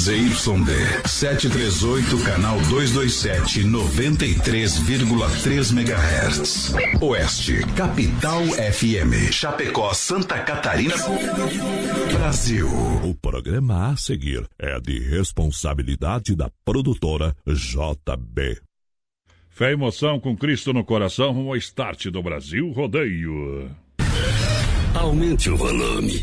ZYD 0.00 1.06
738, 1.06 2.24
canal 2.24 2.58
227, 2.70 3.64
93,3 3.64 5.72
MHz. 5.72 6.72
Oeste, 7.02 7.60
Capital 7.76 8.46
FM. 8.46 9.30
Chapecó, 9.30 9.92
Santa 9.92 10.38
Catarina. 10.38 10.94
Brasil. 12.14 12.66
O 13.04 13.14
programa 13.14 13.90
a 13.90 13.96
seguir 13.98 14.48
é 14.58 14.80
de 14.80 14.98
responsabilidade 15.00 16.34
da 16.34 16.50
produtora 16.64 17.36
JB. 17.46 18.58
Fé 19.50 19.68
e 19.68 19.72
emoção 19.74 20.18
com 20.18 20.34
Cristo 20.34 20.72
no 20.72 20.82
coração, 20.82 21.32
rumo 21.32 21.50
ao 21.50 21.56
start 21.56 22.06
do 22.06 22.22
Brasil 22.22 22.72
Rodeio. 22.72 23.70
Aumente 24.94 25.50
o 25.50 25.58
volume. 25.58 26.22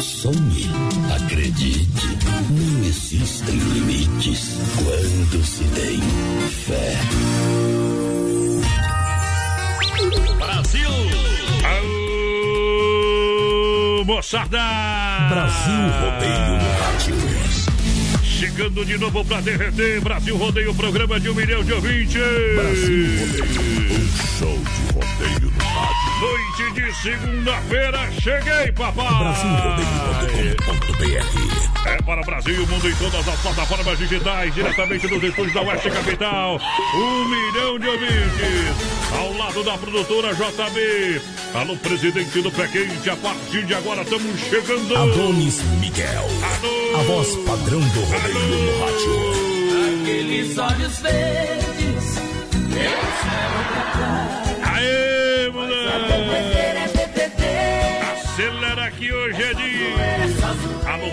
Sonhe, 0.00 0.66
acredite, 1.14 2.08
não 2.50 2.84
existem 2.84 3.54
limites 3.54 4.56
quando 4.76 5.44
se 5.44 5.62
tem 5.64 6.00
fé. 6.48 6.96
Brasil! 10.38 10.90
Aô, 12.94 14.04
moçada! 14.06 14.58
Brasil 15.28 15.90
Rodeio 16.00 16.56
no 16.56 16.70
Rádio. 16.80 17.16
Chegando 18.24 18.86
de 18.86 18.96
novo 18.96 19.22
pra 19.26 19.42
derreter, 19.42 20.00
Brasil 20.00 20.34
Rodeio, 20.38 20.74
programa 20.74 21.20
de 21.20 21.28
um 21.28 21.34
milhão 21.34 21.62
de 21.62 21.74
ouvintes. 21.74 22.14
Brasil 22.54 23.06
Rodeio, 23.20 23.44
um 23.92 24.08
show 24.38 24.58
de 24.58 24.92
rodeio 24.94 25.50
no 25.52 25.62
rádio. 25.62 26.09
Noite 26.20 26.70
de 26.74 26.92
segunda-feira, 26.96 28.10
cheguei, 28.20 28.70
papai! 28.72 29.06
É 31.86 32.02
para 32.02 32.20
o 32.20 32.24
Brasil 32.26 32.56
e 32.56 32.58
o 32.60 32.66
mundo 32.66 32.90
em 32.90 32.94
todas 32.96 33.26
as 33.26 33.40
plataformas 33.40 33.98
digitais, 33.98 34.54
diretamente 34.54 35.08
dos 35.08 35.22
estúdios 35.22 35.54
da 35.54 35.62
Oeste 35.62 35.90
Capital. 35.90 36.60
Um 36.94 37.24
milhão 37.24 37.78
de 37.78 37.88
ouvintes, 37.88 39.16
ao 39.18 39.32
lado 39.32 39.64
da 39.64 39.78
produtora 39.78 40.34
JB. 40.34 41.22
Alô, 41.54 41.74
presidente 41.78 42.42
do 42.42 42.50
Pé 42.52 42.68
Quente, 42.68 43.08
a 43.08 43.16
partir 43.16 43.64
de 43.64 43.74
agora 43.74 44.02
estamos 44.02 44.38
chegando. 44.40 44.94
Adonis 44.94 45.62
Miguel, 45.80 46.26
Alô! 46.42 47.00
a 47.00 47.02
voz 47.04 47.34
padrão 47.46 47.80
do 47.80 48.00
rodeio 48.00 48.46
no 48.46 48.84
rádio. 48.84 50.02
Aqueles 50.02 50.58
olhos 50.58 50.98
verdes, 50.98 52.18
eu 52.52 52.68
quero 52.68 53.64
pra 53.72 53.92
trás. 53.96 54.49
Acelera 58.12 58.90
que 58.92 59.12
hoje 59.12 59.42
é 59.42 59.54
dia. 59.54 59.96
Alô, 60.86 61.10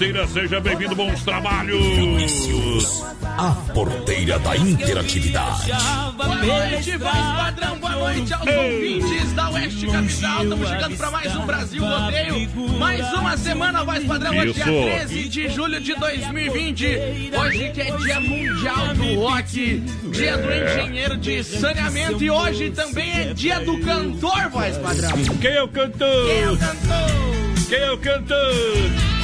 porteira, 0.00 0.26
seja 0.26 0.60
bem-vindo, 0.60 0.96
bons 0.96 1.22
trabalhos. 1.24 3.04
A 3.36 3.50
porteira 3.74 4.38
da 4.38 4.56
interatividade. 4.56 5.72
Boa 6.16 6.36
noite, 6.36 6.96
voz 6.96 7.12
padrão, 7.12 7.78
boa 7.78 7.96
noite 7.96 8.32
aos 8.32 8.46
ouvintes 8.46 9.32
da 9.34 9.50
Oeste 9.50 9.86
Capital. 9.86 10.42
Estamos 10.42 10.68
chegando 10.70 10.96
para 10.96 11.10
mais 11.10 11.36
um 11.36 11.44
Brasil 11.44 11.84
Rodeio. 11.84 12.68
Mais 12.78 13.12
uma 13.12 13.36
semana, 13.36 13.84
voz 13.84 14.02
padrão, 14.06 14.38
hoje 14.38 14.54
dia 14.54 14.62
Isso. 14.62 15.06
13 15.08 15.28
de 15.28 15.48
julho 15.50 15.80
de 15.80 15.94
2020. 15.94 16.86
Hoje 17.38 17.70
que 17.70 17.80
é 17.82 17.96
dia 17.98 18.20
mundial 18.20 18.94
do 18.94 19.20
rock, 19.20 19.80
dia 20.10 20.38
do 20.38 20.50
engenheiro 20.50 21.18
de 21.18 21.44
saneamento 21.44 22.24
e 22.24 22.30
hoje 22.30 22.70
também 22.70 23.12
é 23.12 23.34
dia 23.34 23.60
do 23.60 23.78
cantor, 23.80 24.48
voz 24.48 24.78
padrão. 24.78 25.12
Quem 25.42 25.50
é 25.50 25.62
o 25.62 25.68
cantor? 25.68 26.26
Quem 26.26 26.40
é 26.40 26.50
o 26.50 26.56
cantor? 26.56 27.68
Quem 27.68 27.78
é 27.78 27.90
o 27.92 27.98
cantor? 27.98 29.19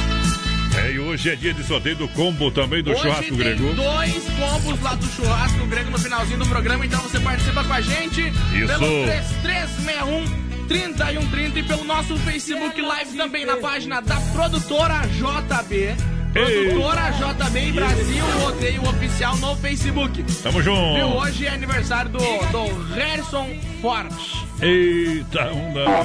É, 0.77 0.91
e 0.91 0.99
hoje 0.99 1.29
é 1.29 1.35
dia 1.35 1.53
de 1.53 1.63
sorteio 1.63 1.95
do 1.95 2.07
combo 2.09 2.51
também 2.51 2.83
do 2.83 2.91
Hoje 2.91 3.01
churrasco 3.01 3.23
tem 3.23 3.35
grego. 3.37 3.73
dois 3.73 4.23
combos 4.39 4.81
lá 4.81 4.95
do 4.95 5.05
churrasco 5.07 5.65
grego 5.65 5.89
no 5.89 5.97
finalzinho 5.97 6.37
do 6.39 6.45
programa, 6.45 6.85
então 6.85 7.01
você 7.01 7.19
participa 7.19 7.63
com 7.63 7.73
a 7.73 7.81
gente 7.81 8.21
Isso. 8.21 8.67
pelo 8.67 9.03
3361 9.05 10.47
3130 10.67 11.59
e 11.59 11.63
pelo 11.63 11.83
nosso 11.85 12.15
Facebook 12.17 12.81
Live 12.81 13.17
também 13.17 13.45
na 13.45 13.57
página 13.57 14.01
da 14.01 14.19
produtora 14.33 15.01
JB. 15.07 15.95
Produtora 16.33 17.09
JB 17.11 17.71
Brasil, 17.71 18.23
rodeio 18.41 18.81
oficial 18.87 19.35
no 19.37 19.55
Facebook. 19.55 20.23
Tamo 20.43 20.61
junto. 20.61 21.05
Hoje 21.17 21.45
é 21.45 21.49
aniversário 21.49 22.11
do, 22.11 22.19
do 22.19 22.93
Harrison 22.93 23.49
Ford. 23.81 24.13
Eita, 24.61 25.45
não 25.51 25.73
dá. 25.73 26.03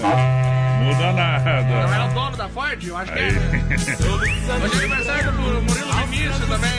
Muda 0.83 1.07
Não 1.07 1.13
nada. 1.15 1.51
é 1.51 2.05
o 2.11 2.15
dono 2.15 2.37
da 2.37 2.49
Ford? 2.49 2.85
Eu 2.85 2.97
acho 2.97 3.13
que 3.13 3.19
é. 3.19 3.29
Hoje 3.29 4.33
é 4.49 4.79
aniversário 4.79 5.33
do 5.33 5.41
Murilo 5.41 5.93
Vinícius 6.11 6.39
também. 6.41 6.71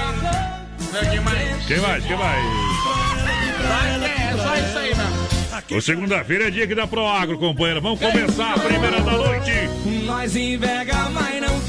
Quem 1.10 1.20
mais? 1.22 1.66
Quem 1.66 1.80
mais? 1.80 2.06
Quem 2.06 2.18
mais? 2.18 2.44
É, 4.04 4.30
é 4.30 4.38
só 4.38 4.56
isso 4.56 4.78
aí 4.78 4.96
mesmo. 4.96 5.24
O 5.78 5.82
segunda-feira 5.82 6.48
é 6.48 6.52
dia 6.52 6.68
que 6.68 6.76
dá 6.76 6.86
pro 6.86 7.08
agro, 7.08 7.38
companheiro. 7.40 7.82
Vamos 7.82 8.00
começar 8.00 8.54
a 8.54 8.60
primeira 8.60 9.02
da 9.02 9.12
noite. 9.12 9.52
Nós 10.06 10.36
enverga, 10.36 11.10
mas 11.10 11.42
não 11.42 11.60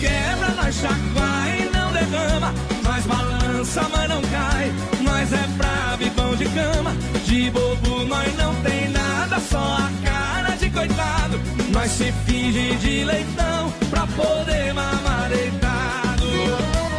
se 11.95 12.13
finge 12.27 12.75
de 12.77 13.05
leitão 13.05 13.73
pra 13.89 14.05
poder 14.05 14.75
mamar 14.75 15.29
deitado. 15.29 16.27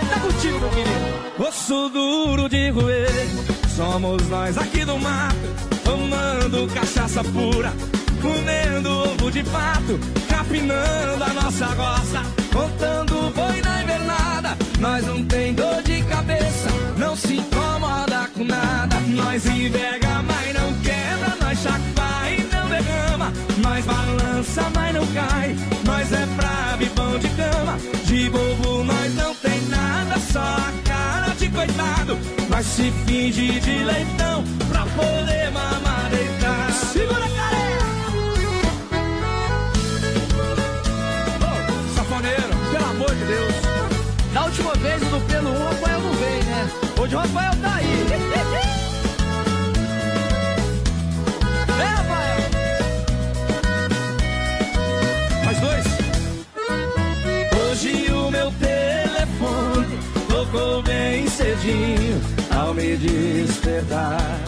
Tá 0.09 0.19
contigo, 0.21 0.59
meu 0.59 0.69
querido. 0.69 1.49
Osso 1.49 1.89
duro 1.89 2.47
de 2.47 2.69
roer, 2.69 3.27
somos 3.75 4.25
nós 4.29 4.57
aqui 4.57 4.85
do 4.85 4.97
mato. 4.97 5.35
Tomando 5.83 6.73
cachaça 6.73 7.21
pura, 7.25 7.73
comendo 8.21 8.89
ovo 8.89 9.29
de 9.29 9.43
pato, 9.43 9.99
capinando 10.29 11.23
a 11.25 11.33
nossa 11.41 11.65
roça, 11.65 12.21
contando 12.53 13.33
boi 13.35 13.61
na 13.61 13.83
invernada. 13.83 14.57
Nós 14.79 15.05
não 15.05 15.25
tem 15.25 15.53
dor 15.53 15.83
de 15.83 16.01
cabeça, 16.03 16.69
não 16.97 17.17
se 17.17 17.35
incomoda 17.35 18.29
com 18.33 18.45
nada. 18.45 18.95
Nós 19.09 19.45
invega, 19.45 20.23
mas 20.23 20.53
não 20.53 20.73
quebra, 20.81 21.37
nós 21.41 21.59
chacoalha 21.59 21.94
derrama. 23.25 23.31
Nós 23.61 23.85
balança, 23.85 24.63
mas 24.73 24.93
não 24.93 25.05
cai. 25.07 25.55
Nós 25.85 26.11
é 26.11 26.25
bravo 26.25 26.83
e 26.83 26.89
pão 26.89 27.19
de 27.19 27.29
cama. 27.29 27.77
De 28.05 28.29
bobo 28.29 28.83
nós 28.83 29.15
não 29.15 29.33
tem 29.35 29.61
nada, 29.67 30.19
só 30.31 30.39
a 30.39 30.73
cara 30.83 31.33
de 31.35 31.49
coitado. 31.49 32.17
Nós 32.49 32.65
se 32.65 32.91
finge 33.05 33.59
de 33.59 33.83
leitão 33.83 34.43
pra 34.69 34.85
poder 34.85 35.51
mamar 35.51 36.09
deitado. 36.09 36.73
Segura, 36.93 37.19
cara! 37.19 37.65
Ô, 41.41 41.95
safoneiro, 41.95 42.55
pelo 42.71 42.85
amor 42.89 43.15
de 43.15 43.25
Deus. 43.25 43.55
Da 44.33 44.45
última 44.45 44.75
vez 44.75 45.01
do 45.01 45.27
pelo 45.27 45.49
1, 45.49 45.53
o 45.53 45.65
Rafael 45.65 46.01
não 46.01 46.13
veio, 46.13 46.43
né? 46.43 46.69
Hoje 46.99 47.15
o 47.15 47.19
Rafael 47.19 47.55
tá 47.61 47.75
aí. 47.75 48.34
Ao 62.55 62.73
me 62.73 62.95
despertar. 62.97 64.39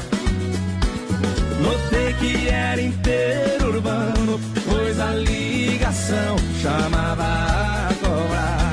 Notei 1.61 2.13
que 2.13 2.49
era 2.49 2.81
inteiro 2.81 3.69
urbano, 3.69 4.39
pois 4.69 4.99
a 4.99 5.13
ligação 5.13 6.35
chamava 6.61 7.23
a 7.23 7.89
cobrar. 8.01 8.71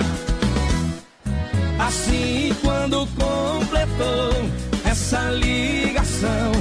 Assim, 1.86 2.54
quando 2.62 3.06
completou 3.16 4.50
essa 4.84 5.30
ligação, 5.30 6.52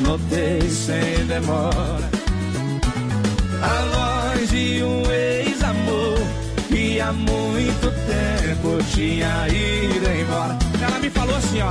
notei 0.00 0.60
sem 0.68 1.26
demora 1.26 2.10
a 3.62 4.34
voz 4.34 4.50
de 4.50 4.82
um 4.82 5.10
ex-amor 5.10 6.18
que 6.68 7.00
há 7.00 7.12
muito 7.12 7.92
tempo 8.06 8.78
tinha 8.92 9.46
ido 9.48 10.10
embora. 10.10 10.69
Ela 10.90 10.98
me 10.98 11.10
falou 11.10 11.36
assim, 11.36 11.60
ó. 11.62 11.70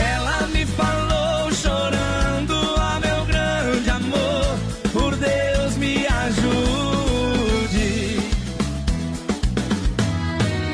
Ela 0.00 0.46
me 0.46 0.64
falou 0.64 1.52
chorando, 1.52 2.54
ah, 2.78 3.00
meu 3.00 3.24
grande 3.26 3.90
amor, 3.90 4.58
por 4.92 5.16
Deus 5.16 5.76
me 5.76 6.06
ajude. 6.06 6.60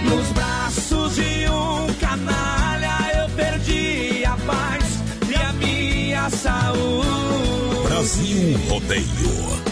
Nos 0.04 0.28
braços 0.32 1.14
de 1.14 1.48
um 1.48 1.86
canalha 1.94 2.98
eu 3.16 3.28
perdi 3.30 4.24
a 4.26 4.36
paz 4.46 4.84
e 5.26 5.34
a 5.34 5.52
minha 5.54 6.28
saúde. 6.28 7.88
Brasil 7.88 8.58
Rodeio. 8.68 9.62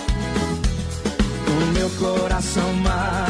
O 1.46 1.66
meu 1.74 1.90
coração 1.90 2.72
magoado, 2.74 3.29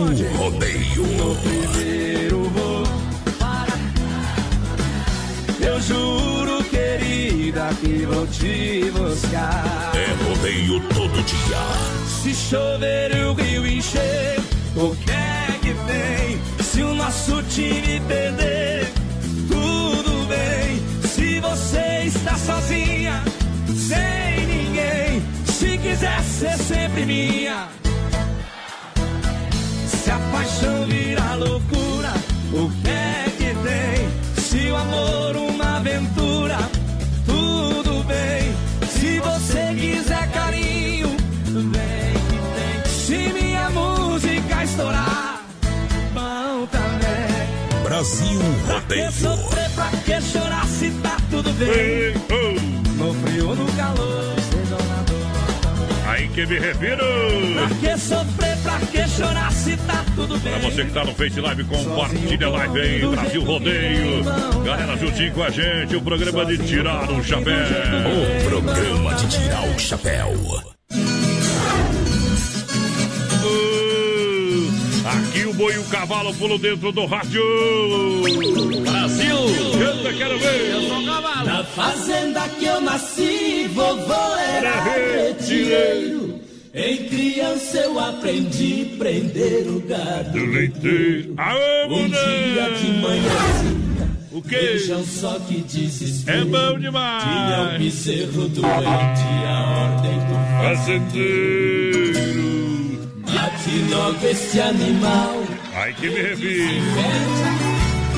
Rodeio. 0.00 1.06
No 1.18 1.34
primeiro 1.36 2.50
Eu 5.60 5.78
juro, 5.82 6.64
querida, 6.64 7.68
que 7.80 8.06
vou 8.06 8.26
te 8.26 8.90
buscar. 8.92 9.92
É 9.94 10.24
rodeio 10.24 10.80
todo 10.88 11.22
dia. 11.22 11.58
Se 12.22 12.34
chover 12.34 13.14
e 13.14 13.24
o 13.24 13.34
rio 13.34 13.66
encher, 13.66 14.40
o 14.74 14.96
que 14.96 15.10
é 15.10 15.58
que 15.60 15.74
tem? 15.74 16.64
Se 16.64 16.82
o 16.82 16.94
nosso 16.94 17.42
time 17.42 18.00
perder, 18.08 18.90
tudo 19.48 20.26
bem. 20.26 20.82
Se 21.08 21.40
você 21.40 22.04
está 22.06 22.36
sozinha, 22.38 23.22
sem 23.66 24.46
ninguém, 24.46 25.22
se 25.44 25.76
quiser 25.76 26.22
ser 26.22 26.56
sempre 26.56 27.04
minha. 27.04 27.68
Se 30.10 30.14
a 30.14 30.18
paixão 30.32 30.86
virar 30.86 31.36
loucura, 31.36 32.12
o 32.52 32.68
que 32.82 32.90
é 32.90 33.26
que 33.38 33.54
tem? 33.62 34.42
Se 34.42 34.68
o 34.68 34.74
amor 34.74 35.36
uma 35.36 35.76
aventura, 35.76 36.58
tudo 37.24 38.02
bem. 38.08 38.52
Se 38.88 39.20
você 39.20 39.72
quiser 39.72 40.28
carinho, 40.32 41.10
vem 41.46 42.14
que 42.28 42.38
tem. 42.56 42.92
Se 42.92 43.32
minha 43.32 43.70
música 43.70 44.64
estourar, 44.64 45.44
bom 46.12 46.66
também. 46.66 47.84
Brasil 47.84 48.40
Pra 48.66 48.80
que 48.80 49.02
Rodeio. 49.04 49.12
sofrer, 49.12 49.70
pra 49.76 49.90
que 49.90 50.20
chorar 50.22 50.66
se 50.66 50.90
tá 51.04 51.16
tudo 51.30 51.52
bem? 51.52 52.14
No 52.96 53.14
frio, 53.14 53.54
no 53.54 53.72
calor, 53.74 54.34
seja 54.50 54.76
na 54.88 55.02
dor. 55.04 56.08
Aí 56.08 56.26
que 56.30 56.44
me 56.46 56.58
refiro. 56.58 57.04
Pra 57.54 57.68
que 57.76 57.96
sofrer, 57.96 58.49
pra 58.78 58.86
que 58.86 59.08
chorar 59.08 59.52
se 59.52 59.76
tá 59.78 60.04
tudo 60.14 60.38
bem? 60.38 60.52
Pra 60.52 60.70
você 60.70 60.84
que 60.84 60.92
tá 60.92 61.04
no 61.04 61.14
Face 61.14 61.40
Live, 61.40 61.64
compartilha 61.64 62.46
a 62.46 62.50
live 62.50 62.80
aí, 62.80 63.06
Brasil 63.06 63.42
Rodeio. 63.42 64.24
Galera, 64.64 64.96
juntinho 64.96 65.32
com 65.32 65.42
a 65.42 65.50
gente, 65.50 65.96
o 65.96 66.02
programa 66.02 66.46
de 66.46 66.58
tirar 66.58 67.10
o 67.10 67.22
chapéu. 67.22 67.54
O 67.54 68.48
programa 68.48 69.14
de 69.14 69.28
tirar 69.28 69.62
o 69.68 69.78
chapéu. 69.78 70.28
Uh, 73.42 74.70
Aqui 75.06 75.44
o 75.46 75.54
boi 75.54 75.74
e 75.74 75.78
o 75.78 75.84
cavalo 75.84 76.32
pulam 76.34 76.58
dentro 76.58 76.92
do 76.92 77.06
rádio. 77.06 77.42
Brasil! 78.82 79.36
Canta, 79.78 80.12
quero 80.12 80.38
ver. 80.38 80.80
Na 81.44 81.64
fazenda 81.64 82.48
que 82.48 82.66
eu 82.66 82.80
nasci, 82.80 83.68
vovô 83.72 84.36
era 84.36 84.80
retireiro. 84.82 86.29
Em 86.72 87.08
criança 87.08 87.78
eu 87.78 87.98
aprendi 87.98 88.92
a 88.94 88.98
prender 88.98 89.66
o 89.66 89.80
gado. 89.80 90.30
Do 90.38 90.46
leiteiro. 90.46 91.34
Aô, 91.36 91.86
Um 91.88 92.08
dia 92.08 92.70
de 92.78 92.86
manhãzinha, 93.00 94.08
O 94.30 94.40
quê? 94.40 94.56
vejam 94.56 95.04
só 95.04 95.36
que 95.40 95.62
desespero. 95.62 96.38
É 96.38 96.44
bom 96.44 96.58
Tinha 96.68 96.76
um 96.76 96.80
demais. 96.80 97.78
bezerro 97.82 98.48
doente, 98.48 98.64
a 99.48 99.96
ordem 99.96 100.18
do 100.20 100.34
Fazendeiro. 100.62 102.20
Mate 103.26 103.70
logo 103.90 104.26
este 104.28 104.60
animal. 104.60 105.42
Aí 105.74 105.92
que 105.94 106.08
me 106.08 106.22
refiro. 106.22 106.82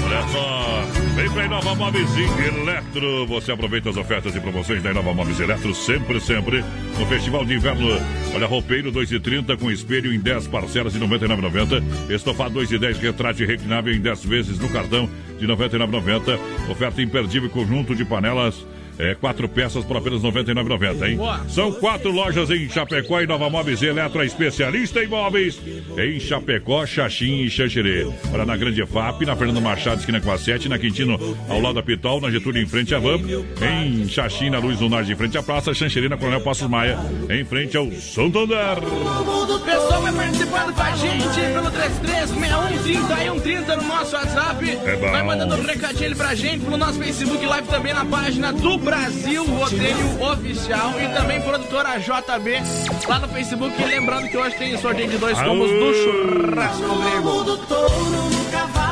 Olha 0.04 0.22
só, 0.30 0.84
vem 1.14 1.30
pra 1.30 1.44
Inova 1.44 1.74
Móveis 1.74 2.08
Eletro. 2.16 3.26
Você 3.26 3.52
aproveita 3.52 3.90
as 3.90 3.96
ofertas 3.96 4.34
e 4.34 4.40
promoções 4.40 4.82
da 4.82 4.90
Inova 4.90 5.12
Móveis 5.12 5.38
Eletro 5.40 5.74
sempre, 5.74 6.20
sempre. 6.20 6.64
No 6.98 7.06
Festival 7.06 7.44
de 7.44 7.54
Inverno, 7.54 7.88
olha, 8.34 8.46
roupeiro 8.46 8.90
2,30 8.90 9.58
com 9.58 9.70
espelho 9.70 10.12
em 10.12 10.20
10 10.20 10.48
parcelas 10.48 10.92
de 10.92 10.98
R$ 10.98 11.06
99,90. 11.06 12.10
Estofado 12.10 12.60
2,10 12.60 12.98
retrato 12.98 13.44
reclinável 13.44 13.94
em 13.94 14.00
10 14.00 14.24
vezes 14.24 14.58
no 14.58 14.68
cartão 14.68 15.08
de 15.38 15.46
R$ 15.46 15.54
99,90. 15.54 16.38
Oferta 16.70 17.02
imperdível 17.02 17.50
conjunto 17.50 17.94
de 17.94 18.04
panelas. 18.04 18.66
É, 18.98 19.14
quatro 19.14 19.48
peças 19.48 19.84
por 19.84 19.96
apenas 19.96 20.22
R$ 20.22 20.30
99,90, 20.30 21.08
hein? 21.08 21.18
São 21.48 21.72
quatro 21.72 22.10
lojas 22.10 22.50
em 22.50 22.68
Chapecó 22.68 23.20
e 23.20 23.26
Nova 23.26 23.48
Móveis 23.48 23.82
Eletro, 23.82 24.20
a 24.20 24.24
especialista 24.24 25.02
em 25.02 25.06
móveis 25.06 25.60
em 25.98 26.20
Chapecó, 26.20 26.84
Xaxim 26.86 27.42
e 27.42 27.50
Xanxerê. 27.50 28.06
Olha, 28.32 28.44
na 28.44 28.56
Grande 28.56 28.84
FAP, 28.86 29.22
na 29.22 29.36
Fernando 29.36 29.60
Machado, 29.60 30.00
esquina 30.00 30.20
com 30.20 30.30
a 30.30 30.38
7, 30.38 30.68
na 30.68 30.78
Quintino, 30.78 31.18
ao 31.48 31.60
lado 31.60 31.74
da 31.74 31.82
Pitol, 31.82 32.20
na 32.20 32.30
Getúlio, 32.30 32.62
em 32.62 32.66
frente 32.66 32.94
à 32.94 32.98
Van, 32.98 33.18
em 33.60 34.08
Xaxim, 34.08 34.50
na 34.50 34.58
Luz 34.58 34.80
Lunar, 34.80 35.08
em 35.08 35.16
frente 35.16 35.38
à 35.38 35.42
Praça, 35.42 35.74
Xanxerê, 35.74 36.08
na 36.08 36.16
Coronel 36.16 36.40
Passos 36.40 36.68
Maia, 36.68 36.98
em 37.30 37.44
frente 37.44 37.76
ao 37.76 37.90
Santander. 37.92 38.78
O 38.82 39.60
pessoal 39.60 40.02
vai 40.02 40.12
participando 40.12 40.74
com 40.74 40.82
a 40.82 40.96
gente 40.96 41.40
pelo 41.52 41.70
336130 41.70 43.76
no 43.76 43.82
nosso 43.84 44.16
WhatsApp. 44.16 44.70
É. 44.70 44.96
Vai 44.96 45.22
mandando 45.22 45.54
um 45.56 45.62
recadinho 45.62 46.16
pra 46.16 46.34
gente 46.34 46.64
pelo 46.64 46.76
nosso 46.76 46.98
Facebook 46.98 47.44
Live 47.46 47.68
também 47.68 47.94
na 47.94 48.04
página 48.04 48.52
do 48.52 48.78
Brasil 48.82 49.44
Rodeio 49.44 50.22
Oficial 50.22 50.92
e 51.00 51.08
também 51.14 51.40
produtora 51.40 51.98
JB 51.98 52.60
lá 53.08 53.18
no 53.20 53.28
Facebook. 53.28 53.80
E 53.80 53.84
lembrando 53.84 54.28
que 54.28 54.36
hoje 54.36 54.56
tem 54.56 54.76
sorteio 54.76 55.08
de 55.08 55.18
dois 55.18 55.40
combos 55.40 55.70
do 55.70 55.94
churrasco 55.94 56.96
grego. 57.00 58.41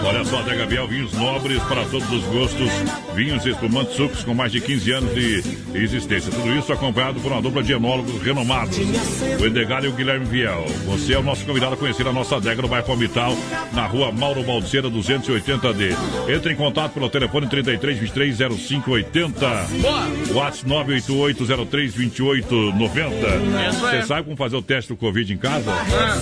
Olha 0.04 0.24
só, 0.24 0.38
Adega 0.40 0.66
Biel, 0.66 0.88
vinhos 0.88 1.12
nobres 1.12 1.62
para 1.64 1.84
todos 1.84 2.10
os 2.10 2.24
gostos, 2.24 2.70
vinhos 3.14 3.44
espumantes 3.44 3.94
sucos 3.96 4.24
com 4.24 4.32
mais 4.34 4.50
de 4.50 4.60
15 4.60 4.92
anos 4.92 5.14
de 5.14 5.42
existência. 5.74 6.32
Tudo 6.32 6.50
isso 6.56 6.72
acompanhado 6.72 7.20
por 7.20 7.30
uma 7.30 7.42
dupla 7.42 7.62
de 7.62 7.72
enólogos 7.72 8.20
renomados, 8.22 8.78
o 8.78 9.46
Edgar 9.46 9.84
e 9.84 9.88
o 9.88 9.92
Guilherme 9.92 10.24
Viel. 10.26 10.64
Você 10.86 11.12
é 11.12 11.18
o 11.18 11.22
nosso 11.22 11.44
convidado 11.44 11.74
a 11.74 11.76
conhecer 11.76 12.06
a 12.06 12.12
nossa 12.12 12.36
adega 12.36 12.62
no 12.62 12.68
bairro 12.68 12.86
Palmital, 12.86 13.36
na 13.72 13.86
rua 13.86 14.10
Mauro 14.10 14.42
Balseira 14.42 14.88
280D. 14.90 15.94
Entre 16.34 16.52
em 16.52 16.56
contato 16.56 16.92
pelo 16.92 17.10
telefone 17.10 17.46
33 17.46 17.98
23 17.98 18.36
0580. 18.38 19.46
Boa! 19.80 20.08
WhatsApp 20.32 20.68
988 20.68 21.66
03 21.66 21.94
2890. 21.94 23.70
Isso 23.70 23.86
aí. 23.86 24.00
Você 24.00 24.06
sabe 24.06 24.24
como 24.24 24.36
fazer 24.36 24.56
o 24.56 24.62
teste 24.62 24.88
do 24.92 24.96
Covid 24.96 25.32
em 25.32 25.36
casa? 25.36 25.70
Ah, 25.70 26.18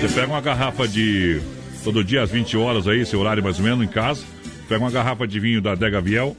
Você 0.00 0.08
pega 0.14 0.26
uma 0.26 0.40
garrafa 0.40 0.88
de. 0.88 1.40
Todo 1.82 2.04
dia 2.04 2.22
às 2.22 2.30
20 2.30 2.56
horas 2.56 2.86
aí, 2.86 3.04
seu 3.06 3.20
horário 3.20 3.42
mais 3.42 3.58
ou 3.58 3.64
menos, 3.64 3.84
em 3.84 3.88
casa. 3.88 4.22
Pega 4.68 4.84
uma 4.84 4.90
garrafa 4.90 5.26
de 5.26 5.40
vinho 5.40 5.60
da 5.60 5.74
Dega 5.74 6.00
Viel 6.00 6.36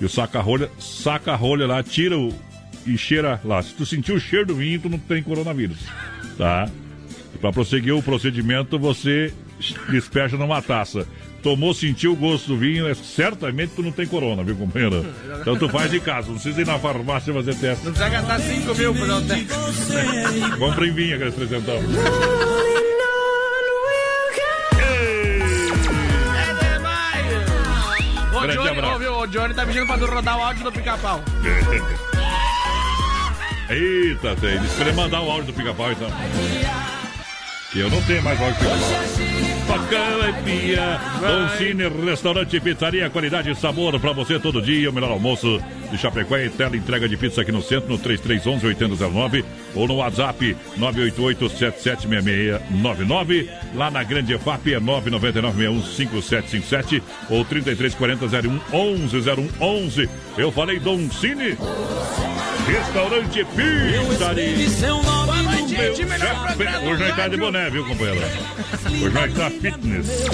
e 0.00 0.04
o 0.04 0.08
saca-rolha, 0.08 0.70
saca-rolha 0.78 1.66
lá, 1.66 1.82
tira 1.82 2.18
o, 2.18 2.32
e 2.86 2.96
cheira 2.96 3.40
lá. 3.44 3.62
Se 3.62 3.74
tu 3.74 3.84
sentir 3.84 4.12
o 4.12 4.20
cheiro 4.20 4.46
do 4.46 4.54
vinho, 4.56 4.80
tu 4.80 4.88
não 4.88 4.98
tem 4.98 5.22
coronavírus, 5.22 5.78
tá? 6.36 6.68
E 7.34 7.38
pra 7.38 7.52
prosseguir 7.52 7.94
o 7.94 8.02
procedimento, 8.02 8.78
você 8.78 9.32
despeja 9.90 10.36
numa 10.36 10.62
taça. 10.62 11.06
Tomou, 11.42 11.72
sentiu 11.72 12.12
o 12.12 12.16
gosto 12.16 12.48
do 12.48 12.56
vinho, 12.56 12.88
é, 12.88 12.94
certamente 12.94 13.72
tu 13.76 13.82
não 13.82 13.92
tem 13.92 14.06
corona, 14.06 14.42
viu, 14.42 14.56
companheiro? 14.56 15.06
Então 15.40 15.56
tu 15.56 15.68
faz 15.68 15.90
de 15.90 16.00
casa, 16.00 16.28
não 16.28 16.34
precisa 16.34 16.60
ir 16.60 16.66
na 16.66 16.78
farmácia 16.78 17.32
fazer 17.32 17.54
teste. 17.54 17.84
Não 17.84 17.92
precisa 17.92 18.08
gastar 18.08 18.40
5 18.40 18.74
mil 18.74 18.94
pra 18.94 19.06
não 19.06 19.24
teste 19.24 19.46
Vamos 20.58 20.74
pra 20.74 20.86
vinho 20.86 21.14
aqueles 21.14 21.34
300. 21.34 22.67
Ô, 28.38 28.42
Grande 28.42 28.56
Johnny, 28.56 28.78
abraço. 28.78 29.02
Ô, 29.12 29.20
o 29.22 29.26
Johnny 29.26 29.54
tá 29.54 29.66
pedindo 29.66 29.86
pra 29.86 29.98
tu 29.98 30.06
rodar 30.06 30.38
o 30.38 30.42
áudio 30.42 30.64
do 30.64 30.72
pica-pau. 30.72 31.20
Eita, 33.68 34.34
tem. 34.36 34.56
Espera 34.64 34.92
mandar 34.94 35.20
o 35.20 35.30
áudio 35.30 35.52
do 35.52 35.52
pica-pau, 35.52 35.92
então. 35.92 36.08
Que 37.72 37.80
eu 37.80 37.90
não 37.90 38.00
tenho 38.02 38.22
mais 38.22 38.40
áudio 38.40 38.56
do 38.56 38.60
pica-pau. 38.60 39.37
Bacana, 39.68 40.32
pia. 40.44 41.00
Dom 41.20 41.48
Cine, 41.58 41.88
restaurante 42.06 42.56
e 42.56 42.60
pizzaria, 42.60 43.10
qualidade 43.10 43.50
e 43.50 43.54
sabor 43.54 44.00
pra 44.00 44.12
você 44.12 44.40
todo 44.40 44.62
dia. 44.62 44.88
O 44.88 44.92
melhor 44.94 45.10
almoço 45.10 45.60
de 45.90 45.98
Chapecó 45.98 46.38
e 46.38 46.48
tela 46.48 46.74
entrega 46.74 47.06
de 47.06 47.18
pizza 47.18 47.42
aqui 47.42 47.52
no 47.52 47.60
centro, 47.60 47.90
no 47.90 47.98
3311-8009 47.98 49.44
ou 49.74 49.86
no 49.86 49.96
WhatsApp 49.96 50.56
988-776699. 50.78 53.46
Lá 53.74 53.90
na 53.90 54.02
Grande 54.02 54.32
EFAP 54.32 54.72
é 54.72 54.80
999-615757 54.80 57.02
ou 57.28 57.44
3340-0111. 57.44 60.08
Eu 60.38 60.50
falei 60.50 60.80
Dom 60.80 61.10
Cine. 61.10 61.58
Restaurante 62.66 63.44
Pizzaria. 63.44 65.57
Boa 65.78 66.80
do 66.80 66.88
Hoje 66.90 67.02
nós 67.04 67.16
tá 67.16 67.28
de 67.28 67.36
boné, 67.36 67.70
viu, 67.70 67.84
companheiro? 67.86 68.20
Hoje 68.86 69.10
nós 69.10 69.32
tá 69.34 69.50
fitness. 69.50 70.26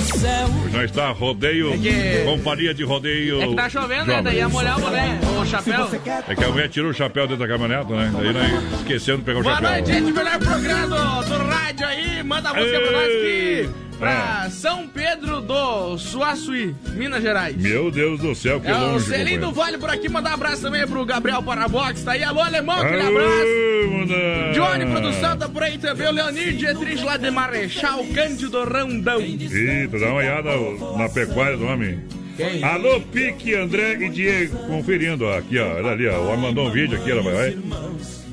Hoje 0.64 0.72
nós 0.76 0.90
tá 0.90 1.10
rodeio, 1.10 1.74
É 1.74 1.78
que- 1.78 2.24
companhia 2.24 2.72
de 2.72 2.82
rodeio. 2.82 3.42
É 3.42 3.46
que 3.48 3.54
tá 3.54 3.68
chovendo, 3.68 4.06
né? 4.06 4.16
jovem. 4.16 4.22
Daí 4.24 4.36
ia 4.36 4.48
molhar 4.48 4.78
o 4.78 4.80
boné, 4.80 5.20
o 5.40 5.44
chapéu. 5.46 5.88
É 6.28 6.34
que 6.34 6.44
a 6.44 6.48
mulher 6.48 6.68
tirou 6.68 6.90
o 6.90 6.94
chapéu 6.94 7.26
dentro 7.26 7.46
da 7.46 7.48
caminhonete, 7.52 7.92
né? 7.92 8.10
Daí 8.14 8.32
nós 8.32 8.80
esquecemos 8.80 9.20
de 9.20 9.26
pegar 9.26 9.40
o 9.40 9.42
Boa 9.42 9.54
chapéu. 9.56 9.70
noite, 9.70 9.92
gente. 9.92 10.12
Melhor 10.12 10.38
programa 10.38 10.86
do, 11.22 11.28
do 11.28 11.44
rádio 11.44 11.86
aí. 11.86 12.22
Manda 12.22 12.48
a 12.50 12.54
música 12.54 12.80
pra 12.80 12.90
nós 12.92 13.04
aqui. 13.04 13.68
Pra 13.98 14.48
São 14.50 14.88
Pedro 14.88 15.40
do 15.40 15.96
Suaçuí, 15.98 16.74
Minas 16.94 17.22
Gerais. 17.22 17.56
Meu 17.56 17.90
Deus 17.90 18.20
do 18.20 18.34
céu, 18.34 18.60
que 18.60 18.66
É 18.66 18.74
o 18.74 18.78
longe, 18.92 19.06
Celinho 19.06 19.40
do. 19.40 19.52
Vale 19.52 19.78
por 19.78 19.88
aqui. 19.88 20.08
Mandar 20.08 20.30
um 20.32 20.34
abraço 20.34 20.62
também 20.62 20.86
pro 20.86 21.04
Gabriel 21.04 21.42
Parabox. 21.42 22.02
Tá 22.02 22.12
aí, 22.12 22.22
alô, 22.24 22.40
alemão, 22.40 22.74
aquele 22.80 23.02
Aô, 23.02 23.08
abraço. 23.08 23.90
muda. 23.90 24.52
Johnny 24.52 24.86
Produção 24.90 25.38
tá 25.38 25.48
por 25.48 25.62
aí 25.62 25.78
também. 25.78 26.08
O 26.08 26.12
Leonir 26.12 26.52
Dietrich 26.54 27.04
lá 27.04 27.16
de 27.16 27.30
Marechal 27.30 28.04
Cândido 28.14 28.64
Rondão. 28.64 29.20
Eita, 29.20 29.98
dá 29.98 30.06
uma 30.06 30.14
olhada 30.16 30.50
na 30.98 31.08
pecuária 31.08 31.56
do 31.56 31.64
homem. 31.66 32.02
Quem? 32.36 32.64
Alô, 32.64 33.00
Pique, 33.00 33.54
André 33.54 33.92
e 33.94 34.08
Diego, 34.08 34.56
conferindo, 34.66 35.24
ó, 35.24 35.38
aqui, 35.38 35.56
ó, 35.56 35.76
olha 35.76 35.90
ali, 35.92 36.08
ó, 36.08 36.18
o 36.18 36.26
homem 36.26 36.40
mandou 36.40 36.66
um 36.66 36.70
vídeo 36.72 36.98
aqui, 36.98 37.12
ó, 37.12 37.22
vai, 37.22 37.56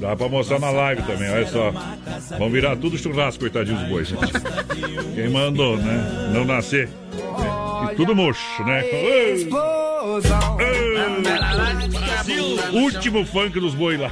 dá 0.01 0.15
pra 0.15 0.27
mostrar 0.27 0.60
na 0.60 0.72
live 0.72 1.03
também, 1.03 1.29
olha 1.29 1.48
só, 1.48 1.72
vão 2.38 2.50
virar 2.50 2.75
tudo 2.75 2.98
churrasco, 2.98 3.41
coitadinhos 3.41 3.88
bois, 3.88 4.12
quem 5.13 5.29
mandou, 5.29 5.77
né, 5.77 6.31
não 6.34 6.43
nascer, 6.43 6.89
e 7.91 7.96
tudo 7.96 8.15
murcho, 8.15 8.63
né, 8.63 8.84
ô, 12.74 12.77
último 12.77 13.24
funk 13.25 13.60
dos 13.60 13.75
bois 13.75 14.00
lá. 14.00 14.12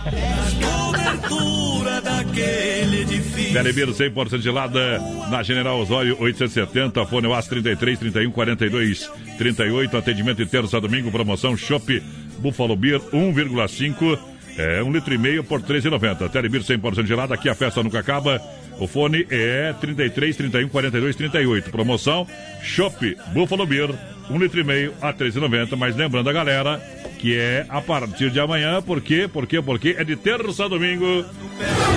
Telebeiro 3.51 3.93
100% 3.93 4.41
gelada 4.41 4.99
na 5.29 5.41
General 5.41 5.79
Osório 5.79 6.15
870, 6.19 7.05
fone 7.07 7.27
UAS 7.27 7.47
33 7.47 7.97
31 7.97 8.31
42 8.31 9.09
38, 9.37 9.97
atendimento 9.97 10.37
de 10.37 10.45
terça 10.45 10.77
a 10.77 10.79
domingo, 10.79 11.11
promoção 11.11 11.57
Shop 11.57 12.01
Buffalo 12.37 12.75
Beer 12.75 12.99
1,5, 13.11 14.19
é 14.59 14.83
um 14.83 14.91
litro 14.91 15.13
e 15.13 15.17
meio 15.17 15.41
por 15.41 15.61
13,90. 15.61 16.29
Telebeiro 16.29 16.65
100% 16.65 17.05
gelada, 17.05 17.33
aqui 17.33 17.47
a 17.47 17.55
festa 17.55 17.81
nunca 17.81 17.99
acaba. 17.99 18.41
O 18.77 18.87
fone 18.87 19.25
é 19.29 19.73
33 19.79 20.35
31 20.35 20.67
42 20.67 21.15
38. 21.15 21.71
Promoção 21.71 22.27
Shop 22.61 23.17
Buffalo 23.33 23.65
Beer, 23.65 23.89
um 24.29 24.37
litro 24.37 24.59
e 24.59 24.63
meio 24.65 24.93
a 25.01 25.13
13,90. 25.13 25.77
Mas 25.77 25.95
lembrando 25.95 26.29
a 26.29 26.33
galera 26.33 26.81
que 27.19 27.37
é 27.37 27.65
a 27.69 27.81
partir 27.81 28.31
de 28.31 28.39
amanhã, 28.39 28.81
por 28.81 29.01
quê? 29.01 29.29
Por 29.31 29.47
quê? 29.47 29.61
Porque 29.61 29.95
é 29.97 30.03
de 30.03 30.17
terça 30.17 30.65
a 30.65 30.67
domingo. 30.67 31.25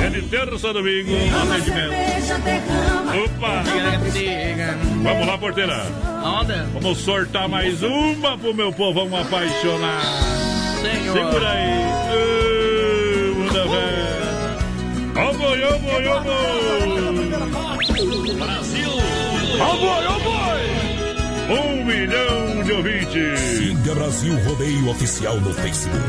É 0.04 0.10
de 0.10 0.22
terça 0.22 0.70
a 0.70 0.72
domingo 0.72 1.10
o 1.12 1.52
atendimento. 1.52 1.92
Opa! 3.24 3.62
Vamos 5.02 5.26
lá, 5.26 5.38
porteira. 5.38 5.84
Vamos 6.72 6.98
sortar 6.98 7.48
mais 7.48 7.82
uma 7.82 8.38
pro 8.38 8.54
meu 8.54 8.72
povão 8.72 9.16
apaixonado. 9.16 10.61
Senhor. 10.82 11.16
Segura 11.16 11.48
aí. 11.48 11.72
Ô, 12.12 13.34
muda 13.38 13.62
velha. 13.68 14.22
Ó 15.16 15.32
boi, 15.34 15.62
ó 15.62 15.78
boi, 15.78 16.06
ó 16.08 16.20
boi. 16.20 16.42
Brasil. 18.36 18.90
Ó 19.60 19.76
boi, 19.76 20.06
ó 20.06 20.18
boi. 20.18 20.62
Um 21.56 21.84
milhão 21.84 22.64
de 22.64 22.72
ouvintes. 22.72 23.38
Siga 23.38 23.94
Brasil 23.94 24.34
Rodeio 24.44 24.90
Oficial 24.90 25.36
no 25.36 25.52
Facebook. 25.54 26.02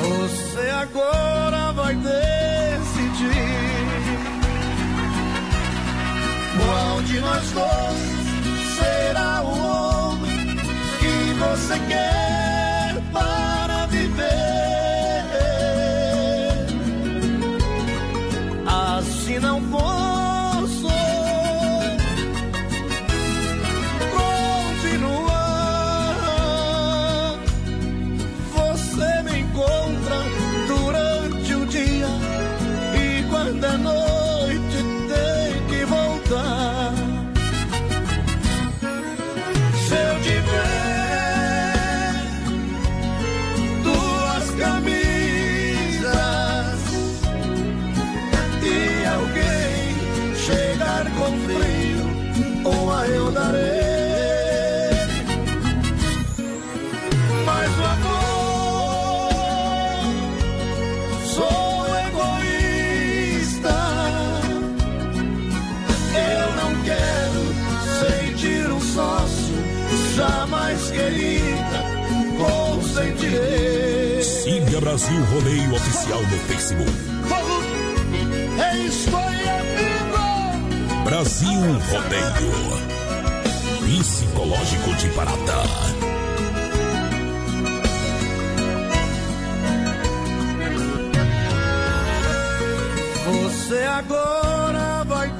Você 0.00 0.68
agora 0.70 1.72
vai 1.72 1.94
decidir 1.94 3.38
qual 6.58 7.02
de 7.02 7.20
nós 7.20 7.52
dois 7.52 8.18
será 8.78 9.42
o 9.42 9.48
homem 9.48 10.56
que 10.98 11.34
você 11.38 11.78
quer 11.88 12.57
para 13.12 13.86
viver. 13.86 14.28
Assim 18.66 19.38
não 19.38 19.62
posso 19.70 19.97
Brasil 74.98 75.24
Rodeio 75.26 75.74
Oficial 75.76 76.20
no 76.22 76.38
Facebook. 76.48 76.90
Brasil 81.04 81.60
Rodeio. 81.88 82.52
Psicológico 84.00 84.94
de 84.96 85.08
Parada. 85.10 85.62
Você 93.24 93.84
agora 93.84 95.04
vai 95.04 95.30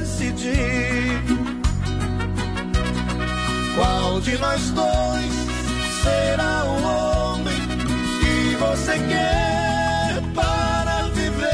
decidir 0.00 1.22
qual 3.76 4.20
de 4.20 4.36
nós 4.38 4.70
dois 4.70 5.32
será 6.02 6.64
o 6.64 6.80
que 6.80 7.19
você 8.70 8.92
quer 9.00 10.20
para 10.32 11.02
viver. 11.08 11.50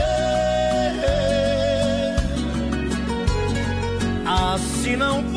Assim 4.26 4.96
não 4.96 5.22
posso 5.24 5.35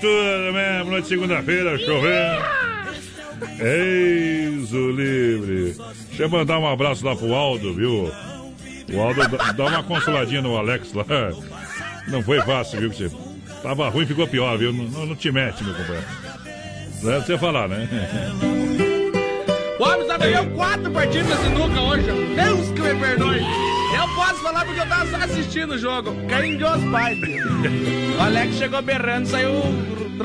tudo 0.00 0.52
mesmo, 0.52 0.90
noite 0.90 1.08
segunda-feira, 1.08 1.78
chovendo. 1.78 2.42
Eis 3.60 4.72
o 4.72 4.90
livre. 4.90 5.74
Deixa 6.08 6.22
eu 6.24 6.28
mandar 6.28 6.58
um 6.58 6.66
abraço 6.66 7.04
lá 7.04 7.14
pro 7.14 7.34
Aldo, 7.34 7.74
viu? 7.74 8.10
O 8.92 9.00
Aldo 9.00 9.20
dá- 9.56 9.66
uma 9.66 9.82
consoladinha 9.82 10.40
no 10.42 10.56
Alex 10.56 10.92
lá. 10.92 11.04
Não 12.08 12.22
foi 12.22 12.40
fácil, 12.42 12.80
viu? 12.80 12.92
Você 12.92 13.10
tava 13.62 13.88
ruim, 13.88 14.06
ficou 14.06 14.26
pior, 14.26 14.56
viu? 14.56 14.72
Não, 14.72 15.06
não- 15.06 15.16
te 15.16 15.30
mete, 15.30 15.62
meu 15.64 15.74
companheiro. 15.74 16.06
Não 17.02 17.12
é 17.12 17.20
você 17.20 17.36
falar, 17.36 17.68
né? 17.68 17.88
O 19.78 19.82
homem 19.82 20.06
só 20.06 20.16
ganhou 20.18 20.46
quatro 20.50 20.90
partidas 20.90 21.38
de 21.38 21.44
sinuca 21.44 21.80
hoje. 21.80 22.06
Deus 22.34 22.70
que 22.70 22.80
me 22.80 22.94
perdoe. 23.00 23.40
Eu 23.96 24.14
posso 24.14 24.42
falar 24.42 24.64
porque 24.64 24.80
eu 24.80 24.86
tava 24.86 25.06
só 25.06 25.16
assistindo 25.16 25.74
o 25.74 25.78
jogo. 25.78 26.12
De 26.12 26.64
os 26.64 26.90
pais. 26.90 27.18
O 28.18 28.22
Alex 28.22 28.56
chegou 28.56 28.82
berrando, 28.82 29.26
saiu 29.26 29.52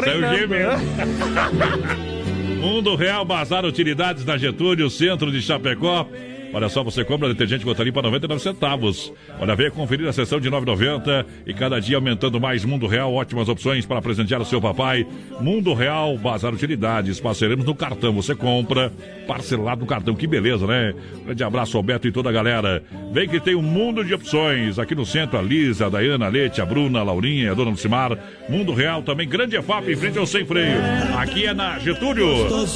Saiu 0.04 0.38
gemendo. 0.38 0.82
Mundo 2.62 2.96
Real 2.96 3.26
Bazar 3.26 3.66
Utilidades 3.66 4.24
na 4.24 4.38
Getúlio, 4.38 4.90
centro 4.90 5.32
de 5.32 5.42
Chapecó. 5.42 6.08
Olha 6.54 6.68
só, 6.68 6.84
você 6.84 7.06
compra 7.06 7.30
detergente 7.30 7.64
gota 7.64 7.84
limpa 7.84 8.02
99 8.02 8.42
centavos. 8.42 9.14
Olha, 9.40 9.56
venha 9.56 9.72
conferir 9.72 10.08
a 10.08 10.14
sessão 10.14 10.40
de 10.40 10.50
9,90 10.50 11.26
e 11.46 11.54
cada 11.54 11.80
dia 11.80 11.96
aumentando 11.96 12.42
mais 12.42 12.66
Mundo 12.66 12.88
Real. 12.88 13.14
Ótimas 13.14 13.48
opções 13.48 13.86
para 13.86 14.02
presentear 14.02 14.42
o 14.42 14.46
seu 14.46 14.62
papai. 14.62 15.08
Mundo 15.40 15.74
Real 15.74 16.18
Bazar 16.18 16.54
Utilidades. 16.54 17.20
Passaremos 17.20 17.66
no 17.66 17.74
cartão. 17.74 18.14
Você 18.14 18.36
compra 18.36 18.92
parcelado 19.26 19.82
no 19.82 19.88
cartão. 19.88 20.14
Que 20.14 20.28
beleza, 20.28 20.68
né? 20.68 20.94
Grande 21.26 21.44
abraço 21.44 21.78
ao 21.78 21.84
Beto 21.84 22.08
e 22.08 22.12
toda 22.12 22.30
a 22.30 22.34
galera. 22.34 22.84
Vem 23.14 23.30
que 23.30 23.40
tem 23.40 23.56
um 23.56 23.62
mundo 23.62 24.04
de 24.04 24.14
opções. 24.14 24.78
Aqui 24.78 24.94
no 24.94 25.06
centro, 25.06 25.40
a 25.40 25.42
Lisa, 25.42 25.86
a 25.86 25.90
Dayana, 25.90 26.26
a 26.26 26.30
Leite, 26.30 26.62
a 26.62 26.66
Bruna, 26.66 27.00
a 27.00 27.04
Laurinha, 27.04 27.52
a 27.52 27.54
Dona 27.54 27.72
Lucimar. 27.72 28.18
Mundo 28.50 28.74
Real 28.74 29.02
também. 29.02 29.28
Grande 29.28 29.56
EFAP 29.56 29.90
em 29.90 29.96
frente 29.96 30.18
ao 30.18 30.26
Sem 30.26 30.46
Freio. 30.46 30.80
Aqui 31.18 31.46
é 31.46 31.54
na 31.54 31.80
Getúlio, 31.80 32.28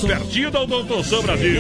pertinho 0.08 0.50
da 0.50 0.62
Odontoção 0.62 1.22
Brasil. 1.24 1.60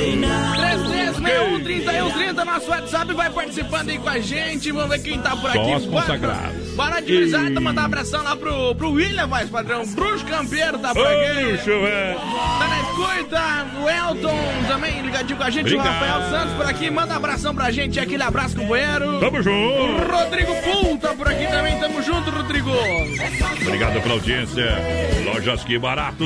3361 0.55 2.04
3130, 2.11 2.45
nosso 2.45 2.69
WhatsApp 2.69 3.13
vai 3.13 3.29
participando 3.29 3.89
aí 3.89 3.97
com 3.97 4.09
a 4.09 4.19
gente. 4.19 4.71
Vamos 4.71 4.89
ver 4.89 4.99
quem 5.01 5.19
tá 5.19 5.35
por 5.35 5.51
Só 5.51 5.61
aqui. 5.61 5.73
as 5.73 5.85
consagradas. 5.85 6.69
Boa 6.75 6.89
noite, 6.89 7.11
gurizada. 7.11 7.59
Mandar 7.59 7.81
um 7.81 7.85
abração 7.85 8.23
lá 8.23 8.35
pro, 8.35 8.75
pro 8.75 8.91
William, 8.91 9.27
mais 9.27 9.49
padrão. 9.49 9.85
Bruxo 9.87 10.25
Campeiro 10.25 10.77
tá 10.79 10.93
por 10.93 11.05
aqui. 11.05 11.57
chuvé. 11.63 12.15
Tá 12.59 12.67
na 12.67 12.79
escuta. 12.81 13.65
O 13.81 13.89
Elton 13.89 14.37
também 14.67 15.01
ligadinho 15.01 15.37
com 15.37 15.43
a 15.43 15.49
gente. 15.49 15.65
Obrigado. 15.73 15.85
O 15.85 15.91
Rafael 15.91 16.29
Santos 16.29 16.53
por 16.55 16.65
aqui. 16.65 16.89
Manda 16.89 17.13
um 17.13 17.17
abração 17.17 17.53
pra 17.55 17.71
gente. 17.71 17.99
Aquele 17.99 18.23
abraço, 18.23 18.55
companheiro. 18.55 19.19
Tamo 19.19 19.41
junto. 19.41 20.11
Rodrigo 20.11 20.53
Pul 20.61 20.97
tá 20.97 21.13
por 21.13 21.27
aqui 21.27 21.47
também. 21.47 21.79
Tamo 21.79 22.01
junto, 22.01 22.29
Rodrigo. 22.29 22.71
Obrigado 23.61 24.01
pela 24.01 24.13
audiência. 24.15 24.65
Lojas 25.25 25.63
Que 25.63 25.77
Barato. 25.77 26.23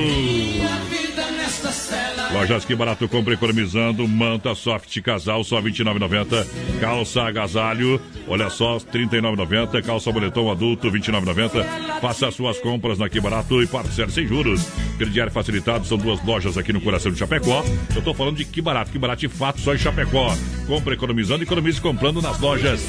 Lojas 2.31 2.63
Que 2.65 2.75
Barato, 2.75 3.07
compra 3.07 3.33
economizando. 3.33 4.07
Manta 4.07 4.53
Soft 4.55 4.99
Casal, 5.01 5.43
só 5.43 5.59
R$ 5.59 5.68
29,90. 5.71 6.45
Calça 6.79 7.23
Agasalho, 7.23 8.01
olha 8.27 8.49
só, 8.49 8.77
R$ 8.77 8.83
39,90. 8.91 9.83
Calça 9.83 10.11
Boletom 10.11 10.51
Adulto, 10.51 10.89
R$ 10.89 10.99
29,90. 10.99 11.99
Faça 12.01 12.31
suas 12.31 12.59
compras 12.59 12.97
na 12.97 13.09
Que 13.09 13.19
Barato 13.19 13.61
e 13.61 13.67
parcele 13.67 14.11
sem 14.11 14.27
juros. 14.27 14.65
Crediário 14.97 15.31
facilitado, 15.31 15.85
são 15.85 15.97
duas 15.97 16.23
lojas 16.25 16.57
aqui 16.57 16.73
no 16.73 16.81
coração 16.81 17.11
de 17.11 17.17
Chapecó. 17.17 17.63
Eu 17.95 18.01
tô 18.01 18.13
falando 18.13 18.37
de 18.37 18.45
Que 18.45 18.61
Barato. 18.61 18.91
Que 18.91 18.99
Barato 18.99 19.21
de 19.21 19.29
fato, 19.29 19.59
só 19.59 19.73
em 19.73 19.77
Chapecó. 19.77 20.35
Compra 20.67 20.93
economizando, 20.93 21.43
economize 21.43 21.79
comprando 21.81 22.21
nas 22.21 22.39
lojas. 22.39 22.81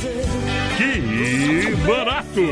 Que 0.76 1.74
Barato. 1.86 2.46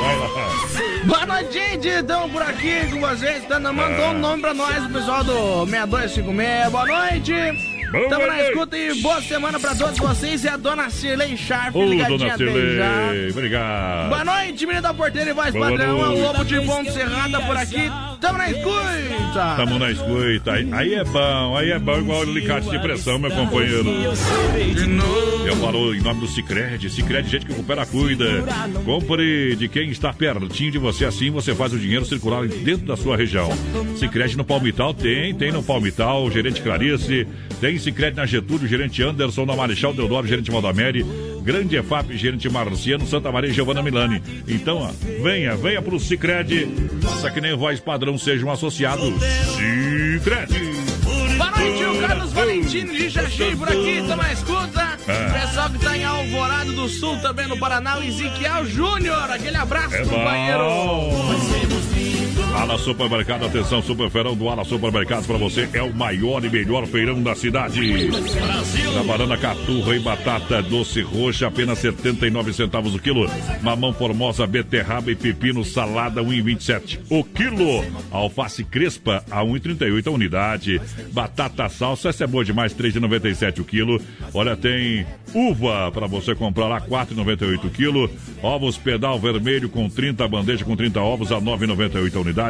Vai 0.00 0.18
lá. 0.18 0.88
Boa 1.04 1.26
noite, 1.26 1.52
gente. 1.52 1.88
Estamos 1.88 2.32
por 2.32 2.42
aqui 2.42 2.86
com 2.90 3.00
vocês. 3.00 3.46
Dando, 3.48 3.72
mandou 3.72 4.10
um 4.10 4.18
nome 4.18 4.42
pra 4.42 4.54
nós, 4.54 4.84
o 4.84 4.90
pessoal 4.90 5.24
do 5.24 5.66
6256. 5.66 6.70
Boa 6.70 6.86
noite. 6.86 7.77
Estamos 7.88 8.26
na 8.26 8.42
escuta 8.42 8.76
e 8.76 8.94
boa 9.00 9.22
semana 9.22 9.58
pra 9.58 9.74
todos 9.74 9.98
vocês. 9.98 10.44
E 10.44 10.48
a 10.48 10.56
dona 10.56 10.90
Cirlei 10.90 11.36
Sharp, 11.36 11.74
Ô, 11.74 11.84
ligadinha 11.84 12.18
dona. 12.18 12.36
Cirlei, 12.36 13.30
obrigado. 13.30 14.08
Boa 14.10 14.24
noite, 14.24 14.66
menino 14.66 14.82
da 14.82 14.92
porteira 14.92 15.30
e 15.30 15.32
voz 15.32 15.52
Boa 15.52 15.70
padrão. 15.70 15.98
É 15.98 16.08
o. 16.08 16.22
Lobo 16.28 16.44
de 16.44 16.60
Ponte 16.60 16.92
Serrada 16.92 17.40
por 17.40 17.56
aqui. 17.56 17.90
Tamo 18.20 18.38
na 18.38 18.50
escuta. 18.50 19.56
Tamo 19.56 19.78
na 19.78 19.90
escuta. 19.90 20.52
Aí, 20.52 20.68
aí 20.72 20.94
é 20.94 21.04
bom, 21.04 21.56
aí 21.56 21.70
é 21.70 21.78
bom 21.78 21.98
igual 21.98 22.18
o 22.18 22.22
alicate 22.22 22.68
de 22.68 22.78
pressão, 22.78 23.18
meu 23.18 23.30
companheiro. 23.30 23.88
Eu 25.46 25.56
falo 25.56 25.94
em 25.94 26.00
nome 26.00 26.20
do 26.20 26.26
Cicred. 26.26 26.90
Cicred, 26.90 27.28
gente 27.28 27.46
que 27.46 27.52
recupera, 27.52 27.86
cuida. 27.86 28.44
Compre 28.84 29.56
de 29.56 29.68
quem 29.68 29.88
está 29.88 30.12
pertinho 30.12 30.70
de 30.70 30.78
você, 30.78 31.06
assim 31.06 31.30
você 31.30 31.54
faz 31.54 31.72
o 31.72 31.78
dinheiro 31.78 32.04
circular 32.04 32.46
dentro 32.46 32.86
da 32.86 32.96
sua 32.96 33.16
região. 33.16 33.50
Cicred 33.96 34.36
no 34.36 34.44
Palmital 34.44 34.92
tem, 34.92 35.34
tem 35.34 35.50
no 35.50 35.62
Palmital, 35.62 36.30
gerente 36.30 36.60
Clarice. 36.60 37.26
Tem 37.60 37.77
Cicred 37.78 38.16
na 38.16 38.26
Getúlio, 38.26 38.66
gerente 38.68 39.02
Anderson, 39.02 39.46
na 39.46 39.56
Marechal 39.56 39.92
Deodoro, 39.92 40.26
gerente 40.26 40.50
Valdamere. 40.50 41.04
Grande 41.42 41.76
EFAP, 41.76 42.16
gerente 42.16 42.48
Marciano, 42.48 43.06
Santa 43.06 43.32
Maria 43.32 43.50
e 43.50 43.54
Giovanna 43.54 43.82
Milani. 43.82 44.22
Então, 44.46 44.78
ó, 44.78 44.90
venha, 45.22 45.56
venha 45.56 45.80
pro 45.80 45.98
Cicred. 45.98 46.68
Faça 47.02 47.30
que 47.30 47.40
nem 47.40 47.56
voz 47.56 47.80
padrão 47.80 48.18
seja 48.18 48.44
um 48.44 48.50
associado. 48.50 49.02
Cicred. 49.56 50.78
Boa 51.38 51.50
noite, 51.52 51.84
o 51.84 52.00
Carlos 52.06 52.32
Valentino 52.32 52.92
de 52.92 53.10
Xaxim 53.10 53.56
por 53.56 53.68
aqui, 53.68 54.02
na 54.02 54.32
escuta. 54.32 54.98
É. 55.06 55.40
Pessoal 55.40 55.70
que 55.70 55.78
tá 55.78 55.96
em 55.96 56.04
Alvorado 56.04 56.72
do 56.72 56.88
Sul 56.88 57.16
também 57.18 57.46
no 57.46 57.56
Paraná, 57.58 57.98
o 57.98 58.02
Ezequiel 58.02 58.66
Júnior. 58.66 59.30
Aquele 59.30 59.56
abraço, 59.56 59.94
É 59.94 60.04
companheiro. 60.04 60.64
Ala 62.58 62.76
Supermercado, 62.76 63.46
atenção, 63.46 63.80
Super 63.80 64.10
Feirão 64.10 64.34
do 64.34 64.48
Ala 64.48 64.64
Supermercados 64.64 65.28
para 65.28 65.38
você 65.38 65.68
é 65.72 65.80
o 65.80 65.94
maior 65.94 66.44
e 66.44 66.50
melhor 66.50 66.84
feirão 66.86 67.22
da 67.22 67.32
cidade. 67.32 68.08
Da 68.92 69.02
banana 69.04 69.36
caturra 69.36 69.94
e 69.94 70.00
batata 70.00 70.60
doce 70.60 71.00
roxa, 71.00 71.46
apenas 71.46 71.78
79 71.78 72.52
centavos 72.52 72.96
o 72.96 72.98
quilo. 72.98 73.30
Mamão 73.62 73.92
formosa, 73.92 74.44
beterraba 74.44 75.12
e 75.12 75.14
pepino 75.14 75.64
salada, 75.64 76.20
1,27 76.20 76.98
o 77.08 77.22
quilo. 77.22 77.84
Alface 78.10 78.64
crespa, 78.64 79.22
a 79.30 79.40
1,38 79.44 80.08
a 80.08 80.10
unidade. 80.10 80.80
Batata 81.12 81.68
salsa, 81.68 82.08
essa 82.08 82.24
é 82.24 82.26
boa 82.26 82.44
demais, 82.44 82.74
3,97 82.74 83.60
o 83.60 83.64
quilo. 83.64 84.02
Olha, 84.34 84.56
tem 84.56 85.06
uva 85.32 85.92
para 85.92 86.08
você 86.08 86.34
comprar 86.34 86.66
lá, 86.66 86.80
4,98 86.80 87.64
o 87.66 87.70
quilo. 87.70 88.10
Ovos 88.42 88.76
pedal 88.76 89.16
vermelho 89.20 89.68
com 89.68 89.88
30 89.88 90.26
bandeja 90.26 90.64
com 90.64 90.74
30 90.74 91.00
ovos 91.00 91.30
a 91.30 91.40
9,98 91.40 92.16
a 92.16 92.20
unidade. 92.20 92.47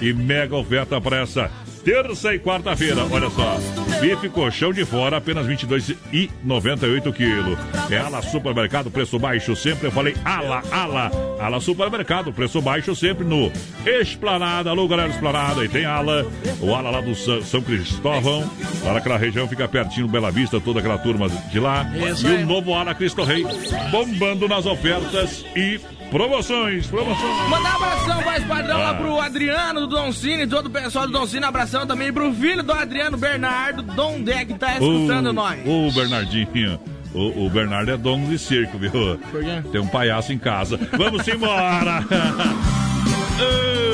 E 0.00 0.12
mega 0.12 0.56
oferta 0.56 1.00
para 1.00 1.20
essa 1.20 1.50
terça 1.84 2.34
e 2.34 2.38
quarta-feira. 2.38 3.04
Olha 3.10 3.28
só, 3.28 3.58
bife 4.00 4.28
colchão 4.30 4.72
de 4.72 4.84
fora, 4.84 5.18
apenas 5.18 5.46
22,98 5.46 7.12
quilo. 7.12 7.58
É 7.90 7.98
Ala 7.98 8.22
Supermercado, 8.22 8.90
preço 8.90 9.18
baixo 9.18 9.54
sempre. 9.54 9.88
Eu 9.88 9.92
falei 9.92 10.14
Ala, 10.24 10.62
Ala, 10.70 11.10
Ala 11.38 11.60
Supermercado, 11.60 12.32
preço 12.32 12.60
baixo 12.62 12.96
sempre 12.96 13.24
no 13.24 13.52
Esplanada. 13.84 14.70
Alô, 14.70 14.88
galera 14.88 15.10
Esplanada. 15.10 15.64
E 15.64 15.68
tem 15.68 15.84
Ala, 15.84 16.26
o 16.60 16.74
Ala 16.74 16.90
lá 16.90 17.00
do 17.02 17.14
São 17.14 17.60
Cristóvão. 17.60 18.50
Lá 18.82 18.94
naquela 18.94 19.18
região 19.18 19.46
fica 19.46 19.68
pertinho, 19.68 20.08
Bela 20.08 20.30
Vista, 20.30 20.58
toda 20.60 20.80
aquela 20.80 20.96
turma 20.96 21.28
de 21.28 21.60
lá. 21.60 21.86
E 21.94 22.42
o 22.42 22.46
novo 22.46 22.74
Ala 22.74 22.94
Cristo 22.94 23.22
Rei, 23.22 23.44
bombando 23.90 24.48
nas 24.48 24.64
ofertas 24.64 25.44
e 25.54 25.78
promoções. 26.18 26.86
Promoções. 26.86 27.48
Mandar 27.50 27.72
um 27.72 27.82
abração, 27.84 28.22
voz 28.22 28.44
padrão, 28.44 28.78
lá 28.78 28.90
Ah. 28.90 28.94
pro 28.94 29.20
Adriano 29.20 29.80
do 29.80 29.86
Don 29.88 30.12
Cine, 30.12 30.46
todo 30.46 30.66
o 30.66 30.70
pessoal 30.70 31.06
do 31.08 31.12
Don 31.12 31.26
Cine. 31.26 31.44
Abração 31.44 31.84
também 31.86 32.12
pro 32.12 32.32
filho 32.32 32.62
do 32.62 32.72
Adriano, 32.72 33.16
Bernardo, 33.16 33.82
Dom 33.82 34.20
Dé, 34.22 34.44
que 34.44 34.54
tá 34.54 34.74
escutando 34.74 35.32
nós. 35.32 35.58
Ô, 35.66 35.90
Bernardinho. 35.90 36.78
O, 37.12 37.46
o 37.46 37.50
Bernardo 37.50 37.90
é 37.92 37.96
dono 37.96 38.26
de 38.28 38.38
circo, 38.38 38.78
viu? 38.78 38.90
Por 38.90 39.42
quê? 39.42 39.62
Tem 39.72 39.80
um 39.80 39.86
palhaço 39.86 40.32
em 40.32 40.38
casa. 40.38 40.78
Vamos 40.96 41.26
embora! 41.28 42.04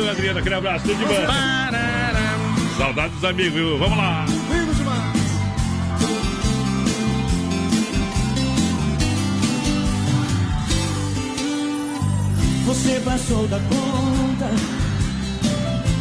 Ô, 0.06 0.10
Adriana, 0.10 0.40
aquele 0.40 0.54
abraço, 0.54 0.86
tudo 0.86 0.98
de 0.98 1.04
bom. 1.04 1.26
Saudades 2.78 3.14
dos 3.14 3.24
amigos, 3.24 3.52
viu? 3.52 3.78
Vamos 3.78 3.96
lá! 3.98 4.24
Você 12.66 13.00
passou 13.04 13.48
da 13.48 13.58
conta 13.58 14.50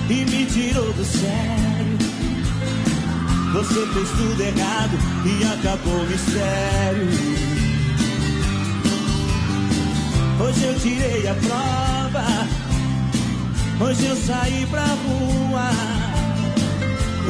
e 0.10 0.26
me 0.26 0.46
tirou 0.46 0.94
do 0.94 1.04
sério. 1.04 1.98
Você 3.54 3.88
fez 3.88 4.10
tudo 4.10 4.42
errado 4.42 4.98
e 5.26 5.44
acabou 5.54 6.02
o 6.02 6.08
mistério. 6.08 7.10
Hoje 10.42 10.64
eu 10.64 10.80
tirei 10.80 11.28
a 11.28 11.34
prova. 11.34 12.60
Hoje 13.82 14.06
eu 14.06 14.16
saí 14.16 14.68
pra 14.70 14.86
rua. 14.86 15.72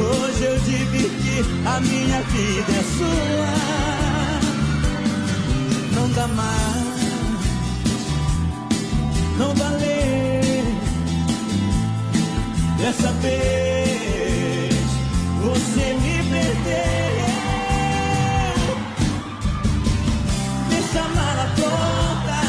Hoje 0.00 0.44
eu 0.44 0.58
dividi, 0.60 1.44
a 1.66 1.80
minha 1.80 2.22
vida 2.22 2.72
é 2.72 2.82
sua. 2.96 3.54
Não 5.94 6.10
dá 6.12 6.26
mais, 6.28 6.99
não 9.40 9.54
valeu. 9.54 10.64
Dessa 12.76 13.10
vez 13.22 14.74
você 15.42 15.84
me 16.02 16.16
perdeu. 16.30 17.20
Deixa 20.68 21.00
a 21.00 21.08
mala 21.08 21.46
pronta, 21.56 22.40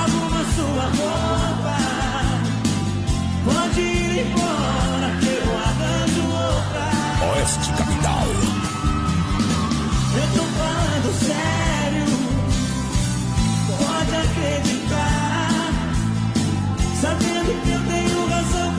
arruma 0.00 0.42
sua 0.54 0.86
roupa. 0.98 1.78
Pode 3.44 3.80
ir 3.80 4.26
embora 4.26 5.08
que 5.20 5.30
eu 5.40 5.46
arranjo 5.68 6.24
outra. 6.46 6.86
Oeste 7.32 7.68
Capital. 7.72 8.26
Eu 10.16 10.26
tô 10.36 10.44
falando 10.58 11.08
sério, 11.26 12.08
pode 13.78 14.14
acreditar. 14.16 14.83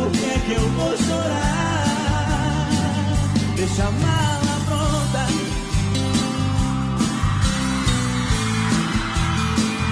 Por 0.05 0.11
que 0.11 0.25
é 0.25 0.39
que 0.39 0.51
eu 0.51 0.69
vou 0.69 0.97
chorar? 0.97 1.87
Deixa 3.55 3.83
a 3.83 3.91
mala 3.91 4.55
pronta. 4.67 5.25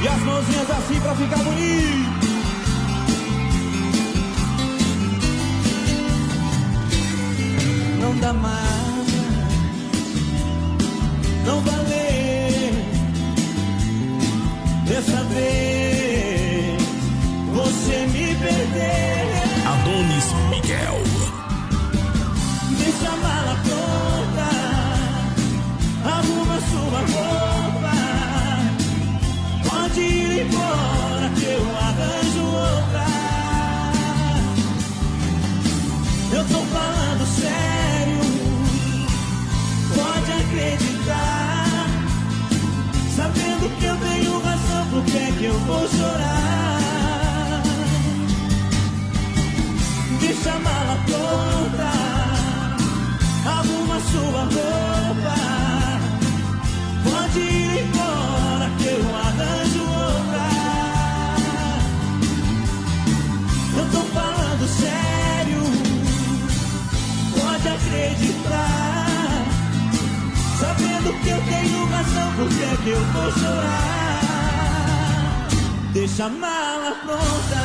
E 0.03 0.07
as 0.07 0.19
mãozinhas 0.21 0.69
assim 0.69 0.99
pra 0.99 1.15
ficar 1.15 1.43
bonito. 1.43 2.13
Não 8.01 8.15
dá 8.19 8.33
mais 8.33 9.07
não 11.45 11.61
valer. 11.61 12.73
Dessa 14.85 15.23
vez 15.23 16.81
você 17.53 18.07
me 18.07 18.35
perdeu. 18.35 19.32
Embora 30.45 31.29
que 31.35 31.45
eu 31.45 31.77
arranjo 31.77 32.45
outra. 32.45 33.05
Eu 36.31 36.43
tô 36.47 36.59
falando 36.73 37.25
sério 37.27 38.23
pode 39.95 40.31
acreditar. 40.31 41.87
Sabendo 43.15 43.69
que 43.79 43.85
eu 43.85 43.97
tenho 43.97 44.39
razão, 44.39 44.87
por 44.87 45.03
que 45.05 45.17
é 45.17 45.31
que 45.37 45.45
eu 45.45 45.59
vou 45.59 45.87
chorar? 45.87 47.63
Deixa 50.19 50.51
a 50.51 50.59
eu 71.33 71.41
tenho 71.45 71.85
razão, 71.85 72.31
por 72.35 72.47
que 72.49 72.63
é 72.63 72.77
que 72.83 72.89
eu 72.89 72.99
vou 72.99 73.31
chorar? 73.31 74.13
Deixa 75.93 76.25
a 76.25 76.29
mala 76.29 76.95
pronta. 77.03 77.63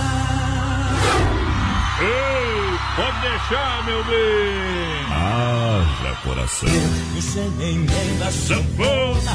Ei, 2.01 2.79
pode 2.97 3.21
deixar, 3.23 3.85
meu 3.85 4.05
bem. 4.05 5.07
Haja 5.11 6.15
coração. 6.23 6.69
Você 7.17 7.51
nem 7.59 7.79
lembra 7.79 8.31
Sanfona. 8.31 9.33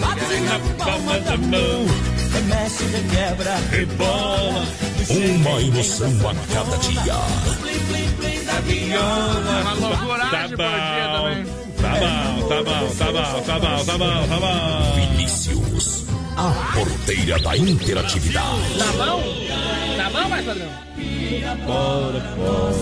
Bate 0.00 0.40
na 0.40 0.58
palma 0.84 1.20
da 1.20 1.36
mão, 1.36 1.86
remexe, 2.32 2.84
requebra, 2.84 3.56
Rebola. 3.70 4.66
Uma 5.08 5.62
emoção 5.62 6.10
a 6.28 6.34
cada 6.52 6.76
dia. 6.78 7.69
Tá 10.30 10.48
também. 10.48 11.44
bom. 11.44 11.60
Tá 11.80 11.88
bom, 11.98 12.46
tá 12.46 12.62
bom, 12.62 12.94
tá 12.94 13.12
bom, 13.12 13.42
tá 13.42 13.58
bom, 13.58 13.84
tá 13.84 13.98
bom, 13.98 14.28
tá 14.28 14.36
bom. 14.38 14.94
Vinícius. 14.96 16.06
A 16.36 16.50
porteira 16.74 17.38
da 17.38 17.56
interatividade. 17.56 18.78
Tá 18.78 18.92
bom? 18.92 19.22
Tá 19.96 20.10
bom, 20.10 20.28
mais 20.28 20.44
padrão? 20.44 20.68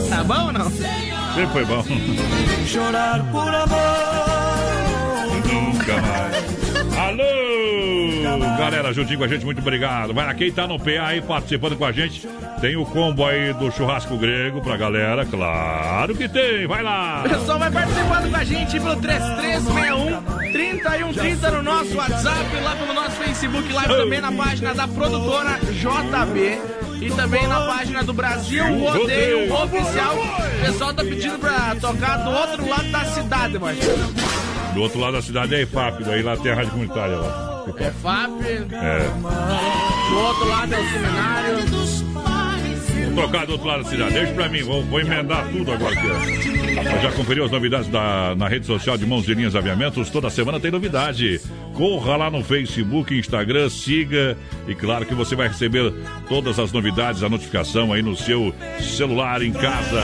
Tá 0.08 0.24
bom 0.24 0.46
ou 0.46 0.52
não? 0.52 0.70
Sempre 0.70 1.52
foi 1.52 1.64
bom. 1.64 1.84
chorar 2.66 3.22
por 3.30 3.54
amor. 3.54 3.78
Nunca 5.46 5.96
mais. 6.02 6.98
Alô! 6.98 7.47
Galera, 8.38 8.92
juntinho 8.92 9.18
com 9.18 9.24
a 9.24 9.28
gente, 9.28 9.44
muito 9.44 9.60
obrigado. 9.60 10.12
Vai 10.14 10.26
lá, 10.26 10.34
quem 10.34 10.50
tá 10.50 10.66
no 10.66 10.78
PA 10.78 11.06
aí 11.06 11.20
participando 11.20 11.76
com 11.76 11.84
a 11.84 11.92
gente, 11.92 12.26
tem 12.60 12.76
o 12.76 12.84
combo 12.84 13.24
aí 13.24 13.52
do 13.54 13.70
churrasco 13.70 14.16
grego 14.16 14.60
pra 14.60 14.76
galera, 14.76 15.24
claro 15.24 16.14
que 16.14 16.28
tem, 16.28 16.66
vai 16.66 16.82
lá! 16.82 17.22
O 17.24 17.28
pessoal 17.28 17.58
vai 17.58 17.70
participando 17.70 18.30
com 18.30 18.36
a 18.36 18.44
gente 18.44 18.80
pelo 18.80 18.96
3361 18.96 20.52
3130 20.52 21.50
no 21.50 21.62
nosso 21.62 21.96
WhatsApp, 21.96 22.56
lá 22.62 22.76
pelo 22.76 22.94
nosso 22.94 23.10
Facebook 23.12 23.72
Live 23.72 23.94
também 23.94 24.20
na 24.20 24.32
página 24.32 24.74
da 24.74 24.88
produtora 24.88 25.58
JB 25.72 26.58
e 27.00 27.10
também 27.10 27.46
na 27.46 27.60
página 27.66 28.02
do 28.02 28.12
Brasil 28.12 28.64
Rodeio 28.78 29.54
Oficial. 29.54 30.16
O 30.16 30.66
pessoal 30.66 30.94
tá 30.94 31.04
pedindo 31.04 31.38
pra 31.38 31.76
tocar 31.80 32.16
do 32.18 32.30
outro 32.30 32.68
lado 32.68 32.90
da 32.90 33.04
cidade, 33.04 33.58
mas 33.58 33.78
Do 34.74 34.82
outro 34.82 34.98
lado 34.98 35.12
da 35.14 35.22
cidade 35.22 35.54
é 35.54 35.62
IFAP, 35.62 36.04
daí 36.04 36.22
lá 36.22 36.36
tem 36.36 36.50
a 36.52 36.54
rádio 36.56 36.70
comunitária 36.72 37.16
lá. 37.16 37.57
É 37.78 37.90
FAP, 37.90 38.42
É. 38.72 39.08
do 40.10 40.18
outro 40.18 40.48
lado 40.48 40.74
é 40.74 40.78
o 40.78 40.88
seminário. 40.90 41.58
Vou 43.14 43.24
tocar 43.26 43.46
do 43.46 43.52
outro 43.52 43.66
lado 43.66 43.82
da 43.82 43.88
cidade. 43.88 44.12
Deixa 44.14 44.32
pra 44.32 44.48
mim, 44.48 44.62
vou, 44.62 44.82
vou 44.84 45.00
emendar 45.00 45.46
tudo 45.50 45.72
agora 45.72 45.92
aqui. 45.94 46.08
Já 47.02 47.10
conferiu 47.12 47.44
as 47.44 47.50
novidades 47.50 47.88
da, 47.88 48.34
na 48.36 48.46
rede 48.48 48.66
social 48.66 48.96
de 48.96 49.04
Mãos 49.06 49.24
de 49.24 49.34
Linhas 49.34 49.56
Aviamentos? 49.56 50.08
Toda 50.10 50.30
semana 50.30 50.60
tem 50.60 50.70
novidade. 50.70 51.40
Corra 51.74 52.16
lá 52.16 52.30
no 52.30 52.44
Facebook, 52.44 53.16
Instagram, 53.18 53.68
siga. 53.70 54.36
E 54.68 54.74
claro 54.74 55.04
que 55.04 55.14
você 55.14 55.34
vai 55.34 55.48
receber 55.48 55.92
todas 56.28 56.58
as 56.58 56.70
novidades, 56.72 57.22
a 57.22 57.28
notificação 57.28 57.92
aí 57.92 58.02
no 58.02 58.14
seu 58.16 58.54
celular 58.80 59.42
em 59.42 59.52
casa. 59.52 60.02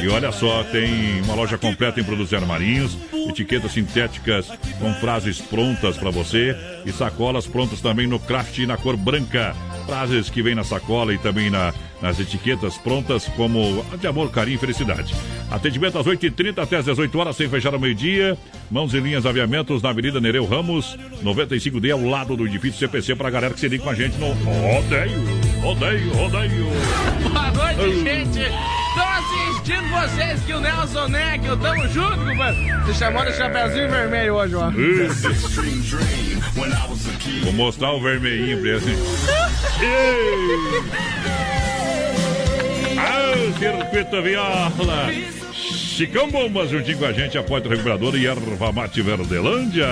E 0.00 0.08
olha 0.08 0.32
só, 0.32 0.64
tem 0.64 1.20
uma 1.22 1.34
loja 1.34 1.58
completa 1.58 2.00
em 2.00 2.04
produtos 2.04 2.32
armarinhos, 2.32 2.96
etiquetas 3.28 3.72
sintéticas 3.72 4.48
com 4.78 4.92
frases 4.94 5.40
prontas 5.40 5.96
para 5.96 6.10
você 6.10 6.56
e 6.84 6.92
sacolas 6.92 7.46
prontas 7.46 7.80
também 7.80 8.06
no 8.06 8.18
craft 8.18 8.58
na 8.60 8.76
cor 8.76 8.96
branca. 8.96 9.54
Frases 9.86 10.30
que 10.30 10.42
vem 10.42 10.54
na 10.54 10.62
sacola 10.62 11.12
e 11.12 11.18
também 11.18 11.50
na, 11.50 11.74
nas 12.00 12.18
etiquetas 12.18 12.76
prontas 12.78 13.26
como 13.36 13.84
de 13.98 14.06
amor, 14.06 14.30
carinho 14.30 14.56
e 14.56 14.58
felicidade. 14.58 15.14
Atendimento 15.50 15.98
às 15.98 16.06
8h30 16.06 16.58
até 16.58 16.76
às 16.76 16.84
18 16.84 17.18
horas, 17.18 17.36
sem 17.36 17.48
fechar 17.48 17.74
ao 17.74 17.80
meio-dia. 17.80 18.38
Mãos 18.70 18.94
e 18.94 19.00
linhas 19.00 19.26
aviamentos 19.26 19.82
na 19.82 19.90
Avenida 19.90 20.20
Nereu 20.20 20.46
Ramos, 20.46 20.96
95D, 21.22 21.92
ao 21.92 22.04
lado 22.04 22.36
do 22.36 22.46
edifício 22.46 22.78
CPC, 22.80 23.14
para 23.14 23.28
a 23.28 23.30
galera 23.30 23.54
que 23.54 23.60
se 23.60 23.68
liga 23.68 23.84
com 23.84 23.90
a 23.90 23.94
gente 23.94 24.16
no 24.18 24.32
rodeio, 24.32 25.20
rodeio, 25.60 26.12
rodeio. 26.14 26.66
Boa 27.32 27.50
noite, 27.52 28.00
gente. 28.02 28.40
Tô 28.94 29.51
assistindo 29.62 29.88
vocês 29.90 30.40
que 30.42 30.52
o 30.52 30.60
Nelson 30.60 31.08
Neckel, 31.08 31.56
tamo 31.56 31.88
junto, 31.88 32.18
compadre. 32.18 32.72
Você 32.84 32.94
chamou 32.94 33.24
de 33.24 33.32
chapeuzinho 33.32 33.88
vermelho 33.88 34.34
hoje, 34.34 34.54
ó. 34.56 34.70
Vou 37.44 37.52
mostrar 37.52 37.92
o 37.92 38.00
vermelhinho 38.00 38.60
pra 38.60 38.70
ele. 38.70 38.98
Ah, 42.98 43.34
circuito 43.58 44.22
viola. 44.22 44.72
Chicão 45.52 46.28
Bombas 46.30 46.70
juntinho 46.70 46.98
com 46.98 47.04
a 47.04 47.12
gente, 47.12 47.38
a 47.38 47.42
Porta 47.42 47.68
Reguladora 47.68 48.16
e 48.16 48.26
Erva 48.26 48.72
Mate 48.72 49.00
Verdelândia. 49.00 49.86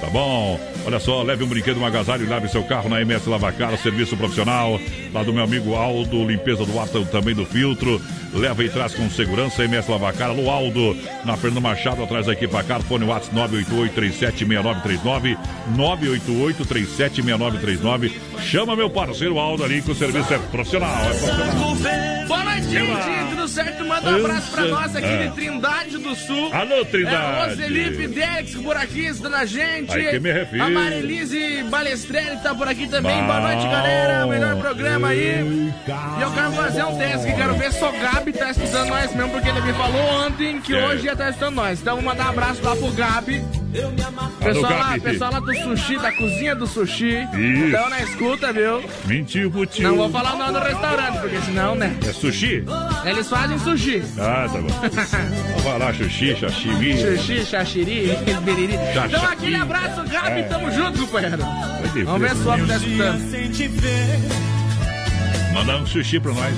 Tá 0.00 0.06
bom? 0.10 0.58
Olha 0.86 1.00
só, 1.00 1.22
leve 1.22 1.42
um 1.44 1.48
brinquedo, 1.48 1.80
um 1.80 1.84
agasalho 1.84 2.24
e 2.24 2.28
lave 2.28 2.48
seu 2.48 2.62
carro 2.62 2.88
na 2.88 3.00
MS 3.02 3.28
Lavacar, 3.28 3.76
serviço 3.78 4.16
profissional. 4.16 4.80
Lá 5.12 5.22
do 5.22 5.32
meu 5.32 5.42
amigo 5.42 5.74
Aldo, 5.74 6.24
limpeza 6.24 6.64
do 6.64 6.78
ar 6.78 6.86
também 7.10 7.34
do 7.34 7.44
filtro. 7.44 8.00
Leva 8.32 8.62
e 8.62 8.68
traz 8.68 8.94
com 8.94 9.08
segurança 9.10 9.64
MS 9.64 9.90
Lavacar. 9.90 10.30
Alô 10.30 10.50
Aldo, 10.50 10.96
na 11.24 11.36
Fernando 11.36 11.62
Machado, 11.62 12.02
atrás 12.04 12.26
da 12.26 12.32
equipa 12.32 12.62
Car. 12.62 12.80
Fone 12.82 13.04
WhatsApp 13.04 13.34
988-376939. 13.36 15.36
988-376939. 15.76 18.12
Chama 18.40 18.76
meu 18.76 18.88
parceiro 18.88 19.38
Aldo 19.38 19.64
ali, 19.64 19.82
que 19.82 19.90
o 19.90 19.94
serviço 19.94 20.32
é 20.32 20.38
profissional. 20.38 20.94
É 21.00 21.04
profissional. 21.08 21.76
Boa 22.28 22.44
noite, 22.44 22.68
gente. 22.68 23.30
Tudo 23.30 23.48
certo? 23.48 23.84
Manda 23.84 24.10
um 24.10 24.16
abraço 24.16 24.50
pra 24.52 24.64
nós 24.66 24.94
aqui 24.94 25.06
É. 25.06 25.26
de 25.28 25.34
Trindade 25.34 25.98
do 25.98 26.14
Sul. 26.14 26.52
Alô, 26.52 26.74
É, 26.76 26.84
Trindade. 26.84 27.50
Roselipe 27.50 28.06
Dex 28.08 28.54
por 28.56 28.76
aqui, 28.76 29.06
está 29.06 29.28
na 29.30 29.44
gente. 29.46 29.87
Aí 29.88 30.10
que 30.10 30.20
me 30.20 30.32
refiro. 30.32 30.64
A 30.64 30.68
Marilise 30.70 31.62
Balestrelli 31.70 32.36
tá 32.42 32.54
por 32.54 32.68
aqui 32.68 32.86
também. 32.88 33.16
Bom. 33.20 33.26
Boa 33.26 33.40
noite, 33.40 33.62
galera. 33.68 34.26
Melhor 34.26 34.56
programa 34.56 35.08
aí. 35.08 35.72
E 36.18 36.22
eu 36.22 36.30
quero 36.32 36.52
fazer 36.52 36.84
um 36.84 36.98
teste 36.98 37.26
que 37.26 37.32
quero 37.34 37.54
ver 37.54 37.72
se 37.72 37.84
o 37.84 37.92
Gabi 37.92 38.32
tá 38.32 38.50
escutando 38.50 38.88
nós 38.88 39.14
mesmo, 39.14 39.30
porque 39.30 39.48
ele 39.48 39.60
me 39.62 39.72
falou 39.72 40.26
ontem 40.26 40.60
que 40.60 40.74
É. 40.74 40.86
hoje 40.86 41.06
ia 41.06 41.12
estar 41.12 41.28
escutando 41.30 41.54
nós. 41.54 41.80
Então 41.80 41.96
vou 41.96 42.04
mandar 42.04 42.26
um 42.26 42.30
abraço 42.30 42.62
lá 42.62 42.76
pro 42.76 42.90
Gabi. 42.92 43.42
Pessoal 44.40 44.72
lá, 44.72 44.88
Gabi. 44.90 45.00
pessoal 45.00 45.32
lá 45.32 45.40
do 45.40 45.54
sushi, 45.54 45.98
da 45.98 46.10
cozinha 46.12 46.54
do 46.54 46.66
sushi. 46.66 47.18
Isso. 47.34 47.66
Então 47.68 47.88
na 47.90 48.00
escuta, 48.00 48.52
viu? 48.52 48.82
Mentiu, 49.04 49.50
putinho. 49.50 49.88
Não 49.88 49.96
vou 49.96 50.10
falar 50.10 50.34
o 50.34 50.38
nome 50.38 50.52
do 50.52 50.58
restaurante, 50.60 51.18
porque 51.20 51.40
senão, 51.42 51.74
né? 51.74 51.94
É 52.06 52.12
sushi? 52.12 52.64
Eles 53.04 53.28
fazem 53.28 53.58
sushi. 53.58 54.02
Ah, 54.18 54.46
tá 54.50 54.58
bom. 54.58 54.68
Vai 55.68 55.78
lá, 55.78 55.92
xuxi, 55.92 56.34
sashimi. 56.40 56.96
Sushi, 56.96 57.44
xaxiri, 57.44 58.10
biriri. 58.42 58.74
Então 58.74 59.22
aquele 59.24 59.56
abraço, 59.56 60.02
Gabi, 60.08 60.40
É. 60.40 60.42
tamo 60.44 60.70
junto, 60.72 60.98
companheiro. 61.00 61.38
Vamos 62.04 62.20
ver 62.22 62.30
se 62.36 62.42
o 62.42 62.48
homem 62.48 62.66
tá 62.66 62.76
escutando. 62.76 63.18
Mandar 65.52 65.76
um 65.82 65.86
sushi 65.86 66.20
pra 66.20 66.32
nós. 66.32 66.54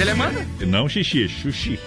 Ele 0.00 0.14
manda? 0.14 0.46
Não 0.66 0.88
xixi, 0.88 1.28
xuxi. 1.28 1.78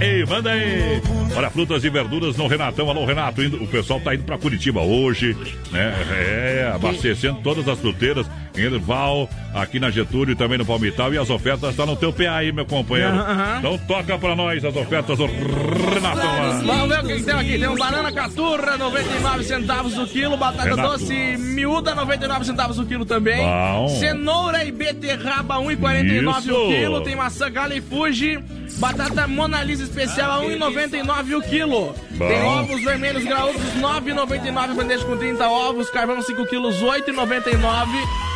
Ei, 0.00 0.24
manda 0.26 0.50
aí! 0.50 1.00
Olha, 1.36 1.50
frutas 1.50 1.84
e 1.84 1.90
verduras 1.90 2.36
no 2.36 2.46
Renatão. 2.46 2.88
Alô, 2.90 3.04
Renato, 3.04 3.42
indo- 3.42 3.62
o 3.62 3.66
pessoal 3.66 4.00
tá 4.00 4.14
indo 4.14 4.24
pra 4.24 4.36
Curitiba 4.38 4.80
hoje, 4.80 5.36
né? 5.70 5.94
É, 6.10 6.72
abastecendo 6.74 7.40
todas 7.42 7.68
as 7.68 7.78
fruteiras 7.78 8.26
Erval, 8.56 9.28
aqui 9.54 9.78
na 9.78 9.90
Getúlio 9.90 10.32
e 10.32 10.36
também 10.36 10.58
no 10.58 10.66
Palmital. 10.66 11.14
E 11.14 11.18
as 11.18 11.30
ofertas 11.30 11.70
estão 11.70 11.86
no 11.86 11.96
teu 11.96 12.12
PA 12.12 12.36
aí, 12.36 12.52
meu 12.52 12.66
companheiro. 12.66 13.14
Aham. 13.14 13.56
Então 13.58 13.78
toca 13.78 14.18
pra 14.18 14.34
nós 14.34 14.64
as 14.64 14.74
ofertas 14.74 15.16
do 15.16 15.26
Renatão 15.26 16.24
lá. 16.24 16.60
Vamos 16.64 16.88
ver 16.88 17.04
o 17.04 17.06
que 17.06 17.16
que 17.16 17.22
tem 17.22 17.34
aqui. 17.34 17.58
Tem 17.58 17.68
um 17.68 17.76
banana 17.76 18.12
caturra, 18.12 18.76
99 18.76 19.44
centavos 19.44 19.96
o 19.96 20.06
quilo. 20.06 20.36
Batata 20.36 20.64
Renato. 20.64 20.88
doce 20.90 21.36
miúda, 21.38 21.94
99 21.94 22.44
centavos 22.44 22.78
o 22.78 22.84
quilo 22.84 23.04
também. 23.04 23.38
Bom. 23.38 23.88
Cenoura 24.00 24.64
e 24.64 24.72
beterraba, 24.72 25.56
1,49 25.56 26.52
o 26.52 26.68
quilo. 26.68 27.00
Tem 27.02 27.14
maçã 27.14 27.50
gala 27.50 27.74
e 27.74 27.80
fuji. 27.80 28.42
Batata 28.78 29.28
Mona 29.28 29.62
Lisa 29.62 29.84
especial 29.84 30.32
a 30.32 30.44
1,99 30.44 31.38
o 31.38 31.42
quilo. 31.42 31.94
Bom. 32.12 32.28
Tem 32.28 32.42
ovos 32.42 32.82
vermelhos 32.82 33.24
graúdos, 33.24 33.62
9,99 33.80 34.74
bandeja 34.74 35.04
com 35.04 35.16
30 35.16 35.48
ovos. 35.48 35.90
Carvão 35.90 36.20
5 36.20 36.46
quilos, 36.46 36.82
8,99. 36.82 37.88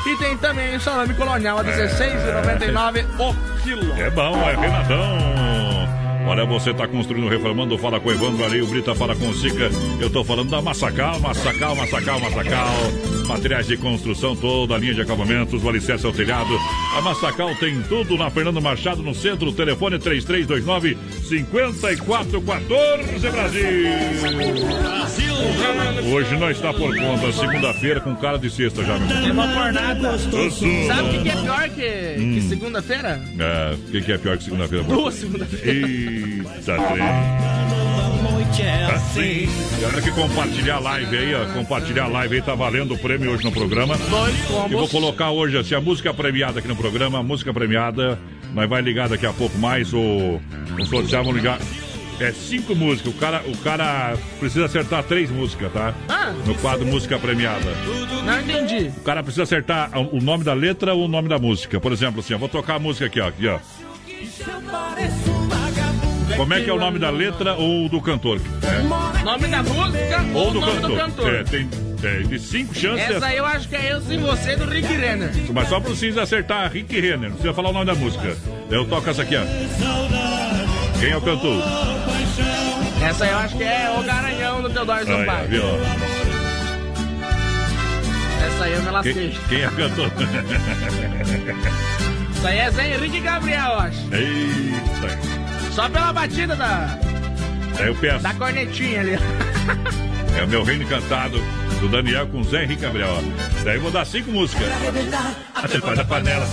E 0.06 0.16
tem 0.16 0.36
também 0.38 0.76
o 0.76 0.80
salame 1.08 1.14
colonial 1.14 1.58
a 1.58 1.64
16,99 1.64 3.04
o 3.18 3.34
quilo. 3.62 3.96
É 3.98 4.10
bom, 4.10 4.36
é 4.48 4.54
Renatão. 4.54 5.37
Olha, 6.28 6.44
você 6.44 6.74
tá 6.74 6.86
construindo, 6.86 7.26
reformando, 7.28 7.78
fala 7.78 7.98
com 7.98 8.10
o 8.10 8.12
Evandro 8.12 8.44
ali, 8.44 8.60
o 8.60 8.66
Brita 8.66 8.94
fala 8.94 9.16
com 9.16 9.28
o 9.28 9.34
Sica. 9.34 9.70
Eu 9.98 10.10
tô 10.10 10.22
falando 10.22 10.50
da 10.50 10.60
Massacal, 10.60 11.18
Massacal, 11.20 11.74
Massacal, 11.74 12.20
Massacal. 12.20 12.68
Materiais 13.26 13.66
de 13.66 13.76
construção, 13.78 14.34
toda 14.36 14.74
a 14.74 14.78
linha 14.78 14.94
de 14.94 15.00
acabamentos, 15.02 15.62
o 15.62 15.68
alicerce 15.68 16.04
ao 16.06 16.12
telhado. 16.12 16.48
A 16.96 17.00
Massacal 17.02 17.54
tem 17.56 17.80
tudo 17.82 18.16
na 18.16 18.30
Fernando 18.30 18.60
Machado, 18.60 19.02
no 19.02 19.14
centro. 19.14 19.52
Telefone 19.52 19.96
é 19.96 19.98
3329 19.98 20.96
5414 21.28 23.30
Brasil. 23.30 23.68
Hoje 26.12 26.36
nós 26.38 26.56
está 26.56 26.72
por 26.72 26.94
conta, 26.96 27.32
segunda-feira 27.32 28.00
com 28.00 28.14
cara 28.16 28.38
de 28.38 28.48
sexta 28.50 28.82
já, 28.84 28.98
meu 28.98 29.08
irmão. 29.16 29.46
uma 29.46 29.62
fornada. 29.62 30.10
Gostoso. 30.12 30.66
Sabe 30.86 31.18
o 31.18 31.22
que, 31.22 31.28
é 31.28 31.36
pior 31.36 31.68
que, 31.70 32.16
Hum. 32.18 32.34
que 32.34 32.40
segunda-feira? 32.42 33.22
É, 33.38 33.74
O 33.74 33.78
que, 33.90 34.00
que 34.02 34.12
é 34.12 34.18
pior 34.18 34.36
que 34.38 34.44
segunda-feira? 34.44 34.84
Duas 34.84 35.14
segunda-feira. 35.14 36.17
Eita, 36.18 36.76
trem. 36.76 37.48
Assim. 38.92 39.48
Galera 39.80 40.02
que 40.02 40.10
compartilhar 40.10 40.76
a 40.76 40.80
live 40.80 41.16
aí, 41.16 41.34
ó. 41.34 41.46
Compartilhar 41.52 42.04
a 42.04 42.08
live 42.08 42.34
aí, 42.36 42.42
tá 42.42 42.54
valendo 42.54 42.94
o 42.94 42.98
prêmio 42.98 43.30
hoje 43.30 43.44
no 43.44 43.52
programa. 43.52 43.94
E 44.68 44.72
vou 44.72 44.88
colocar 44.88 45.30
hoje, 45.30 45.56
assim, 45.56 45.74
a 45.74 45.80
música 45.80 46.12
premiada 46.12 46.58
aqui 46.58 46.66
no 46.66 46.74
programa, 46.74 47.18
a 47.20 47.22
música 47.22 47.54
premiada. 47.54 48.18
Nós 48.52 48.68
vai 48.68 48.82
ligar 48.82 49.08
daqui 49.08 49.26
a 49.26 49.32
pouco 49.32 49.56
mais, 49.58 49.92
o, 49.92 50.40
o 50.78 50.86
sortear, 50.86 51.22
vamos 51.22 51.36
ligar. 51.36 51.58
É 52.18 52.32
cinco 52.32 52.74
músicas, 52.74 53.14
o 53.14 53.16
cara, 53.16 53.42
o 53.46 53.56
cara 53.58 54.16
precisa 54.40 54.64
acertar 54.64 55.04
três 55.04 55.30
músicas, 55.30 55.72
tá? 55.72 55.94
Ah. 56.08 56.34
No 56.44 56.54
quadro 56.56 56.84
Música 56.84 57.16
Premiada. 57.16 57.70
Não 58.24 58.40
entendi. 58.40 58.88
O 58.96 59.02
cara 59.02 59.22
precisa 59.22 59.44
acertar 59.44 59.96
o 59.96 60.20
nome 60.20 60.42
da 60.42 60.52
letra 60.52 60.94
ou 60.94 61.04
o 61.04 61.08
nome 61.08 61.28
da 61.28 61.38
música. 61.38 61.78
Por 61.78 61.92
exemplo, 61.92 62.18
assim, 62.18 62.32
eu 62.32 62.38
vou 62.38 62.48
tocar 62.48 62.74
a 62.74 62.78
música 62.80 63.06
aqui, 63.06 63.20
ó. 63.20 63.28
Aqui, 63.28 63.46
ó. 63.46 63.60
Como 66.38 66.54
é 66.54 66.60
que 66.60 66.70
é 66.70 66.72
o 66.72 66.78
nome 66.78 67.00
da 67.00 67.10
letra 67.10 67.54
ou 67.56 67.88
do 67.88 68.00
cantor? 68.00 68.40
É. 68.62 69.24
Nome 69.24 69.48
da 69.48 69.60
música 69.60 70.24
ou, 70.32 70.44
Ou 70.44 70.52
do 70.52 70.60
nome 70.60 70.72
cantor. 70.74 70.90
do 70.90 70.96
cantor. 70.96 71.34
É, 71.34 71.42
tem 71.42 71.68
é, 72.04 72.18
de 72.20 72.38
cinco 72.38 72.72
chances. 72.76 73.10
Essa 73.10 73.26
aí 73.26 73.38
eu 73.38 73.44
acho 73.44 73.68
que 73.68 73.74
é 73.74 73.92
eu 73.92 74.00
sem 74.00 74.20
você 74.20 74.54
do 74.54 74.64
Rick 74.66 74.86
Renner. 74.86 75.32
Mas 75.52 75.68
só 75.68 75.80
precisa 75.80 76.22
acertar 76.22 76.70
Rick 76.70 76.94
Renner. 76.94 77.30
Não 77.30 77.30
precisa 77.30 77.52
falar 77.52 77.70
o 77.70 77.72
nome 77.72 77.86
da 77.86 77.96
música. 77.96 78.36
Eu 78.70 78.86
toco 78.86 79.10
essa 79.10 79.22
aqui, 79.22 79.34
ó. 79.34 79.42
Quem 81.00 81.10
é 81.10 81.16
o 81.16 81.20
cantor? 81.20 81.60
Essa 83.02 83.24
aí 83.24 83.30
eu 83.32 83.38
acho 83.38 83.56
que 83.56 83.64
é 83.64 83.96
o 83.98 84.02
Garanhão 84.04 84.62
do 84.62 84.70
Teodoro 84.70 85.06
Sampaio. 85.06 85.48
viu? 85.48 85.62
Essa 88.46 88.64
aí 88.64 88.72
eu 88.74 88.82
me 88.82 88.90
lasquei. 88.90 89.14
Quem, 89.14 89.32
quem 89.48 89.62
é 89.62 89.68
o 89.68 89.72
cantor? 89.72 90.12
Essa 92.38 92.48
aí 92.48 92.58
é 92.58 92.70
Zé 92.70 92.94
Henrique 92.94 93.18
Gabriel, 93.18 93.72
eu 93.72 93.80
acho. 93.80 93.98
Eita. 94.14 95.37
Só 95.78 95.88
pela 95.88 96.12
batida 96.12 96.56
da, 96.56 96.98
Aí 97.78 97.86
eu 97.86 97.94
peço. 97.94 98.18
da 98.24 98.34
cornetinha 98.34 99.00
ali. 99.00 99.16
É 100.36 100.42
o 100.42 100.48
meu 100.48 100.64
reino 100.64 100.82
encantado 100.82 101.40
do 101.80 101.88
Daniel 101.88 102.26
com 102.26 102.42
Zé 102.42 102.64
Henrique 102.64 102.82
Gabriel. 102.82 103.22
Daí 103.64 103.76
eu 103.76 103.80
vou 103.82 103.92
dar 103.92 104.04
cinco 104.04 104.32
músicas. 104.32 104.66
Você 105.62 105.78
faz 105.80 105.98
a 106.00 106.04
panela. 106.04 106.48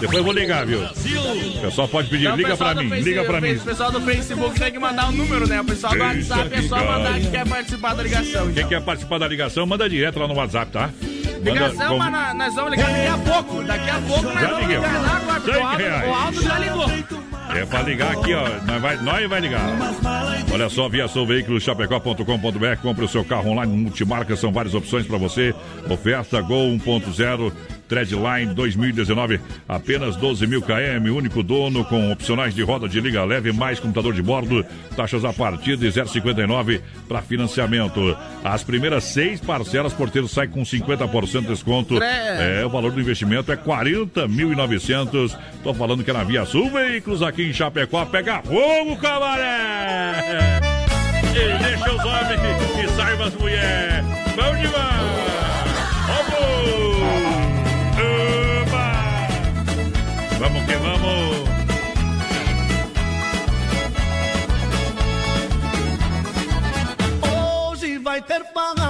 Depois 0.00 0.18
eu 0.18 0.24
vou 0.24 0.32
ligar, 0.32 0.66
viu? 0.66 0.80
O 0.82 1.60
pessoal 1.60 1.86
pode 1.86 2.08
pedir, 2.08 2.24
Então, 2.24 2.36
liga 2.36 2.56
pra 2.56 2.74
mim, 2.74 2.88
Face- 2.88 3.02
liga 3.02 3.22
pra 3.22 3.40
mim. 3.40 3.52
O 3.54 3.60
pessoal 3.60 3.92
do 3.92 4.00
Facebook 4.00 4.58
tem 4.58 4.72
que 4.72 4.78
mandar 4.80 5.08
o 5.08 5.12
número, 5.12 5.46
né? 5.48 5.60
O 5.60 5.64
pessoal 5.64 5.92
do 5.92 6.00
WhatsApp 6.00 6.50
é 6.52 6.62
só 6.62 6.76
mandar 6.84 7.20
que 7.20 7.30
quer 7.30 7.46
participar 7.48 7.94
da 7.94 8.02
ligação. 8.02 8.42
Quem 8.46 8.50
Então. 8.50 8.68
quer 8.70 8.80
participar 8.82 9.18
da 9.18 9.28
ligação, 9.28 9.66
manda 9.66 9.88
direto 9.88 10.18
lá 10.18 10.26
no 10.26 10.34
WhatsApp, 10.34 10.72
tá? 10.72 10.90
Manda 10.90 11.50
Ligação, 11.52 11.88
como- 11.96 12.10
mas 12.10 12.36
nós 12.36 12.54
vamos 12.56 12.70
ligar 12.72 12.90
daqui 12.90 13.06
a 13.06 13.18
pouco. 13.18 13.62
Daqui 13.62 13.90
a 13.90 13.98
pouco 14.00 14.22
nós 14.24 14.40
Já 14.40 14.48
vamos 14.48 14.66
ligar 14.66 15.00
lá 15.00 15.20
o 15.26 15.64
Aldo, 15.64 15.76
reais. 15.78 16.08
o 16.08 16.12
Aldo 16.14 16.42
já 16.42 16.58
ligou. 16.58 16.90
É 17.54 17.64
pra 17.64 17.82
ligar 17.82 18.12
aqui, 18.12 18.34
ó. 18.34 18.48
Nós 18.66 18.82
vai, 18.82 18.96
nós 19.02 19.28
vai 19.28 19.40
ligar. 19.40 19.62
Olha 20.52 20.68
só, 20.68 20.88
via 20.88 21.06
Sou 21.06 21.26
Veículos, 21.26 21.62
chapecó.com.br. 21.62 22.80
Compre 22.82 23.04
o 23.04 23.08
seu 23.08 23.24
carro 23.24 23.50
online, 23.50 23.76
multimarca, 23.76 24.36
são 24.36 24.52
várias 24.52 24.74
opções 24.74 25.06
pra 25.06 25.18
você. 25.18 25.54
Oferta 25.88 26.40
Gol 26.40 26.70
1.0. 26.72 27.52
Treadline 27.88 28.54
2019, 28.54 29.40
apenas 29.68 30.16
12 30.16 30.46
mil 30.46 30.62
km, 30.62 31.10
único 31.14 31.42
dono 31.42 31.84
com 31.84 32.10
opcionais 32.10 32.54
de 32.54 32.62
roda 32.62 32.88
de 32.88 33.00
liga 33.00 33.24
leve, 33.24 33.52
mais 33.52 33.78
computador 33.78 34.14
de 34.14 34.22
bordo, 34.22 34.64
taxas 34.96 35.24
a 35.24 35.32
partir 35.32 35.76
de 35.76 35.88
0,59 35.88 36.80
para 37.08 37.22
financiamento. 37.22 38.16
As 38.42 38.62
primeiras 38.62 39.04
seis 39.04 39.40
parcelas, 39.40 39.92
porteiro 39.92 40.28
sai 40.28 40.48
com 40.48 40.62
50% 40.62 41.40
de 41.42 41.46
desconto. 41.48 42.02
É, 42.02 42.64
o 42.64 42.70
valor 42.70 42.92
do 42.92 43.00
investimento 43.00 43.52
é 43.52 43.56
40.900. 43.56 45.36
Tô 45.62 45.74
falando 45.74 46.02
que 46.02 46.10
é 46.10 46.14
na 46.14 46.24
Via 46.24 46.44
Sul 46.44 46.70
Veículos 46.70 47.22
aqui 47.22 47.44
em 47.44 47.52
Chapecó. 47.52 48.04
Pega 48.06 48.42
fogo, 48.42 48.96
camaré! 48.96 50.60
E 51.30 51.62
deixa 51.62 51.92
os 51.92 52.04
homens 52.04 52.40
que 52.74 52.88
saibam 52.96 53.26
as 53.26 53.34
mulheres. 53.34 54.04
Vamos 54.36 54.60
demais! 54.60 55.43
Vamos 60.44 60.62
que 60.66 60.76
vamos! 60.76 61.48
Hoje 67.72 67.98
vai 67.98 68.20
ter 68.20 68.44
farra 68.52 68.83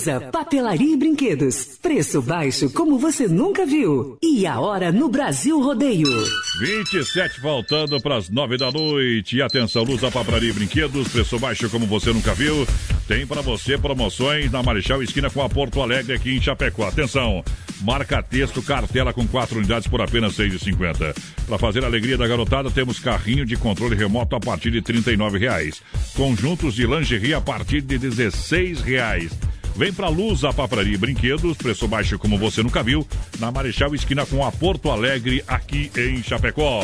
Lusa, 0.00 0.20
papelaria 0.32 0.94
e 0.94 0.96
brinquedos. 0.96 1.78
Preço 1.82 2.22
baixo 2.22 2.70
como 2.70 2.98
você 2.98 3.28
nunca 3.28 3.66
viu. 3.66 4.16
E 4.22 4.46
a 4.46 4.58
hora 4.58 4.90
no 4.90 5.10
Brasil 5.10 5.60
Rodeio. 5.60 6.08
27 6.58 7.38
voltando 7.40 8.00
para 8.00 8.16
as 8.16 8.30
9 8.30 8.56
da 8.56 8.72
noite. 8.72 9.36
E 9.36 9.42
atenção, 9.42 9.82
Luz 9.82 10.00
da 10.00 10.10
Papraria 10.10 10.48
e 10.48 10.52
Brinquedos, 10.54 11.08
preço 11.08 11.38
baixo 11.38 11.68
como 11.68 11.86
você 11.86 12.14
nunca 12.14 12.34
viu. 12.34 12.66
Tem 13.06 13.26
para 13.26 13.42
você 13.42 13.76
promoções 13.76 14.50
na 14.50 14.62
Marechal 14.62 15.02
Esquina 15.02 15.28
com 15.28 15.42
a 15.42 15.50
Porto 15.50 15.82
Alegre 15.82 16.14
aqui 16.14 16.34
em 16.34 16.40
Chapecó. 16.40 16.88
Atenção, 16.88 17.44
marca 17.82 18.22
texto, 18.22 18.62
cartela 18.62 19.12
com 19.12 19.26
quatro 19.26 19.58
unidades 19.58 19.86
por 19.86 20.00
apenas 20.00 20.38
R$ 20.38 20.48
6,50. 20.48 21.14
Para 21.46 21.58
fazer 21.58 21.84
a 21.84 21.88
alegria 21.88 22.16
da 22.16 22.26
garotada, 22.26 22.70
temos 22.70 22.98
carrinho 22.98 23.44
de 23.44 23.56
controle 23.56 23.96
remoto 23.96 24.34
a 24.34 24.40
partir 24.40 24.70
de 24.70 24.80
39 24.80 25.38
reais. 25.38 25.82
Conjuntos 26.14 26.74
de 26.74 26.86
lingerie 26.86 27.34
a 27.34 27.40
partir 27.40 27.82
de 27.82 27.98
16 27.98 28.80
reais. 28.80 29.49
Vem 29.76 29.92
pra 29.92 30.08
Luz, 30.08 30.44
a 30.44 30.52
Papraria 30.52 30.94
e 30.94 30.98
Brinquedos, 30.98 31.56
preço 31.56 31.88
baixo 31.88 32.18
como 32.18 32.36
você 32.38 32.62
nunca 32.62 32.82
viu, 32.82 33.06
na 33.38 33.50
Marechal 33.50 33.94
Esquina 33.94 34.26
com 34.26 34.44
a 34.44 34.52
Porto 34.52 34.90
Alegre, 34.90 35.42
aqui 35.46 35.90
em 35.96 36.22
Chapecó. 36.22 36.82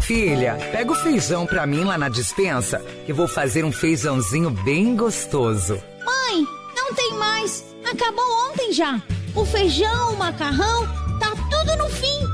Filha, 0.00 0.54
pega 0.72 0.90
o 0.90 0.94
feijão 0.94 1.46
pra 1.46 1.66
mim 1.66 1.84
lá 1.84 1.98
na 1.98 2.08
dispensa, 2.08 2.78
que 3.04 3.12
vou 3.12 3.28
fazer 3.28 3.64
um 3.64 3.72
feijãozinho 3.72 4.50
bem 4.50 4.96
gostoso. 4.96 5.74
Mãe, 6.04 6.44
não 6.74 6.94
tem 6.94 7.14
mais. 7.14 7.64
Acabou 7.90 8.24
ontem 8.50 8.72
já. 8.72 9.00
O 9.34 9.44
feijão, 9.44 10.14
o 10.14 10.18
macarrão, 10.18 10.88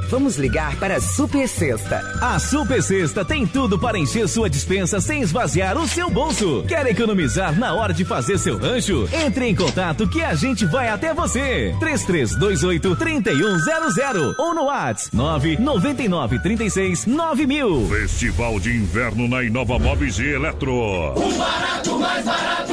Vamos 0.09 0.37
ligar 0.37 0.77
para 0.77 0.97
a 0.97 1.01
Super 1.01 1.49
Sexta. 1.49 2.01
A 2.21 2.39
Super 2.39 2.83
Sexta 2.83 3.25
tem 3.25 3.47
tudo 3.47 3.79
para 3.79 3.99
encher 3.99 4.29
sua 4.29 4.49
dispensa 4.49 5.01
sem 5.01 5.23
esvaziar 5.23 5.77
o 5.77 5.89
seu 5.89 6.11
bolso. 6.11 6.65
Quer 6.69 6.87
economizar 6.87 7.59
na 7.59 7.75
hora 7.75 7.93
de 7.93 8.05
fazer 8.05 8.39
seu 8.39 8.59
rancho? 8.59 9.09
Entre 9.13 9.47
em 9.47 9.55
contato 9.55 10.09
que 10.09 10.23
a 10.23 10.35
gente 10.35 10.67
vai 10.67 10.89
até 10.89 11.13
você. 11.15 11.75
3328 11.81 12.97
3100 12.97 14.35
ou 14.39 14.55
no 14.55 14.65
WhatsApp 14.65 15.17
999 15.17 16.39
36 16.41 17.07
9000. 17.07 17.89
Festival 17.89 18.61
de 18.61 18.77
Inverno 18.77 19.29
na 19.29 19.43
Inova 19.43 19.79
Móveis 19.79 20.19
e 20.19 20.27
Eletro. 20.27 20.73
O 20.73 21.39
barato, 21.39 21.99
mais 21.99 22.25
barato. 22.25 22.64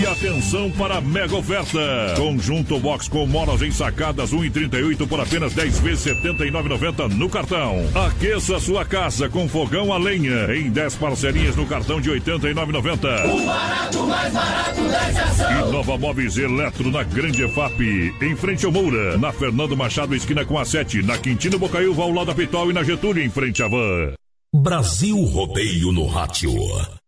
E 0.00 0.06
atenção 0.06 0.70
para 0.70 0.96
a 0.96 1.00
mega 1.00 1.36
oferta. 1.36 1.78
Conjunto 2.16 2.78
box 2.78 3.08
com 3.08 3.26
molas 3.26 3.60
ensacadas 3.60 4.32
1,38 4.32 5.06
por 5.06 5.20
apenas 5.20 5.52
10 5.52 5.80
vezes 5.80 6.14
79,90 6.14 7.08
no 7.08 7.28
cartão. 7.28 7.84
Aqueça 7.94 8.58
sua 8.58 8.84
casa 8.84 9.28
com 9.28 9.48
fogão 9.48 9.92
a 9.92 9.98
lenha 9.98 10.54
em 10.54 10.70
10 10.70 10.94
parcelinhas 10.96 11.56
no 11.56 11.66
cartão 11.66 12.00
de 12.00 12.10
89,90. 12.10 13.30
O 13.30 13.46
barato, 13.46 14.06
mais 14.06 14.32
barato 14.32 14.82
dessa 14.82 15.22
ação. 15.22 15.68
E 15.68 15.72
Nova 15.72 15.98
Móveis 15.98 16.38
Eletro 16.38 16.90
na 16.90 17.02
Grande 17.02 17.44
EFAP, 17.44 18.14
em 18.22 18.36
frente 18.36 18.64
ao 18.64 18.72
Moura, 18.72 19.18
na 19.18 19.32
Fernando 19.32 19.76
Machado, 19.76 20.14
esquina 20.14 20.44
com 20.44 20.58
a 20.58 20.64
7, 20.64 21.02
na 21.02 21.18
Quintino 21.18 21.58
Bocaiúva, 21.58 22.02
ao 22.02 22.10
lado 22.10 22.28
da 22.28 22.34
Pitol 22.34 22.70
e 22.70 22.72
na 22.72 22.82
Getúlio, 22.82 23.22
em 23.22 23.30
frente 23.30 23.62
à 23.62 23.68
van. 23.68 24.14
Brasil 24.54 25.16
Rodeio 25.24 25.92
no 25.92 26.06
Rádio. 26.06 26.52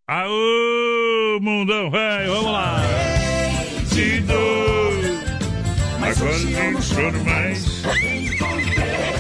Aô, 0.08 1.11
mundão 1.40 1.90
velho, 1.90 2.32
vamos 2.34 2.52
lá. 2.52 2.80
Se 3.86 4.20
dou, 4.20 4.92
mas 6.00 6.18
quando 6.92 7.24
mais. 7.24 7.82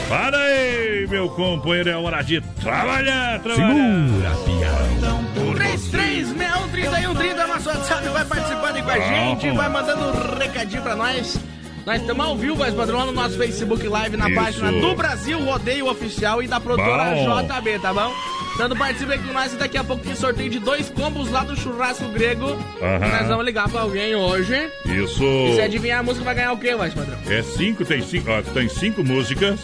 Para 0.08 0.38
aí, 0.38 1.06
meu 1.08 1.28
companheiro, 1.30 1.90
é 1.90 1.96
hora 1.96 2.22
de 2.22 2.40
trabalhar, 2.60 3.40
trabalhar. 3.40 4.08
Segura, 4.08 4.30
piada. 4.44 5.22
33613130, 5.52 7.46
nosso 7.46 7.68
WhatsApp 7.68 8.08
vai 8.08 8.24
participando 8.24 8.76
aí 8.76 8.82
com 8.82 8.90
a 8.90 8.98
gente, 8.98 9.50
vai 9.52 9.68
mandando 9.68 10.04
um 10.04 10.38
recadinho 10.38 10.82
pra 10.82 10.96
nós. 10.96 11.38
Nós 11.84 12.00
estamos 12.00 12.24
ao 12.24 12.36
vivo, 12.36 12.56
mas 12.56 12.74
padrão, 12.74 13.06
no 13.06 13.12
nosso 13.12 13.36
Facebook 13.36 13.86
Live, 13.86 14.16
na 14.16 14.28
Isso. 14.30 14.40
página 14.40 14.70
do 14.72 14.94
Brasil 14.94 15.42
Rodeio 15.44 15.88
Oficial 15.88 16.40
e 16.42 16.46
da 16.46 16.60
produtora 16.60 17.14
Bom. 17.14 17.42
JB, 17.42 17.78
tá 17.80 17.92
bom? 17.92 18.12
Dando 18.56 18.76
participa 18.76 19.14
aqui 19.14 19.24
com 19.24 19.32
nós 19.32 19.52
e 19.52 19.56
daqui 19.56 19.78
a 19.78 19.84
pouco 19.84 20.04
tem 20.04 20.14
sorteio 20.14 20.50
de 20.50 20.58
dois 20.58 20.88
combos 20.90 21.30
lá 21.30 21.42
do 21.42 21.56
churrasco 21.56 22.06
grego. 22.08 22.46
Aham. 22.80 23.08
Nós 23.08 23.28
vamos 23.28 23.44
ligar 23.44 23.68
pra 23.68 23.80
alguém 23.80 24.14
hoje. 24.14 24.70
Isso. 24.84 25.24
E 25.24 25.54
se 25.54 25.60
adivinhar 25.60 26.00
a 26.00 26.02
música 26.02 26.24
vai 26.24 26.34
ganhar 26.34 26.52
o 26.52 26.58
quê, 26.58 26.74
mais 26.74 26.92
padrão? 26.92 27.18
É 27.28 27.42
cinco, 27.42 27.84
tem 27.84 28.02
cinco, 28.02 28.30
ó, 28.30 28.42
tem 28.42 28.68
cinco 28.68 29.02
músicas. 29.02 29.60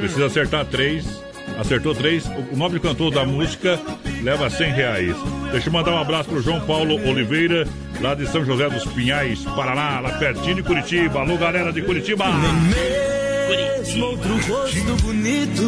Precisa 0.00 0.26
acertar 0.26 0.64
três. 0.66 1.06
Acertou 1.58 1.94
três. 1.94 2.26
O 2.50 2.56
nome 2.56 2.74
do 2.74 2.80
cantor 2.80 3.12
da 3.12 3.24
música 3.24 3.78
leva 4.22 4.48
100 4.48 4.72
reais. 4.72 5.16
Deixa 5.50 5.68
eu 5.68 5.72
mandar 5.72 5.92
um 5.92 5.98
abraço 5.98 6.28
pro 6.28 6.40
João 6.40 6.60
Paulo 6.60 6.94
Oliveira, 7.08 7.66
lá 8.00 8.14
de 8.14 8.26
São 8.26 8.44
José 8.44 8.68
dos 8.70 8.84
Pinhais, 8.86 9.40
Paraná, 9.44 10.00
lá 10.00 10.18
pertinho 10.18 10.56
de 10.56 10.62
Curitiba. 10.62 11.20
Alô, 11.20 11.36
galera 11.36 11.72
de 11.72 11.82
Curitiba. 11.82 12.24
Mesmo 12.32 14.06
outro 14.06 14.34
rosto 14.48 14.96
bonito. 15.02 15.62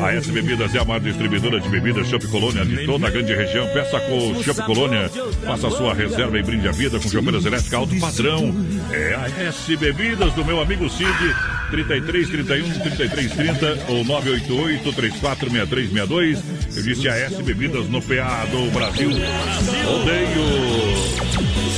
A 0.00 0.12
S 0.12 0.32
Bebidas 0.32 0.74
é 0.74 0.80
a 0.80 0.84
maior 0.84 1.00
distribuidora 1.00 1.60
de 1.60 1.68
bebidas 1.68 2.08
Chopp 2.08 2.26
Colônia 2.28 2.64
de 2.64 2.84
toda 2.84 3.06
a 3.06 3.10
grande 3.10 3.32
região. 3.32 3.64
Peça 3.68 4.00
com 4.00 4.32
o 4.32 4.42
Chopp 4.42 4.60
Colônia. 4.62 5.08
Faça 5.46 5.70
sua 5.70 5.94
reserva 5.94 6.36
e 6.36 6.42
brinde 6.42 6.66
a 6.66 6.72
vida 6.72 6.98
com 6.98 7.08
chopeiras 7.08 7.44
elétricas 7.44 7.74
alto 7.74 7.96
padrão. 8.00 8.52
É 8.90 9.14
a 9.14 9.28
S 9.44 9.76
Bebidas 9.76 10.32
do 10.32 10.44
meu 10.44 10.60
amigo 10.60 10.90
Cid. 10.90 11.36
33 11.70 12.28
31 12.28 12.80
33 12.80 13.32
30 13.32 13.84
ou 13.88 14.04
988 14.04 14.92
34 14.92 15.50
6362. 15.50 16.42
Eu 16.76 16.82
disse 16.82 17.08
a 17.08 17.14
S 17.14 17.42
Bebidas 17.42 17.88
no 17.88 18.02
PA 18.02 18.46
do 18.50 18.70
Brasil. 18.72 19.10
Odeio. 19.10 20.42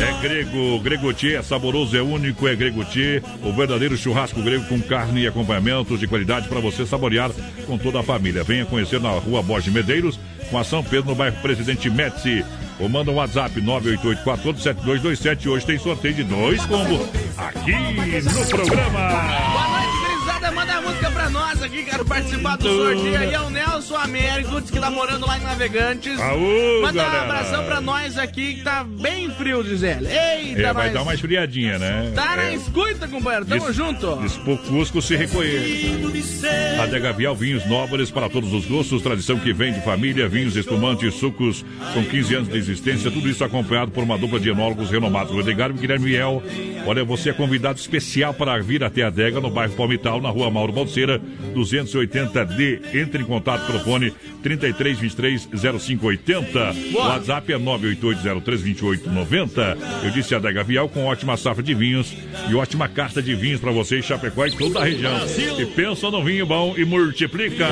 É 0.00 0.20
grego, 0.20 0.80
gregotier, 0.80 1.38
é 1.38 1.42
saboroso, 1.42 1.96
é 1.96 2.02
único, 2.02 2.48
é 2.48 2.56
gregotier, 2.56 3.22
o 3.44 3.52
verdadeiro 3.52 3.96
churrasco 3.96 4.42
grego 4.42 4.64
com 4.64 4.80
carne 4.80 5.22
e 5.22 5.26
acompanhamentos 5.28 6.00
de 6.00 6.08
qualidade 6.14 6.46
para 6.46 6.60
você 6.60 6.86
saborear 6.86 7.32
com 7.66 7.76
toda 7.76 7.98
a 7.98 8.02
família. 8.02 8.44
Venha 8.44 8.64
conhecer 8.64 9.00
na 9.00 9.10
rua 9.10 9.42
Borges 9.42 9.72
Medeiros, 9.72 10.18
com 10.48 10.56
a 10.56 10.62
São 10.62 10.80
Pedro, 10.80 11.10
no 11.10 11.14
bairro 11.16 11.36
Presidente 11.42 11.90
Médici. 11.90 12.44
Ou 12.78 12.88
manda 12.88 13.10
um 13.10 13.14
WhatsApp 13.14 13.60
988 13.60 15.48
Hoje 15.48 15.66
tem 15.66 15.76
sorteio 15.76 16.14
de 16.14 16.22
dois 16.24 16.64
combos 16.66 17.00
aqui 17.36 17.72
no 17.72 18.46
programa. 18.46 18.98
Boa 19.00 19.68
noite, 19.68 19.96
gurizada. 20.06 20.50
Manda 20.52 20.72
a 20.74 20.80
música 20.82 21.10
pra 21.10 21.30
nós 21.30 21.43
aqui. 21.64 21.82
Quero 21.84 22.04
participar 22.04 22.56
do 22.56 22.64
sorteio. 22.68 23.18
Aí 23.18 23.32
é 23.34 23.40
o 23.40 23.50
Nelson 23.50 23.96
Américo, 23.96 24.60
diz 24.60 24.70
que 24.70 24.78
tá 24.80 24.90
morando 24.90 25.26
lá 25.26 25.38
em 25.38 25.42
Navegantes. 25.42 26.18
Aô, 26.20 26.82
Manda 26.82 26.92
um 27.02 27.04
galera. 27.04 27.22
abração 27.22 27.64
pra 27.64 27.80
nós 27.80 28.16
aqui, 28.18 28.54
que 28.54 28.62
tá 28.62 28.84
bem 28.84 29.30
frio, 29.30 29.62
diz 29.64 29.82
ele. 29.82 30.06
Eita, 30.06 30.60
É, 30.62 30.72
vai 30.72 30.84
nós- 30.86 30.94
dar 30.94 31.02
uma 31.02 31.14
esfriadinha, 31.14 31.78
né? 31.78 32.12
Tá 32.14 32.36
na 32.36 32.44
É. 32.50 32.54
escuta, 32.54 33.08
companheiro. 33.08 33.44
Tamo 33.46 33.66
Diz- 33.66 33.76
junto. 33.76 34.16
Diz 34.22 34.36
pro 34.38 34.56
Cusco 34.58 35.00
se 35.02 35.16
reconhecer. 35.16 36.80
Adega 36.80 37.12
Vial 37.12 37.34
Vinhos 37.34 37.64
Nobres 37.66 38.10
para 38.10 38.28
todos 38.28 38.52
os 38.52 38.64
gostos, 38.66 39.02
tradição 39.02 39.38
que 39.38 39.52
vem 39.52 39.72
de 39.72 39.80
família, 39.82 40.28
vinhos, 40.28 40.56
espumantes, 40.56 41.14
sucos 41.14 41.64
com 41.92 42.04
15 42.04 42.34
anos 42.34 42.48
de 42.48 42.56
existência, 42.58 43.10
tudo 43.10 43.28
isso 43.28 43.42
acompanhado 43.44 43.90
por 43.90 44.02
uma 44.04 44.18
dupla 44.18 44.38
de 44.38 44.48
enólogos 44.48 44.90
renomados, 44.90 45.32
o 45.34 45.40
Edgar 45.40 45.70
e 45.70 45.74
Guilherme 45.74 46.04
Viel. 46.10 46.42
Olha, 46.86 47.04
você 47.04 47.30
é 47.30 47.32
convidado 47.32 47.78
especial 47.78 48.34
para 48.34 48.58
vir 48.60 48.84
até 48.84 49.02
a 49.02 49.06
adega 49.08 49.40
no 49.40 49.50
bairro 49.50 49.74
Palmital, 49.74 50.20
na 50.20 50.28
rua 50.28 50.50
Mauro 50.50 50.72
Balseira, 50.72 51.20
280D. 51.54 52.80
Entre 52.94 53.22
em 53.22 53.26
contato 53.26 53.66
pelo 53.66 53.80
fone 53.80 54.12
3323 54.42 55.48
0580. 55.80 56.74
O 56.92 56.98
WhatsApp 56.98 57.52
é 57.52 57.58
988032890. 57.58 59.76
Eu 60.04 60.10
disse 60.10 60.34
Adega 60.34 60.62
Vial 60.64 60.88
com 60.88 61.04
ótima 61.06 61.36
safra 61.36 61.62
de 61.62 61.74
vinhos 61.74 62.12
e 62.48 62.54
ótima 62.54 62.88
carta 62.88 63.20
de 63.22 63.34
vinhos 63.34 63.60
para 63.60 63.72
vocês, 63.72 64.04
Chapecó 64.04 64.46
e 64.46 64.52
toda 64.56 64.80
a 64.80 64.84
região. 64.84 65.12
E 65.58 65.66
pensa 65.66 66.10
no 66.10 66.22
vinho 66.22 66.46
bom 66.46 66.74
e 66.76 66.84
multiplica. 66.84 67.66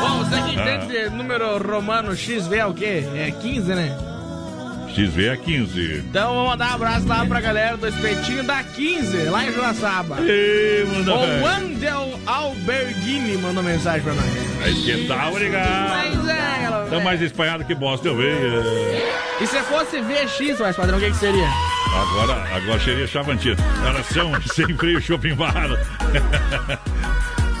Bom, 0.00 0.24
você 0.24 0.40
que 0.42 0.58
Ah. 0.58 0.74
entende 0.74 1.10
número 1.16 1.58
romano 1.58 2.14
XV 2.16 2.56
é 2.56 2.66
o 2.66 2.74
quê? 2.74 3.04
É 3.14 3.30
15, 3.30 3.74
né? 3.74 3.96
XV 4.96 5.28
é 5.28 5.36
15. 5.36 6.04
Então 6.08 6.34
vou 6.34 6.46
mandar 6.46 6.70
um 6.70 6.74
abraço 6.74 7.06
lá 7.06 7.26
pra 7.26 7.40
galera 7.40 7.76
do 7.76 7.86
espetinho 7.86 8.42
da 8.44 8.62
15, 8.62 9.24
lá 9.24 9.44
em 9.44 9.52
Joaçaba. 9.52 10.16
Ei, 10.22 10.86
manda 10.86 11.14
O. 11.14 11.42
Wandel 11.42 12.20
Alberghini 12.24 13.36
mandou 13.36 13.62
mensagem 13.62 14.00
pra 14.00 14.14
nós. 14.14 14.26
Aí 14.64 14.74
que 14.74 15.06
tal, 15.06 15.30
obrigado. 15.30 15.90
Mas 15.90 16.28
é, 16.28 16.64
ela. 16.64 16.86
Tá 16.88 17.00
mais 17.00 17.20
espalhado 17.20 17.64
que 17.64 17.74
bosta, 17.74 18.08
eu 18.08 18.16
vejo. 18.16 18.62
E 19.40 19.46
se 19.46 19.58
fosse 19.64 20.00
VX, 20.00 20.58
mais 20.60 20.74
padrão, 20.74 20.96
o 20.96 21.00
que, 21.00 21.10
que 21.10 21.16
seria? 21.16 21.46
Agora, 21.94 22.56
agora 22.56 22.80
seria 22.80 23.06
Chavantina. 23.06 23.56
Elas 23.86 24.06
são 24.06 24.32
sem 24.54 24.74
freio 24.76 25.00
shopping 25.00 25.34
bar. 25.34 25.52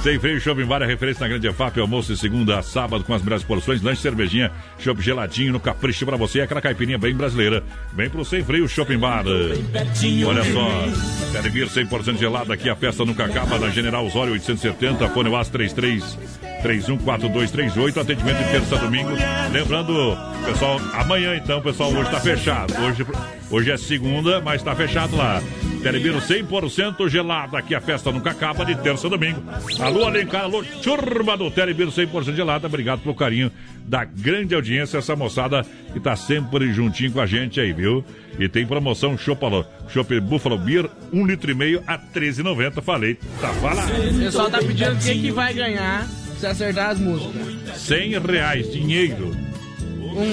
Sem 0.06 0.20
freio 0.20 0.40
shopping 0.40 0.66
bar 0.66 0.80
é 0.82 0.86
referência 0.86 1.22
na 1.22 1.28
Grande 1.30 1.48
EFAP, 1.48 1.80
almoço 1.80 2.12
de 2.12 2.20
segunda 2.20 2.60
a 2.60 2.62
sábado 2.62 3.02
com 3.02 3.12
as 3.12 3.20
melhores 3.20 3.42
porções, 3.42 3.82
lanche, 3.82 4.02
cervejinha, 4.02 4.52
chopp 4.78 5.02
geladinho 5.02 5.52
no 5.52 5.58
capricho 5.58 6.06
pra 6.06 6.16
você, 6.16 6.40
aquela 6.40 6.60
caipirinha 6.60 6.96
bem 6.96 7.12
brasileira. 7.12 7.64
Vem 7.92 8.08
pro 8.08 8.24
Sem 8.24 8.44
Freio 8.44 8.68
Shopping 8.68 8.98
Bar. 8.98 9.24
Olha 9.26 10.44
só, 10.44 11.32
quer 11.32 11.50
vir 11.50 11.66
100% 11.66 12.18
gelado 12.18 12.52
aqui, 12.52 12.70
a 12.70 12.76
festa 12.76 13.04
nunca 13.04 13.24
acaba, 13.24 13.58
na 13.58 13.68
General 13.70 14.06
Osório 14.06 14.32
870, 14.34 15.08
fone 15.08 15.28
UAS 15.28 15.48
33 15.48 16.45
314238, 16.62 18.00
atendimento 18.00 18.38
de 18.38 18.50
terça 18.50 18.76
a 18.76 18.78
domingo. 18.78 19.10
Lembrando, 19.52 20.16
pessoal, 20.44 20.80
amanhã 20.94 21.36
então, 21.36 21.60
pessoal, 21.60 21.92
hoje 21.92 22.10
tá 22.10 22.20
fechado. 22.20 22.74
Hoje, 22.82 23.06
hoje 23.50 23.70
é 23.70 23.76
segunda, 23.76 24.40
mas 24.40 24.62
tá 24.62 24.74
fechado 24.74 25.16
lá. 25.16 25.42
Telebiro 25.82 26.18
100% 26.18 27.08
gelado 27.08 27.56
aqui, 27.56 27.74
a 27.74 27.80
festa 27.80 28.10
nunca 28.10 28.30
acaba, 28.30 28.64
de 28.64 28.74
terça 28.76 29.06
a 29.06 29.10
domingo. 29.10 29.40
Alô, 29.78 30.04
Alencar, 30.04 30.42
alô, 30.42 30.64
turma 30.82 31.36
do 31.36 31.50
Telebiro 31.50 31.92
100% 31.92 32.34
gelada, 32.34 32.66
obrigado 32.66 33.00
pelo 33.00 33.14
carinho 33.14 33.52
da 33.86 34.04
grande 34.04 34.52
audiência, 34.54 34.98
essa 34.98 35.14
moçada 35.14 35.64
que 35.92 36.00
tá 36.00 36.16
sempre 36.16 36.72
juntinho 36.72 37.12
com 37.12 37.20
a 37.20 37.26
gente 37.26 37.60
aí, 37.60 37.72
viu? 37.72 38.04
E 38.36 38.48
tem 38.48 38.66
promoção 38.66 39.16
Chopp 39.16 40.20
Buffalo 40.20 40.58
Beer, 40.58 40.90
um 41.12 41.24
litro 41.24 41.50
e 41.50 41.54
meio 41.54 41.82
a 41.86 41.96
13,90, 41.96 42.82
falei, 42.82 43.16
tá 43.40 43.48
falado. 43.54 43.92
O 44.10 44.18
pessoal 44.18 44.50
tá 44.50 44.58
pedindo 44.58 44.98
quem 44.98 45.20
que 45.20 45.30
vai 45.30 45.54
ganhar 45.54 46.08
se 46.38 46.46
acertar 46.46 46.90
as 46.90 47.00
músicas. 47.00 47.80
100 47.80 48.18
reais, 48.18 48.72
dinheiro. 48.72 49.36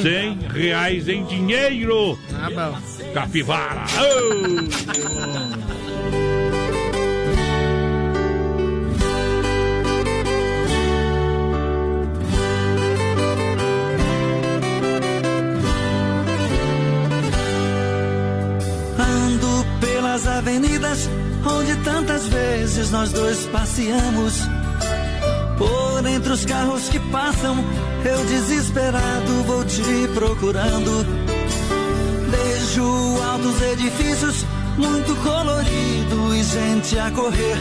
100 0.02 0.48
reais 0.50 1.08
em 1.10 1.26
dinheiro. 1.26 2.18
Ah, 2.34 2.50
bom. 2.50 3.14
Capivara. 3.14 3.86
Ando 18.98 19.66
pelas 19.80 20.28
avenidas 20.28 21.10
onde 21.46 21.76
tantas 21.84 22.28
vezes 22.28 22.92
nós 22.92 23.12
dois 23.12 23.46
passeamos. 23.48 24.63
Por 25.58 26.06
entre 26.08 26.34
os 26.34 26.46
carros 26.46 26.90
que 26.90 27.00
passam, 27.12 27.64
eu 28.06 28.26
desesperado 28.26 29.44
vou 29.46 29.64
te 29.66 29.84
procurando. 30.14 31.06
Vejo 32.30 33.22
altos 33.24 33.62
edifícios, 33.62 34.46
muito 34.78 35.16
colorido 35.24 36.36
e 36.36 36.44
gente 36.44 36.98
a 36.98 37.12
correr. 37.12 37.58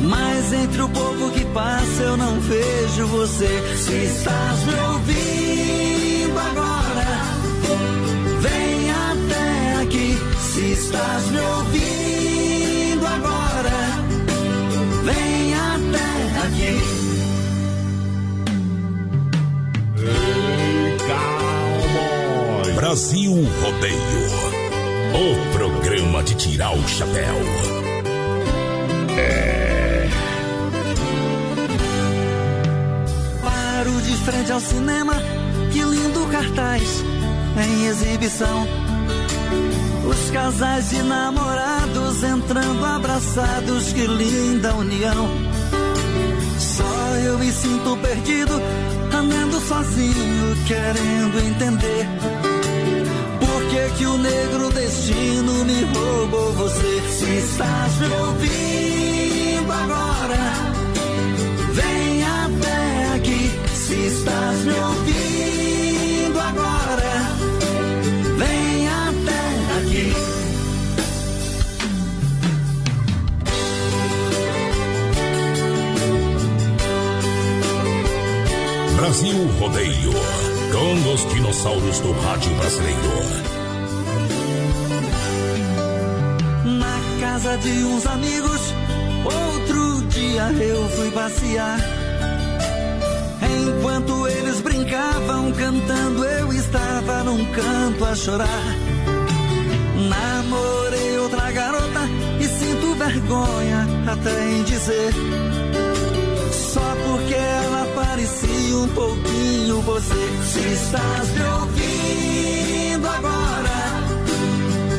Mas 0.00 0.52
entre 0.52 0.82
o 0.82 0.88
povo 0.88 1.30
que 1.30 1.44
passa 1.46 2.02
eu 2.02 2.16
não 2.16 2.40
vejo 2.40 3.06
você. 3.06 3.76
Se 3.76 3.92
estás 3.92 4.64
me 4.64 4.74
ouvindo 4.92 6.38
agora, 6.38 7.06
vem 8.40 8.90
até 8.90 9.82
aqui. 9.82 10.18
Se 10.52 10.72
estás 10.72 11.30
me 11.30 11.40
ouvindo 11.40 13.06
agora, 13.06 13.70
vem. 15.04 15.35
Brasil 22.96 23.30
Rodeio. 23.30 24.26
O 25.12 25.52
programa 25.52 26.22
de 26.22 26.34
tirar 26.34 26.72
o 26.74 26.88
chapéu. 26.88 27.34
É. 29.18 30.08
Paro 33.42 34.00
de 34.00 34.16
frente 34.24 34.50
ao 34.50 34.60
cinema, 34.60 35.14
que 35.72 35.82
lindo 35.82 36.26
cartaz 36.30 37.04
em 37.62 37.86
exibição. 37.86 38.66
Os 40.08 40.30
casais 40.30 40.88
de 40.88 41.02
namorados 41.02 42.22
entrando 42.22 42.84
abraçados, 42.84 43.92
que 43.92 44.06
linda 44.06 44.74
união. 44.74 45.55
Eu 47.26 47.36
me 47.38 47.50
sinto 47.50 47.96
perdido, 47.96 48.52
andando 49.12 49.58
sozinho, 49.58 50.56
querendo 50.64 51.40
entender. 51.40 52.06
Por 53.40 53.62
que, 53.68 53.98
que 53.98 54.06
o 54.06 54.16
negro 54.16 54.70
destino 54.70 55.64
me 55.64 55.82
roubou 55.92 56.52
você? 56.52 57.00
Se 57.10 57.38
estás 57.38 57.98
me 57.98 58.06
ouvindo 58.06 59.72
agora, 59.72 60.38
vem 61.72 62.22
até 62.22 63.14
aqui. 63.16 63.50
Se 63.74 63.94
estás 64.06 64.58
me 64.60 64.72
ouvindo 64.78 65.25
Brasil 79.06 79.46
Rodeio. 79.60 80.10
Com 80.72 81.12
os 81.14 81.32
dinossauros 81.32 82.00
do 82.00 82.10
rádio 82.10 82.52
brasileiro. 82.56 82.98
Na 86.64 87.20
casa 87.20 87.56
de 87.58 87.84
uns 87.84 88.04
amigos, 88.04 88.60
outro 89.24 90.02
dia 90.08 90.50
eu 90.60 90.88
fui 90.88 91.10
passear. 91.12 91.78
Enquanto 93.60 94.26
eles 94.26 94.60
brincavam 94.62 95.52
cantando, 95.52 96.24
eu 96.24 96.52
estava 96.52 97.22
num 97.22 97.44
canto 97.52 98.04
a 98.06 98.14
chorar. 98.16 98.64
Namorei 100.08 101.18
outra 101.18 101.52
garota 101.52 102.00
e 102.40 102.48
sinto 102.48 102.94
vergonha 102.96 103.86
até 104.10 104.50
em 104.50 104.64
dizer. 104.64 105.14
Só 106.50 106.96
porque 107.06 107.65
ela 108.06 108.16
parecia 108.16 108.76
um 108.76 108.88
pouquinho 108.88 109.80
você. 109.82 110.14
Se 110.44 110.60
estás 110.60 111.30
me 111.30 111.44
ouvindo 111.44 113.08
agora, 113.08 113.78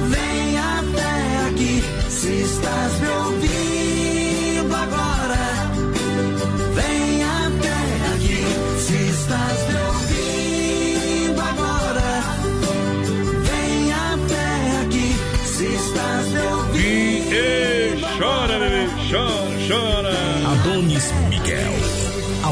vem 0.09 0.57
até 0.57 1.47
aqui. 1.47 1.83
Se 2.09 2.27
estás 2.27 2.99
me 2.99 3.07
ouvindo 3.07 3.16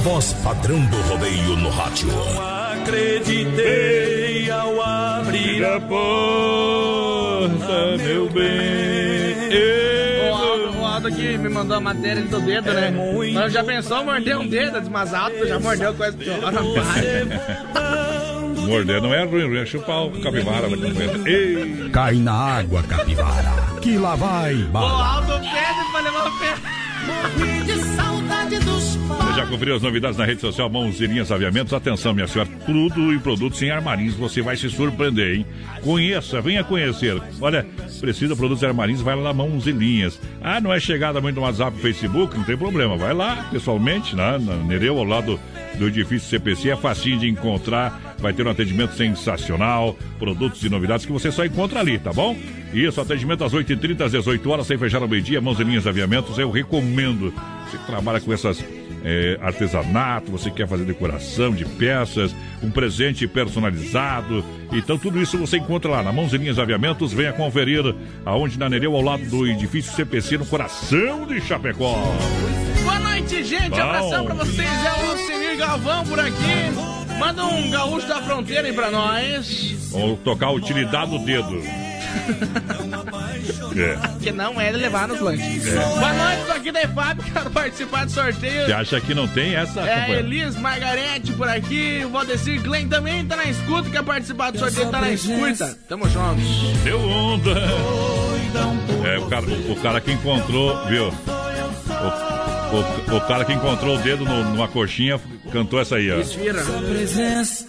voz 0.05 0.33
padrão 0.43 0.79
do 0.85 0.97
rodeio 1.01 1.55
no 1.57 1.69
rádio. 1.71 2.09
Acreditei 2.83 4.51
ao 4.51 4.79
abrir 4.79 5.65
a 5.65 5.79
porta, 5.79 7.57
meu 7.97 8.29
bem. 8.29 9.33
O 10.29 10.77
o 10.79 11.07
aqui 11.07 11.39
me 11.39 11.49
mandou 11.49 11.77
a 11.77 11.79
matéria 11.79 12.21
do 12.21 12.39
dedo, 12.39 12.71
né? 12.71 12.93
Mas 13.33 13.51
já 13.51 13.63
pensou 13.63 14.03
morder 14.03 14.37
um 14.37 14.47
dedo? 14.47 14.79
Mas 14.91 15.11
Aldo 15.11 15.47
já 15.47 15.59
mordeu 15.59 15.91
coisa 15.95 16.15
pior. 16.15 16.37
Morder 18.67 19.01
não 19.01 19.11
é 19.11 19.23
ruim, 19.25 19.47
ruim 19.47 19.57
é 19.57 19.65
chupar 19.65 20.05
o 20.05 20.11
capivara. 20.21 20.67
Ei! 21.25 21.89
Cai 21.91 22.13
na 22.17 22.59
água, 22.59 22.83
capivara, 22.83 23.51
que 23.81 23.97
lá 23.97 24.13
vai 24.15 24.53
O 24.53 24.67
bala. 24.67 25.15
Aldo 25.15 25.39
pede 25.39 25.91
pra 25.91 26.01
levar 26.01 26.27
o 26.27 26.31
pé. 26.37 26.53
Já 29.35 29.45
conferiu 29.45 29.75
as 29.75 29.81
novidades 29.81 30.17
na 30.17 30.25
rede 30.25 30.39
social 30.39 30.69
Mãozinhas 30.69 31.29
Aviamentos? 31.29 31.73
Atenção, 31.73 32.13
minha 32.13 32.25
senhora, 32.25 32.49
tudo 32.65 33.13
em 33.13 33.19
produtos 33.19 33.61
em 33.61 33.69
armarinhos, 33.69 34.15
você 34.15 34.41
vai 34.41 34.55
se 34.55 34.69
surpreender, 34.69 35.35
hein? 35.35 35.45
Conheça, 35.83 36.39
venha 36.39 36.63
conhecer. 36.63 37.21
Olha, 37.41 37.65
precisa 37.99 38.33
de 38.33 38.39
produtos 38.39 38.63
em 38.63 38.67
armarinhos, 38.67 39.01
vai 39.01 39.13
lá 39.13 39.23
na 39.23 39.33
Mãozinhas. 39.33 40.21
Ah, 40.41 40.61
não 40.61 40.73
é 40.73 40.79
chegada 40.79 41.19
muito 41.19 41.35
no 41.35 41.41
WhatsApp, 41.41 41.77
Facebook? 41.79 42.37
Não 42.37 42.45
tem 42.45 42.55
problema, 42.55 42.95
vai 42.95 43.13
lá 43.13 43.47
pessoalmente, 43.51 44.15
né? 44.15 44.37
na 44.39 44.55
Nereu, 44.55 44.97
ao 44.97 45.03
lado 45.03 45.37
do 45.77 45.87
edifício 45.87 46.29
CPC, 46.29 46.69
é 46.69 46.75
facinho 46.77 47.19
de 47.19 47.27
encontrar, 47.27 48.15
vai 48.17 48.31
ter 48.31 48.47
um 48.47 48.49
atendimento 48.49 48.93
sensacional, 48.93 49.97
produtos 50.17 50.63
e 50.63 50.69
novidades 50.69 51.05
que 51.05 51.11
você 51.11 51.29
só 51.29 51.43
encontra 51.43 51.81
ali, 51.81 51.99
tá 51.99 52.13
bom? 52.13 52.37
Isso, 52.73 53.01
atendimento 53.01 53.43
às 53.43 53.53
8h30, 53.53 54.01
às 54.05 54.11
18 54.13 54.49
horas, 54.49 54.65
sem 54.65 54.77
fechar 54.77 55.01
ao 55.01 55.09
meio-dia, 55.09 55.41
Mãozinhas 55.41 55.85
Aviamentos, 55.85 56.37
eu 56.37 56.49
recomendo. 56.49 57.33
Você 57.69 57.77
trabalha 57.85 58.21
com 58.21 58.31
essas 58.31 58.63
é, 59.05 59.37
artesanato, 59.39 60.31
você 60.31 60.49
quer 60.49 60.67
fazer 60.67 60.83
decoração 60.83 61.51
de 61.51 61.63
peças, 61.63 62.35
um 62.63 62.71
presente 62.71 63.27
personalizado. 63.27 64.43
Então 64.73 64.97
tudo 64.97 65.21
isso 65.21 65.37
você 65.37 65.57
encontra 65.57 65.91
lá 65.91 66.01
na 66.03 66.11
Mãozinhas 66.11 66.57
Aviamentos. 66.57 67.13
Venha 67.13 67.31
conferir 67.31 67.95
aonde 68.25 68.57
na 68.57 68.67
Nereu, 68.67 68.95
ao 68.95 69.01
lado 69.01 69.23
do 69.25 69.45
edifício 69.45 69.93
CPC, 69.93 70.39
no 70.39 70.45
coração 70.47 71.27
de 71.27 71.39
Chapecó. 71.39 71.95
Boa 72.83 72.99
noite, 72.99 73.43
gente. 73.43 73.69
Bom. 73.69 73.81
Abração 73.81 74.25
pra 74.25 74.33
vocês. 74.33 74.67
É 74.67 75.13
o 75.13 75.17
Senir 75.17 75.57
Galvão 75.57 76.03
por 76.05 76.19
aqui. 76.19 77.15
Manda 77.19 77.45
um 77.45 77.69
gaúcho 77.69 78.07
da 78.07 78.21
fronteira 78.23 78.67
aí 78.67 78.73
pra 78.73 78.89
nós. 78.89 79.89
Vamos 79.91 80.19
tocar 80.19 80.47
a 80.47 80.51
utilidade 80.51 81.11
do 81.11 81.19
dedo. 81.19 81.84
É. 83.77 84.23
Que 84.23 84.31
não 84.31 84.59
é 84.59 84.71
de 84.71 84.77
levar 84.77 85.07
nos 85.07 85.19
lanches. 85.19 85.67
É. 85.67 85.75
Boa 85.75 86.13
noite, 86.13 86.45
tô 86.45 86.51
aqui 86.53 86.71
da 86.71 86.81
EFAP, 86.83 87.19
quero 87.31 87.49
participar 87.51 88.05
do 88.05 88.11
sorteio. 88.11 88.65
Você 88.65 88.73
acha 88.73 89.01
que 89.01 89.13
não 89.13 89.27
tem 89.27 89.55
essa? 89.55 89.81
É? 89.81 90.19
Elis 90.19 90.55
Margarete 90.55 91.33
por 91.33 91.47
aqui, 91.49 92.03
o 92.05 92.09
Valdecir 92.09 92.61
Glenn 92.61 92.87
também 92.87 93.25
tá 93.25 93.35
na 93.35 93.45
escuta, 93.45 93.89
quer 93.89 94.03
participar 94.03 94.51
do 94.51 94.59
sorteio, 94.59 94.89
tá 94.89 95.01
na 95.01 95.11
escuta. 95.11 95.77
Tamo 95.89 96.09
juntos. 96.09 96.43
Deu 96.83 96.99
onda. 97.01 97.51
É, 99.05 99.17
o 99.19 99.25
cara, 99.27 99.45
o 99.45 99.75
cara 99.81 100.01
que 100.01 100.11
encontrou, 100.11 100.85
viu? 100.87 101.07
O, 101.09 103.13
o- 103.13 103.17
o 103.17 103.21
cara 103.27 103.45
que 103.45 103.53
encontrou 103.53 103.95
o 103.95 103.99
dedo 104.01 104.25
no- 104.25 104.43
numa 104.43 104.67
coxinha 104.67 105.19
cantou 105.51 105.79
essa 105.79 105.95
aí, 105.97 106.11
ó. 106.11 106.17
Respira. 106.17 106.63
presença 106.63 107.65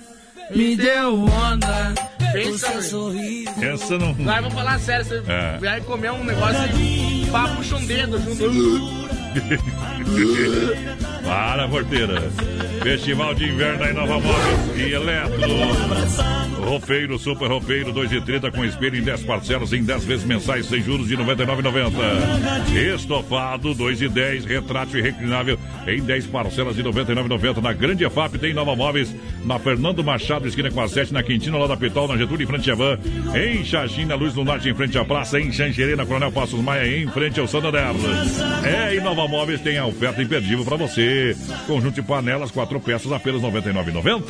me 0.54 0.76
deu 0.76 1.24
onda. 1.24 1.94
Pensa, 2.32 2.58
Seu 2.66 2.72
meu. 2.74 2.82
sorriso. 2.82 3.64
Essa 3.64 3.98
não. 3.98 4.14
Vai, 4.14 4.40
vamos 4.40 4.54
falar 4.54 4.78
sério, 4.80 5.04
você 5.04 5.22
É. 5.26 5.58
vai 5.58 5.80
comer 5.80 6.12
um 6.12 6.24
negócio 6.24 6.60
e 6.78 7.26
pá, 7.30 7.48
puxa 7.48 7.76
um 7.76 7.86
dedo 7.86 8.18
junto. 8.20 9.25
Para, 11.24 11.68
porteira. 11.68 12.30
Festival 12.82 13.34
de 13.34 13.48
Inverno 13.48 13.82
aí 13.82 13.92
Nova 13.92 14.20
Móveis 14.20 14.76
e 14.76 14.92
Eletro. 14.92 16.56
Roupeiro, 16.64 17.18
super 17.18 17.48
roupeiro, 17.48 17.92
2,30 17.92 18.52
com 18.52 18.64
espelho 18.64 18.98
em 18.98 19.02
10 19.02 19.22
parcelas 19.24 19.72
em 19.72 19.84
10 19.84 20.04
vezes 20.04 20.24
mensais 20.24 20.66
sem 20.66 20.82
juros 20.82 21.08
de 21.08 21.14
R$ 21.14 21.24
99,90. 21.24 22.94
Estofado, 22.94 23.74
2,10, 23.74 24.46
retrátil 24.46 24.98
e 24.98 25.02
reclinável 25.02 25.58
em 25.86 26.02
10 26.02 26.26
parcelas 26.26 26.76
de 26.76 26.82
R$ 26.82 26.90
99,90. 26.90 27.62
Na 27.62 27.72
Grande 27.72 28.04
EFAP 28.04 28.38
tem 28.38 28.54
Nova 28.54 28.74
Móveis, 28.74 29.14
na 29.44 29.58
Fernando 29.58 30.02
Machado, 30.02 30.48
esquina 30.48 30.70
com 30.70 30.80
a 30.80 30.88
7, 30.88 31.12
na 31.12 31.22
Quintino, 31.22 31.58
lá 31.58 31.66
da 31.66 31.76
Pitol, 31.76 32.08
na 32.08 32.16
Getúlio, 32.16 32.44
em 32.44 32.46
frente 32.46 32.70
à 32.70 32.74
Van. 32.74 32.98
Em 33.34 33.64
Xaxim, 33.64 34.04
na 34.04 34.14
Luz 34.14 34.34
do 34.34 34.44
Norte, 34.44 34.68
em 34.68 34.74
frente 34.74 34.98
à 34.98 35.04
praça. 35.04 35.40
Em 35.40 35.52
Xanxerê, 35.52 35.94
na 35.94 36.06
Coronel 36.06 36.32
Passos 36.32 36.60
Maia, 36.60 36.86
em 36.86 37.06
frente 37.08 37.38
ao 37.38 37.46
Santander. 37.46 37.82
É, 38.64 38.94
e 38.94 39.00
Móveis 39.28 39.60
tem 39.60 39.78
a 39.78 39.86
oferta 39.86 40.22
imperdível 40.22 40.64
para 40.64 40.76
você. 40.76 41.36
Conjunto 41.66 41.94
de 41.94 42.02
panelas, 42.02 42.50
quatro 42.50 42.78
peças, 42.80 43.10
apenas 43.12 43.42
R$ 43.42 43.48
99,90. 43.50 44.24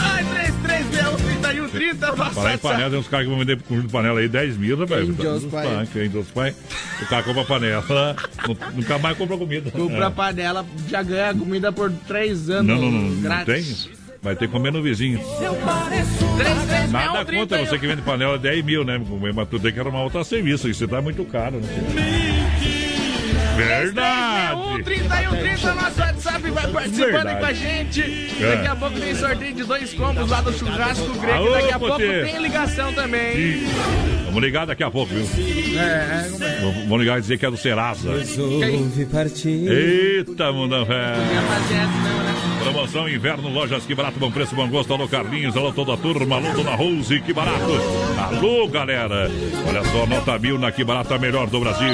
Ai, 0.00 0.24
3361 0.62 1.68
30 1.68 2.12
Falar 2.32 2.54
em 2.54 2.58
panela, 2.58 2.90
tem 2.90 2.98
uns 2.98 3.08
caras 3.08 3.24
que 3.26 3.30
vão 3.30 3.38
vender 3.38 3.60
conjunto 3.62 3.86
de 3.86 3.92
panela 3.92 4.20
aí 4.20 4.28
10 4.28 4.56
mil, 4.56 4.76
né, 4.76 4.84
velho? 4.86 5.06
Dos 5.12 5.44
pai. 5.44 5.66
pães, 5.66 5.88
Quem 5.92 6.08
Deus 6.08 6.26
pai. 6.28 6.54
O 7.00 7.06
cara 7.06 7.22
compra 7.22 7.44
panela, 7.44 8.16
nu- 8.46 8.56
nunca 8.74 8.98
mais 8.98 9.16
compra 9.16 9.36
comida. 9.36 9.70
Compra 9.70 10.06
É. 10.06 10.10
panela, 10.10 10.64
já 10.88 11.02
ganha 11.02 11.34
comida 11.34 11.72
por 11.72 11.90
3 12.06 12.50
anos. 12.50 12.66
Não, 12.66 12.76
não, 12.82 12.90
não, 12.90 13.08
não 13.10 13.22
grátis. 13.22 13.84
tem. 13.86 14.02
Vai 14.22 14.36
ter 14.36 14.46
que 14.46 14.52
comer 14.52 14.70
no 14.72 14.80
vizinho. 14.82 15.18
3361 15.18 16.92
Nada 16.92 17.24
contra 17.24 17.58
você 17.66 17.76
que 17.78 17.86
vende 17.88 18.02
panela 18.02 18.38
10 18.38 18.64
mil, 18.64 18.84
né? 18.84 19.00
Mas 19.34 19.48
tu 19.48 19.58
tem 19.58 19.72
que 19.72 19.80
arrumar 19.80 20.02
outro 20.04 20.22
serviço. 20.24 20.68
Isso 20.68 20.86
tá 20.86 21.00
muito 21.02 21.24
caro, 21.24 21.56
né? 21.58 22.31
Verdade! 23.64 24.82
3130 24.84 25.74
nosso 25.74 26.00
WhatsApp 26.00 26.50
vai 26.50 26.66
participando 26.68 27.04
aí 27.04 27.12
Verdade. 27.12 27.38
com 27.40 27.46
a 27.46 27.52
gente. 27.52 28.28
É. 28.40 28.56
Daqui 28.56 28.66
a 28.68 28.76
pouco 28.76 29.00
tem 29.00 29.14
sorteio 29.14 29.54
de 29.54 29.64
dois 29.64 29.94
combos 29.94 30.30
lá 30.30 30.40
do 30.40 30.52
churrasco 30.52 31.12
grego. 31.18 31.38
Aô, 31.38 31.50
Daqui 31.52 31.72
a 31.72 31.78
pouco 31.78 31.94
Potê. 31.94 32.24
tem 32.24 32.42
ligação 32.42 32.92
também. 32.92 33.36
E 33.36 33.66
vamos 34.26 34.42
ligar 34.42 34.66
daqui 34.66 34.82
a 34.82 34.90
pouco, 34.90 35.12
viu? 35.14 35.26
É, 35.78 35.82
é, 35.82 36.60
Vamos 36.86 37.00
ligar 37.00 37.18
e 37.18 37.20
dizer 37.20 37.38
que 37.38 37.46
é 37.46 37.50
do 37.50 37.56
Serasa. 37.56 38.12
Resolvi 38.12 39.06
partir. 39.06 39.68
Eita, 39.70 40.52
mundão 40.52 40.84
velho! 40.84 41.16
Né? 41.18 42.34
Promoção 42.62 43.08
Inverno 43.08 43.48
Lojas 43.48 43.84
Que 43.84 43.94
Barato, 43.94 44.18
bom 44.20 44.30
preço, 44.30 44.54
bom 44.54 44.68
gosto. 44.68 44.92
Alô 44.92 45.08
Carlinhos, 45.08 45.56
alô 45.56 45.72
toda 45.72 45.94
a 45.94 45.96
turma, 45.96 46.36
alô 46.36 46.52
Dona 46.52 46.74
Rose, 46.74 47.20
Que 47.20 47.32
Barato. 47.32 47.58
Alô 48.18 48.68
galera, 48.68 49.30
olha 49.66 49.84
só, 49.84 50.06
nota 50.06 50.38
mil 50.38 50.58
na 50.58 50.70
Que 50.70 50.84
Barato, 50.84 51.12
a 51.12 51.18
melhor 51.18 51.48
do 51.48 51.60
Brasil. 51.60 51.92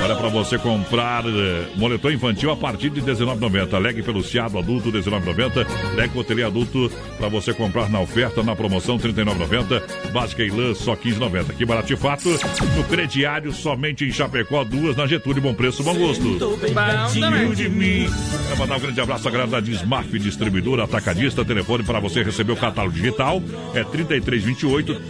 Olha 0.00 0.14
pra 0.16 0.28
você 0.28 0.58
comprar 0.58 1.24
eh, 1.24 1.66
moletom 1.76 2.10
infantil 2.10 2.50
a 2.50 2.56
partir 2.56 2.90
de 2.90 3.00
R$19,90. 3.00 3.78
Leg 3.78 4.02
peluciado 4.02 4.58
adulto 4.58 4.90
R$19,90. 4.90 5.66
Leg 5.94 6.10
cotelê 6.10 6.42
adulto 6.42 6.90
pra 7.16 7.28
você 7.28 7.54
comprar 7.54 7.88
na 7.88 8.00
oferta, 8.00 8.42
na 8.42 8.54
promoção 8.54 8.96
R$39,90. 8.96 10.10
Básica 10.12 10.42
e 10.42 10.50
lã 10.50 10.74
só 10.74 10.94
R$15,90. 10.94 11.56
Que 11.56 11.64
barato 11.64 11.88
de 11.88 11.96
fato. 11.96 12.28
No 12.76 12.84
crediário, 12.84 13.52
somente 13.52 14.04
em 14.04 14.12
Chapecó, 14.12 14.64
duas 14.64 14.96
na 14.96 15.06
Getúlio, 15.06 15.40
bom 15.40 15.54
preço, 15.54 15.82
bom 15.82 15.94
gosto. 15.94 16.38
Bom 16.38 17.54
de 17.54 17.68
mim. 17.68 18.08
Quero 18.48 18.58
mandar 18.58 18.76
um 18.76 18.80
grande 18.80 19.00
abraço 19.00 19.28
à 19.28 19.30
galera 19.30 19.50
da 19.50 19.60
Dismaf 19.60 20.18
Distribuidora 20.18 20.84
Atacadista. 20.84 21.44
Telefone 21.44 21.84
para 21.84 22.00
você 22.00 22.22
receber 22.22 22.52
o 22.52 22.56
catálogo 22.56 22.94
digital 22.94 23.40
é 23.74 23.82
3328 23.84 25.00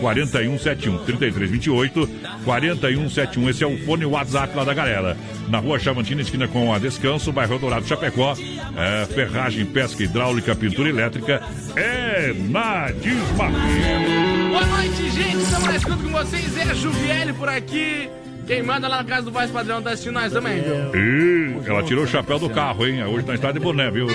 4171. 0.00 0.98
3328 0.98 2.08
4171. 2.44 3.50
Esse 3.50 3.64
é 3.64 3.66
o 3.66 3.78
fone 3.84 4.04
WhatsApp 4.04 4.25
lá 4.32 4.64
da 4.64 4.74
galera. 4.74 5.16
Na 5.48 5.58
rua 5.58 5.78
Chavantina, 5.78 6.22
esquina 6.22 6.48
com 6.48 6.72
a 6.72 6.78
Descanso, 6.78 7.32
bairro 7.32 7.58
Dourado 7.58 7.86
Chapecó. 7.86 8.34
É, 8.76 9.06
ferragem, 9.06 9.64
pesca 9.66 10.02
hidráulica, 10.02 10.54
pintura 10.54 10.88
elétrica. 10.88 11.42
É 11.74 12.32
na 12.48 12.90
Dismaf. 12.90 13.54
Boa 14.50 14.66
noite, 14.66 15.10
gente. 15.10 15.36
Estamos 15.36 15.66
na 15.68 15.76
escuta 15.76 16.02
com 16.02 16.10
vocês. 16.10 16.56
É 16.58 16.62
a 16.62 16.74
Juviele 16.74 17.32
por 17.32 17.48
aqui. 17.48 18.08
Quem 18.46 18.62
manda 18.62 18.86
lá 18.86 18.98
na 18.98 19.04
casa 19.04 19.22
do 19.22 19.32
Voz 19.32 19.50
Padrão 19.50 19.82
tá 19.82 19.90
assistindo 19.90 20.14
nós 20.14 20.32
também, 20.32 20.62
viu? 20.62 20.94
Ih, 20.94 21.62
ela 21.66 21.82
tirou 21.82 22.04
o 22.04 22.06
chapéu 22.06 22.38
do 22.38 22.48
carro, 22.48 22.86
hein? 22.86 23.02
Hoje 23.04 23.26
nós 23.26 23.36
está 23.36 23.50
de 23.50 23.58
boné, 23.58 23.90
viu? 23.90 24.06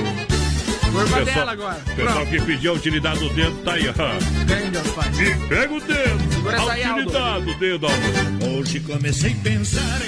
Curva 0.92 1.18
Pessoal, 1.18 1.26
dela 1.26 1.52
agora. 1.54 1.76
pessoal 1.96 2.16
Pronto. 2.16 2.30
que 2.30 2.42
pediu 2.42 2.72
a 2.72 2.76
utilidade 2.76 3.20
do 3.20 3.30
dedo, 3.30 3.52
tá 3.64 3.74
aí, 3.74 3.84
ó. 3.89 4.46
Vem, 4.46 4.72
Deus 4.72 4.88
pai. 4.89 5.12
E 5.20 5.48
pega 5.48 5.74
o 5.74 5.82
dedo. 5.82 6.34
Segura 6.34 6.72
aí, 6.72 6.84
a 6.84 6.89
Aldo. 6.89 7.02
utilidade 7.02 7.46
do 7.46 7.60
dedo, 7.60 7.86
Aldo. 7.88 8.60
Hoje 8.60 8.80
comecei 8.82 9.32
a 9.32 9.36
pensar 9.36 10.00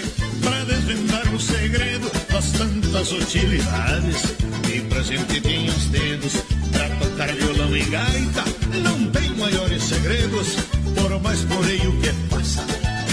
para 0.43 0.65
desvendar 0.65 1.27
um 1.33 1.39
segredo 1.39 2.11
das 2.31 2.51
tantas 2.51 3.11
utilidades. 3.11 4.35
E 4.73 4.79
presente 4.81 5.41
tinha 5.41 5.71
os 5.71 5.85
dedos 5.85 6.33
para 6.71 6.89
tocar 6.95 7.27
violão 7.33 7.75
e 7.77 7.83
gaita. 7.83 8.43
Não 8.83 9.09
tem 9.11 9.29
maiores 9.37 9.83
segredos, 9.83 10.55
por 10.95 11.21
mais 11.21 11.41
porém 11.45 11.87
o 11.87 11.99
que 12.01 12.09
passa. 12.29 12.65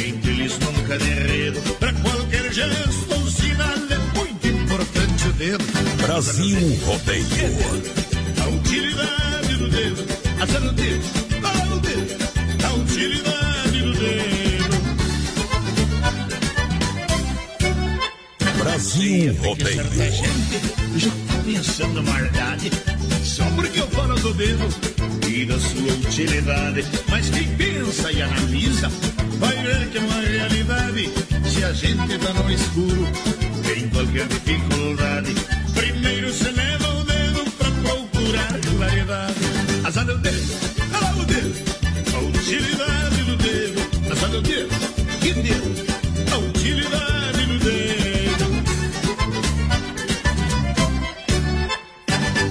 Entre 0.04 0.30
eles 0.32 0.58
nunca 0.58 0.98
derredo. 0.98 1.60
Para 1.78 1.92
qualquer 1.92 2.52
gesto 2.52 3.29
o 5.26 5.32
dedo. 5.32 5.64
Brasil 5.98 6.58
Rodeio. 6.84 7.26
A 8.42 8.48
utilidade 8.48 9.56
do 9.56 9.68
dedo, 9.68 10.04
acerta 10.40 10.68
o 10.68 10.72
dedo, 10.72 11.04
para 11.40 11.74
o 11.74 11.80
dedo. 11.80 12.16
A 12.64 12.72
utilidade 12.74 13.82
do 13.82 13.92
dedo. 13.92 14.80
Brasil 18.58 19.34
Rodeio. 19.42 19.84
Já 20.96 21.10
tá 21.10 21.42
pensando 21.44 22.02
maldade 22.02 22.70
Só 23.22 23.44
porque 23.56 23.80
eu 23.80 23.88
falo 23.88 24.14
do 24.16 24.34
dedo 24.34 24.68
e 25.28 25.44
da 25.44 25.58
sua 25.58 25.92
utilidade 25.92 26.84
Mas 27.08 27.30
quem 27.30 27.48
pensa 27.56 28.10
e 28.10 28.22
analisa 28.22 28.90
Vai 29.38 29.56
ver 29.62 29.88
que 29.90 29.98
é 29.98 30.00
uma 30.00 30.20
realidade 30.20 31.10
Se 31.48 31.64
a 31.64 31.72
gente 31.72 32.18
tá 32.18 32.32
no 32.32 32.50
escuro 32.50 33.49
Tem 33.72 33.88
qualquer 33.88 34.26
dificuldade 34.26 35.32
Primeiro 35.74 36.32
se 36.32 36.50
leva 36.50 36.88
o 36.88 37.04
dedo 37.04 37.48
pra 37.52 37.70
procurar 37.70 38.58
claridade 38.76 39.34
Azar 39.84 40.10
o 40.10 40.18
dedo, 40.18 40.42
olha 40.92 41.22
o 41.22 41.24
dedo 41.24 41.54
A 42.12 42.18
utilidade 42.18 43.22
do 43.22 43.36
dedo 43.36 43.80
Azar 44.10 44.34
o 44.34 44.42
dedo, 44.42 44.68
que 45.20 45.32
dedo 45.34 45.72
A 46.32 46.38
utilidade 46.38 47.46
do 47.46 47.58
dedo 47.60 47.80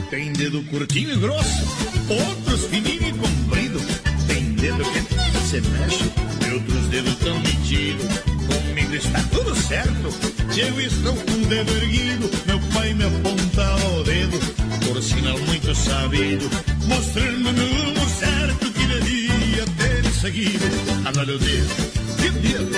Tem 0.09 0.31
dedo 0.31 0.63
curtinho 0.69 1.11
e 1.11 1.17
grosso, 1.17 1.65
outros 2.07 2.65
fininho 2.67 3.09
e 3.09 3.13
comprido. 3.13 3.79
Tem 4.25 4.53
dedo 4.53 4.83
que 4.85 5.01
se 5.45 5.61
mexe, 5.69 6.11
e 6.47 6.53
outros 6.53 6.87
dedos 6.87 7.15
tão 7.17 7.37
metidos. 7.39 8.28
Está 8.91 9.21
tudo 9.31 9.55
certo, 9.55 10.09
se 10.51 10.61
eu 10.61 10.81
estou 10.81 11.13
com 11.13 11.31
o 11.31 11.45
dedo 11.45 11.71
erguido. 11.77 12.29
Meu 12.47 12.59
pai 12.73 12.93
me 12.93 13.05
aponta 13.05 13.75
o 13.85 14.03
dedo, 14.03 14.39
por 14.85 15.01
sinal 15.01 15.37
muito 15.37 15.75
sabido, 15.75 16.49
mostrando-me 16.87 17.61
o 17.61 17.85
rumo 17.85 18.09
certo 18.09 18.71
que 18.71 18.87
devia 18.87 19.65
ter 19.77 20.05
seguido. 20.11 20.65
Olha 21.05 21.35
o 21.35 21.39
dedo, 21.39 21.75
que 22.17 22.29
dedo, 22.31 22.71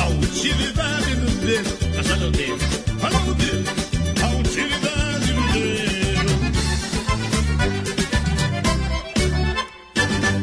a 0.00 0.08
utilidade 0.08 1.14
do 1.16 1.30
dedo. 1.46 1.90
Dedo, 2.30 2.58
olha 3.02 3.18
o 3.18 3.34
dedo, 3.34 3.70
a 4.22 4.28
utilidade 4.36 5.32
do 5.32 5.42
dedo. 5.52 5.90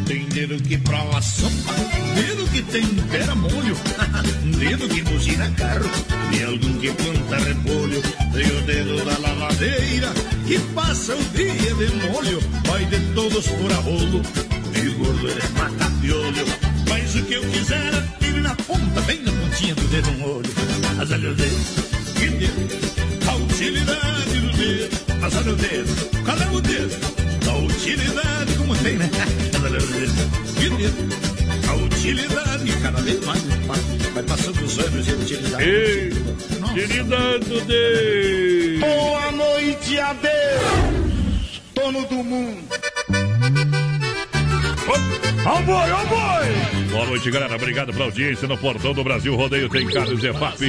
Tem 0.05 0.59
que 0.59 0.77
prova 0.77 1.21
sopa, 1.21 1.73
dedo 2.15 2.47
que 2.51 2.61
tempera 2.61 3.35
molho, 3.35 3.75
dedo 4.57 4.89
que 4.89 5.01
buzina 5.03 5.49
carro, 5.51 5.89
e 6.31 6.43
algum 6.43 6.79
que 6.79 6.91
planta 6.91 7.37
repolho, 7.37 8.01
e 8.33 8.51
o 8.51 8.61
dedo 8.63 9.05
da 9.05 9.17
lavadeira, 9.19 10.11
que 10.47 10.59
passa 10.73 11.15
o 11.15 11.23
dia 11.35 11.73
de 11.75 12.07
molho, 12.07 12.39
vai 12.65 12.83
de 12.85 12.99
todos 13.13 13.47
por 13.47 13.71
a 13.71 13.75
rolo, 13.75 14.21
e 14.75 14.87
o 14.87 14.97
gordo 14.97 15.27
ele 15.27 15.41
mata 15.57 15.91
piolho, 16.01 16.45
mas 16.89 17.15
o 17.15 17.23
que 17.23 17.33
eu 17.35 17.41
quiser, 17.49 18.03
tire 18.19 18.41
na 18.41 18.55
ponta, 18.55 19.01
bem 19.01 19.21
na 19.21 19.31
pontinha 19.31 19.75
do 19.75 19.87
dedo 19.89 20.09
um 20.11 20.23
olho, 20.23 20.49
mas 20.95 21.11
olha 21.11 21.29
o 21.29 21.35
dedo, 21.35 22.13
que 22.15 22.27
dedo, 22.29 23.29
a 23.29 23.35
utilidade 23.35 24.39
do 24.39 24.57
dedo, 24.57 24.97
mas 25.21 25.35
olha 25.35 25.51
o 25.51 25.55
dedo, 25.55 26.23
cadê 26.25 26.45
o 26.55 26.61
dedo? 26.61 27.17
A 27.47 27.57
utilidade, 27.59 28.53
como 28.57 28.75
tem, 28.77 28.97
né? 28.97 29.09
Que 30.59 30.69
dedo? 30.69 31.36
A 31.69 31.73
utilidade, 31.75 32.71
cada 32.81 33.01
vez 33.01 33.25
mais 33.25 33.41
vai- 33.43 34.23
passando 34.23 34.63
os 34.63 34.79
anos 34.79 35.07
e 35.07 35.11
a 35.11 35.15
utilidade. 35.15 35.63
Ei, 35.63 36.09
utilidade 36.09 37.61
dedo. 37.61 38.79
Boa 38.79 39.31
noite 39.31 39.99
a 39.99 40.13
Deus, 40.13 41.61
dono 41.75 42.05
do 42.07 42.23
mundo. 42.23 42.63
Ó 45.45 45.61
boi, 45.61 45.91
ó 45.91 46.05
boi! 46.05 46.76
Boa 46.91 47.05
noite, 47.05 47.29
galera. 47.29 47.55
Obrigado 47.55 47.91
pela 47.91 48.05
audiência 48.05 48.47
no 48.47 48.57
Portão 48.57 48.93
do 48.93 49.03
Brasil. 49.03 49.35
Rodeio 49.35 49.69
tem 49.69 49.85
Carlos 49.87 50.21
Zefap. 50.21 50.59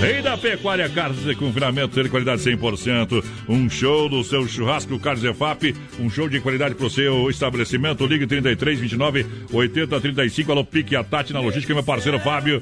Rei 0.00 0.22
da 0.22 0.36
Pecuária 0.36 0.88
Carlos 0.88 1.24
de 1.24 1.34
confinamento 1.34 2.02
de 2.02 2.08
qualidade 2.08 2.42
100%. 2.42 3.24
Um 3.48 3.68
show 3.68 4.08
do 4.08 4.22
seu 4.22 4.46
churrasco 4.46 4.98
Carlos 4.98 5.22
Zefap. 5.22 5.74
Um 5.98 6.10
show 6.10 6.28
de 6.28 6.40
qualidade 6.40 6.74
pro 6.74 6.90
seu 6.90 7.30
estabelecimento. 7.30 8.06
Ligue 8.06 8.26
33 8.26 8.78
29 8.80 9.26
80 9.52 10.00
35. 10.00 10.52
Alô, 10.52 10.64
Pique 10.64 10.94
a 10.94 11.02
Tati 11.02 11.32
na 11.32 11.40
logística, 11.40 11.74
meu 11.74 11.82
parceiro 11.82 12.18
Fábio. 12.20 12.60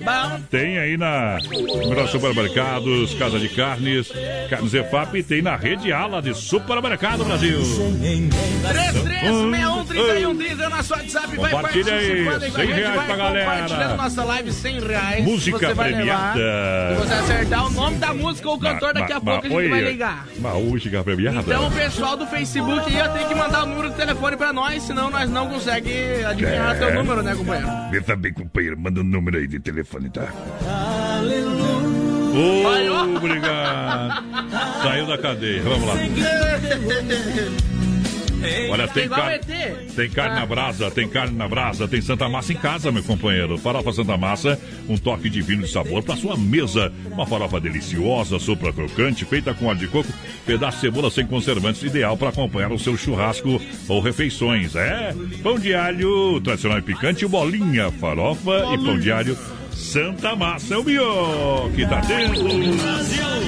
Tem 0.50 0.78
aí 0.78 0.96
na 0.96 1.38
melhor 1.88 2.08
supermercados, 2.08 3.14
Casa 3.14 3.38
de 3.38 3.48
Carnes, 3.48 4.12
Carlos 4.48 4.70
Zefap. 4.70 5.16
E 5.18 5.22
tem 5.22 5.42
na 5.42 5.56
rede 5.56 5.92
ala 5.92 6.22
de 6.22 6.34
supermercado 6.34 7.24
Brasil. 7.24 7.58
3361 9.86 10.62
é 10.62 10.66
o 10.66 10.70
nosso 10.70 10.92
WhatsApp. 10.92 11.36
Vai 11.36 11.50
Compartilha 11.50 11.94
aí, 12.60 12.66
participando 12.66 12.66
com 12.66 12.66
a 12.66 12.66
100 12.66 12.66
gente, 12.66 12.78
reais 12.80 12.96
vai 12.96 13.06
pra 13.06 13.16
galera. 13.16 13.50
Compartilhando 13.50 13.96
nossa 13.96 14.24
live, 14.24 14.52
100 14.52 14.80
reais. 14.80 15.24
Música 15.24 15.58
você 15.58 15.74
vai 15.74 15.90
levar. 15.90 16.32
premiada. 16.34 16.40
Se 16.94 17.00
você 17.06 17.14
acertar 17.14 17.66
o 17.66 17.70
nome 17.70 17.96
da 17.98 18.14
música 18.14 18.48
ou 18.48 18.56
o 18.56 18.60
cantor, 18.60 18.92
daqui 18.94 19.12
a 19.12 19.20
Ma- 19.20 19.32
pouco 19.40 19.46
a 19.46 19.48
gente 19.62 19.68
vai 19.70 19.80
ligar. 19.80 20.26
Uma 20.38 20.54
música 20.54 21.02
premiada. 21.04 21.38
Então 21.40 21.66
o 21.66 21.70
pessoal 21.70 22.16
do 22.16 22.26
Facebook 22.26 22.92
ia 22.92 23.08
ter 23.08 23.26
que 23.28 23.34
mandar 23.34 23.62
o 23.64 23.66
número 23.66 23.90
do 23.90 23.94
telefone 23.96 24.36
pra 24.36 24.52
nós, 24.52 24.82
senão 24.82 25.10
nós 25.10 25.28
não 25.30 25.48
conseguimos 25.48 26.24
adivinhar 26.26 26.74
É. 26.76 26.78
teu 26.78 26.94
número, 26.94 27.22
né, 27.22 27.34
companheiro? 27.34 27.68
Vê 27.90 28.00
também, 28.00 28.32
companheiro. 28.32 28.78
Manda 28.78 29.00
o 29.00 29.04
número 29.04 29.38
aí 29.38 29.46
de 29.46 29.58
telefone, 29.60 30.10
tá? 30.10 30.28
Ó. 30.62 31.20
Oh, 32.32 33.16
obrigado. 33.16 34.24
Saiu 34.82 35.06
da 35.06 35.18
cadeia. 35.18 35.62
Vamos 35.62 35.88
lá. 35.88 35.94
Olha, 38.70 38.88
tem 38.88 39.04
Igual 39.04 39.20
carne. 39.20 39.38
Tem 39.94 40.10
carne 40.10 40.40
na 40.40 40.46
brasa, 40.46 40.90
tem 40.90 41.08
carne 41.08 41.36
na 41.36 41.48
brasa, 41.48 41.88
tem 41.88 42.00
Santa 42.00 42.28
Massa 42.28 42.52
em 42.52 42.56
casa, 42.56 42.90
meu 42.90 43.02
companheiro. 43.02 43.58
Farofa 43.58 43.92
Santa 43.92 44.16
Massa, 44.16 44.58
um 44.88 44.96
toque 44.96 45.28
divino 45.28 45.62
de 45.62 45.70
sabor 45.70 46.02
para 46.02 46.16
sua 46.16 46.36
mesa. 46.36 46.92
Uma 47.10 47.26
farofa 47.26 47.60
deliciosa, 47.60 48.38
sopa 48.38 48.72
crocante, 48.72 49.24
feita 49.24 49.52
com 49.52 49.66
óleo 49.66 49.78
de 49.78 49.88
coco, 49.88 50.12
pedaço 50.46 50.78
de 50.78 50.80
cebola 50.82 51.10
sem 51.10 51.26
conservantes, 51.26 51.82
ideal 51.82 52.16
para 52.16 52.30
acompanhar 52.30 52.72
o 52.72 52.78
seu 52.78 52.96
churrasco 52.96 53.60
ou 53.88 54.00
refeições. 54.00 54.74
É, 54.74 55.14
pão 55.42 55.58
de 55.58 55.74
alho 55.74 56.40
tradicional 56.40 56.78
e 56.78 56.82
picante, 56.82 57.26
bolinha, 57.26 57.90
farofa 57.92 58.74
e 58.74 58.78
pão 58.78 58.98
de 58.98 59.12
alho. 59.12 59.36
Santa 59.80 60.36
Massa 60.36 60.74
é 60.74 60.78
o 60.78 60.84
melhor 60.84 61.70
que 61.72 61.86
tá 61.86 62.00
tendo. 62.02 62.44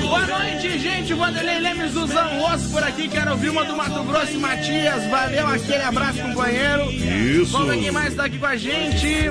Boa 0.00 0.26
noite, 0.26 0.78
gente. 0.78 1.14
Vanderlei 1.14 1.60
Lemes 1.60 1.92
do 1.92 2.04
osso 2.04 2.70
por 2.72 2.82
aqui. 2.82 3.06
Quero 3.06 3.32
ouvir 3.32 3.50
uma 3.50 3.64
do 3.64 3.76
Mato 3.76 4.02
Grosso 4.02 4.32
e 4.32 4.38
Matias. 4.38 5.06
Valeu, 5.08 5.46
aquele 5.46 5.82
abraço, 5.82 6.22
companheiro. 6.22 6.90
Isso. 6.90 7.52
Vamos 7.52 7.76
quem 7.76 7.90
mais 7.90 8.14
tá 8.14 8.24
aqui 8.24 8.38
com 8.38 8.46
a 8.46 8.56
gente. 8.56 9.30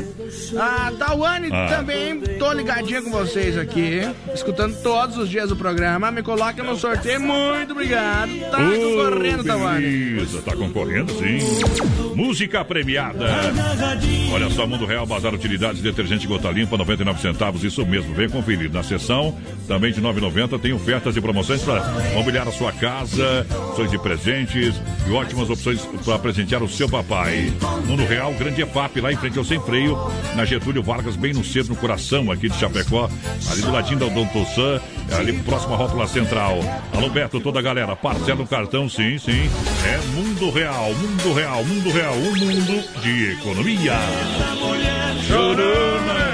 A 0.58 0.92
Tawane 0.92 1.50
ah. 1.52 1.68
também. 1.76 2.22
Tô 2.22 2.54
ligadinha 2.54 3.02
com 3.02 3.10
vocês 3.10 3.58
aqui. 3.58 4.02
Escutando 4.34 4.82
todos 4.82 5.18
os 5.18 5.28
dias 5.28 5.52
o 5.52 5.56
programa. 5.56 6.12
Me 6.12 6.22
coloca 6.22 6.64
no 6.64 6.78
sorteio. 6.78 7.20
Muito 7.20 7.72
obrigado. 7.72 8.32
Tá 8.52 8.58
oh, 8.60 8.80
concorrendo, 8.80 9.44
Tawane. 9.44 10.22
Isso, 10.22 10.42
tá 10.44 10.56
concorrendo, 10.56 11.12
sim. 11.14 11.40
Música 12.16 12.64
premiada. 12.64 13.26
Olha 14.32 14.50
só, 14.52 14.68
Mundo 14.68 14.86
Real, 14.86 15.06
Bazar 15.06 15.34
Utilidades, 15.34 15.82
detergente 15.82 16.28
gota 16.28 16.50
limpa, 16.50 16.78
90 16.78 16.91
9,99. 16.98 17.64
Isso 17.64 17.86
mesmo, 17.86 18.14
vem 18.14 18.30
conferir. 18.30 18.72
Na 18.72 18.84
sessão 18.84 19.38
também 19.68 19.92
de 19.92 20.02
9,90 20.02 20.60
tem 20.60 20.74
ofertas 20.74 21.16
e 21.16 21.22
promoções 21.22 21.62
para 21.62 21.82
mobiliar 22.14 22.48
a 22.48 22.52
sua 22.52 22.72
casa, 22.72 23.46
opções 23.70 23.90
de 23.90 23.98
presentes 23.98 24.82
e 25.08 25.12
ótimas 25.12 25.50
opções 25.50 25.82
para 26.04 26.20
presentear 26.20 26.62
o 26.62 26.68
seu 26.68 26.90
papai. 26.90 27.52
Mundo 27.86 28.06
Real, 28.06 28.34
grande 28.34 28.62
EFAP, 28.62 29.00
lá 29.00 29.12
em 29.12 29.18
frente 29.18 29.38
ao 29.38 29.46
Sem 29.46 29.60
Freio, 29.62 29.98
na 30.36 30.46
Getúlio 30.46 30.84
Vargas, 30.84 31.16
bem 31.16 31.34
no 31.34 31.44
centro, 31.44 31.74
no 31.74 31.80
coração 31.80 32.32
aqui 32.32 32.50
de 32.50 32.58
Chapecó, 32.58 33.10
ali 33.50 33.62
do 33.62 33.72
ladinho 33.72 34.00
da 34.00 34.08
Dom 34.08 34.26
Tossan, 34.28 34.82
é 35.10 35.16
ali 35.16 35.34
próximo 35.40 35.74
à 35.74 35.78
Rótula 35.78 36.08
Central. 36.08 36.60
Alô, 36.94 37.10
Beto, 37.10 37.40
toda 37.40 37.60
a 37.60 37.62
galera, 37.62 37.96
parcela 37.96 38.40
no 38.40 38.48
cartão, 38.48 38.90
sim, 38.90 39.18
sim. 39.18 39.50
É 39.86 39.98
Mundo 40.16 40.50
Real, 40.52 40.94
Mundo 40.94 41.34
Real, 41.34 41.64
Mundo 41.64 41.92
Real, 41.92 42.14
um 42.14 42.36
mundo 42.36 43.02
de 43.02 43.32
economia. 43.32 43.94
Chorando, 45.28 46.14
né? 46.14 46.31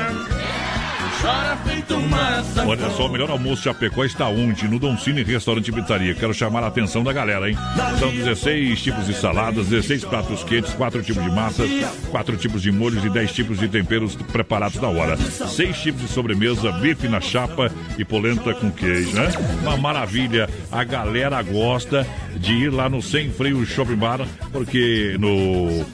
Olha 2.66 2.90
só, 2.90 3.08
o 3.08 3.10
melhor 3.10 3.30
almoço 3.30 3.64
Chapecó 3.64 4.04
está 4.04 4.28
onde? 4.28 4.68
No 4.68 4.78
Don 4.80 4.98
Cine 4.98 5.24
Restaurante 5.24 5.70
e 5.70 5.72
Pizzaria. 5.72 6.14
Quero 6.14 6.34
chamar 6.34 6.64
a 6.64 6.68
atenção 6.68 7.04
da 7.04 7.14
galera, 7.14 7.50
hein? 7.50 7.58
São 8.00 8.10
16 8.12 8.82
tipos 8.82 9.06
de 9.06 9.14
saladas, 9.14 9.68
16 9.68 10.06
pratos 10.06 10.44
quentes, 10.44 10.74
4 10.74 11.02
tipos 11.02 11.24
de 11.24 11.30
massas, 11.30 11.70
4 12.10 12.38
tipos 12.38 12.62
de 12.62 12.72
molhos 12.72 13.04
e 13.04 13.10
10 13.10 13.32
tipos 13.32 13.60
de 13.60 13.68
temperos 13.68 14.16
preparados 14.16 14.82
na 14.82 14.90
hora. 14.90 15.18
6 15.18 15.78
tipos 15.78 16.02
de 16.02 16.08
sobremesa, 16.10 16.72
bife 16.74 17.08
na 17.08 17.22
chapa 17.22 17.72
e 17.98 18.04
polenta 18.04 18.54
com 18.54 18.72
queijo, 18.72 19.14
né? 19.14 19.30
Uma 19.62 19.78
maravilha. 19.78 20.50
A 20.72 20.84
galera 20.84 21.42
gosta 21.42 22.06
de 22.36 22.54
ir 22.54 22.70
lá 22.70 22.90
no 22.90 23.02
Sem 23.02 23.32
Freio 23.32 23.66
Shopping 23.66 23.96
Bar, 23.96 24.28
porque 24.52 25.16
no 25.20 25.86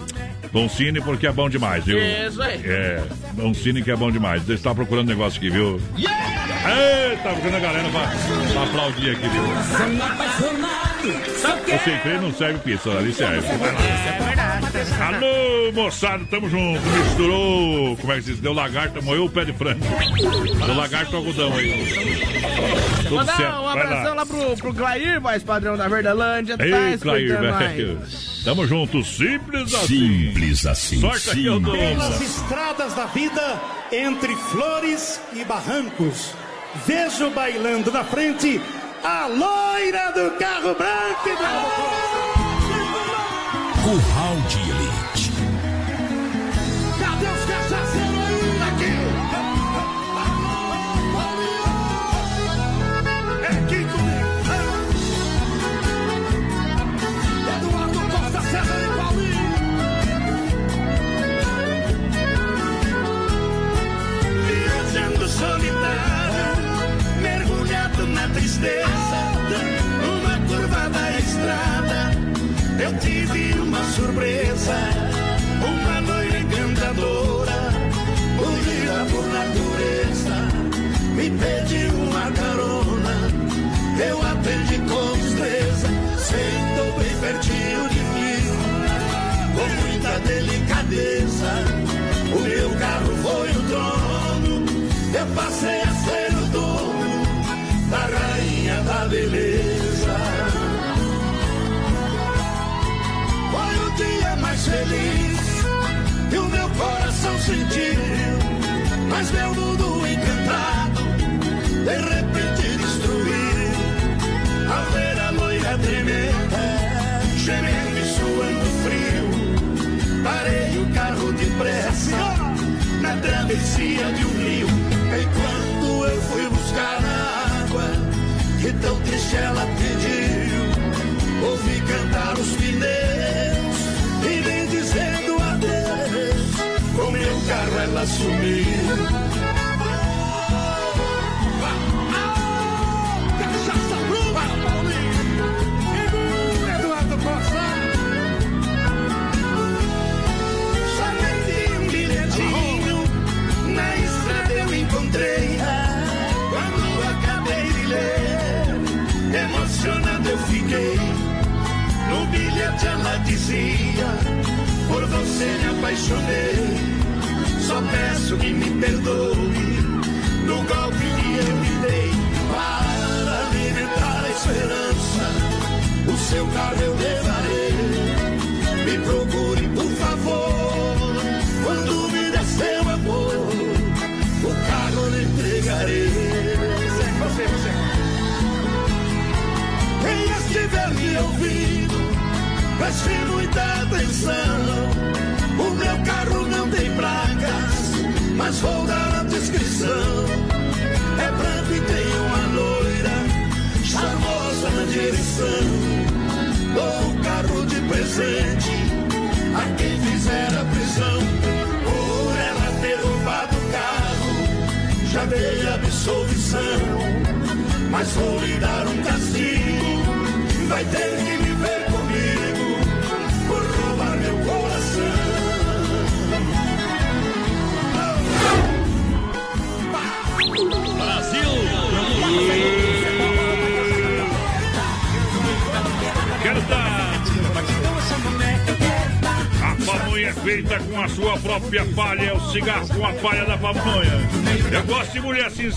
Don 0.53 0.69
Cine, 0.69 1.01
porque 1.01 1.25
é 1.25 1.31
bom 1.31 1.49
demais, 1.49 1.83
viu? 1.83 1.97
Isso 1.99 2.39
aí. 2.41 2.61
É, 2.63 3.03
Don 3.33 3.53
Cine 3.55 3.81
que 3.81 3.89
é 3.89 3.95
bom 3.95 4.11
demais. 4.11 4.43
Você 4.43 4.53
está 4.53 4.73
procurando 4.73 5.07
negócio 5.07 5.39
aqui, 5.39 5.49
viu? 5.49 5.81
Eita, 5.97 7.29
procurando 7.29 7.55
a 7.55 7.59
galera 7.59 7.89
pra, 7.89 8.53
pra 8.53 8.63
aplaudir 8.63 9.09
aqui, 9.09 9.27
viu? 9.27 10.92
O 11.03 11.83
sem 11.83 11.99
freio 11.99 12.21
não 12.21 12.33
serve 12.33 12.59
pizza, 12.59 12.89
ali 12.91 13.13
serve. 13.13 13.45
Alô, 15.01 15.71
moçada, 15.73 16.23
tamo 16.29 16.49
junto. 16.49 16.81
Misturou, 16.81 17.97
como 17.97 18.13
é 18.13 18.15
que 18.17 18.21
se 18.21 18.31
diz? 18.31 18.39
Deu 18.39 18.53
lagarto, 18.53 19.03
moeu 19.03 19.25
o 19.25 19.29
pé 19.29 19.43
de 19.43 19.53
frango. 19.53 19.83
Deu 20.65 20.75
lagarto 20.75 21.15
algodão 21.17 21.53
aí. 21.53 21.85
Tudo 23.03 23.15
Mandar 23.15 23.35
certo. 23.35 23.55
um 23.55 23.67
abração 23.67 24.15
lá, 24.15 24.25
pro, 24.25 24.57
pro 24.57 24.73
Clair, 24.73 25.19
voz 25.19 25.43
padrão 25.43 25.75
da 25.75 25.87
Verdelândia. 25.89 26.57
tá 26.57 26.65
Ei, 26.65 26.97
Clair, 26.97 27.37
velho. 27.37 27.99
Tamo 28.45 28.65
junto, 28.65 29.03
simples 29.03 29.73
assim. 29.73 29.87
Simples 29.87 30.65
assim. 30.65 31.01
Sorte 31.01 31.29
aqui, 31.31 31.45
eu 31.45 31.59
dou. 31.59 31.73
Pelas 31.75 32.21
estradas 32.21 32.93
da 32.93 33.05
vida, 33.07 33.61
entre 33.91 34.35
flores 34.35 35.19
e 35.33 35.43
barrancos, 35.43 36.33
vejo 36.85 37.29
bailando 37.31 37.91
na 37.91 38.03
frente 38.03 38.61
a 39.03 39.27
loira 39.27 40.11
do 40.13 40.31
carro 40.37 40.73
branco 40.75 41.29
Curral 43.83 44.32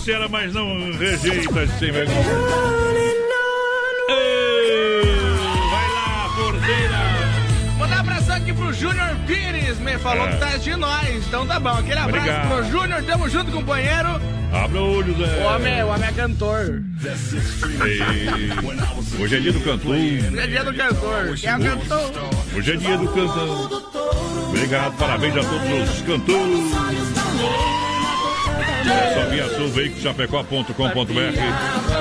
sincera, 0.07 0.29
mas 0.29 0.53
não 0.53 0.93
rejeita 0.93 1.67
sem 1.79 1.91
vergonha. 1.91 2.17
Um 7.79 8.33
aqui 8.33 8.53
pro 8.53 8.71
Júnior 8.71 9.17
Pires, 9.25 9.79
me 9.79 9.97
falou 9.97 10.27
É. 10.27 10.31
que 10.31 10.37
tá 10.37 10.57
de 10.57 10.75
nós. 10.75 11.27
Então 11.27 11.45
tá 11.45 11.59
bom, 11.59 11.69
aquele 11.71 11.99
abraço 11.99 12.29
Obrigado. 12.29 12.47
pro 12.47 12.63
Júnior, 12.71 13.03
tamo 13.03 13.29
junto, 13.29 13.51
companheiro. 13.51 14.21
Abra 14.53 14.81
o 14.81 14.95
olho, 14.97 15.17
Zé. 15.17 15.43
O 15.43 15.55
homem, 15.55 15.83
o 15.83 15.87
homem 15.87 16.07
é 16.07 16.11
cantor. 16.13 16.83
Hoje 19.19 19.35
é 19.35 19.39
dia 19.39 19.51
do 19.51 19.59
cantor. 19.59 19.95
Hoje 19.95 20.39
é 20.39 20.47
dia 20.47 20.63
do 20.63 20.73
cantor. 20.73 21.35
É 21.43 21.55
o 21.55 21.59
cantor? 21.59 22.11
Hoje 22.55 22.71
é 22.71 22.75
dia 22.77 22.97
do 22.97 23.07
cantor. 23.07 23.83
Obrigado, 24.49 24.97
parabéns 24.97 25.35
a 25.35 25.41
todos 25.41 25.89
os 25.91 26.01
cantores. 26.03 27.06
Só 29.37 29.43
via 29.43 29.49
sul, 29.49 29.67
veiculoschapecó.com.br. 29.67 30.73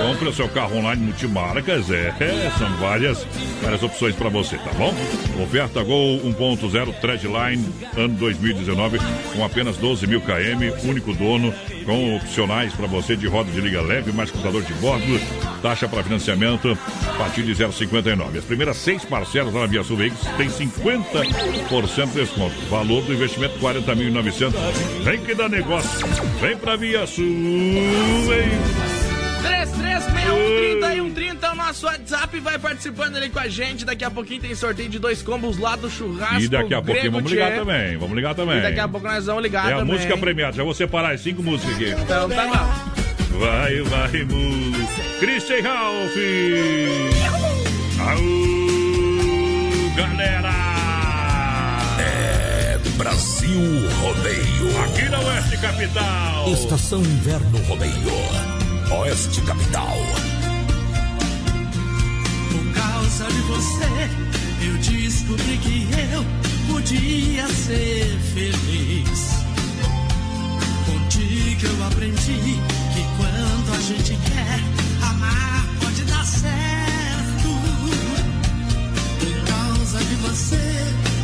Compre 0.08 0.28
o 0.28 0.32
seu 0.32 0.48
carro 0.48 0.78
online 0.78 1.02
multimarcas. 1.02 1.90
É, 1.90 2.14
são 2.58 2.74
várias, 2.76 3.26
várias 3.62 3.82
opções 3.82 4.14
para 4.14 4.30
você, 4.30 4.56
tá 4.56 4.70
bom? 4.72 4.94
Oferta 5.42 5.82
Gol 5.82 6.18
1.0 6.20 6.94
Threadline, 6.94 7.62
ano 7.94 8.14
2019, 8.14 8.98
com 9.34 9.44
apenas 9.44 9.76
12 9.76 10.06
mil 10.06 10.22
km, 10.22 10.88
único 10.88 11.12
dono, 11.12 11.52
com 11.86 12.16
opcionais 12.16 12.74
para 12.74 12.86
você 12.86 13.16
de 13.16 13.26
roda 13.28 13.50
de 13.50 13.60
liga 13.60 13.80
leve, 13.80 14.12
mais 14.12 14.30
computador 14.30 14.62
de 14.62 14.74
bordo, 14.74 15.18
taxa 15.62 15.88
para 15.88 16.02
financiamento 16.02 16.76
a 17.08 17.12
partir 17.14 17.44
de 17.44 17.52
0,59. 17.52 18.38
As 18.38 18.44
primeiras 18.44 18.76
seis 18.76 19.04
parcelas 19.04 19.54
na 19.54 19.64
Via 19.66 19.84
Sul 19.84 19.96
Veículos 19.96 20.26
tem 20.36 20.48
50% 20.48 22.06
de 22.08 22.20
desconto. 22.20 22.54
Valor 22.68 23.02
do 23.04 23.14
investimento 23.14 23.58
40.900. 23.60 24.52
Vem 25.04 25.20
que 25.20 25.34
dá 25.34 25.48
negócio. 25.48 26.06
Vem 26.40 26.56
pra 26.56 26.76
Via 26.76 27.06
Sul. 27.06 27.24
Vem. 27.24 28.50
3361 29.42 30.80
3130 30.80 31.46
é 31.46 31.50
o 31.50 31.55
nosso 31.66 31.86
WhatsApp, 31.86 32.38
vai 32.40 32.58
participando 32.58 33.16
ali 33.16 33.28
com 33.28 33.40
a 33.40 33.48
gente. 33.48 33.84
Daqui 33.84 34.04
a 34.04 34.10
pouquinho 34.10 34.40
tem 34.40 34.54
sorteio 34.54 34.88
de 34.88 34.98
dois 35.00 35.20
combos 35.22 35.58
lá 35.58 35.74
do 35.74 35.90
churrasco. 35.90 36.40
E 36.40 36.48
daqui 36.48 36.72
a 36.74 36.80
pouquinho 36.82 37.10
vamos 37.12 37.30
ligar 37.30 37.50
Tchê. 37.50 37.58
também. 37.58 37.96
Vamos 37.96 38.14
ligar 38.16 38.34
também. 38.34 38.58
E 38.58 38.62
daqui 38.62 38.78
a 38.80 38.88
pouco 38.88 39.06
nós 39.06 39.26
vamos 39.26 39.42
ligar 39.42 39.66
É 39.66 39.76
também. 39.76 39.82
a 39.82 39.84
música 39.84 40.16
premiada. 40.16 40.56
Já 40.56 40.62
vou 40.62 40.74
separar 40.74 41.12
as 41.14 41.20
cinco 41.20 41.42
músicas 41.42 41.74
aqui. 41.74 41.90
Então 41.90 42.28
tá 42.28 42.44
lá. 42.44 42.94
Vai, 43.38 43.80
vai, 43.82 44.24
música. 44.24 45.02
Christian 45.18 45.62
Ralph. 45.62 46.16
Aú, 48.00 49.92
galera. 49.96 50.52
É 51.98 52.78
Brasil 52.96 53.88
Rodeio. 54.00 54.80
Aqui 54.84 55.08
na 55.10 55.18
Oeste 55.20 55.56
Capital. 55.58 56.48
Estação 56.52 57.00
Inverno 57.00 57.58
Rodeio. 57.64 57.92
Oeste 59.00 59.40
Capital. 59.42 59.96
Causa 63.18 63.32
de 63.32 63.40
você, 63.40 64.10
eu 64.66 64.76
descobri 64.76 65.56
que 65.56 65.88
eu 66.12 66.22
podia 66.70 67.48
ser 67.48 68.18
feliz. 68.34 69.30
Contigo 70.84 71.66
eu 71.66 71.86
aprendi 71.86 72.60
que 72.92 73.02
quando 73.16 73.74
a 73.74 73.80
gente 73.80 74.16
quer 74.16 74.60
amar, 75.08 75.66
pode 75.80 76.04
dar 76.04 76.26
certo. 76.26 77.48
Por 79.18 79.34
causa 79.46 79.98
de 80.04 80.14
você, 80.16 80.60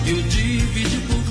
eu 0.07 0.23
dividi 0.23 0.97
por 1.09 1.22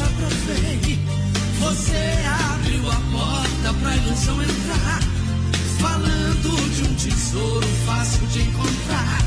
já 0.00 0.06
provei. 0.16 0.98
Você 1.60 2.02
abriu 2.52 2.90
a 2.90 2.96
porta 3.12 3.74
pra 3.80 3.96
ilusão 3.96 4.42
entrar. 4.42 5.00
Falando 5.78 6.74
de 6.74 6.82
um 6.88 6.94
tesouro 6.94 7.66
fácil 7.86 8.26
de 8.28 8.40
encontrar. 8.42 9.18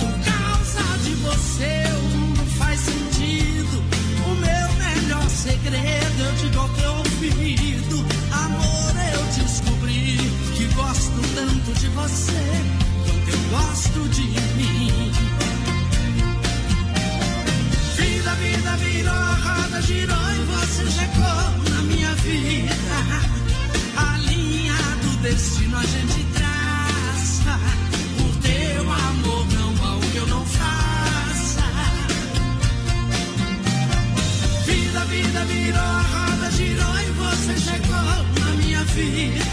Por 0.00 0.12
causa 0.30 0.98
de 1.04 1.14
você, 1.14 1.84
o 1.96 2.18
mundo 2.18 2.44
faz 2.58 2.80
sentido. 2.80 3.82
O 4.26 4.34
meu 4.34 4.68
melhor 4.84 5.28
segredo 5.30 6.20
eu 6.20 6.32
digo 6.42 6.60
ao 6.60 6.68
teu 6.70 6.92
ouvido. 6.92 8.04
Amor, 8.32 8.94
eu 9.14 9.42
descobri 9.42 10.18
que 10.54 10.64
gosto 10.74 11.20
tanto 11.34 11.80
de 11.80 11.88
você. 11.88 12.44
Quanto 13.06 13.28
eu 13.30 13.38
gosto 13.50 14.08
de 14.10 14.22
mim. 14.56 15.33
Virou, 18.76 19.14
a 19.14 19.34
roda 19.34 19.82
girou 19.82 20.16
e 20.16 20.44
você 20.46 20.90
chegou 20.90 21.70
na 21.70 21.82
minha 21.82 22.12
vida. 22.16 22.74
A 23.96 24.18
linha 24.18 24.74
do 25.02 25.16
destino 25.22 25.76
a 25.78 25.82
gente 25.82 26.24
traça. 26.34 27.58
Por 28.18 28.34
teu 28.42 28.92
amor 28.92 29.46
não 29.52 29.86
há 29.86 29.96
o 29.96 30.00
que 30.00 30.16
eu 30.16 30.26
não 30.26 30.44
faça. 30.44 31.62
Vida, 34.66 35.04
vida 35.04 35.44
virou, 35.44 35.80
a 35.80 36.02
roda 36.02 36.50
girou 36.50 37.00
e 37.00 37.10
você 37.12 37.56
chegou 37.58 38.44
na 38.44 38.56
minha 38.56 38.82
vida. 38.84 39.44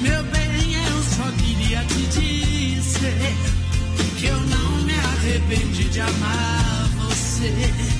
Meu 0.00 0.22
bem, 0.24 0.74
eu 0.74 1.02
só 1.16 1.30
queria 1.38 1.84
te 1.84 2.06
dizer 2.18 3.36
que 4.18 4.26
eu 4.26 4.40
não 4.40 4.82
me 4.82 4.94
arrependi 4.94 5.84
de 5.84 6.00
amar 6.00 6.88
você. 6.96 7.99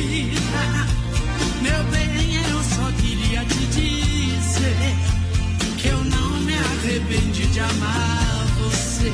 Vida. 0.00 0.86
Meu 1.62 1.84
bem, 1.84 2.36
eu 2.36 2.62
só 2.62 2.90
queria 3.00 3.44
te 3.44 3.66
dizer 3.66 4.96
que 5.78 5.88
eu 5.88 6.04
não 6.04 6.40
me 6.40 6.54
arrependi 6.54 7.46
de 7.46 7.60
amar 7.60 8.46
você. 8.58 9.10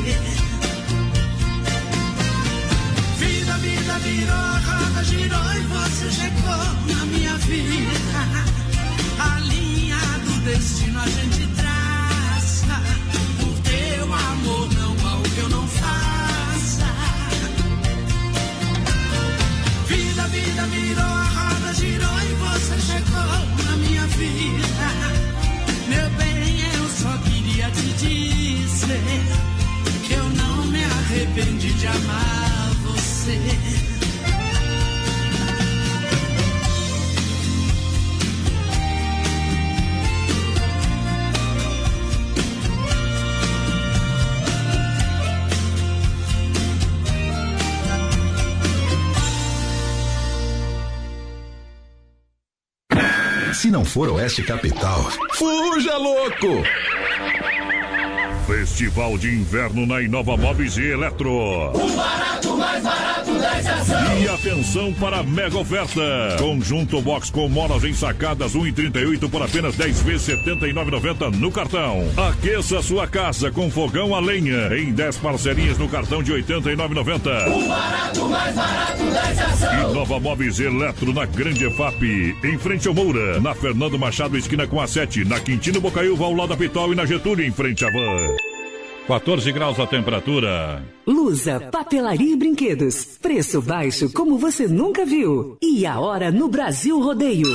Vida, 3.18 3.58
vida 3.58 3.98
virou, 3.98 4.34
a 4.34 4.60
roda 4.60 5.04
girou 5.04 5.52
e 5.54 5.60
você 5.60 6.10
chegou 6.10 6.94
na 6.94 7.04
minha 7.06 7.36
vida. 7.38 8.55
Oeste 54.26 54.42
Capital, 54.42 55.06
fuja 55.34 55.96
louco! 55.98 56.64
Festival 58.44 59.16
de 59.18 59.32
Inverno 59.32 59.86
na 59.86 60.02
Inova 60.02 60.36
Móveis 60.36 60.76
e 60.76 60.90
Eletro. 60.90 61.30
O 61.30 61.96
barato, 61.96 62.56
mais 62.56 62.82
barato. 62.82 63.15
E 64.20 64.28
atenção 64.28 64.92
para 64.94 65.18
a 65.18 65.22
mega 65.22 65.58
oferta. 65.58 66.00
Conjunto 66.38 67.00
box 67.02 67.30
com 67.30 67.48
molas 67.48 67.84
ensacadas 67.84 68.54
1,38 68.54 69.28
por 69.30 69.42
apenas 69.42 69.76
10 69.76 70.02
vezes 70.02 70.36
79,90 70.38 71.36
no 71.36 71.50
cartão. 71.50 72.04
Aqueça 72.16 72.80
sua 72.82 73.06
casa 73.06 73.50
com 73.50 73.70
fogão 73.70 74.14
a 74.14 74.20
lenha 74.20 74.76
em 74.76 74.92
10 74.92 75.18
parcelinhas 75.18 75.78
no 75.78 75.88
cartão 75.88 76.22
de 76.22 76.32
89,90. 76.32 77.64
O 77.64 77.68
barato, 77.68 78.28
mais 78.28 78.54
barato 78.54 79.04
da 79.04 79.32
estação. 79.32 79.90
Inova 79.90 80.20
Móveis 80.20 80.58
Eletro 80.60 81.12
na 81.12 81.26
Grande 81.26 81.66
EFAP, 81.66 82.36
em 82.44 82.58
frente 82.58 82.88
ao 82.88 82.94
Moura, 82.94 83.40
na 83.40 83.54
Fernando 83.54 83.98
Machado, 83.98 84.36
esquina 84.36 84.66
com 84.66 84.80
a 84.80 84.86
7, 84.86 85.24
na 85.24 85.40
Quintino 85.40 85.80
Bocaiúva, 85.80 86.24
ao 86.24 86.32
lado 86.32 86.48
da 86.48 86.56
Pitol 86.56 86.92
e 86.92 86.96
na 86.96 87.04
Getúlio, 87.04 87.44
em 87.44 87.52
frente 87.52 87.84
à 87.84 87.90
Van. 87.90 88.45
14 89.06 89.52
graus 89.52 89.78
a 89.78 89.86
temperatura. 89.86 90.82
Lusa, 91.06 91.60
papelaria 91.70 92.32
e 92.32 92.36
brinquedos. 92.36 93.04
Preço 93.22 93.62
baixo 93.62 94.10
como 94.12 94.36
você 94.36 94.66
nunca 94.66 95.06
viu. 95.06 95.56
E 95.62 95.86
a 95.86 96.00
hora 96.00 96.32
no 96.32 96.48
Brasil 96.48 97.00
Rodeio. 97.00 97.46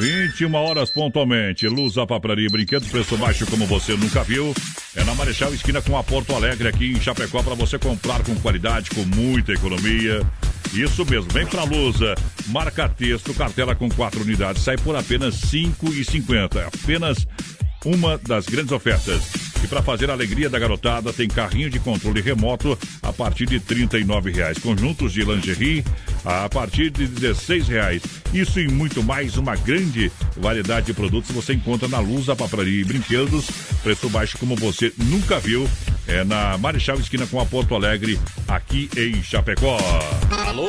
21 0.00 0.52
horas 0.54 0.90
pontualmente. 0.90 1.68
Luz, 1.68 1.96
a 1.96 2.04
papelaria 2.04 2.46
e 2.46 2.50
brinquedos, 2.50 2.88
preço 2.88 3.16
baixo 3.16 3.46
como 3.46 3.64
você 3.66 3.96
nunca 3.96 4.24
viu. 4.24 4.52
É 4.96 5.04
na 5.04 5.14
Marechal 5.14 5.54
Esquina 5.54 5.80
com 5.80 5.96
a 5.96 6.02
Porto 6.02 6.34
Alegre, 6.34 6.66
aqui 6.66 6.90
em 6.90 7.00
Chapecó, 7.00 7.44
para 7.44 7.54
você 7.54 7.78
comprar 7.78 8.24
com 8.24 8.34
qualidade, 8.34 8.90
com 8.90 9.04
muita 9.04 9.52
economia. 9.52 10.20
Isso 10.74 11.06
mesmo, 11.06 11.30
vem 11.30 11.46
pra 11.46 11.62
Lusa. 11.62 12.14
Marca 12.48 12.88
texto, 12.88 13.32
cartela 13.34 13.74
com 13.74 13.88
quatro 13.88 14.20
unidades, 14.20 14.62
sai 14.62 14.76
por 14.76 14.96
apenas 14.96 15.40
R$ 15.52 15.60
5,50. 15.80 16.56
É 16.56 16.64
apenas 16.64 17.26
uma 17.84 18.18
das 18.18 18.46
grandes 18.46 18.72
ofertas. 18.72 19.46
E 19.62 19.66
para 19.66 19.82
fazer 19.82 20.10
a 20.10 20.12
alegria 20.12 20.48
da 20.48 20.58
garotada, 20.58 21.12
tem 21.12 21.28
carrinho 21.28 21.70
de 21.70 21.78
controle 21.78 22.20
remoto 22.20 22.78
a 23.02 23.12
partir 23.12 23.46
de 23.46 23.58
39 23.58 24.30
reais. 24.30 24.58
Conjuntos 24.58 25.12
de 25.12 25.24
lingerie 25.24 25.84
a 26.24 26.48
partir 26.48 26.90
de 26.90 27.06
16 27.06 27.68
reais. 27.68 28.02
Isso 28.32 28.60
e 28.60 28.68
muito 28.68 29.02
mais, 29.02 29.36
uma 29.36 29.56
grande 29.56 30.10
variedade 30.36 30.86
de 30.86 30.94
produtos 30.94 31.30
você 31.30 31.54
encontra 31.54 31.88
na 31.88 31.98
Luz, 31.98 32.28
a 32.28 32.36
Papelaria 32.36 32.80
e 32.80 32.84
Brinquedos. 32.84 33.46
Preço 33.82 34.08
baixo 34.08 34.38
como 34.38 34.56
você 34.56 34.92
nunca 34.96 35.38
viu. 35.40 35.68
É 36.06 36.22
na 36.22 36.56
Marechal 36.58 36.98
Esquina 36.98 37.26
com 37.26 37.40
a 37.40 37.46
Porto 37.46 37.74
Alegre, 37.74 38.18
aqui 38.46 38.88
em 38.96 39.22
Chapecó. 39.22 39.78
Alô, 40.30 40.68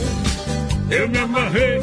Eu 0.91 1.07
me 1.07 1.17
amarrei. 1.17 1.79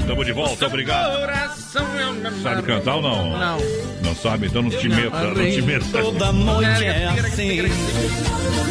Estamos 0.00 0.26
de 0.26 0.32
volta, 0.32 0.66
obrigado. 0.66 1.20
Me 1.20 2.42
Sabe 2.42 2.62
cantar 2.62 2.96
ou 2.96 3.02
não? 3.02 3.38
Não. 3.38 3.58
Não 4.02 4.14
sabe? 4.16 4.48
Então 4.48 4.62
não 4.62 4.70
te 4.70 4.88
meta, 4.88 5.22
não 5.22 5.34
te 5.34 5.62
meta. 5.62 5.84
Toda 6.02 6.32
noite 6.32 6.84
é 6.84 7.06
assim. 7.06 7.60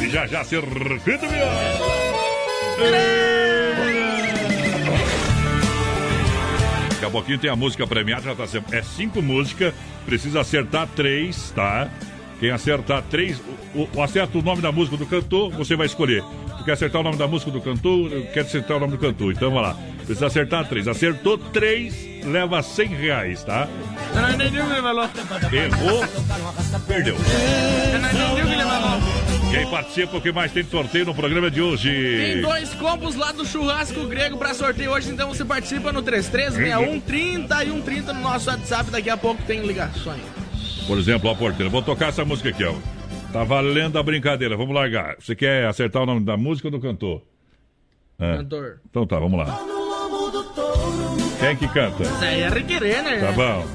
E 0.02 0.10
já 0.10 0.28
já 0.28 0.44
circuito 0.44 1.26
Daqui 6.90 7.06
a 7.06 7.10
pouquinho 7.10 7.40
tem 7.40 7.50
a 7.50 7.56
música 7.56 7.88
premiada, 7.88 8.24
já 8.24 8.36
tá 8.36 8.46
sendo. 8.46 8.66
É 8.74 8.82
cinco 8.82 9.22
músicas, 9.22 9.74
precisa 10.06 10.42
acertar 10.42 10.88
três, 10.96 11.52
tá? 11.52 11.90
Quem 12.44 12.52
acertar 12.52 13.02
três, 13.10 13.42
o, 13.74 13.88
o- 13.96 14.02
acerta 14.02 14.38
o 14.38 14.42
nome 14.42 14.62
da 14.62 14.70
música 14.70 14.98
do 14.98 15.06
cantor, 15.06 15.50
você 15.52 15.78
vai 15.78 15.86
escolher. 15.86 16.22
Tu 16.58 16.66
quer 16.66 16.74
acertar 16.74 17.00
o 17.00 17.04
nome 17.06 17.16
da 17.16 17.26
música 17.26 17.50
do 17.50 17.62
cantor? 17.62 18.12
Eu 18.12 18.26
quero 18.34 18.46
acertar 18.46 18.76
o 18.76 18.80
nome 18.82 18.92
do 18.92 18.98
cantor. 18.98 19.32
Então 19.32 19.50
vai 19.50 19.64
lá. 19.64 19.78
Precisa 20.06 20.28
acertar 20.28 20.68
três. 20.68 20.86
Acertou 20.90 21.38
três, 21.38 21.96
leva 22.26 22.62
100 22.62 22.88
reais, 22.88 23.46
tá? 23.46 23.66
Errou, 25.54 26.06
perdeu. 26.86 27.16
Quem 29.50 29.68
participa, 29.70 30.18
o 30.18 30.22
que 30.22 30.32
mais 30.34 30.52
tem 30.52 30.64
de 30.66 30.70
sorteio 30.70 31.06
no 31.06 31.16
programa 31.16 31.50
de 31.50 31.62
hoje? 31.62 31.90
Tem 32.34 32.42
dois 32.42 32.74
combos 32.74 33.16
lá 33.16 33.32
do 33.32 33.46
churrasco 33.46 34.06
grego 34.06 34.36
pra 34.36 34.54
sorteio 34.54 34.92
hoje, 34.92 35.10
então 35.12 35.30
você 35.30 35.46
participa 35.46 35.94
no 35.94 36.02
3361 36.02 37.00
30 37.00 37.64
e 37.64 37.68
130 37.70 38.12
no 38.12 38.20
nosso 38.20 38.50
WhatsApp. 38.50 38.92
Daqui 38.92 39.10
a 39.10 39.16
pouco 39.16 39.42
tem 39.44 39.62
ligações. 39.66 40.43
Por 40.88 40.98
exemplo, 40.98 41.30
ó, 41.30 41.36
porteira, 41.36 41.70
vou 41.70 41.82
tocar 41.82 42.10
essa 42.10 42.26
música 42.26 42.50
aqui, 42.50 42.64
ó. 42.64 42.74
Tá 43.32 43.44
valendo 43.44 43.98
a 43.98 44.04
brincadeira, 44.04 44.56
vamos 44.56 44.76
largar. 44.76 45.16
Você 45.20 45.36
quer 45.36 45.66
acertar 45.66 46.04
o 46.04 46.06
nome 46.06 46.24
da 46.26 46.38
música 46.38 46.68
ou 46.68 46.72
do 46.72 46.80
cantor? 46.80 47.22
É. 48.20 48.38
Cantor. 48.38 48.80
Então 48.90 49.08
tá, 49.08 49.18
vamos 49.20 49.40
lá. 49.40 49.60
Quem 51.40 51.56
que 51.58 51.68
canta? 51.68 52.04
Isso 52.04 52.24
aí 52.24 52.42
é 52.42 52.50
requerer, 52.50 53.04
né? 53.04 53.20
Tá 53.20 53.32
bom. 53.32 53.66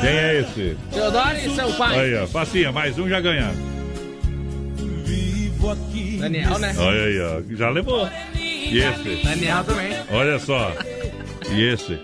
Quem 0.00 0.10
é 0.10 0.40
esse? 0.40 0.76
Teodoro 0.92 1.36
e 1.36 1.54
seu 1.54 1.72
pai. 1.74 1.98
Aí, 1.98 2.14
ó, 2.14 2.26
facinha, 2.26 2.70
mais 2.70 2.98
um 2.98 3.08
já 3.08 3.20
ganha. 3.20 3.52
Daniel, 6.18 6.58
né? 6.58 6.74
Olha 6.78 7.04
aí, 7.04 7.20
ó, 7.20 7.42
já 7.56 7.68
levou. 7.70 8.08
E 8.34 8.78
esse? 8.78 9.24
Daniel 9.24 9.64
também. 9.64 9.92
Olha 10.12 10.38
só. 10.38 10.72
E 11.50 11.62
esse? 11.62 11.98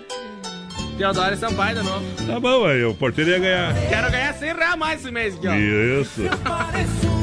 Teodoro 0.96 1.34
e 1.34 1.54
pai 1.54 1.74
de 1.74 1.82
novo. 1.82 2.04
Tá 2.26 2.38
bom, 2.38 2.66
aí, 2.66 2.84
o 2.84 2.94
porteiro 2.94 3.30
ia 3.30 3.38
ganhar. 3.38 3.74
Quero 3.88 4.10
ganhar 4.10 4.34
100 4.34 4.54
reais 4.54 4.78
mais 4.78 5.00
esse 5.00 5.10
mês 5.10 5.34
aqui, 5.34 5.48
ó. 5.48 5.54
Isso. 5.54 6.22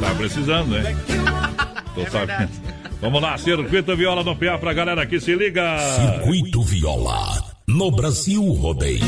Tá 0.01 0.15
precisando, 0.15 0.71
né? 0.71 0.95
Tô 1.95 2.05
sabendo. 2.09 2.49
Vamos 3.01 3.21
lá, 3.21 3.37
Circuito 3.37 3.95
Viola 3.95 4.23
no 4.23 4.35
PA 4.35 4.57
pra 4.57 4.73
galera 4.73 5.05
que 5.05 5.19
se 5.19 5.33
liga. 5.33 5.77
Circuito 5.79 6.61
Viola, 6.61 7.43
no 7.67 7.89
Brasil 7.91 8.43
Rodeio. 8.43 9.01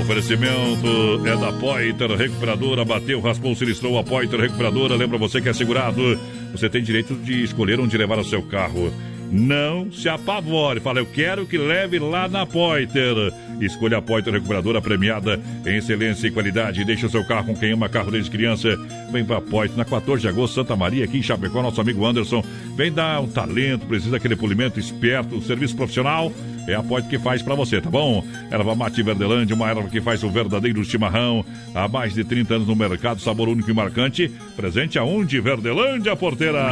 Oferecimento 0.00 1.26
é 1.26 1.36
da 1.36 1.52
Poiter 1.52 2.10
Recuperadora. 2.12 2.84
Bateu, 2.84 3.20
raspou, 3.20 3.54
sinistrou 3.56 3.98
a 3.98 4.04
Poiter 4.04 4.38
Recuperadora. 4.38 4.94
Lembra 4.94 5.18
você 5.18 5.40
que 5.40 5.48
é 5.48 5.52
segurado. 5.52 6.18
Você 6.52 6.68
tem 6.68 6.82
direito 6.82 7.14
de 7.14 7.42
escolher 7.42 7.80
onde 7.80 7.98
levar 7.98 8.18
o 8.18 8.24
seu 8.24 8.42
carro. 8.42 8.92
Não 9.30 9.90
se 9.92 10.08
apavore. 10.08 10.80
Fala, 10.80 11.00
eu 11.00 11.06
quero 11.06 11.46
que 11.46 11.58
leve 11.58 11.98
lá 11.98 12.28
na 12.28 12.46
Poiter. 12.46 13.14
Escolha 13.60 13.98
a 13.98 14.02
Poiter 14.02 14.32
Recuperadora 14.32 14.80
premiada 14.80 15.40
em 15.66 15.76
excelência 15.76 16.28
e 16.28 16.30
qualidade. 16.30 16.84
Deixe 16.84 17.04
o 17.04 17.10
seu 17.10 17.24
carro 17.26 17.46
com 17.46 17.56
quem 17.56 17.72
ama 17.72 17.88
carro 17.88 18.10
desde 18.10 18.30
criança. 18.30 18.76
Vem 19.12 19.24
pra 19.24 19.40
Poiter 19.40 19.76
na 19.76 19.84
14 19.84 20.22
de 20.22 20.28
agosto, 20.28 20.54
Santa 20.54 20.76
Maria, 20.76 21.04
aqui 21.04 21.18
em 21.18 21.22
Chapecó. 21.22 21.62
Nosso 21.62 21.80
amigo 21.80 22.06
Anderson 22.06 22.42
vem 22.76 22.92
dar 22.92 23.20
um 23.20 23.28
talento, 23.28 23.86
precisa 23.86 24.12
daquele 24.12 24.36
polimento 24.36 24.78
esperto, 24.80 25.42
serviço 25.42 25.76
profissional. 25.76 26.32
É 26.68 26.74
a 26.74 26.82
Poit 26.82 27.08
que 27.08 27.18
faz 27.18 27.40
pra 27.40 27.54
você, 27.54 27.80
tá 27.80 27.88
bom? 27.88 28.22
Erva 28.50 28.74
Mate 28.74 29.02
Verdelândia, 29.02 29.56
uma 29.56 29.70
erva 29.70 29.88
que 29.88 30.02
faz 30.02 30.22
o 30.22 30.28
verdadeiro 30.28 30.84
chimarrão. 30.84 31.42
Há 31.74 31.88
mais 31.88 32.12
de 32.12 32.22
30 32.22 32.56
anos 32.56 32.68
no 32.68 32.76
mercado, 32.76 33.22
sabor 33.22 33.48
único 33.48 33.70
e 33.70 33.74
marcante. 33.74 34.30
Presente 34.54 34.98
aonde? 34.98 35.40
Verdelândia, 35.40 36.14
porteira! 36.14 36.68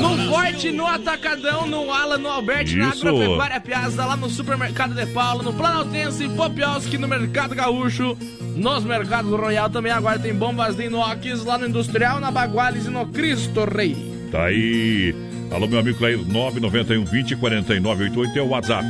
No 0.00 0.16
Forte, 0.30 0.70
no 0.70 0.86
Atacadão, 0.86 1.66
no 1.66 1.92
Alan, 1.92 2.18
no 2.18 2.28
Alberti, 2.28 2.76
na. 2.76 2.90
Agropecuária 2.90 3.60
Piazza, 3.60 4.06
lá 4.06 4.16
no 4.16 4.30
Supermercado 4.30 4.94
de 4.94 5.06
Paula, 5.06 5.42
no 5.42 5.52
Planaltense, 5.52 6.28
Popioski, 6.28 6.96
no 6.96 7.08
Mercado 7.08 7.52
Gaúcho, 7.54 8.16
nos 8.54 8.84
Mercados 8.84 9.32
Royal 9.32 9.68
também 9.68 9.90
agora 9.90 10.18
tem 10.18 10.32
bombas 10.32 10.76
de 10.76 10.84
inox, 10.84 11.44
lá 11.44 11.58
no 11.58 11.66
Industrial, 11.66 12.20
na 12.20 12.30
Baguales 12.30 12.86
e 12.86 12.90
no 12.90 13.06
Cristo 13.06 13.64
Rei. 13.64 13.96
Tá 14.30 14.44
aí. 14.44 15.29
Alô, 15.50 15.66
meu 15.66 15.80
amigo 15.80 15.98
Clair, 15.98 16.16
991 16.16 17.04
20 17.04 17.36
49 17.36 18.04
88 18.04 18.38
é 18.38 18.42
o 18.42 18.48
WhatsApp. 18.50 18.86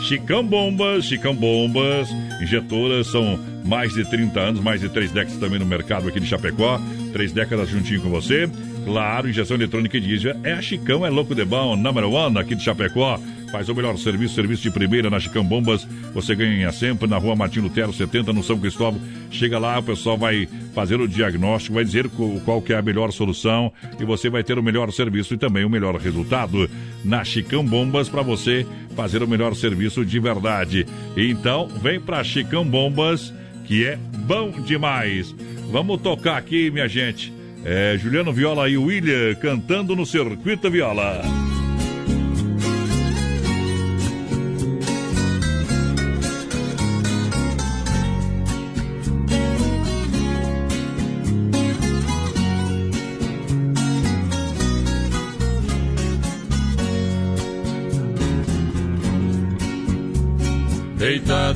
Chicão 0.00 0.42
Bombas, 0.42 1.04
Chicão 1.04 1.34
Bombas, 1.34 2.08
injetoras, 2.40 3.08
são 3.08 3.38
mais 3.62 3.92
de 3.92 4.08
30 4.08 4.40
anos, 4.40 4.60
mais 4.62 4.80
de 4.80 4.88
três 4.88 5.12
décadas 5.12 5.38
também 5.38 5.58
no 5.58 5.66
mercado 5.66 6.08
aqui 6.08 6.18
de 6.18 6.26
Chapecó. 6.26 6.80
Três 7.12 7.30
décadas 7.30 7.68
juntinho 7.68 8.00
com 8.00 8.08
você. 8.08 8.48
Claro, 8.86 9.28
injeção 9.28 9.56
eletrônica 9.56 9.98
e 9.98 10.00
diesel 10.00 10.34
é 10.42 10.54
a 10.54 10.62
Chicão, 10.62 11.04
é 11.04 11.10
louco 11.10 11.34
de 11.34 11.44
bom, 11.44 11.76
number 11.76 12.04
one 12.04 12.38
aqui 12.38 12.54
de 12.54 12.62
Chapecó. 12.62 13.20
Faz 13.50 13.68
o 13.68 13.74
melhor 13.74 13.96
serviço, 13.96 14.34
serviço 14.34 14.62
de 14.62 14.70
primeira 14.70 15.08
na 15.08 15.18
Chicão 15.18 15.42
Bombas. 15.42 15.86
Você 16.12 16.34
ganha 16.34 16.70
sempre 16.70 17.08
na 17.08 17.16
rua 17.16 17.34
Martim 17.34 17.60
Lutero, 17.60 17.92
70, 17.92 18.32
no 18.32 18.42
São 18.42 18.58
Cristóvão. 18.58 19.00
Chega 19.30 19.58
lá, 19.58 19.78
o 19.78 19.82
pessoal 19.82 20.18
vai 20.18 20.46
fazer 20.74 21.00
o 21.00 21.08
diagnóstico, 21.08 21.74
vai 21.74 21.84
dizer 21.84 22.08
qual 22.44 22.60
que 22.60 22.72
é 22.72 22.76
a 22.76 22.82
melhor 22.82 23.10
solução 23.10 23.72
e 23.98 24.04
você 24.04 24.28
vai 24.28 24.44
ter 24.44 24.58
o 24.58 24.62
melhor 24.62 24.92
serviço 24.92 25.34
e 25.34 25.38
também 25.38 25.64
o 25.64 25.70
melhor 25.70 25.96
resultado 25.96 26.68
na 27.04 27.24
Chicão 27.24 27.64
Bombas 27.64 28.08
para 28.08 28.22
você 28.22 28.66
fazer 28.94 29.22
o 29.22 29.28
melhor 29.28 29.54
serviço 29.54 30.04
de 30.04 30.18
verdade. 30.18 30.86
Então, 31.16 31.68
vem 31.68 31.98
pra 31.98 32.22
Chicão 32.24 32.64
Bombas, 32.64 33.32
que 33.64 33.86
é 33.86 33.96
bom 34.26 34.50
demais. 34.50 35.34
Vamos 35.70 36.00
tocar 36.00 36.36
aqui, 36.36 36.70
minha 36.70 36.88
gente. 36.88 37.32
É, 37.64 37.96
Juliano 37.98 38.32
Viola 38.32 38.68
e 38.68 38.76
William 38.76 39.34
cantando 39.34 39.96
no 39.96 40.06
Circuito 40.06 40.70
Viola. 40.70 41.22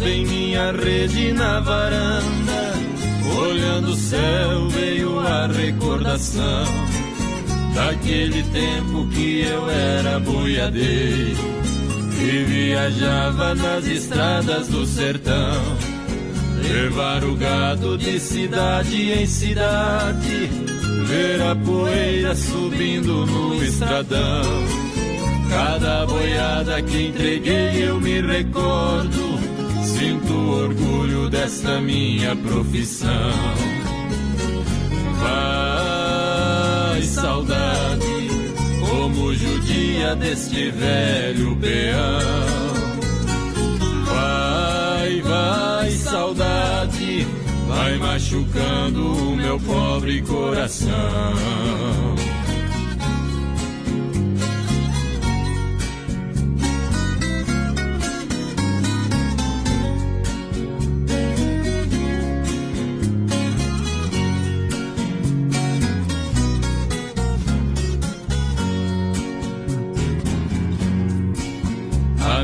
Deitado 0.02 0.08
em 0.08 0.26
minha 0.26 0.72
rede 0.72 1.32
na 1.32 1.60
varanda, 1.60 2.72
olhando 3.38 3.90
o 3.92 3.96
céu, 3.96 4.68
veio 4.68 5.20
a 5.20 5.46
recordação 5.46 6.64
daquele 7.74 8.42
tempo 8.44 9.06
que 9.08 9.42
eu 9.42 9.70
era 9.70 10.18
boiadeiro 10.20 11.38
e 12.20 12.44
viajava 12.44 13.54
nas 13.54 13.86
estradas 13.86 14.68
do 14.68 14.84
sertão. 14.86 15.62
Levar 16.62 17.24
o 17.24 17.34
gado 17.34 17.96
de 17.98 18.18
cidade 18.20 19.12
em 19.12 19.26
cidade, 19.26 20.50
ver 21.06 21.42
a 21.42 21.54
poeira 21.56 22.34
subindo 22.34 23.26
no 23.26 23.62
estradão. 23.62 24.42
Cada 25.48 26.06
boiada 26.06 26.82
que 26.82 27.08
entreguei 27.08 27.84
eu 27.84 28.00
me 28.00 28.20
recordo. 28.20 29.31
Sinto 30.02 30.34
orgulho 30.34 31.30
desta 31.30 31.80
minha 31.80 32.34
profissão. 32.34 33.30
Vai, 35.20 37.02
saudade, 37.02 38.28
como 38.80 39.32
judia 39.32 40.16
deste 40.16 40.72
velho 40.72 41.54
peão. 41.54 42.18
Vai, 44.06 45.20
vai, 45.20 45.90
saudade, 45.92 47.24
vai 47.68 47.96
machucando 47.98 49.06
o 49.06 49.36
meu 49.36 49.60
pobre 49.60 50.20
coração. 50.22 50.90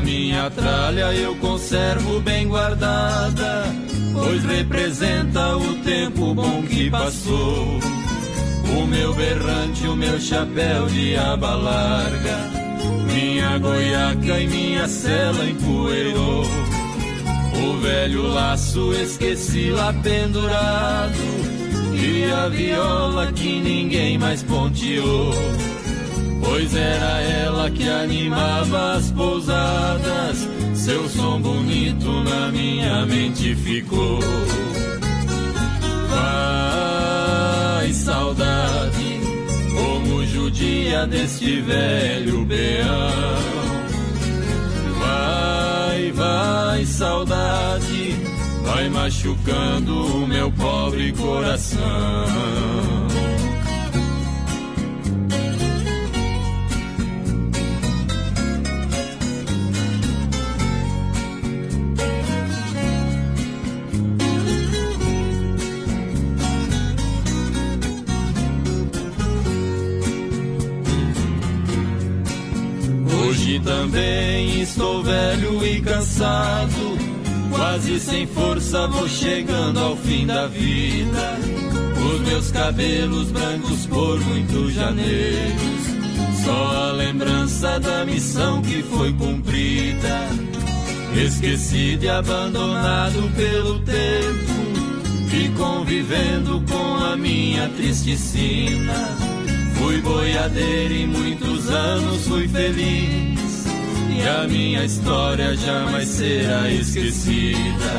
Minha 0.09 0.49
tralha 0.49 1.13
eu 1.13 1.35
conservo 1.35 2.19
bem 2.21 2.47
guardada, 2.47 3.65
pois 4.11 4.43
representa 4.43 5.55
o 5.55 5.75
tempo 5.83 6.33
bom 6.33 6.63
que 6.63 6.89
passou. 6.89 7.79
O 8.75 8.87
meu 8.87 9.13
berrante, 9.13 9.87
o 9.87 9.95
meu 9.95 10.19
chapéu 10.19 10.87
de 10.87 11.15
aba 11.15 11.53
larga, 11.53 12.37
minha 13.13 13.57
goiaca 13.59 14.39
e 14.39 14.47
minha 14.47 14.87
cela 14.87 15.45
empoeirou. 15.45 16.43
O 17.63 17.77
velho 17.79 18.23
laço 18.23 18.91
esqueci 18.93 19.69
lá 19.69 19.93
pendurado, 19.93 21.19
e 21.93 22.31
a 22.31 22.49
viola 22.49 23.31
que 23.31 23.61
ninguém 23.61 24.17
mais 24.17 24.41
ponteou. 24.41 25.33
Pois 26.49 26.75
era 26.75 27.21
ela 27.21 27.69
que 27.69 27.87
animava 27.87 28.93
as 28.93 29.11
pousadas, 29.11 30.49
seu 30.73 31.07
som 31.07 31.39
bonito 31.39 32.23
na 32.23 32.51
minha 32.51 33.05
mente 33.05 33.55
ficou. 33.55 34.19
Vai, 36.09 37.93
saudade, 37.93 39.21
como 39.75 40.25
judia 40.25 41.05
deste 41.05 41.61
velho 41.61 42.43
peão. 42.47 43.35
Vai, 44.99 46.11
vai, 46.13 46.85
saudade, 46.85 48.15
vai 48.63 48.89
machucando 48.89 50.23
o 50.23 50.27
meu 50.27 50.51
pobre 50.53 51.11
coração. 51.11 52.98
Também 73.63 74.61
estou 74.61 75.03
velho 75.03 75.65
e 75.65 75.81
cansado, 75.81 76.97
quase 77.51 77.99
sem 77.99 78.25
força 78.25 78.87
vou 78.87 79.07
chegando 79.07 79.79
ao 79.79 79.95
fim 79.97 80.25
da 80.25 80.47
vida. 80.47 81.37
Os 82.11 82.21
meus 82.21 82.51
cabelos 82.51 83.31
brancos 83.31 83.85
por 83.85 84.19
muitos 84.21 84.73
janeiros, 84.73 85.83
só 86.43 86.89
a 86.89 86.91
lembrança 86.93 87.79
da 87.79 88.05
missão 88.05 88.61
que 88.61 88.81
foi 88.83 89.13
cumprida. 89.13 90.27
Esquecido 91.15 92.05
e 92.05 92.09
abandonado 92.09 93.35
pelo 93.35 93.79
tempo, 93.79 95.33
e 95.33 95.49
convivendo 95.57 96.63
com 96.69 96.95
a 97.03 97.17
minha 97.17 97.67
triste 97.69 98.15
sina. 98.17 99.17
Fui 99.75 100.01
boiadeiro 100.01 100.93
e 100.93 101.07
muitos 101.07 101.69
anos 101.69 102.27
fui 102.27 102.47
feliz. 102.47 103.48
E 104.19 104.27
a 104.27 104.45
minha 104.49 104.83
história 104.83 105.55
jamais 105.55 106.09
será 106.09 106.69
esquecida. 106.69 107.93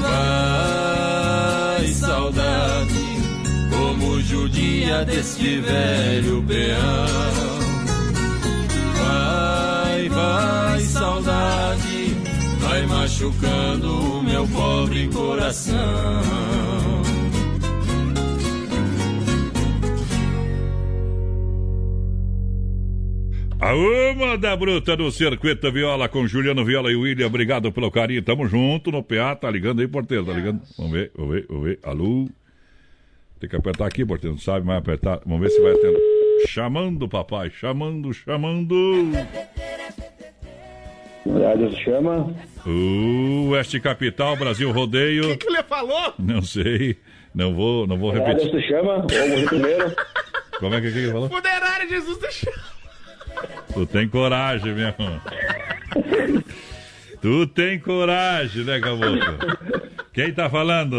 Vai, 0.00 1.86
saudade, 1.86 3.06
como 3.70 4.20
judia 4.22 5.04
deste 5.04 5.60
velho 5.60 6.42
peão. 6.42 7.06
Vai, 8.98 10.08
vai, 10.08 10.80
saudade, 10.80 12.16
vai 12.58 12.84
machucando 12.86 14.18
o 14.18 14.22
meu 14.24 14.48
pobre 14.48 15.06
coração. 15.08 16.71
A 23.62 23.74
uma 23.76 24.36
da 24.36 24.56
bruta 24.56 24.96
do 24.96 25.08
Circuito 25.12 25.70
Viola 25.70 26.08
com 26.08 26.26
Juliano 26.26 26.64
Viola 26.64 26.90
e 26.90 26.96
William. 26.96 27.28
Obrigado 27.28 27.70
pelo 27.70 27.92
carinho. 27.92 28.20
Tamo 28.20 28.46
junto 28.48 28.90
no 28.90 29.04
PA. 29.04 29.36
Tá 29.36 29.48
ligando 29.48 29.80
aí, 29.80 29.86
porteiro. 29.86 30.24
Tá 30.26 30.32
ligando? 30.32 30.60
Vamos 30.76 30.92
ver, 30.92 31.12
vamos 31.16 31.34
ver, 31.34 31.46
vamos 31.48 31.64
ver. 31.64 31.78
Alô? 31.84 32.28
Tem 33.38 33.48
que 33.48 33.54
apertar 33.54 33.86
aqui, 33.86 34.04
porteiro. 34.04 34.34
Não 34.34 34.40
sabe 34.42 34.66
mais 34.66 34.80
apertar. 34.80 35.20
Vamos 35.24 35.42
ver 35.42 35.50
se 35.50 35.60
vai 35.62 35.72
atender. 35.72 36.00
Chamando, 36.48 37.08
papai. 37.08 37.50
Chamando, 37.50 38.12
chamando. 38.12 39.12
Rádio 41.24 41.70
chama? 41.84 42.34
O 42.66 43.50
Oeste 43.50 43.78
Capital, 43.78 44.34
Brasil 44.36 44.72
Rodeio. 44.72 45.24
O 45.26 45.28
que, 45.28 45.46
que 45.46 45.46
ele 45.46 45.62
falou? 45.62 46.14
Não 46.18 46.42
sei. 46.42 46.96
Não 47.32 47.54
vou, 47.54 47.86
não 47.86 47.96
vou 47.96 48.10
Rádio 48.10 48.26
repetir. 48.26 48.60
se 48.60 48.68
chama? 48.68 49.06
Vamos 49.08 49.44
primeiro. 49.48 49.94
Como 50.58 50.74
é 50.74 50.80
que, 50.80 50.90
que 50.90 50.98
ele 50.98 51.12
falou? 51.12 51.28
Funerária 51.28 51.88
Jesus 51.88 52.18
deixou. 52.18 52.52
Tu 53.74 53.86
tem 53.86 54.08
coragem 54.08 54.74
mesmo. 54.74 55.20
tu 57.20 57.46
tem 57.46 57.78
coragem, 57.78 58.64
né, 58.64 58.80
caboclo? 58.80 59.20
Quem 60.12 60.32
tá 60.32 60.48
falando? 60.50 60.96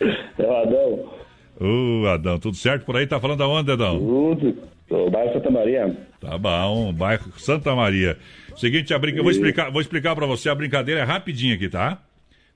É 0.00 0.42
o 0.42 0.56
Adão. 0.56 1.12
Ô, 1.60 2.06
Adão, 2.08 2.38
tudo 2.38 2.56
certo 2.56 2.84
por 2.84 2.96
aí? 2.96 3.06
Tá 3.06 3.20
falando 3.20 3.42
aonde, 3.42 3.72
Adão? 3.72 3.98
Tudo. 3.98 4.56
O 4.90 5.10
bairro 5.10 5.32
Santa 5.32 5.50
Maria. 5.50 5.96
Tá 6.20 6.36
bom, 6.38 6.92
bairro 6.92 7.32
Santa 7.38 7.74
Maria. 7.74 8.16
Seguinte, 8.56 8.92
a 8.92 8.98
brinca... 8.98 9.22
vou 9.22 9.30
explicar, 9.30 9.70
vou 9.70 9.80
explicar 9.80 10.14
pra 10.14 10.26
você, 10.26 10.48
a 10.50 10.54
brincadeira 10.54 11.00
é 11.00 11.04
rapidinha 11.04 11.54
aqui, 11.54 11.68
tá? 11.68 11.98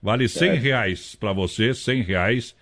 Vale 0.03 0.29
100 0.29 0.39
Certo. 0.51 0.63
reais 0.63 1.15
pra 1.19 1.33
você, 1.33 1.73
100 1.73 2.03
reais. 2.03 2.55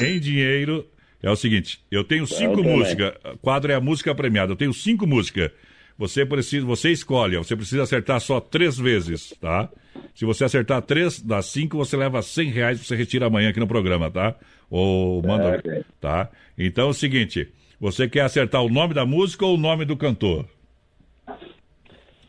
É, 0.00 0.04
em 0.04 0.20
dinheiro, 0.20 0.86
é 1.22 1.30
o 1.30 1.36
seguinte, 1.36 1.80
eu 1.90 2.02
tenho 2.02 2.26
cinco 2.26 2.62
músicas, 2.62 3.12
quadro 3.40 3.70
é 3.70 3.74
a 3.74 3.80
música 3.80 4.14
premiada, 4.14 4.52
eu 4.52 4.56
tenho 4.56 4.72
cinco 4.72 5.06
músicas. 5.06 5.50
Você 5.98 6.26
precisa, 6.26 6.64
você 6.66 6.90
escolhe, 6.90 7.36
você 7.36 7.54
precisa 7.54 7.82
acertar 7.82 8.18
só 8.20 8.40
três 8.40 8.76
vezes, 8.78 9.32
tá? 9.40 9.68
Se 10.14 10.24
você 10.24 10.44
acertar 10.44 10.82
três 10.82 11.20
das 11.20 11.46
cinco, 11.46 11.76
você 11.76 11.96
leva 11.96 12.20
100 12.22 12.50
reais, 12.50 12.80
você 12.80 12.96
retira 12.96 13.26
amanhã 13.26 13.50
aqui 13.50 13.60
no 13.60 13.68
programa, 13.68 14.10
tá? 14.10 14.34
Ou 14.70 15.22
manda, 15.22 15.58
ok. 15.58 15.84
tá? 16.00 16.30
Então 16.58 16.86
é 16.86 16.90
o 16.90 16.94
seguinte, 16.94 17.48
você 17.78 18.08
quer 18.08 18.22
acertar 18.22 18.62
o 18.62 18.68
nome 18.70 18.94
da 18.94 19.04
música 19.06 19.44
ou 19.44 19.54
o 19.54 19.58
nome 19.60 19.84
do 19.84 19.96
cantor? 19.96 20.46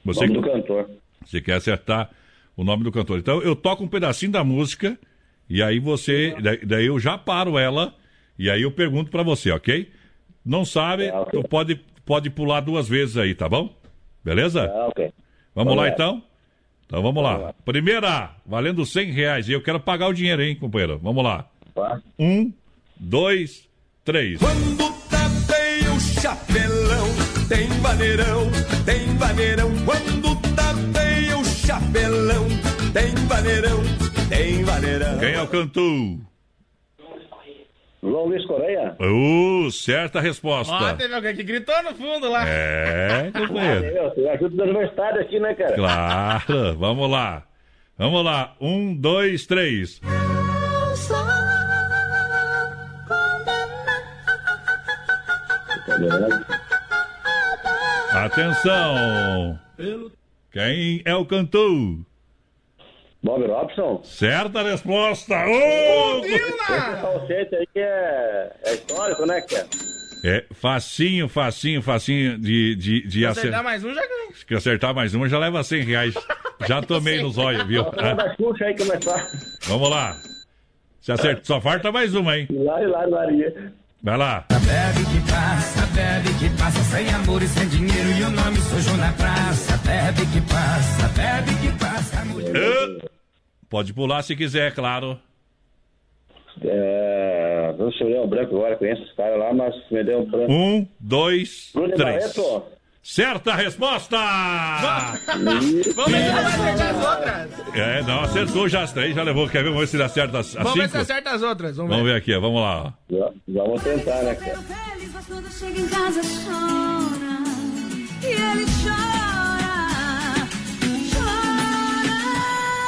Você, 0.05 0.27
Nome 0.27 0.41
do 0.41 0.41
cantor. 0.41 0.89
você 1.25 1.41
quer 1.41 1.53
acertar 1.53 2.11
o 2.57 2.63
nome 2.63 2.83
do 2.83 2.91
cantor. 2.91 3.19
Então 3.19 3.41
eu 3.41 3.55
toco 3.55 3.83
um 3.83 3.87
pedacinho 3.87 4.31
da 4.31 4.43
música 4.43 4.99
e 5.49 5.63
aí 5.63 5.79
você, 5.79 6.35
daí, 6.41 6.65
daí 6.65 6.85
eu 6.85 6.99
já 6.99 7.17
paro 7.17 7.57
ela 7.57 7.95
e 8.37 8.49
aí 8.49 8.61
eu 8.61 8.71
pergunto 8.71 9.09
pra 9.11 9.23
você, 9.23 9.51
ok? 9.51 9.91
Não 10.45 10.65
sabe, 10.65 11.05
É, 11.05 11.13
ok. 11.13 11.41
tu 11.41 11.47
pode, 11.47 11.75
pode 12.05 12.29
pular 12.29 12.59
duas 12.61 12.87
vezes 12.87 13.17
aí, 13.17 13.33
tá 13.33 13.47
bom? 13.47 13.73
Beleza? 14.23 14.71
Ah, 14.73 14.87
ok. 14.87 15.05
Vamos 15.55 15.69
Vamos 15.73 15.75
lá 15.77 15.83
lá. 15.83 15.89
então? 15.89 16.23
Então 16.85 17.01
vamos 17.01 17.23
lá. 17.23 17.53
Primeira, 17.65 18.31
valendo 18.45 18.85
100 18.85 19.11
reais. 19.11 19.47
E 19.49 19.51
eu 19.53 19.61
quero 19.61 19.79
pagar 19.79 20.07
o 20.07 20.13
dinheiro, 20.13 20.41
hein, 20.41 20.55
companheiro? 20.55 20.99
Vamos 21.01 21.23
lá. 21.23 21.47
Tá. 21.73 22.01
Um, 22.19 22.51
dois, 22.97 23.67
três. 24.03 24.39
Quando 24.39 24.91
tapei 25.09 25.87
o 25.89 25.99
chapelão, 25.99 27.07
tem 27.49 27.67
vaneirão, 27.81 28.51
tem 28.85 29.17
vaneirão. 29.17 29.69
Quando 29.85 30.35
tapei 30.55 31.33
o 31.33 31.43
chapelão, 31.45 32.47
tem 32.93 33.15
vaneirão, 33.27 33.79
tem 34.29 34.63
vaneirão. 34.63 35.19
Quem 35.19 35.31
é 35.33 35.41
o 35.41 35.47
cantor? 35.47 36.17
João 38.03 38.25
Luiz 38.25 38.45
Correia? 38.45 38.95
Uh, 38.99 39.71
certa 39.71 40.19
resposta. 40.19 40.73
Ó, 40.73 40.93
teve 40.93 41.13
alguém 41.15 41.33
que 41.35 41.43
gritou 41.43 41.81
no 41.83 41.95
fundo 41.95 42.29
lá. 42.29 42.45
É, 42.47 43.31
Ah, 43.33 43.39
companheiro. 43.39 43.81
meu, 43.93 44.09
você 44.09 44.27
ajuda 44.27 44.55
do 44.57 44.63
universitário 44.63 45.21
aqui, 45.21 45.39
né, 45.39 45.53
cara? 45.55 45.73
Claro, 45.75 46.75
vamos 46.77 47.09
lá. 47.09 47.43
Vamos 47.97 48.25
lá. 48.25 48.55
Um, 48.59 48.93
dois, 48.93 49.45
três. 49.45 50.01
Atenção! 58.13 59.59
Quem 60.51 61.01
é 61.05 61.15
o 61.15 61.25
cantor? 61.25 61.99
Bob 63.23 63.45
Robson? 63.47 64.01
Certa 64.03 64.61
resposta! 64.63 65.33
Ô! 65.47 66.25
Esse 66.25 67.01
falsete 67.01 67.55
aí 67.55 67.67
que 67.73 67.79
é, 67.79 68.51
é 68.65 68.73
histórico, 68.73 69.25
né, 69.25 69.39
cara? 69.41 69.65
É 70.25 70.45
facinho, 70.51 71.27
facinho, 71.27 71.81
facinho 71.81 72.37
de, 72.37 72.75
de, 72.75 73.01
de 73.07 73.19
Se 73.19 73.25
acertar. 73.25 73.59
acertar 73.59 73.63
mais 73.63 73.83
um, 73.83 73.93
já 73.93 74.01
ganhei. 74.01 74.27
Que 74.47 74.55
acertar 74.55 74.93
mais 74.93 75.13
uma 75.13 75.27
já 75.29 75.37
leva 75.39 75.63
100 75.63 75.83
reais. 75.83 76.13
Já 76.67 76.81
tomei 76.81 77.21
nos 77.21 77.37
olhos, 77.37 77.65
viu? 77.67 77.85
Vamos 79.67 79.89
lá. 79.89 80.15
Se 81.01 81.11
acerta, 81.11 81.41
só 81.43 81.59
falta 81.59 81.91
mais 81.91 82.15
uma, 82.15 82.37
hein? 82.37 82.47
Lá 82.49 82.81
e 82.81 82.87
lá, 82.87 83.05
Maria. 83.07 83.73
Vai 84.01 84.17
lá. 84.17 84.45
Bebe 84.49 85.05
que 85.11 85.31
passa, 85.31 85.82
bebe 85.93 86.29
que 86.39 86.49
passa, 86.57 86.79
sem 86.83 87.09
amor 87.09 87.41
e 87.41 87.47
sem 87.47 87.67
dinheiro 87.67 88.09
e 88.19 88.23
o 88.23 88.29
nome 88.29 88.57
sujo 88.57 88.97
na 88.97 89.11
praça. 89.13 89.77
Bebe 89.77 90.25
que 90.31 90.41
passa, 90.41 91.07
bebe 91.09 91.51
que 91.61 91.79
passa, 91.79 92.25
mulher. 92.25 93.09
Pode 93.69 93.93
pular 93.93 94.21
se 94.23 94.35
quiser, 94.35 94.73
claro. 94.73 95.19
É. 96.61 97.73
Não 97.77 97.91
sei 97.93 98.17
o 98.17 98.27
branco 98.27 98.55
agora, 98.55 98.75
conheço 98.75 99.01
os 99.01 99.11
caras 99.13 99.39
lá, 99.39 99.53
mas 99.53 99.75
me 99.89 100.03
deu 100.03 100.19
um 100.19 100.25
branco. 100.25 100.51
Um, 100.51 100.87
dois, 100.99 101.71
Bruno 101.73 101.95
três. 101.95 102.35
Barreto? 102.35 102.63
Certa 103.03 103.53
resposta! 103.55 104.17
Vamos 105.35 105.73
ver 105.73 105.83
se 105.83 105.91
vai 105.93 106.45
acertar 106.45 106.89
as 106.89 107.05
outras. 107.05 107.75
É, 107.75 108.01
não, 108.03 108.21
acertou 108.21 108.69
já 108.69 108.83
as 108.83 108.93
três, 108.93 109.13
já 109.13 109.23
levou. 109.23 109.47
Quer 109.49 109.61
ver? 109.61 109.69
Vamos 109.69 109.81
ver 109.81 109.87
se 109.87 109.95
ele 109.97 110.03
acerta 110.03 110.39
as, 110.39 110.55
as 110.55 110.63
Vamos 110.63 110.79
ver 110.79 110.89
se 110.89 110.97
acerta 110.97 111.31
as 111.31 111.41
outras. 111.41 111.75
Vamos, 111.75 111.91
Vamos 111.91 112.05
ver. 112.05 112.13
ver 112.13 112.17
aqui, 112.17 112.33
ó, 112.33 112.39
vamos 112.39 112.61
lá. 112.61 112.93
ó. 113.11 113.31
Vamos 113.45 113.83
tentar, 113.83 114.23
né, 114.23 114.35
cara? 114.35 114.57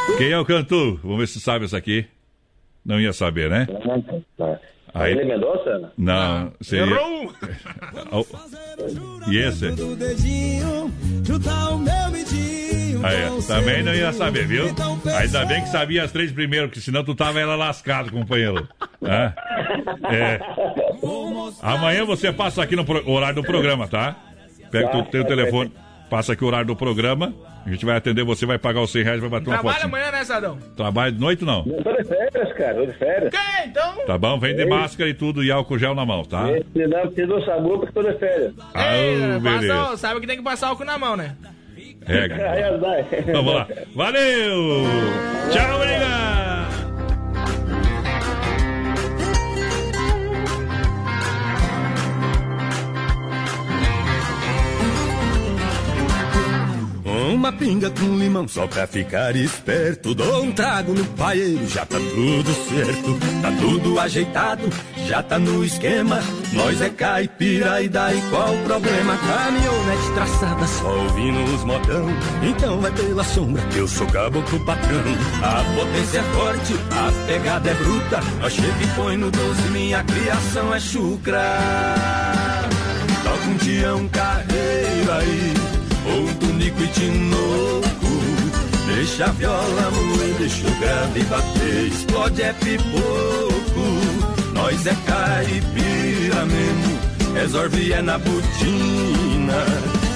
Chora. 0.06 0.18
Quem 0.18 0.32
é 0.32 0.40
o 0.40 0.46
cantor? 0.46 1.00
Vamos 1.02 1.18
ver 1.20 1.28
se 1.28 1.42
sabe 1.42 1.66
essa 1.66 1.78
aqui. 1.78 2.06
Não 2.86 3.00
ia 3.02 3.12
saber, 3.12 3.50
né? 3.50 3.68
Aí- 4.96 5.12
Ele 5.12 5.26
Mendonça? 5.26 5.92
Não, 5.98 6.52
seria... 6.62 6.86
Errou! 6.96 7.34
E 9.28 9.38
esse? 9.38 9.66
Aí, 13.04 13.42
também 13.48 13.84
não 13.84 13.94
ia 13.94 14.12
saber, 14.14 14.48
viu? 14.48 14.66
Ainda 15.20 15.46
bem 15.46 15.62
que 15.62 15.70
sabia 15.70 16.04
as 16.04 16.12
três 16.12 16.32
primeiro, 16.32 16.68
porque 16.68 16.80
senão 16.82 17.04
tu 17.04 17.14
tava 17.14 17.40
ela 17.40 17.56
lascado, 17.56 18.12
companheiro. 18.12 18.68
É. 19.04 20.40
Amanhã 21.62 22.06
você 22.06 22.32
passa 22.32 22.64
aqui 22.64 22.76
no 22.76 22.86
pro- 22.86 23.08
horário 23.10 23.36
do 23.36 23.44
programa, 23.44 23.88
tá? 23.88 24.16
Pega 24.72 24.88
Tá, 24.90 24.98
o 24.98 25.04
teu 25.06 25.24
tá, 25.24 25.30
telefone, 25.30 25.72
passa 26.10 26.34
aqui 26.34 26.44
o 26.44 26.48
horário 26.48 26.68
do 26.68 26.76
programa. 26.76 27.34
A 27.66 27.70
gente 27.70 27.84
vai 27.84 27.98
atender 27.98 28.24
você, 28.24 28.46
vai 28.46 28.60
pagar 28.60 28.82
os 28.82 28.92
100 28.92 29.04
reais, 29.04 29.20
vai 29.20 29.30
bater 29.30 29.48
uma 29.48 29.56
Trabalha 29.56 29.76
foto. 29.78 29.86
amanhã, 29.88 30.12
né, 30.12 30.24
Sadão? 30.24 30.58
Trabalho 30.78 31.14
de 31.14 31.20
noite 31.20 31.44
não? 31.44 31.64
Eu 31.66 31.84
tô 31.84 31.92
de 31.94 32.04
férias, 32.04 32.54
cara, 32.54 32.76
tô 32.76 32.86
de 32.86 32.94
férias. 32.94 33.34
Ok, 33.34 33.40
então. 33.66 34.06
Tá 34.06 34.18
bom? 34.20 34.40
Vem 34.40 34.56
de 34.56 34.62
Ei. 34.62 34.70
máscara 34.70 35.10
e 35.10 35.14
tudo 35.16 35.44
e 35.44 35.52
álcool 35.52 35.80
gel 35.80 35.96
na 35.96 36.06
mão, 36.06 36.24
tá? 36.24 36.46
Se 36.74 36.88
não, 36.88 37.02
preciso 37.08 37.28
do 37.28 37.44
sabor 37.44 37.80
porque 37.80 37.94
tô 37.94 38.04
de 38.04 38.18
férias. 38.20 38.54
Ah, 38.76 38.96
Ei, 38.96 39.40
beleza. 39.40 39.74
passa, 39.74 39.98
sabe 39.98 40.20
que 40.22 40.28
tem 40.28 40.38
que 40.38 40.44
passar 40.44 40.68
álcool 40.68 40.86
na 40.86 40.98
mão, 41.00 41.18
né? 41.18 41.36
É, 42.08 42.30
cara. 42.30 42.78
Vamos 43.34 43.56
lá. 43.56 43.68
Valeu! 43.96 44.84
Tchau, 45.52 45.76
obrigado! 45.76 46.45
Uma 57.34 57.52
pinga 57.52 57.90
com 57.90 58.18
limão 58.18 58.48
só 58.48 58.68
pra 58.68 58.86
ficar 58.88 59.36
esperto. 59.36 60.14
Dou 60.14 60.44
um 60.44 60.52
trago 60.52 60.94
no 60.94 61.06
paeiro, 61.06 61.68
já 61.68 61.86
tá 61.86 61.98
tudo 61.98 62.54
certo. 62.70 63.18
Tá 63.42 63.52
tudo 63.60 64.00
ajeitado, 64.00 64.70
já 65.08 65.24
tá 65.24 65.40
no 65.40 65.64
esquema. 65.64 66.20
Nós 66.54 66.82
é 66.82 66.90
caipira 66.90 67.82
e 67.82 67.90
daí 67.90 68.22
qual 68.30 68.54
o 68.54 68.64
problema? 68.64 69.18
Caminhonete 69.18 70.12
traçada, 70.14 70.68
só 70.68 70.88
ouvindo 70.88 71.56
os 71.56 71.64
modão. 71.64 72.08
Então 72.44 72.80
vai 72.80 72.92
pela 72.92 73.24
sombra 73.24 73.66
eu 73.76 73.88
sou 73.88 74.08
caboclo 74.08 74.66
patrão. 74.66 75.04
A 75.44 75.64
potência 75.76 76.20
é 76.20 76.24
forte, 76.24 76.74
a 76.92 77.28
pegada 77.28 77.70
é 77.70 77.74
bruta. 77.74 78.20
Nós 78.40 78.54
chega 78.54 78.84
e 78.84 78.88
põe 78.96 79.18
no 79.18 79.30
12, 79.30 79.62
minha 79.70 80.04
criação 80.04 80.74
é 80.74 80.80
chucra. 80.80 81.44
Toca 83.24 83.48
um 83.48 83.58
tião 83.58 84.08
carreiro 84.10 85.12
aí, 85.12 85.54
tinoco. 86.88 87.86
Deixa 88.88 89.26
a 89.26 89.32
viola 89.32 89.92
moer, 89.92 90.36
deixa 90.38 90.68
o 90.68 90.76
grave 90.80 91.24
bater, 91.24 91.88
explode 91.88 92.42
é 92.42 92.54
pipoco. 92.54 93.56
Nós 94.54 94.86
é 94.88 94.96
caipira 95.06 96.46
mesmo, 96.46 97.00
resolve 97.34 97.94
é 97.94 98.02
na 98.02 98.18
botina. 98.18 99.66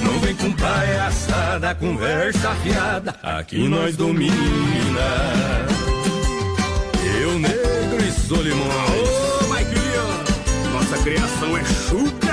Não 0.02 0.18
vem 0.20 0.34
com 0.34 0.52
palhaçada, 0.52 1.74
conversa 1.74 2.54
fiada, 2.62 3.14
aqui 3.22 3.68
nós 3.68 3.96
domina. 3.96 4.34
Eu 7.20 7.38
negro 7.38 8.04
e 8.06 8.12
Solimões. 8.12 9.44
Ô, 9.44 9.48
Maiquinho, 9.48 10.06
nossa 10.72 10.98
criação 11.02 11.56
é 11.56 11.64
chuca, 11.64 12.29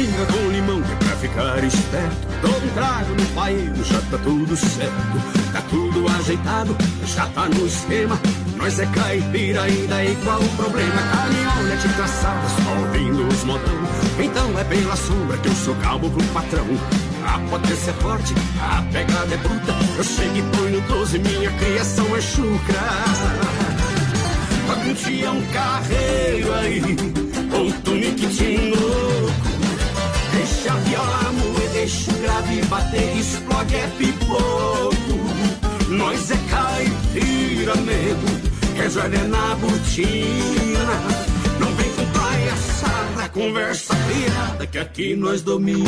pinga 0.00 0.26
com 0.26 0.50
limão 0.50 0.82
que 0.82 0.92
é 0.92 0.96
pra 0.96 1.16
ficar 1.16 1.64
esperto. 1.64 2.28
Dou 2.40 2.56
um 2.56 2.68
trago 2.70 3.14
no 3.14 3.26
paeiro, 3.34 3.84
já 3.84 4.00
tá 4.10 4.18
tudo 4.18 4.56
certo. 4.56 5.52
Tá 5.52 5.62
tudo 5.68 6.08
ajeitado, 6.08 6.76
já 7.04 7.26
tá 7.26 7.46
no 7.48 7.66
esquema. 7.66 8.18
Nós 8.56 8.78
é 8.78 8.86
caipira 8.86 9.62
ainda 9.62 10.04
e 10.04 10.16
qual 10.24 10.40
o 10.40 10.48
problema? 10.56 11.02
Caminhonete 11.12 11.88
traçada, 11.96 12.48
só 12.48 12.80
ouvindo 12.80 13.28
os 13.28 13.44
modão. 13.44 13.80
Então 14.18 14.58
é 14.58 14.64
pela 14.64 14.96
sombra 14.96 15.36
que 15.36 15.48
eu 15.48 15.54
sou 15.54 15.74
calmo 15.76 16.10
pro 16.10 16.24
patrão. 16.28 16.66
A 17.26 17.38
potência 17.50 17.90
é 17.90 17.94
forte, 17.94 18.34
a 18.58 18.82
pegada 18.90 19.34
é 19.34 19.36
bruta. 19.36 19.74
Eu 19.98 20.04
chego 20.04 20.36
e 20.36 20.42
põe 20.56 20.70
no 20.70 20.80
12, 20.82 21.18
minha 21.18 21.50
criação 21.52 22.16
é 22.16 22.20
chucra. 22.22 22.80
Toca 24.66 24.88
um 24.88 24.94
tião 24.94 25.42
carreiro 25.52 26.54
aí, 26.54 26.96
ou 27.52 27.72
tunique 27.82 28.28
tinoco. 28.28 29.49
Deixa 30.40 30.72
a 30.72 30.76
viola 30.76 31.32
moer, 31.32 31.68
deixa 31.74 32.10
o 32.10 32.14
grave 32.14 32.62
bater, 32.62 33.14
explode 33.14 33.74
é 33.74 33.86
pipoco. 33.98 34.96
Nós 35.90 36.30
é 36.30 36.36
caipira 36.48 37.74
mesmo, 37.76 38.40
resolve 38.74 39.16
é 39.16 39.24
na 39.24 39.54
botina. 39.56 40.96
Não 41.60 41.70
vem 41.74 41.90
com 41.90 42.06
palhaçada, 42.18 43.28
conversa 43.34 43.94
fiada, 43.94 44.66
que 44.66 44.78
aqui 44.78 45.14
nós 45.14 45.42
domina. 45.42 45.84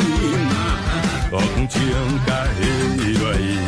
Toca 1.30 1.58
um 1.58 1.66
tião 1.66 2.18
carreiro 2.26 3.30
aí, 3.30 3.58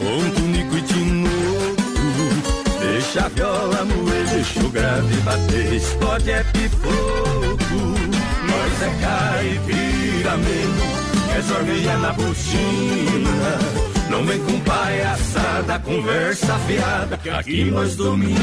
ou 0.00 0.18
um 0.18 0.30
tunico 0.30 0.78
e 0.78 0.82
tinoco. 0.82 1.82
Deixa 2.80 3.26
a 3.26 3.28
viola 3.28 3.84
moer, 3.84 4.26
deixa 4.30 4.60
o 4.60 4.70
grave 4.70 5.14
bater, 5.16 5.74
explode 5.74 6.30
é 6.30 6.42
pipoco. 6.42 7.91
É 8.82 8.90
caipira 9.00 10.36
mesmo, 10.38 10.82
é 11.88 11.96
na 11.98 12.12
botina. 12.12 13.58
Não 14.10 14.24
vem 14.24 14.40
com 14.40 14.58
palhaçada, 14.58 15.78
conversa 15.78 16.58
fiada, 16.58 17.16
que 17.16 17.30
aqui 17.30 17.64
nós 17.70 17.94
domina. 17.94 18.38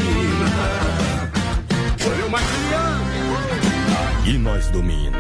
Foi 1.98 2.24
uma 2.26 2.40
criança, 2.40 3.10
aqui 4.22 4.38
nós 4.38 4.70
domina. 4.70 5.18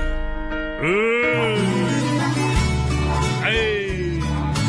Ei! 3.46 4.20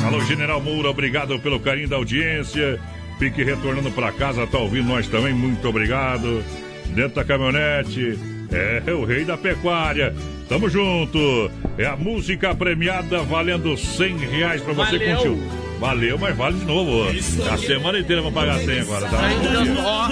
Alô, 0.05 0.20
General 0.24 0.60
Moura, 0.60 0.90
obrigado 0.90 1.39
pelo 1.39 1.60
carinho 1.60 1.89
da 1.89 1.94
audiência. 1.94 2.81
Fique 3.20 3.44
retornando 3.44 3.93
para 3.93 4.10
casa, 4.10 4.48
tá 4.48 4.59
ouvindo 4.59 4.89
nós 4.89 5.06
também, 5.06 5.32
muito 5.32 5.68
obrigado. 5.68 6.43
Dentro 6.86 7.14
da 7.14 7.24
caminhonete, 7.24 8.18
é 8.51 8.93
o 8.93 9.05
rei 9.05 9.24
da 9.24 9.36
pecuária. 9.36 10.12
Tamo 10.51 10.68
junto. 10.68 11.48
É 11.78 11.86
a 11.86 11.97
música 11.97 12.52
premiada 12.56 13.22
valendo 13.22 13.77
100 13.77 14.16
reais 14.18 14.60
pra 14.60 14.72
você 14.72 14.98
Valeu. 14.98 15.16
curtir. 15.16 15.60
Valeu, 15.78 16.18
mas 16.18 16.36
vale 16.36 16.59
de 16.59 16.64
novo. 16.64 17.09
A 17.51 17.56
semana 17.56 18.01
inteira 18.01 18.20
vamos 18.20 18.35
pagar 18.35 18.59
100 18.59 18.81
agora, 18.81 19.06
tá? 19.09 19.18
Ó, 19.86 20.09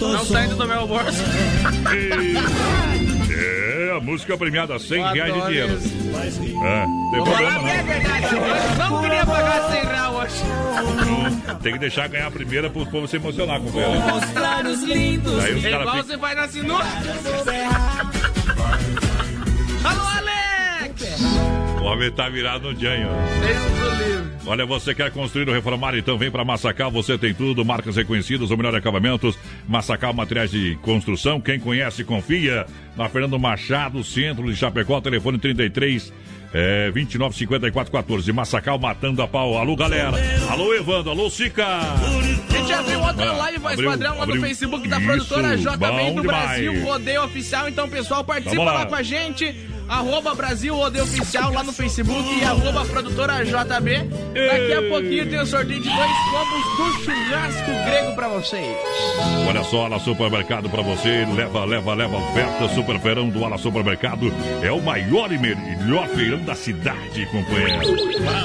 não 0.00 0.24
saindo 0.24 0.56
do 0.56 0.66
meu 0.66 0.86
bolso. 0.86 1.22
É, 3.36 3.96
a 3.96 4.00
música 4.00 4.36
premiada 4.38 4.78
100 4.78 5.00
Eu 5.00 5.12
reais 5.12 5.34
de 5.34 5.40
dinheiro. 5.46 5.72
É, 5.74 6.84
tem 6.84 7.18
Vou 7.18 7.24
problema 7.24 7.58
que 7.60 7.70
é 7.70 7.76
não. 7.76 7.84
verdade. 7.84 8.26
Eu 8.34 8.90
não 8.90 9.02
queria 9.02 9.26
pagar 9.26 9.70
100 9.70 9.84
reais 9.84 10.14
hoje. 10.14 11.58
Tem 11.62 11.72
que 11.72 11.78
deixar 11.78 12.08
ganhar 12.08 12.28
a 12.28 12.30
primeira 12.30 12.70
pro 12.70 12.86
povo 12.86 13.08
se 13.08 13.16
emocionar 13.16 13.60
com 13.60 13.80
ela. 13.80 13.96
Mostrar 13.96 14.64
os 14.66 14.82
lindos. 14.82 15.44
Aí 15.44 15.54
os 15.54 15.64
É 15.64 15.70
igual 15.80 15.96
você 15.96 16.16
vai 16.16 16.34
na 16.34 16.48
sinuca. 16.48 16.84
O 21.80 21.84
homem 21.84 22.10
tá 22.10 22.28
virado 22.28 22.72
no 22.72 22.80
Janho. 22.80 23.08
Olha, 24.46 24.66
você 24.66 24.94
quer 24.94 25.10
construir 25.10 25.48
ou 25.48 25.54
reformar? 25.54 25.96
Então 25.96 26.18
vem 26.18 26.30
para 26.30 26.44
Massacal, 26.44 26.90
você 26.90 27.16
tem 27.16 27.32
tudo, 27.32 27.64
marcas 27.64 27.96
reconhecidas, 27.96 28.50
o 28.50 28.56
melhor 28.56 28.74
acabamentos. 28.74 29.38
Massacal 29.66 30.12
Materiais 30.12 30.50
de 30.50 30.76
Construção, 30.82 31.40
quem 31.40 31.58
conhece, 31.58 32.04
confia. 32.04 32.66
Na 32.96 33.08
Fernando 33.08 33.38
Machado, 33.38 34.04
centro 34.04 34.44
de 34.50 34.56
Chapecó, 34.56 35.00
telefone 35.00 35.38
33 35.38 36.12
é, 36.52 36.90
29 36.92 37.34
54 37.36 37.90
14. 37.92 38.32
Massacal 38.32 38.78
matando 38.78 39.20
a 39.22 39.26
pau. 39.28 39.58
Alô, 39.58 39.74
galera. 39.74 40.12
Alô, 40.50 40.72
Evandro. 40.74 41.10
Alô, 41.10 41.28
Sica. 41.28 41.66
A 41.66 42.56
gente 42.56 42.72
abriu 42.72 43.00
outra 43.00 43.30
Ah, 43.30 43.36
live, 43.36 43.58
voz 43.58 43.72
abriu, 43.74 43.90
padrão, 43.90 44.16
lá 44.16 44.22
abriu. 44.22 44.36
no 44.36 44.42
Facebook 44.46 44.88
da 44.88 44.98
Isso, 44.98 45.06
produtora 45.06 45.56
JB 45.56 46.12
do 46.14 46.22
Brasil 46.22 46.72
demais. 46.72 46.84
Rodeio 46.88 47.24
Oficial. 47.24 47.68
Então, 47.68 47.88
pessoal, 47.88 48.22
participa 48.22 48.62
lá. 48.62 48.72
lá 48.74 48.86
com 48.86 48.94
a 48.94 49.02
gente. 49.02 49.52
Arroba 49.88 50.34
Brasil 50.34 50.74
Rodeio 50.74 51.04
Oficial 51.04 51.52
lá 51.52 51.62
no 51.62 51.72
Facebook 51.72 52.38
e 52.38 52.44
arroba 52.44 52.84
produtora 52.86 53.44
JB. 53.44 54.08
Daqui 54.34 54.72
a 54.72 54.82
pouquinho 54.88 55.28
tem 55.28 55.40
o 55.40 55.46
sorteio 55.46 55.80
de 55.80 55.88
dois 55.88 56.10
combos 56.30 56.76
do 56.76 57.04
churrasco 57.04 57.70
grego 57.86 58.14
pra 58.14 58.28
vocês. 58.28 58.76
Olha 59.46 59.62
só, 59.64 59.84
Ala 59.84 59.98
Supermercado 59.98 60.68
para 60.70 60.82
você. 60.82 61.26
Leva, 61.34 61.64
leva, 61.64 61.94
leva 61.94 62.16
oferta. 62.16 62.68
Super 62.74 62.98
feirão 63.00 63.28
do 63.28 63.44
Ala 63.44 63.58
Supermercado. 63.58 64.32
É 64.62 64.72
o 64.72 64.80
maior 64.80 65.30
e 65.30 65.38
melhor 65.38 66.08
feirão 66.08 66.42
da 66.44 66.54
cidade, 66.54 67.26
companheiro. 67.26 67.94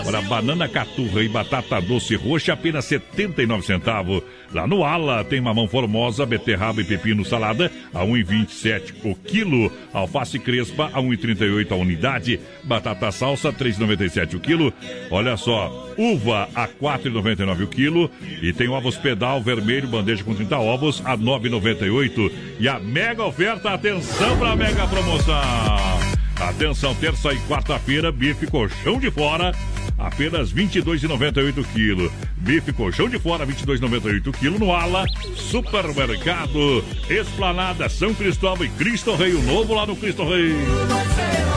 Olha, 0.05 0.21
banana 0.21 0.67
caturra 0.67 1.23
e 1.23 1.29
batata 1.29 1.79
doce 1.81 2.15
roxa, 2.15 2.53
apenas 2.53 2.85
79 2.85 3.65
centavos. 3.65 4.21
Lá 4.53 4.65
no 4.65 4.83
Ala 4.83 5.23
tem 5.23 5.39
mamão 5.39 5.67
formosa, 5.67 6.25
beterraba 6.25 6.81
e 6.81 6.83
pepino 6.83 7.23
salada 7.23 7.71
a 7.93 7.99
1,27 7.99 8.93
o 9.03 9.15
quilo. 9.15 9.71
Alface 9.93 10.39
crespa 10.39 10.89
a 10.93 11.01
1,38 11.01 11.71
a 11.71 11.75
unidade. 11.75 12.39
Batata 12.63 13.11
salsa 13.11 13.53
3,97 13.53 14.35
o 14.35 14.39
quilo. 14.39 14.73
Olha 15.11 15.37
só, 15.37 15.93
uva 15.97 16.49
a 16.55 16.67
4,99 16.67 17.63
o 17.63 17.67
quilo. 17.67 18.11
E 18.41 18.51
tem 18.51 18.69
ovos 18.69 18.97
pedal 18.97 19.41
vermelho, 19.41 19.87
bandeja 19.87 20.23
com 20.23 20.33
30 20.33 20.57
ovos 20.57 21.01
a 21.05 21.17
9,98. 21.17 22.31
E 22.59 22.67
a 22.67 22.79
mega 22.79 23.23
oferta, 23.23 23.71
atenção 23.71 24.37
para 24.37 24.51
a 24.51 24.55
mega 24.55 24.87
promoção. 24.87 26.09
Atenção, 26.39 26.95
terça 26.95 27.33
e 27.33 27.39
quarta-feira, 27.41 28.13
bife 28.13 28.47
colchão 28.47 28.97
de 28.97 29.11
fora, 29.11 29.51
apenas 29.99 30.51
R$ 30.51 30.63
22,98 30.63 31.65
quilo. 31.73 32.11
Bife 32.37 32.71
colchão 32.73 33.09
de 33.09 33.19
fora, 33.19 33.45
R$ 33.45 33.53
22,98 33.53 34.31
quilo 34.37 34.57
no 34.57 34.71
Ala 34.73 35.05
Supermercado. 35.35 36.83
Esplanada 37.09 37.89
São 37.89 38.13
Cristóvão 38.13 38.65
e 38.65 38.69
Cristo 38.69 39.15
Rei, 39.15 39.33
o 39.33 39.41
novo 39.43 39.73
lá 39.73 39.85
no 39.85 39.95
Cristo 39.95 40.23
Rei. 40.23 40.53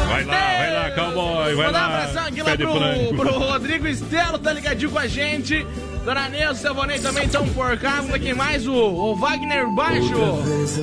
Vai 0.09 0.25
lá, 0.25 0.35
vai 0.35 0.75
lá, 0.75 0.91
cowboy, 0.91 1.55
vai 1.55 1.67
Mandar 1.67 1.89
um 1.89 1.93
lá. 1.93 1.99
abração 2.03 2.27
aqui 2.27 2.43
lá 2.43 2.57
pro, 2.57 3.17
pro 3.17 3.39
Rodrigo 3.39 3.87
Estelo, 3.87 4.39
tá 4.39 4.53
ligadinho 4.53 4.91
com 4.91 4.99
a 4.99 5.07
gente. 5.07 5.67
Dona 6.05 6.29
Neuza, 6.29 6.75
também 7.01 7.27
estão 7.27 7.47
por 7.51 7.77
cá. 7.79 7.97
Vamos 7.97 8.15
aqui 8.15 8.35
mais 8.35 8.67
o, 8.67 8.73
o 8.75 9.17
Wagner 9.17 9.69
Baixo. 9.75 10.13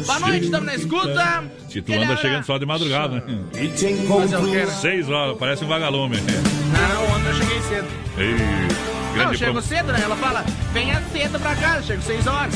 Boa 0.06 0.20
noite, 0.20 0.46
estamos 0.46 0.66
na 0.66 0.76
escuta. 0.76 1.44
Se 1.68 1.82
tu 1.82 1.94
anda 1.94 2.16
chegando 2.18 2.46
só 2.46 2.58
de 2.58 2.66
madrugada, 2.66 3.16
né? 3.16 3.40
Fazer 4.08 4.38
o 4.38 4.46
quê, 4.46 4.66
né? 4.66 4.66
Seis 4.68 5.10
horas, 5.10 5.38
parece 5.38 5.66
um 5.66 5.68
vagalume. 5.68 6.18
Não, 6.18 7.16
ontem 7.16 7.28
eu 7.28 7.34
cheguei 7.36 7.62
cedo. 7.64 7.88
Ei, 8.18 8.99
Não, 9.10 9.16
grande 9.26 9.38
chego 9.38 9.52
prom- 9.54 9.62
cedo, 9.62 9.92
né? 9.92 10.00
Ela 10.04 10.16
fala, 10.16 10.46
venha 10.74 11.02
cedo 11.12 11.40
pra 11.40 11.56
casa, 11.56 11.84
chego 11.84 12.02
6 12.02 12.28
horas. 12.28 12.56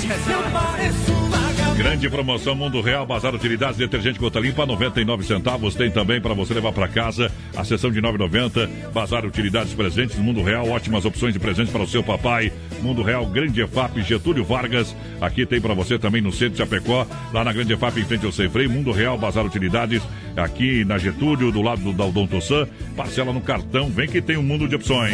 Grande 1.75 2.07
promoção 2.09 2.55
Mundo 2.55 2.80
Real, 2.81 3.05
Bazar 3.05 3.34
Utilidades, 3.34 3.77
detergente 3.77 4.19
gota 4.19 4.39
limpa, 4.39 4.65
99 4.65 5.23
centavos. 5.25 5.73
Tem 5.75 5.89
também 5.89 6.21
para 6.21 6.34
você 6.34 6.53
levar 6.53 6.71
para 6.71 6.88
casa 6.88 7.31
a 7.55 7.63
sessão 7.63 7.91
de 7.91 7.99
9,90. 8.01 8.69
Bazar 8.93 9.25
Utilidades 9.25 9.73
presentes, 9.73 10.15
Mundo 10.17 10.43
Real, 10.43 10.69
ótimas 10.69 11.03
opções 11.03 11.34
de 11.34 11.39
presentes 11.39 11.71
para 11.71 11.81
o 11.81 11.88
seu 11.88 12.03
papai. 12.03 12.51
Mundo 12.81 13.01
Real, 13.01 13.25
Grande 13.25 13.61
EFAP, 13.61 14.01
Getúlio 14.03 14.43
Vargas. 14.45 14.95
Aqui 15.19 15.45
tem 15.45 15.59
para 15.59 15.73
você 15.73 15.97
também 15.97 16.21
no 16.21 16.31
centro 16.31 16.51
de 16.51 16.57
Chapecó, 16.59 17.07
lá 17.34 17.43
na 17.43 17.51
Grande 17.51 17.73
EFAP, 17.73 17.97
em 17.99 18.05
frente 18.05 18.25
ao 18.25 18.31
Sem 18.31 18.49
Freio. 18.49 18.69
Mundo 18.69 18.91
Real, 18.91 19.17
Bazar 19.17 19.43
Utilidades, 19.45 20.01
aqui 20.38 20.85
na 20.85 20.97
Getúlio, 20.99 21.51
do 21.51 21.61
lado 21.61 21.81
do 21.81 21.91
Daldon 21.93 22.27
San. 22.39 22.67
Parcela 22.95 23.34
no 23.34 23.41
cartão, 23.41 23.89
vem 23.89 24.07
que 24.07 24.21
tem 24.21 24.38
um 24.38 24.43
mundo 24.43 24.67
de 24.67 24.75
opções. 24.75 25.13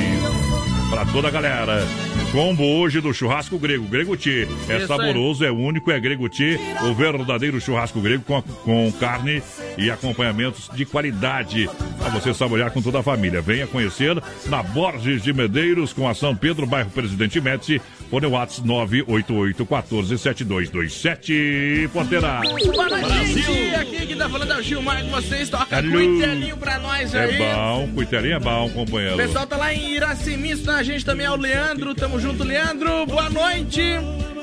Para 0.90 1.06
toda 1.06 1.28
a 1.28 1.32
galera. 1.32 1.88
Combo 2.32 2.64
hoje 2.64 3.00
do 3.00 3.14
churrasco 3.14 3.58
grego, 3.58 4.18
Tchê. 4.18 4.48
É 4.68 4.86
saboroso, 4.86 5.46
é 5.46 5.52
único, 5.52 5.92
é 5.92 6.00
Grego 6.00 6.30
Tchê, 6.30 6.60
o 6.84 6.94
verdadeiro 6.94 7.60
churrasco 7.60 8.00
grego 8.00 8.24
com, 8.24 8.42
com 8.42 8.92
carne 9.00 9.42
e 9.78 9.90
acompanhamentos 9.90 10.70
de 10.74 10.86
qualidade. 10.86 11.70
Para 11.98 12.10
você 12.10 12.34
saborear 12.34 12.72
com 12.72 12.82
toda 12.82 13.00
a 13.00 13.04
família. 13.04 13.42
Venha 13.42 13.68
conhecer 13.68 14.22
na 14.46 14.62
Borges 14.62 15.24
de 15.24 15.34
Medeiros, 15.34 15.94
com 15.94 16.08
a 16.08 16.14
São 16.14 16.36
Pedro, 16.36 16.66
bairro 16.66 16.90
Presidente 16.90 17.40
Médici. 17.42 17.82
Fone 18.10 18.26
Whats 18.26 18.60
988 18.64 19.66
14 19.68 20.18
7227. 20.18 21.90
Porteira. 21.94 22.42
Boa 22.42 22.90
noite, 22.90 23.34
gente. 23.42 23.76
Aqui 23.76 24.08
que 24.08 24.16
tá 24.16 24.28
falando 24.28 24.52
é 24.54 24.58
o 24.58 24.64
Gilmar 24.64 25.04
com 25.04 25.10
vocês. 25.12 25.48
Toca 25.50 25.78
Alô. 25.78 25.92
cuitelinho 25.92 26.58
pra 26.58 26.80
nós 26.80 27.14
É 27.14 27.24
aí. 27.26 27.38
bom, 27.38 27.90
cuitelinho 27.94 28.34
é 28.36 28.40
bom, 28.40 28.66
O 28.66 28.70
companheiro. 28.72 29.16
pessoal 29.18 29.46
tá 29.46 29.58
lá 29.58 29.72
em 29.74 29.94
Iracemista, 29.94 30.74
a 30.74 30.82
gente 30.84 31.06
também 31.06 31.28
é 31.28 31.32
o 31.32 31.36
Leandro. 31.36 31.94
Tamo 31.94 32.20
junto, 32.20 32.44
Leandro. 32.44 33.06
Boa 33.06 33.30
noite. 33.30 33.82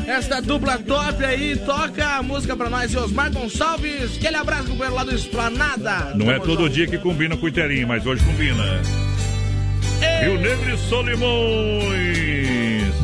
Esta 0.07 0.41
dupla 0.41 0.79
top 0.79 1.25
aí, 1.25 1.57
toca 1.57 2.07
a 2.19 2.23
música 2.23 2.57
pra 2.57 2.71
nós, 2.71 2.93
e 2.93 2.97
Osmar 2.97 3.33
Gonçalves. 3.33 4.17
Aquele 4.17 4.37
abraço, 4.37 4.69
companheiro, 4.69 4.95
lá 4.95 5.03
do 5.03 5.13
Esplanada. 5.13 6.13
Não 6.15 6.31
é 6.31 6.35
Tamo 6.35 6.47
todo 6.47 6.63
junto. 6.63 6.73
dia 6.75 6.87
que 6.87 6.99
combina 6.99 7.35
com 7.35 7.41
cuitelinho, 7.41 7.89
mas 7.89 8.07
hoje 8.07 8.23
combina. 8.25 8.63
Rio 10.23 10.39
Negro 10.39 10.73
e 10.73 10.79
Solimões. 10.79 12.36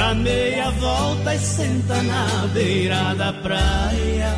dá 0.00 0.14
meia 0.14 0.70
volta 0.70 1.34
e 1.34 1.38
senta 1.38 2.02
na 2.02 2.46
beira 2.54 3.14
da 3.16 3.34
praia. 3.34 4.32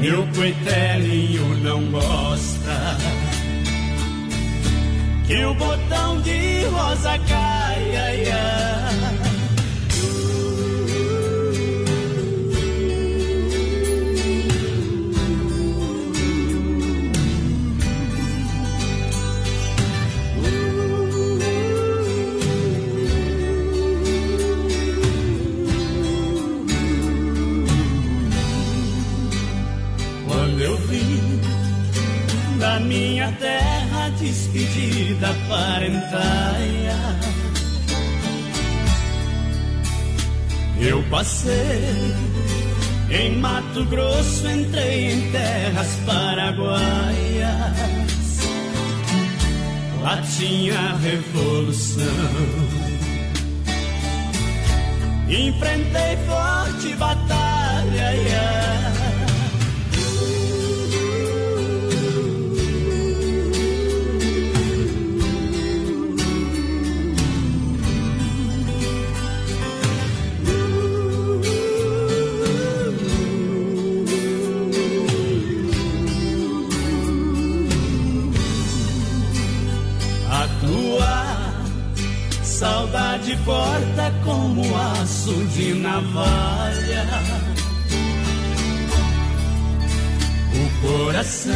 Meu 0.00 0.26
coitelinho 0.34 1.56
não 1.62 1.80
gosta 1.92 2.76
que 5.28 5.44
o 5.44 5.54
botão 5.54 6.20
de 6.22 6.64
rosa 6.64 7.16
caia. 7.28 8.04
ai, 8.04 8.93
terra 33.38 34.08
despedida 34.18 35.34
parentaia, 35.48 36.96
eu 40.80 41.02
passei 41.10 42.14
em 43.10 43.36
Mato 43.38 43.84
Grosso, 43.86 44.48
entrei 44.48 45.12
em 45.12 45.30
terras 45.30 45.88
paraguaias. 46.06 47.24
Lá 50.02 50.20
tinha 50.36 50.96
revolução. 50.96 52.04
Enfrentei 55.28 56.16
forte 56.26 56.94
batalha. 56.96 58.14
ia. 58.14 59.03
Saudade 82.54 83.36
corta 83.44 84.14
como 84.24 84.62
aço 84.76 85.34
de 85.46 85.74
navalha. 85.74 87.04
O 90.54 90.86
coração 90.86 91.52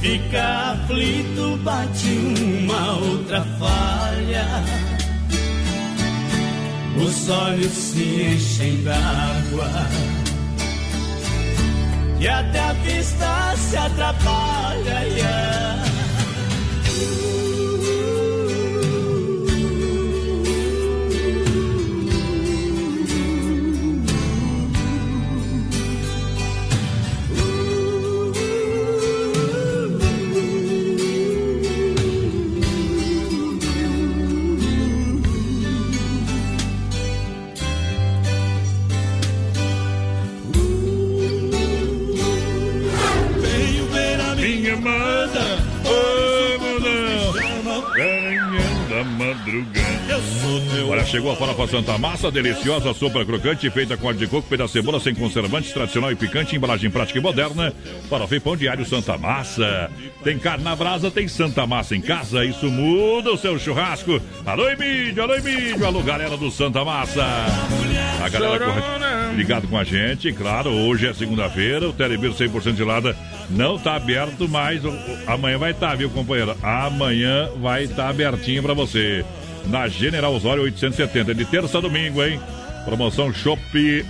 fica 0.00 0.74
aflito, 0.74 1.56
bate 1.64 2.08
uma 2.62 2.98
outra 2.98 3.44
falha. 3.58 4.46
Os 7.04 7.28
olhos 7.28 7.72
se 7.72 8.34
enchem 8.34 8.84
d'água 8.84 9.88
e 12.20 12.28
até 12.28 12.60
a 12.60 12.72
vista 12.74 13.56
se 13.56 13.76
atrapalha. 13.76 15.02
Yeah. 15.16 15.71
Olha, 50.88 51.04
chegou 51.06 51.32
a 51.32 51.36
farofa 51.36 51.66
Santa 51.68 51.96
Massa, 51.96 52.30
deliciosa, 52.30 52.92
sopa 52.92 53.24
crocante, 53.24 53.70
feita 53.70 53.96
com 53.96 54.08
óleo 54.08 54.18
de 54.18 54.26
coco, 54.26 54.46
pedaço 54.48 54.74
de 54.74 54.80
cebola, 54.80 55.00
sem 55.00 55.14
conservantes, 55.14 55.72
tradicional 55.72 56.12
e 56.12 56.16
picante, 56.16 56.54
embalagem 56.54 56.90
prática 56.90 57.18
e 57.18 57.22
moderna. 57.22 57.72
Farofa 58.10 58.36
e 58.36 58.40
pão 58.40 58.56
diário 58.56 58.84
Santa 58.84 59.16
Massa. 59.16 59.90
Tem 60.22 60.38
carne 60.38 60.64
na 60.64 60.76
brasa, 60.76 61.10
tem 61.10 61.26
Santa 61.28 61.66
Massa 61.66 61.96
em 61.96 62.00
casa, 62.00 62.44
isso 62.44 62.66
muda 62.70 63.32
o 63.32 63.38
seu 63.38 63.58
churrasco. 63.58 64.20
Alô, 64.44 64.68
Emílio, 64.68 65.22
alô, 65.22 65.34
Emílio, 65.34 65.86
alô, 65.86 66.02
galera 66.02 66.36
do 66.36 66.50
Santa 66.50 66.84
Massa. 66.84 67.24
A 68.22 68.28
galera 68.28 68.58
corre- 68.66 69.36
ligado 69.36 69.66
com 69.68 69.78
a 69.78 69.84
gente, 69.84 70.30
claro, 70.32 70.70
hoje 70.70 71.06
é 71.06 71.14
segunda-feira, 71.14 71.88
o 71.88 71.92
Telebir 71.92 72.32
100% 72.32 72.76
gelada 72.76 73.16
não 73.48 73.78
tá 73.78 73.96
aberto, 73.96 74.46
mas 74.48 74.82
amanhã 75.26 75.56
vai 75.58 75.70
estar, 75.70 75.96
viu, 75.96 76.10
companheiro? 76.10 76.54
Amanhã 76.62 77.48
vai 77.60 77.84
estar 77.84 78.08
abertinho 78.10 78.62
pra 78.62 78.74
você. 78.74 79.24
Na 79.66 79.88
General 79.88 80.34
Osório 80.34 80.62
870, 80.64 81.34
de 81.34 81.44
terça 81.44 81.78
a 81.78 81.80
domingo, 81.80 82.22
hein? 82.22 82.40
Promoção 82.84 83.32
Shop 83.32 83.60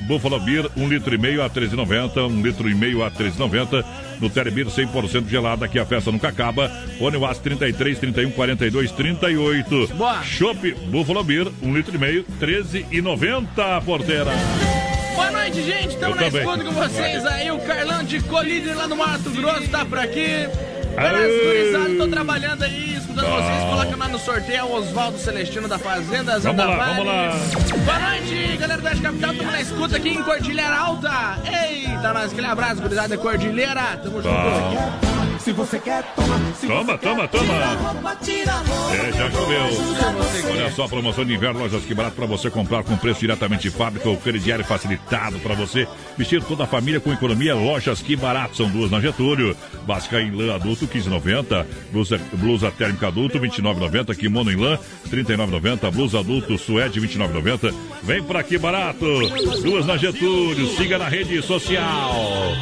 Buffalo 0.07 0.41
Beer, 0.41 0.69
1 0.77 0.89
litro 0.89 1.15
e 1.15 1.19
meio 1.19 1.43
a 1.43 1.51
13,90, 1.51 2.27
1 2.27 2.43
litro 2.43 2.69
e 2.70 2.74
meio 2.74 3.05
a 3.05 3.11
13,90. 3.11 3.85
No 4.19 4.31
Telebir 4.31 4.66
100% 4.66 5.29
gelada, 5.29 5.66
aqui 5.66 5.79
a 5.79 5.85
festa 5.85 6.11
nunca 6.11 6.29
acaba. 6.29 6.70
Oniwas 6.99 7.39
33, 7.39 7.99
31, 7.99 8.31
42, 8.31 8.93
38. 8.93 9.89
Boa. 9.89 10.23
Shop 10.23 10.73
Buffalo 10.89 11.23
Beer, 11.23 11.49
1 11.62 11.74
litro 11.74 11.95
e 11.95 11.99
meio, 11.99 12.24
13,90, 12.41 13.85
porteira. 13.85 14.33
Boa 15.15 15.31
noite, 15.31 15.62
gente. 15.62 15.89
Estamos 15.89 16.16
na 16.16 16.29
escuta 16.29 16.65
com 16.65 16.73
vocês 16.73 17.27
aí. 17.27 17.51
O 17.51 17.59
Carlão 17.61 18.03
de 18.03 18.20
Colíder 18.20 18.77
lá 18.77 18.89
no 18.89 18.97
Mato 18.97 19.31
Grosso 19.31 19.69
tá 19.69 19.85
por 19.85 19.99
aqui. 19.99 20.49
Gurizada, 20.97 21.94
tô 21.97 22.06
trabalhando 22.09 22.62
aí, 22.64 22.97
escutando 22.97 23.24
Tá. 23.24 23.31
vocês, 23.31 23.62
colocando 23.70 23.98
lá 23.98 24.09
no 24.09 24.19
sorteio 24.19 24.64
o 24.66 24.74
Oswaldo 24.74 25.19
Celestino 25.19 25.66
da 25.69 25.78
Fazenda 25.78 26.39
Vamos 26.39 26.64
lá, 26.64 26.77
vamos 26.77 27.06
lá. 27.06 27.32
Boa 27.85 27.98
noite, 27.98 28.56
galera 28.59 28.81
da 28.82 28.89
Oeste 28.90 29.02
Capital, 29.02 29.32
estamos 29.32 29.52
na 29.52 29.60
escuta 29.60 29.97
aqui 29.97 30.09
em 30.10 30.23
Cordilheira 30.23 30.77
Alta. 30.77 31.39
Eita, 31.44 32.12
nós, 32.12 32.32
aquele 32.32 32.47
abraço, 32.47 32.82
gurizada 32.82 33.09
da 33.09 33.19
Cordilheira. 33.19 33.98
Tamo 34.02 34.23
junto. 34.23 34.28
Tá. 34.35 35.32
Se 35.43 35.51
você 35.52 35.78
quer, 35.81 36.05
toma. 36.14 36.39
Se 36.55 36.66
Toma, 36.69 36.97
toma, 36.98 37.27
toma. 37.27 37.74
roupa, 37.74 38.16
tira 38.23 38.52
a 38.52 38.59
roupa. 38.59 38.94
É, 38.94 39.12
já 39.12 39.31
choveu. 39.31 40.52
Olha 40.52 40.70
só, 40.70 40.86
promoção 40.86 41.24
de 41.24 41.35
inverno, 41.35 41.59
lojas 41.59 41.85
que 41.85 41.93
barato 41.94 42.14
para 42.14 42.27
você 42.27 42.48
comprar 42.48 42.85
com 42.85 42.97
preço 42.97 43.19
diretamente 43.20 43.62
de 43.62 43.70
fábrica, 43.70 44.09
o 44.09 44.16
crediário 44.16 44.64
facilitado 44.64 45.40
para 45.40 45.55
você 45.55 45.89
vestir 46.16 46.43
toda 46.44 46.62
a 46.62 46.66
família 46.66 47.01
com 47.01 47.12
economia. 47.12 47.56
Lojas 47.56 48.01
que 48.01 48.14
barato, 48.14 48.56
são 48.56 48.70
duas 48.70 48.89
na 48.90 49.01
Getúlio. 49.01 49.56
Básica 49.85 50.20
em 50.20 50.31
lã 50.31 50.55
adulto, 50.55 50.86
15,90. 50.86 51.66
Blusa, 51.90 52.20
blusa 52.35 52.70
térmica 52.70 53.09
adulto, 53.09 53.40
29,90. 53.40 54.14
Kimono 54.14 54.52
em 54.52 54.56
lã, 54.56 54.78
39,90. 55.10 55.90
Blusa 55.90 56.20
adulto, 56.20 56.56
suede, 56.56 57.01
29,90. 57.01 57.74
Vem 58.05 58.23
pra 58.23 58.40
aqui 58.40 58.56
barato. 58.59 59.05
Duas 59.62 59.85
na 59.86 59.97
Getúlio. 59.97 60.69
Siga 60.77 60.98
na 60.98 61.09
rede 61.09 61.43
social. 61.43 62.52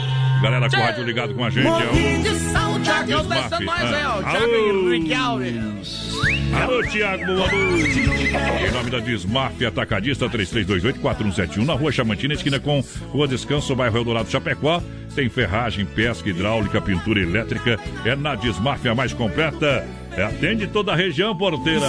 Galera 0.43 0.71
com 0.71 0.77
o 0.77 0.81
rádio 0.81 1.05
ligado 1.05 1.35
com 1.35 1.45
a 1.45 1.51
gente. 1.51 1.67
É 1.67 1.71
o... 1.71 2.71
O 2.71 2.83
Thiago 2.83 3.25
tá 3.29 3.41
estando 3.41 3.65
nós 3.65 3.83
aí, 3.83 4.05
ó. 4.05 4.19
O 4.19 4.23
Thiago. 4.23 4.55
Henrique 4.55 5.15
Alves. 5.15 6.11
Alô, 6.53 6.83
Tiago, 6.83 7.27
boa 7.27 7.53
noite. 7.53 8.01
Em 8.01 8.73
nome 8.73 8.91
da 8.91 8.99
Desmaf 8.99 9.65
Atacadista 9.65 10.29
3328-4171, 10.29 11.65
na 11.65 11.75
rua 11.75 11.93
Chamantina, 11.93 12.35
esquina 12.35 12.59
com 12.59 12.83
Rua 13.11 13.29
Descanso, 13.29 13.75
bairro 13.77 13.99
Eldorado 13.99 14.31
Chapecó. 14.31 14.83
Tem 15.15 15.29
ferragem, 15.29 15.85
pesca, 15.85 16.29
hidráulica, 16.29 16.81
pintura 16.81 17.21
elétrica. 17.21 17.79
É 18.05 18.17
na 18.17 18.35
Desmaf 18.35 18.87
a 18.89 18.95
mais 18.95 19.13
completa. 19.13 19.87
É, 20.17 20.23
atende 20.23 20.67
toda 20.67 20.93
a 20.93 20.97
região, 20.97 21.37
porteira. 21.37 21.87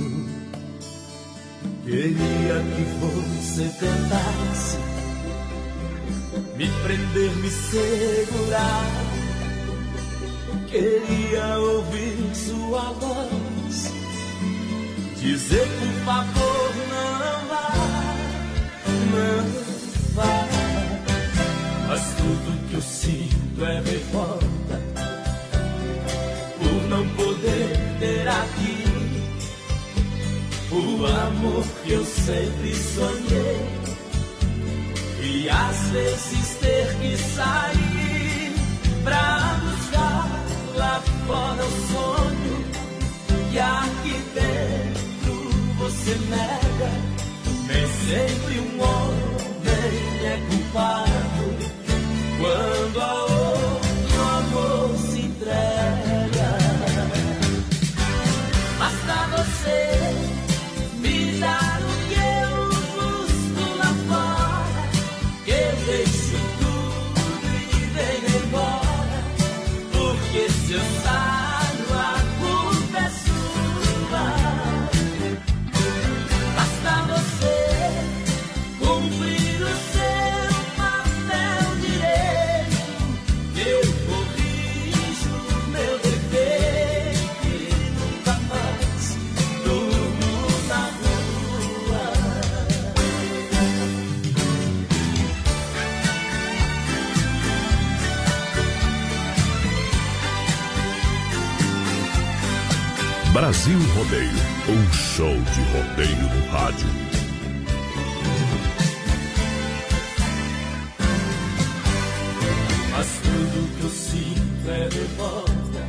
Queria 1.84 2.62
que 2.74 2.84
você 3.00 3.64
tentasse 3.80 4.76
me 6.56 6.68
prender, 6.82 7.36
me 7.36 7.50
segurar. 7.50 8.90
Queria 10.68 11.58
ouvir 11.58 12.34
sua 12.34 12.92
voz 12.92 13.92
dizer 15.22 15.66
por 15.78 16.04
favor 16.04 16.72
não 16.90 17.51
não 19.12 20.14
vá. 20.14 20.48
Mas 21.88 22.02
tudo 22.16 22.68
que 22.68 22.74
eu 22.74 22.82
sinto 22.82 23.64
é 23.64 23.80
revolta 23.80 24.80
por 26.58 26.88
não 26.88 27.08
poder 27.10 27.98
ter 27.98 28.28
aqui 28.28 28.92
o 30.70 31.06
amor 31.06 31.64
que 31.84 31.92
eu 31.92 32.04
sempre 32.04 32.74
sonhei 32.74 33.82
e 35.22 35.48
às 35.50 35.76
vezes 35.90 36.56
ter 36.60 36.96
que 36.98 37.16
sair 37.18 38.54
pra 39.04 39.60
buscar 39.62 40.44
lá 40.76 41.02
fora 41.26 41.62
o 41.62 41.70
sonho 41.92 42.64
e 43.52 43.58
aqui 43.58 44.22
dentro 44.34 45.50
você 45.78 46.14
nega. 46.30 47.11
Nem 47.72 47.86
sempre 47.86 48.60
um 48.60 48.82
homem 48.82 50.26
é 50.26 50.38
culpado 50.50 51.44
quando 52.38 53.00
a 53.00 53.24
outro 53.24 53.71
Brasil 103.62 103.78
Rodeio, 103.94 104.28
um 104.70 104.92
show 104.92 105.32
de 105.32 105.60
rodeio 105.70 106.22
no 106.34 106.50
rádio. 106.50 106.88
Mas 112.90 113.06
tudo 113.22 113.76
que 113.76 113.84
eu 113.84 113.90
sinto 113.90 114.68
é 114.68 114.88
revolta 114.92 115.82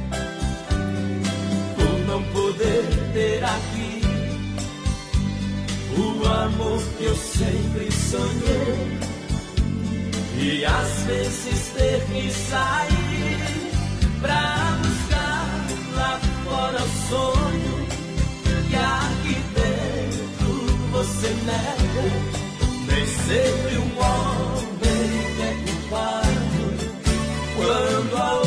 por 1.75 1.99
não 2.05 2.21
poder 2.25 2.83
ter 3.13 3.43
aqui 3.43 4.01
o 5.97 6.27
amor 6.27 6.83
que 6.99 7.05
eu 7.05 7.15
sempre 7.15 7.91
sonhei 7.91 8.99
e 10.37 10.63
às 10.63 11.03
vezes 11.07 11.73
ter 11.75 12.05
que 12.05 12.31
sair 12.31 13.71
pra 14.21 14.77
buscar 14.83 15.67
lá 15.95 16.19
fora 16.19 16.32
o 16.53 16.89
sonho 17.09 17.75
que 18.69 18.75
aqui 18.75 19.35
dentro 19.55 20.51
você 20.91 21.29
nega. 21.45 22.05
Nem 22.87 23.05
sempre 23.07 23.77
um 23.77 23.91
homem 23.99 25.13
é 25.41 25.51
culpado 25.65 26.65
quando 27.55 28.17
a 28.17 28.42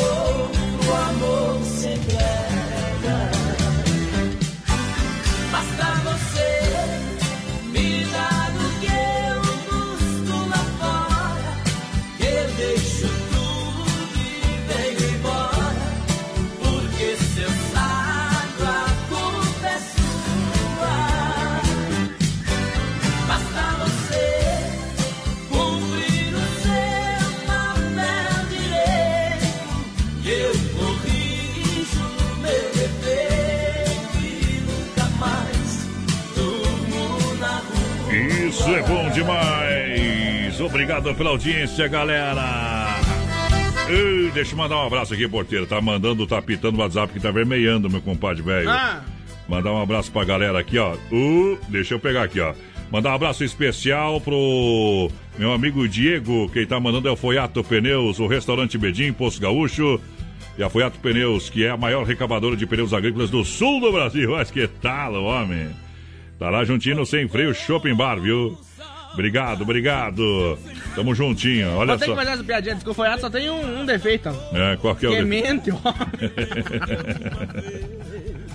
Obrigado 40.77 41.15
pela 41.15 41.31
audiência, 41.31 41.87
galera! 41.87 42.99
Ei, 43.89 44.29
deixa 44.29 44.53
eu 44.53 44.57
mandar 44.57 44.77
um 44.77 44.85
abraço 44.85 45.11
aqui, 45.11 45.27
porteiro. 45.27 45.65
Tá 45.65 45.81
mandando, 45.81 46.27
tá 46.27 46.39
pitando 46.39 46.75
o 46.75 46.81
WhatsApp 46.81 47.11
que 47.11 47.19
tá 47.19 47.31
vermelhando, 47.31 47.89
meu 47.89 47.99
compadre 47.99 48.43
velho. 48.43 48.69
Ah. 48.69 49.01
Mandar 49.49 49.73
um 49.73 49.81
abraço 49.81 50.11
pra 50.11 50.23
galera 50.23 50.59
aqui, 50.59 50.77
ó. 50.77 50.93
Uh, 51.11 51.57
deixa 51.67 51.95
eu 51.95 51.99
pegar 51.99 52.21
aqui, 52.21 52.39
ó. 52.39 52.53
Mandar 52.91 53.09
um 53.09 53.15
abraço 53.15 53.43
especial 53.43 54.21
pro 54.21 55.09
meu 55.35 55.51
amigo 55.51 55.87
Diego, 55.87 56.47
quem 56.49 56.67
tá 56.67 56.79
mandando 56.79 57.07
é 57.07 57.11
o 57.11 57.17
Foiato 57.17 57.63
Pneus, 57.63 58.19
o 58.19 58.27
restaurante 58.27 58.77
Bedim, 58.77 59.11
Poço 59.11 59.41
Gaúcho. 59.41 59.99
E 60.59 60.63
a 60.63 60.69
Foiato 60.69 60.99
Pneus, 60.99 61.49
que 61.49 61.65
é 61.65 61.71
a 61.71 61.77
maior 61.77 62.05
recabadora 62.05 62.55
de 62.55 62.67
pneus 62.67 62.93
agrícolas 62.93 63.31
do 63.31 63.43
sul 63.43 63.81
do 63.81 63.91
Brasil. 63.91 64.29
Mas 64.37 64.51
que 64.51 64.67
tal, 64.67 65.23
homem? 65.23 65.69
Tá 66.37 66.51
lá 66.51 66.63
juntinho 66.63 66.97
no 66.97 67.05
Sem 67.05 67.27
Freio 67.27 67.51
Shopping 67.51 67.95
Bar, 67.95 68.21
viu? 68.21 68.55
Obrigado, 69.17 69.63
obrigado. 69.63 70.59
Tamo 70.93 71.15
juntinho, 71.15 71.73
olha 71.75 71.93
só. 72.05 72.11
que 72.11 72.15
fazer 72.15 72.31
essa 72.33 72.43
piadinha, 72.43 72.75
folhado 72.93 73.19
só 73.19 73.31
tem 73.31 73.49
um, 73.49 73.81
um 73.81 73.85
defeito. 73.85 74.29
É, 74.53 74.77
qual 74.79 74.95
que 74.95 75.07
é 75.07 75.09
o 75.09 75.13
Que 75.13 75.19
de- 75.21 75.25
mente, 75.25 75.71
ó. 75.71 75.77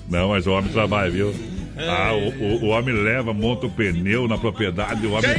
Não, 0.08 0.28
mas 0.28 0.46
o 0.46 0.52
homem 0.52 0.70
trabalha, 0.70 1.10
viu? 1.10 1.34
Ah, 1.76 2.12
o, 2.12 2.28
o- 2.28 2.62
o 2.64 2.68
homem 2.68 2.94
leva, 2.94 3.34
monta 3.34 3.66
o 3.66 3.70
pneu 3.70 4.28
na 4.28 4.38
propriedade. 4.38 5.04
O 5.04 5.12
homem, 5.14 5.30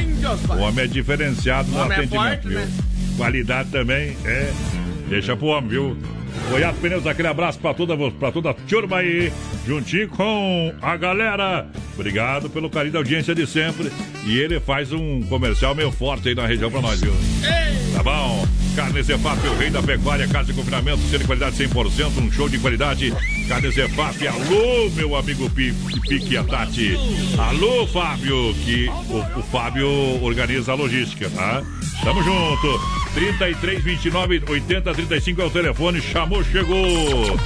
o 0.58 0.62
homem 0.62 0.84
é 0.84 0.88
diferenciado 0.88 1.70
no 1.70 1.78
homem 1.78 1.92
é 1.92 1.94
atendimento, 2.00 2.42
forte, 2.42 2.48
viu? 2.48 2.58
né? 2.58 2.68
Qualidade 3.16 3.70
também, 3.70 4.14
é. 4.26 4.52
Deixa 5.08 5.34
pro 5.36 5.46
homem, 5.46 5.70
viu? 5.70 5.96
Goiás 6.50 6.76
Pneus, 6.76 7.06
aquele 7.06 7.28
abraço 7.28 7.58
pra 7.58 7.72
toda, 7.72 7.96
pra 8.12 8.30
toda 8.30 8.50
a 8.50 8.54
turma 8.54 8.98
aí, 8.98 9.32
juntinho 9.66 10.08
com 10.08 10.72
a 10.82 10.96
galera. 10.96 11.66
Obrigado 11.94 12.50
pelo 12.50 12.68
carinho 12.68 12.92
da 12.92 12.98
audiência 12.98 13.34
de 13.34 13.46
sempre. 13.46 13.90
E 14.26 14.38
ele 14.38 14.60
faz 14.60 14.92
um 14.92 15.22
comercial 15.22 15.74
meio 15.74 15.90
forte 15.92 16.28
aí 16.28 16.34
na 16.34 16.46
região 16.46 16.70
pra 16.70 16.80
nós, 16.80 17.00
viu? 17.00 17.12
Tá 17.94 18.02
bom? 18.02 18.46
Carne 18.74 19.02
Zefap, 19.02 19.46
o 19.46 19.56
rei 19.56 19.70
da 19.70 19.82
pecuária, 19.82 20.26
casa 20.26 20.46
de 20.46 20.52
confinamento, 20.52 21.00
sendo 21.02 21.20
de 21.20 21.26
qualidade 21.26 21.56
100%, 21.56 22.18
um 22.18 22.32
show 22.32 22.48
de 22.48 22.58
qualidade. 22.58 23.14
Carne 23.48 23.70
Zefap, 23.70 24.26
alô, 24.26 24.90
meu 24.94 25.14
amigo 25.14 25.48
Pique, 25.50 26.00
Pique 26.00 26.34
e 26.34 26.36
a 26.36 26.42
Tati. 26.42 26.96
Alô, 27.38 27.86
Fábio, 27.86 28.54
que 28.64 28.88
o, 28.88 29.38
o 29.38 29.42
Fábio 29.44 29.88
organiza 30.22 30.72
a 30.72 30.74
logística, 30.74 31.30
tá? 31.30 31.62
Tamo 32.02 32.22
junto. 32.22 33.04
33 33.14 33.82
29 33.82 34.42
80 34.48 34.92
35 34.92 35.40
é 35.40 35.44
o 35.44 35.50
telefone, 35.50 36.00
chamou, 36.00 36.42
chegou. 36.42 37.38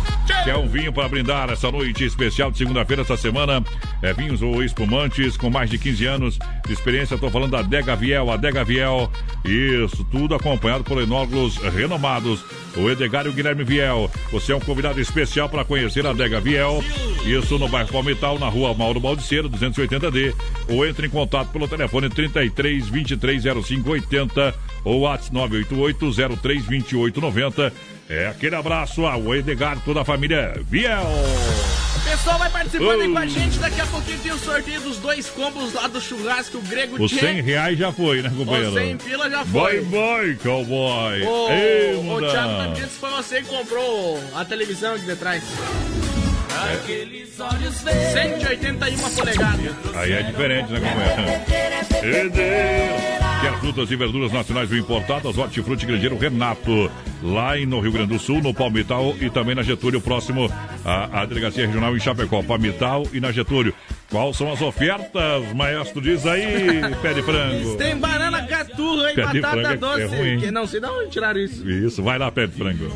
Quer 0.44 0.56
um 0.56 0.66
vinho 0.66 0.92
para 0.92 1.08
brindar 1.08 1.50
essa 1.50 1.70
noite 1.70 2.04
especial 2.04 2.50
de 2.50 2.58
segunda-feira, 2.58 3.02
essa 3.02 3.16
semana? 3.16 3.62
É 4.02 4.14
vinhos 4.14 4.40
ou 4.40 4.62
espumantes 4.62 5.36
com 5.36 5.50
mais 5.50 5.68
de 5.68 5.78
15 5.78 6.06
anos 6.06 6.38
de 6.66 6.72
experiência. 6.72 7.14
Estou 7.14 7.30
falando 7.30 7.50
da 7.50 7.58
Adega 7.58 7.94
Viel, 7.94 8.30
Adega 8.30 8.64
Viel. 8.64 9.10
Isso, 9.44 10.04
tudo 10.04 10.34
acompanhado 10.34 10.84
por 10.84 11.00
enólogos 11.18 11.56
renomados. 11.56 12.44
O 12.76 12.88
Edgar 12.88 13.26
e 13.26 13.28
o 13.28 13.32
Guilherme 13.32 13.64
Viel. 13.64 14.10
Você 14.30 14.52
é 14.52 14.56
um 14.56 14.60
convidado 14.60 15.00
especial 15.00 15.48
para 15.48 15.64
conhecer 15.64 16.06
a 16.06 16.10
Adega 16.10 16.40
Viel. 16.40 16.84
Isso 17.24 17.58
no 17.58 17.68
bairro 17.68 17.90
Palmital, 17.90 18.38
na 18.38 18.48
rua 18.48 18.72
Mauro 18.74 19.00
Baldiceiro, 19.00 19.50
280D. 19.50 20.34
Ou 20.68 20.86
entre 20.86 21.06
em 21.06 21.10
contato 21.10 21.48
pelo 21.48 21.66
telefone 21.66 22.08
33 22.08 22.88
23 22.88 23.42
05 23.64 23.90
80 23.90 24.54
ou 24.84 25.00
WhatsApp 25.00 25.34
988 25.34 26.36
03 26.40 26.64
28 26.66 27.20
90. 27.20 27.72
É 28.08 28.28
aquele 28.28 28.54
abraço 28.54 29.04
ao 29.04 29.34
Edgar 29.34 29.76
e 29.76 29.80
toda 29.80 30.00
a 30.00 30.04
família 30.04 30.54
Viel. 30.68 30.88
Pessoal 32.10 32.38
vai 32.38 32.48
participando 32.48 33.02
aí 33.02 33.06
Oi. 33.06 33.12
com 33.12 33.18
a 33.18 33.26
gente. 33.26 33.58
Daqui 33.58 33.80
a 33.82 33.86
pouquinho 33.86 34.18
tem 34.20 34.32
o 34.32 34.38
sorteio 34.38 34.80
dos 34.80 34.96
dois 34.96 35.28
combos 35.28 35.74
lá 35.74 35.86
do 35.88 36.00
churrasco. 36.00 36.56
O 36.56 36.62
Grego 36.62 37.02
Os 37.02 37.12
Tchê. 37.12 37.20
100 37.20 37.42
reais 37.42 37.78
já 37.78 37.92
foi, 37.92 38.22
né, 38.22 38.32
companheiro? 38.34 38.68
Os 38.68 38.74
100 38.74 38.96
pila 38.96 39.28
já 39.28 39.44
foi. 39.44 39.80
bye, 39.82 40.34
cowboy. 40.36 41.22
O, 41.22 41.50
Ei, 41.50 41.94
o. 41.96 42.18
Thiago 42.30 42.76
se 42.76 42.86
foi 42.98 43.10
você 43.10 43.42
que 43.42 43.48
comprou 43.48 44.18
a 44.34 44.44
televisão 44.44 44.94
aqui 44.94 45.04
de 45.04 45.16
trás. 45.16 45.42
Aqueles 46.58 47.38
olhos 47.40 47.80
verdes. 47.82 48.12
181 48.12 49.10
polegadas. 49.14 49.96
Aí 49.96 50.12
é 50.12 50.22
diferente, 50.22 50.72
né, 50.72 50.80
companheiro? 50.80 52.30
Deus. 52.30 53.18
Quer 53.40 53.60
frutas 53.60 53.90
e 53.90 53.96
verduras 53.96 54.32
nacionais 54.32 54.70
ou 54.72 54.76
importadas? 54.76 55.38
Hortifruti 55.38 55.86
Grandeiro 55.86 56.18
Renato. 56.18 56.90
Lá 57.22 57.56
no 57.56 57.80
Rio 57.80 57.92
Grande 57.92 58.12
do 58.14 58.18
Sul, 58.18 58.40
no 58.42 58.52
Palmital 58.52 59.14
e 59.20 59.30
também 59.30 59.54
na 59.54 59.62
Getúlio, 59.62 60.00
próximo 60.00 60.50
à, 60.84 61.22
à 61.22 61.24
Delegacia 61.26 61.66
Regional 61.66 61.96
em 61.96 62.00
Chapecó. 62.00 62.42
Palmital 62.42 63.04
e 63.12 63.20
na 63.20 63.30
Getúlio. 63.30 63.72
Quais 64.10 64.36
são 64.36 64.50
as 64.52 64.60
ofertas, 64.62 65.52
maestro? 65.54 66.00
Diz 66.00 66.26
aí, 66.26 66.80
pé 67.02 67.14
de 67.14 67.22
frango. 67.22 67.76
Tem 67.76 67.96
banana 67.96 68.42
caturra 68.46 69.12
e 69.12 69.14
Pé 69.14 69.22
batata 69.22 69.60
é- 69.60 69.72
é 69.72 69.76
doce. 69.76 70.16
ruim. 70.16 70.40
que 70.40 70.50
não 70.50 70.66
sei 70.66 70.80
de 70.80 70.86
onde 70.86 71.10
tiraram 71.10 71.38
isso. 71.40 71.68
Isso, 71.68 72.02
vai 72.02 72.18
lá, 72.18 72.30
pé 72.32 72.46
de 72.46 72.54
frango. 72.54 72.88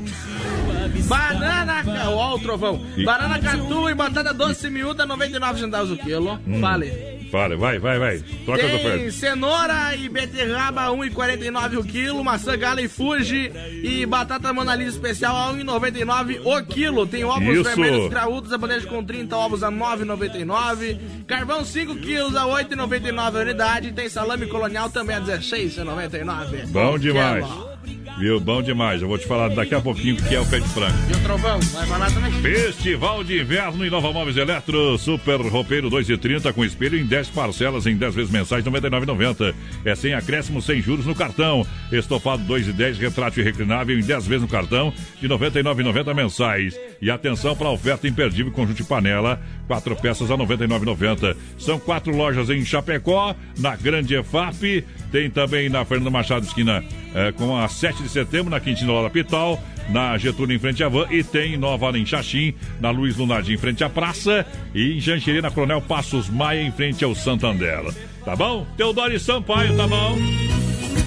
Banana, 1.07 1.83
ó 2.11 2.35
o 2.35 2.39
trovão. 2.39 2.85
E- 2.97 3.05
Banana 3.05 3.39
caturra 3.39 3.91
e 3.91 3.95
batata 3.95 4.33
doce 4.35 4.69
miúda, 4.71 5.05
99 5.07 5.61
centavos 5.61 5.91
o 5.91 5.97
quilo. 5.97 6.39
Hum. 6.47 6.61
Vale. 6.61 7.13
Fala, 7.33 7.57
vai, 7.57 7.79
vai, 7.79 7.99
vai. 7.99 8.19
Troca 8.45 8.63
as 8.63 8.71
Tem 8.71 8.77
ofertas. 8.87 9.15
cenoura 9.15 9.97
e 9.97 10.07
beterraba 10.07 10.91
1,49 10.91 11.79
o 11.79 11.83
quilo, 11.85 12.23
maçã 12.23 12.59
gala 12.59 12.83
e 12.83 12.89
fuji 12.89 13.51
e 13.83 14.05
batata 14.05 14.53
monalisa 14.53 14.91
especial 14.91 15.35
a 15.35 15.55
1,99 15.55 16.43
o 16.45 16.63
quilo. 16.67 17.07
Tem 17.07 17.25
ovos 17.25 17.43
Isso. 17.49 17.65
vermelhos 17.65 18.11
graúdos, 18.11 18.53
a 18.53 18.59
bandeja 18.59 18.87
com 18.87 19.03
30 19.03 19.35
ovos 19.35 19.63
a 19.63 19.71
9,99. 19.71 20.99
Carvão 21.27 21.65
5 21.65 21.97
quilos 21.97 22.37
a 22.37 22.45
8,99 22.47 23.37
a 23.39 23.41
unidade. 23.41 23.93
Tem 23.93 24.11
salame 24.11 24.47
colonial 24.47 24.91
também 24.91 25.17
a 25.17 25.21
16,99. 25.21 26.67
Bom 26.67 26.99
demais. 26.99 27.47
quilo. 27.47 27.72
Viu? 28.19 28.39
Bom 28.39 28.63
demais. 28.63 29.03
Eu 29.03 29.09
vou 29.09 29.19
te 29.19 29.27
falar 29.27 29.49
daqui 29.49 29.75
a 29.75 29.81
pouquinho 29.81 30.15
o 30.15 30.23
que 30.23 30.35
é 30.35 30.41
o 30.41 30.47
pé 30.47 30.61
de 30.61 30.69
frango. 30.69 30.97
E 31.09 31.13
o 31.13 31.21
trovão, 31.23 31.59
vai 31.61 31.87
falar 31.87 32.11
também? 32.13 32.33
Festival 32.33 33.25
de 33.25 33.41
Inverno 33.41 33.85
em 33.85 33.91
Nova 33.91 34.13
Móveis 34.13 34.37
Eletro, 34.37 34.99
Super 34.99 35.41
Roupeiro 35.41 35.91
2,30 35.91 36.53
com 36.53 36.65
espelho 36.65 36.99
em 36.99 37.07
10 37.07 37.31
parcelas 37.31 37.87
em 37.87 37.97
10 37.97 38.15
vezes 38.15 38.31
mensais, 38.31 38.65
R$ 38.65 38.71
99,90. 38.71 39.55
É 39.85 39.95
sem 39.95 40.15
acréscimo, 40.15 40.61
sem 40.61 40.81
juros 40.81 41.07
no 41.07 41.15
cartão. 41.15 41.67
Estofado 41.91 42.43
2,10, 42.45 42.99
retrátil 42.99 43.43
e 43.43 43.45
reclinável 43.45 43.99
em 43.99 44.03
10 44.03 44.27
vezes 44.27 44.43
no 44.43 44.49
cartão, 44.49 44.93
de 45.21 45.27
R$ 45.27 45.35
99,90 45.35 46.15
mensais. 46.15 46.79
E 47.01 47.11
atenção 47.11 47.57
para 47.57 47.69
a 47.69 47.73
oferta 47.73 48.07
imperdível 48.07 48.53
conjunto 48.53 48.77
de 48.77 48.85
panela, 48.85 49.41
quatro 49.67 49.97
peças 49.97 50.31
a 50.31 50.37
R$ 50.37 50.45
99,90. 50.45 51.37
São 51.59 51.79
quatro 51.79 52.15
lojas 52.15 52.51
em 52.51 52.65
Chapecó, 52.65 53.35
na 53.59 53.75
Grande 53.75 54.15
EFAP, 54.15 54.85
tem 55.11 55.31
também 55.31 55.69
na 55.69 55.85
Fernando 55.85 56.11
Machado, 56.11 56.47
esquina 56.47 56.83
é, 57.15 57.33
com 57.33 57.57
a 57.57 57.69
7 57.69 58.02
de 58.03 58.09
setembro, 58.09 58.51
na 58.51 58.61
Quintina 58.61 58.93
Laura 58.93 59.11
Pital, 59.11 59.63
na 59.89 60.17
Getúlio 60.19 60.57
em 60.57 60.59
frente 60.59 60.83
à 60.83 60.89
Van, 60.89 61.07
e 61.11 61.23
tem 61.23 61.55
em 61.55 61.57
Nova 61.57 61.97
em 61.97 62.05
Xaxim, 62.05 62.55
na 62.81 62.91
Luiz 62.91 63.17
Lunardi 63.17 63.55
em 63.55 63.59
frente 63.59 63.83
à 63.83 63.89
praça, 63.89 64.47
e 64.75 64.97
em 64.97 65.01
Janxerê, 65.01 65.41
na 65.41 65.51
Coronel 65.51 65.81
Passos 65.81 66.29
Maia, 66.29 66.63
em 66.63 66.73
frente 66.73 67.05
ao 67.05 67.15
Santander. 67.15 67.83
Tá 68.25 68.37
bom? 68.37 68.67
Teodoro 68.77 69.19
Sampaio, 69.19 69.77
tá 69.77 69.87
bom? 69.87 70.17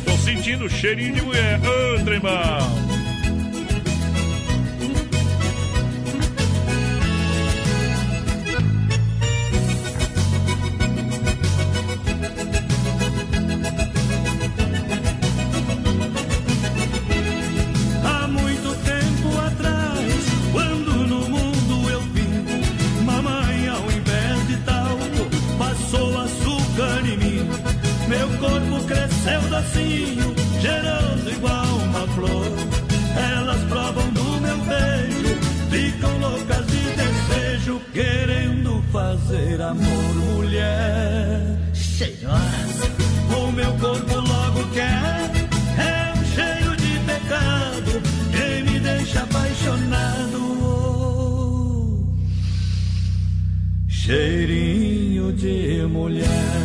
Tô 0.05 0.11
sentindo 0.17 0.69
cheirinho 0.69 1.13
de 1.13 1.21
mulher. 1.21 1.59
Ô, 1.59 2.03
tremão! 2.03 3.04
Docinho, 29.55 30.35
cheiroso 30.59 31.29
igual 31.29 31.65
uma 31.65 32.07
flor. 32.13 32.51
Elas 33.15 33.61
provam 33.63 34.09
do 34.11 34.41
meu 34.41 34.57
beijo, 34.57 35.37
ficam 35.69 36.17
loucas 36.19 36.65
de 36.67 36.83
desejo, 36.99 37.81
querendo 37.93 38.83
fazer 38.91 39.61
amor, 39.61 40.15
mulher. 40.33 41.41
Cheirosa. 41.73 42.91
O 43.37 43.51
meu 43.51 43.71
corpo 43.73 44.15
logo 44.15 44.67
quer, 44.73 45.31
é 45.77 46.13
um 46.17 46.25
cheio 46.35 46.75
de 46.75 46.99
pecado, 47.05 48.01
que 48.31 48.63
me 48.69 48.79
deixa 48.79 49.21
apaixonado. 49.21 50.39
Oh, 50.61 52.13
Cheirinho 53.87 55.31
de 55.33 55.85
mulher. 55.87 56.64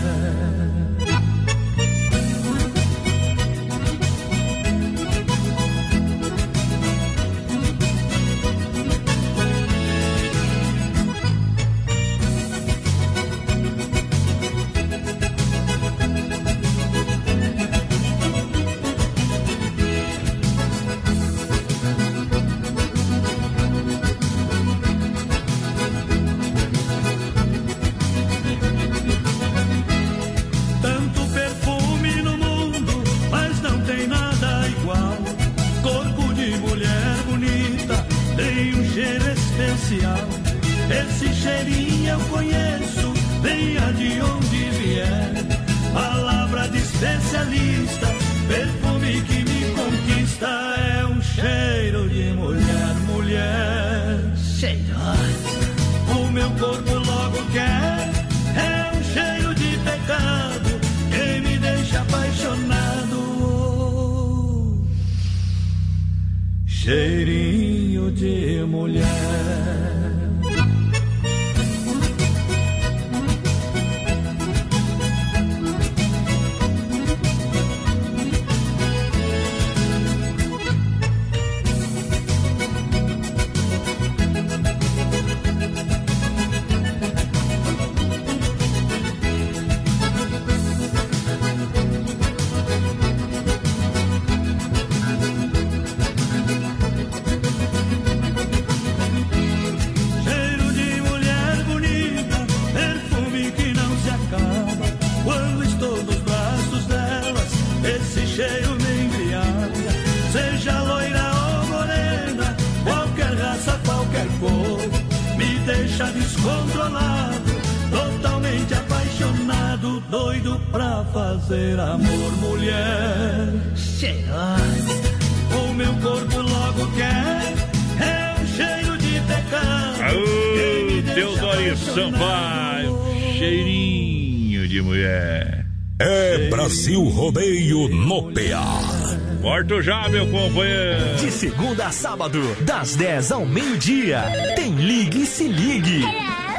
Morto 139.71 139.83
já, 139.83 140.09
meu 140.09 140.27
companheiro. 140.27 141.15
De 141.15 141.31
segunda 141.31 141.87
a 141.87 141.93
sábado, 141.93 142.41
das 142.63 142.97
10 142.97 143.31
ao 143.31 143.47
meio-dia, 143.47 144.25
tem 144.57 144.75
Ligue 144.75 145.23
e 145.23 145.27
Se 145.27 145.47
Ligue. 145.47 146.03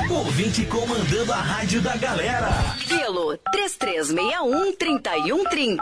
Ouvinte 0.10 0.64
comandando 0.64 1.34
a 1.34 1.42
rádio 1.42 1.82
da 1.82 1.98
galera. 1.98 2.50
Pelo 2.88 3.38
3361-3130. 3.54 5.78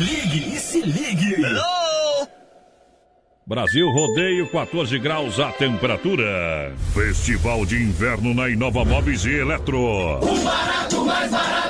Ligue 0.00 0.54
e 0.54 0.58
Se 0.58 0.80
Ligue. 0.80 1.36
Brasil 3.46 3.86
Rodeio, 3.90 4.50
14 4.50 4.98
graus 4.98 5.38
a 5.40 5.52
temperatura. 5.52 6.74
Festival 6.94 7.66
de 7.66 7.82
Inverno 7.82 8.32
na 8.32 8.48
Inova 8.48 8.82
Móveis 8.82 9.26
e 9.26 9.34
Eletro. 9.34 9.78
O 9.78 10.38
barato, 10.42 11.04
mais 11.04 11.30
barato. 11.30 11.61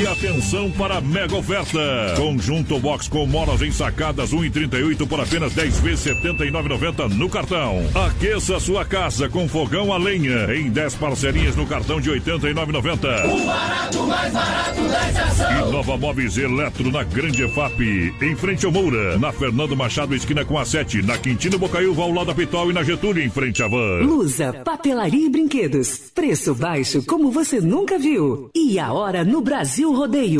E 0.00 0.06
atenção 0.06 0.70
para 0.72 0.96
a 0.96 1.00
mega 1.00 1.36
oferta. 1.36 1.78
Conjunto 2.16 2.78
box 2.78 3.08
com 3.08 3.26
molas 3.26 3.62
ensacadas 3.62 4.32
1,38 4.32 5.06
por 5.06 5.20
apenas 5.20 5.52
10 5.52 5.80
vezes 5.80 6.04
R$ 6.06 6.14
79,90 6.34 7.08
no 7.10 7.28
cartão. 7.28 7.84
Aqueça 8.06 8.58
sua 8.58 8.84
casa 8.84 9.28
com 9.28 9.48
fogão 9.48 9.92
a 9.92 9.98
lenha 9.98 10.54
em 10.54 10.70
10 10.70 10.94
parcelinhas 10.96 11.54
no 11.54 11.66
cartão 11.66 12.00
de 12.00 12.10
R$ 12.10 12.20
89,90. 12.20 13.42
O 13.42 13.46
barato, 13.46 14.02
mais 14.06 14.32
barato 14.32 14.82
da 14.88 15.08
estação. 15.08 15.68
Inova 15.68 15.96
Móveis 15.96 16.36
Eletro 16.36 16.90
na 16.90 17.04
Grande 17.04 17.44
EFAP, 17.44 18.14
em 18.20 18.36
frente 18.36 18.66
ao 18.66 18.72
Moura, 18.72 19.18
na 19.18 19.32
Fernando 19.32 19.76
Machado, 19.76 20.14
esquina 20.14 20.44
com 20.44 20.58
a 20.58 20.64
7, 20.64 21.02
na 21.02 21.18
Quintino 21.18 21.58
Bocaiúva, 21.58 22.02
ao 22.02 22.12
lado 22.12 22.26
da 22.26 22.34
Pitol 22.34 22.70
e 22.70 22.74
na 22.74 22.82
Getúlio, 22.82 23.22
em 23.22 23.30
frente 23.30 23.62
à 23.62 23.68
Van. 23.68 24.00
Lusa, 24.02 24.52
papelaria 24.64 25.26
e 25.26 25.30
brinquedos. 25.30 26.10
Preço 26.14 26.54
baixo 26.54 27.02
como 27.04 27.30
você 27.30 27.60
nunca 27.60 27.98
viu. 27.98 28.50
E 28.54 28.78
a 28.78 28.92
hora 28.92 29.01
no 29.10 29.40
Brasil 29.40 29.92
Rodeio. 29.92 30.38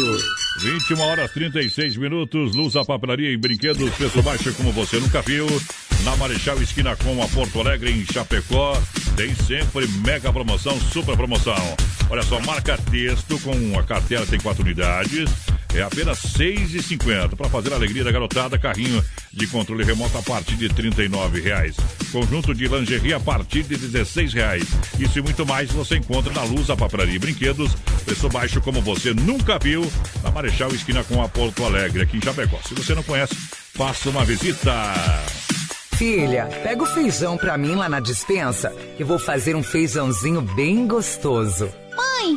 21 0.60 1.00
horas 1.00 1.32
36 1.32 1.96
minutos, 1.96 2.54
Luz 2.54 2.76
a 2.76 2.84
Papelaria 2.84 3.28
e 3.28 3.36
Brinquedos, 3.36 3.90
preço 3.94 4.22
baixo 4.22 4.54
como 4.54 4.70
você 4.70 5.00
nunca 5.00 5.20
viu. 5.20 5.46
Na 6.04 6.14
Marechal 6.14 6.62
Esquina 6.62 6.94
com 6.94 7.20
a 7.20 7.26
Porto 7.26 7.58
Alegre, 7.60 7.90
em 7.90 8.04
Chapecó, 8.04 8.80
tem 9.16 9.34
sempre 9.34 9.88
mega 10.06 10.32
promoção, 10.32 10.78
super 10.80 11.16
promoção. 11.16 11.56
Olha 12.08 12.22
só, 12.22 12.40
marca 12.40 12.78
texto 12.90 13.36
com 13.40 13.78
a 13.78 13.82
cartela, 13.82 14.24
tem 14.26 14.38
quatro 14.38 14.62
unidades. 14.62 15.28
É 15.74 15.82
apenas 15.82 16.22
R$ 16.36 16.54
6,50. 16.54 17.36
Para 17.36 17.48
fazer 17.48 17.72
a 17.72 17.76
alegria 17.76 18.04
da 18.04 18.12
garotada, 18.12 18.58
carrinho 18.58 19.02
de 19.32 19.46
controle 19.46 19.84
remoto 19.84 20.16
a 20.18 20.22
partir 20.22 20.56
de 20.56 20.68
39 20.68 21.40
reais. 21.40 21.76
Conjunto 22.10 22.54
de 22.54 22.68
lingerie 22.68 23.14
a 23.14 23.20
partir 23.20 23.62
de 23.62 23.76
16 23.76 24.34
reais. 24.34 24.64
Isso 24.98 25.18
e 25.18 25.22
muito 25.22 25.46
mais 25.46 25.70
você 25.70 25.96
encontra 25.96 26.32
na 26.32 26.42
Luz, 26.44 26.68
a 26.70 26.76
Papelaria 26.76 27.14
e 27.14 27.18
Brinquedos. 27.18 27.74
Preço 28.04 28.28
baixo 28.28 28.60
como 28.60 28.82
você 28.82 29.14
nunca 29.14 29.58
viu. 29.58 29.90
Na 30.22 30.30
Marechal 30.30 30.70
Esquina 30.74 31.02
com 31.04 31.22
a 31.22 31.28
Porto 31.28 31.64
Alegre, 31.64 32.02
aqui 32.02 32.18
em 32.18 32.22
Chapecó. 32.22 32.58
Se 32.66 32.74
você 32.74 32.94
não 32.94 33.02
conhece, 33.02 33.34
faça 33.34 34.10
uma 34.10 34.24
visita. 34.24 34.72
Filha, 35.96 36.46
pega 36.62 36.82
o 36.82 36.86
feijão 36.86 37.36
pra 37.36 37.56
mim 37.56 37.74
lá 37.74 37.88
na 37.88 38.00
dispensa, 38.00 38.70
que 38.96 39.04
vou 39.04 39.18
fazer 39.18 39.54
um 39.54 39.62
feijãozinho 39.62 40.42
bem 40.42 40.86
gostoso. 40.86 41.72
Mãe, 41.96 42.36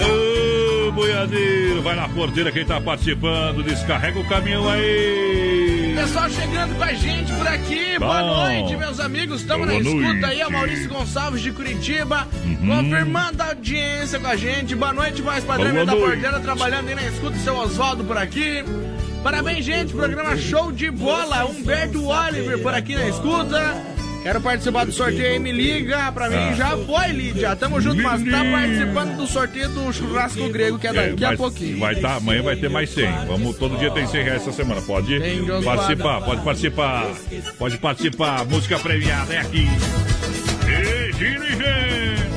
Ô, 0.00 0.92
boiadeiro, 0.92 1.82
vai 1.82 1.94
na 1.96 2.08
porteira 2.08 2.50
quem 2.52 2.64
tá 2.64 2.80
participando, 2.80 3.62
descarrega 3.62 4.18
o 4.18 4.24
caminhão 4.24 4.68
aí. 4.68 5.92
Pessoal 5.94 6.28
chegando 6.30 6.74
com 6.76 6.82
a 6.82 6.92
gente 6.92 7.32
por 7.32 7.46
aqui. 7.46 7.98
Boa 7.98 8.22
Bom. 8.22 8.26
noite, 8.44 8.76
meus 8.76 8.98
amigos. 9.00 9.40
Estamos 9.42 9.66
na 9.66 9.72
Boa 9.74 9.82
escuta 9.84 10.26
aí, 10.26 10.38
noite. 10.38 10.42
a 10.42 10.50
Maurício 10.50 10.88
Gonçalves 10.88 11.40
de 11.42 11.52
Curitiba, 11.52 12.26
Uhum. 12.44 12.56
confirmando 12.66 13.42
a 13.42 13.46
audiência 13.48 14.18
com 14.18 14.26
a 14.26 14.36
gente. 14.36 14.74
Boa 14.74 14.92
noite, 14.92 15.22
mais 15.22 15.44
padrão 15.44 15.70
Boa 15.72 15.84
da 15.86 15.92
noite. 15.92 16.06
porteira, 16.12 16.40
trabalhando 16.40 16.88
aí 16.88 16.94
na 16.94 17.02
escuta, 17.06 17.36
seu 17.38 17.54
Oswaldo 17.56 18.04
por 18.04 18.16
aqui. 18.16 18.64
Parabéns, 19.22 19.64
gente, 19.64 19.92
programa 19.92 20.36
show 20.36 20.72
de 20.72 20.90
bola. 20.90 21.44
Humberto 21.44 22.04
Oliver 22.06 22.58
por 22.60 22.74
aqui 22.74 22.94
na 22.96 23.08
escuta. 23.08 23.91
Quero 24.22 24.40
participar 24.40 24.84
do 24.86 24.92
sorteio 24.92 25.32
aí, 25.32 25.38
me 25.38 25.50
liga. 25.50 26.12
Pra 26.12 26.28
mim 26.30 26.36
Ah. 26.36 26.52
já 26.52 26.76
foi, 26.76 27.08
Lídia. 27.08 27.56
Tamo 27.56 27.80
junto, 27.80 28.00
mas 28.02 28.22
tá 28.24 28.44
participando 28.44 29.16
do 29.16 29.26
sorteio 29.26 29.68
do 29.70 29.92
churrasco 29.92 30.48
grego, 30.48 30.78
que 30.78 30.86
é 30.86 30.92
daqui 30.92 31.24
a 31.24 31.28
mas 31.30 31.36
pouquinho. 31.38 31.78
Vai 31.80 31.96
tá, 31.96 32.14
amanhã 32.16 32.42
vai 32.42 32.54
ter 32.56 32.70
mais 32.70 32.90
100. 32.90 33.26
Vamos, 33.26 33.56
todo 33.58 33.76
dia 33.78 33.90
tem 33.90 34.06
100 34.06 34.22
reais 34.22 34.42
essa 34.42 34.52
semana. 34.52 34.80
Pode 34.82 35.20
participar, 35.64 36.20
pode 36.22 36.42
participar. 36.42 37.06
Pode 37.58 37.78
participar. 37.78 38.44
Música 38.46 38.78
premiada 38.78 39.34
é 39.34 39.38
aqui. 39.38 39.66
E 40.68 41.12
gira 41.18 41.48
e 41.48 41.56
vem. 41.56 42.31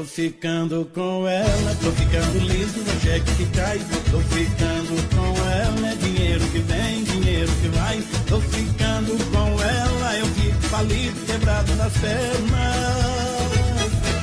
Tô 0.00 0.06
ficando 0.06 0.90
com 0.94 1.28
ela, 1.28 1.76
tô 1.82 1.92
ficando 1.92 2.38
liso 2.38 2.78
no 2.78 3.00
cheque 3.02 3.34
que 3.36 3.44
cai. 3.54 3.78
Tô 4.10 4.18
ficando 4.34 4.96
com 5.14 5.36
ela, 5.50 5.88
é 5.90 5.94
dinheiro 5.96 6.40
que 6.46 6.58
vem, 6.60 7.04
dinheiro 7.04 7.52
que 7.60 7.68
vai. 7.68 8.02
Tô 8.26 8.40
ficando 8.40 9.12
com 9.30 9.62
ela, 9.62 10.16
eu 10.16 10.24
fico 10.24 10.62
falido, 10.70 11.26
quebrado 11.26 11.74
nas 11.74 11.92
pernas. 11.98 12.76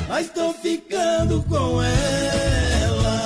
Mas 0.10 0.30
tô 0.32 0.52
ficando 0.54 1.44
com 1.44 1.84
ela. 1.84 3.22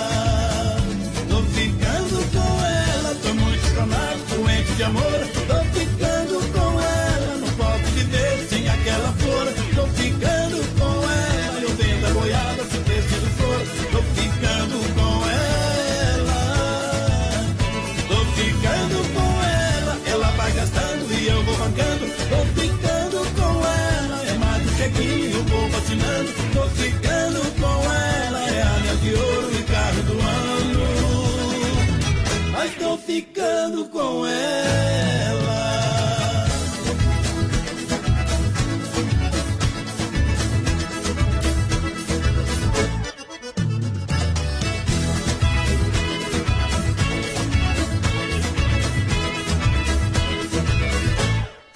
Tô 1.29 1.41
ficando 1.53 2.31
com 2.33 2.65
ela, 2.65 3.15
tô 3.23 3.33
muito 3.33 3.65
chonado, 3.73 4.35
doente 4.35 4.73
de 4.73 4.83
amor. 4.83 5.40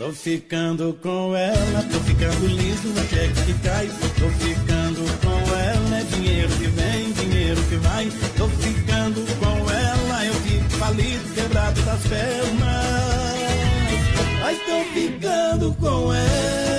Tô 0.06 0.12
ficando 0.12 0.96
com 1.02 1.36
ela, 1.36 1.82
tô 1.92 2.00
ficando 2.02 2.46
liso 2.46 2.90
no 2.90 3.04
cheque 3.08 3.42
que 3.44 3.54
cai. 3.68 3.88
Tô 4.20 4.30
ficando 4.38 5.02
com 5.20 5.56
ela, 5.56 5.98
é 5.98 6.04
dinheiro 6.04 6.50
que 6.50 6.68
vem, 6.68 7.12
dinheiro 7.12 7.60
que 7.64 7.76
vai. 7.78 8.12
Tô 8.38 8.48
ficando 8.48 9.26
com 9.40 9.72
ela, 9.72 10.26
eu 10.26 10.34
fico 10.36 10.70
falido, 10.78 11.34
quebrado 11.34 11.82
das 11.82 12.02
pernas. 12.04 13.36
Mas 14.42 14.60
tô 14.60 14.84
ficando 14.94 15.74
com 15.74 16.14
ela. 16.14 16.75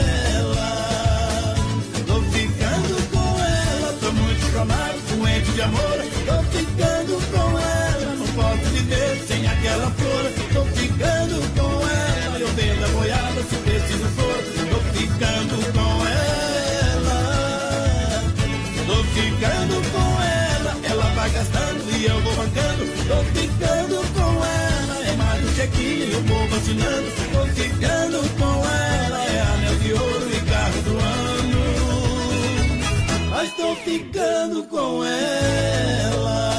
Ficando 33.97 34.62
com 34.64 35.02
ela. 35.05 36.52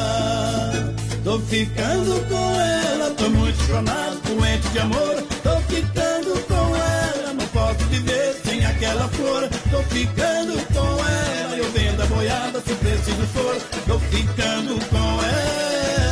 Tô 1.24 1.40
ficando 1.40 2.28
com 2.28 2.60
ela, 2.60 3.12
tô 3.12 3.30
muito 3.30 3.64
chonado, 3.64 4.20
doente 4.24 4.68
de 4.70 4.80
amor. 4.80 5.24
Tô 5.44 5.60
ficando 5.72 6.40
com 6.48 6.76
ela, 6.76 7.34
não 7.34 7.46
posso 7.48 7.86
viver 7.90 8.34
sem 8.44 8.66
aquela 8.66 9.08
flor. 9.10 9.48
Tô 9.70 9.84
ficando 9.84 10.54
com 10.74 11.06
ela, 11.06 11.58
eu 11.58 11.72
vendo 11.72 12.02
a 12.02 12.06
boiada 12.08 12.60
se 12.62 12.74
preciso 12.76 13.28
for. 13.28 13.56
Tô 13.86 14.00
ficando 14.00 14.80
com 14.90 15.24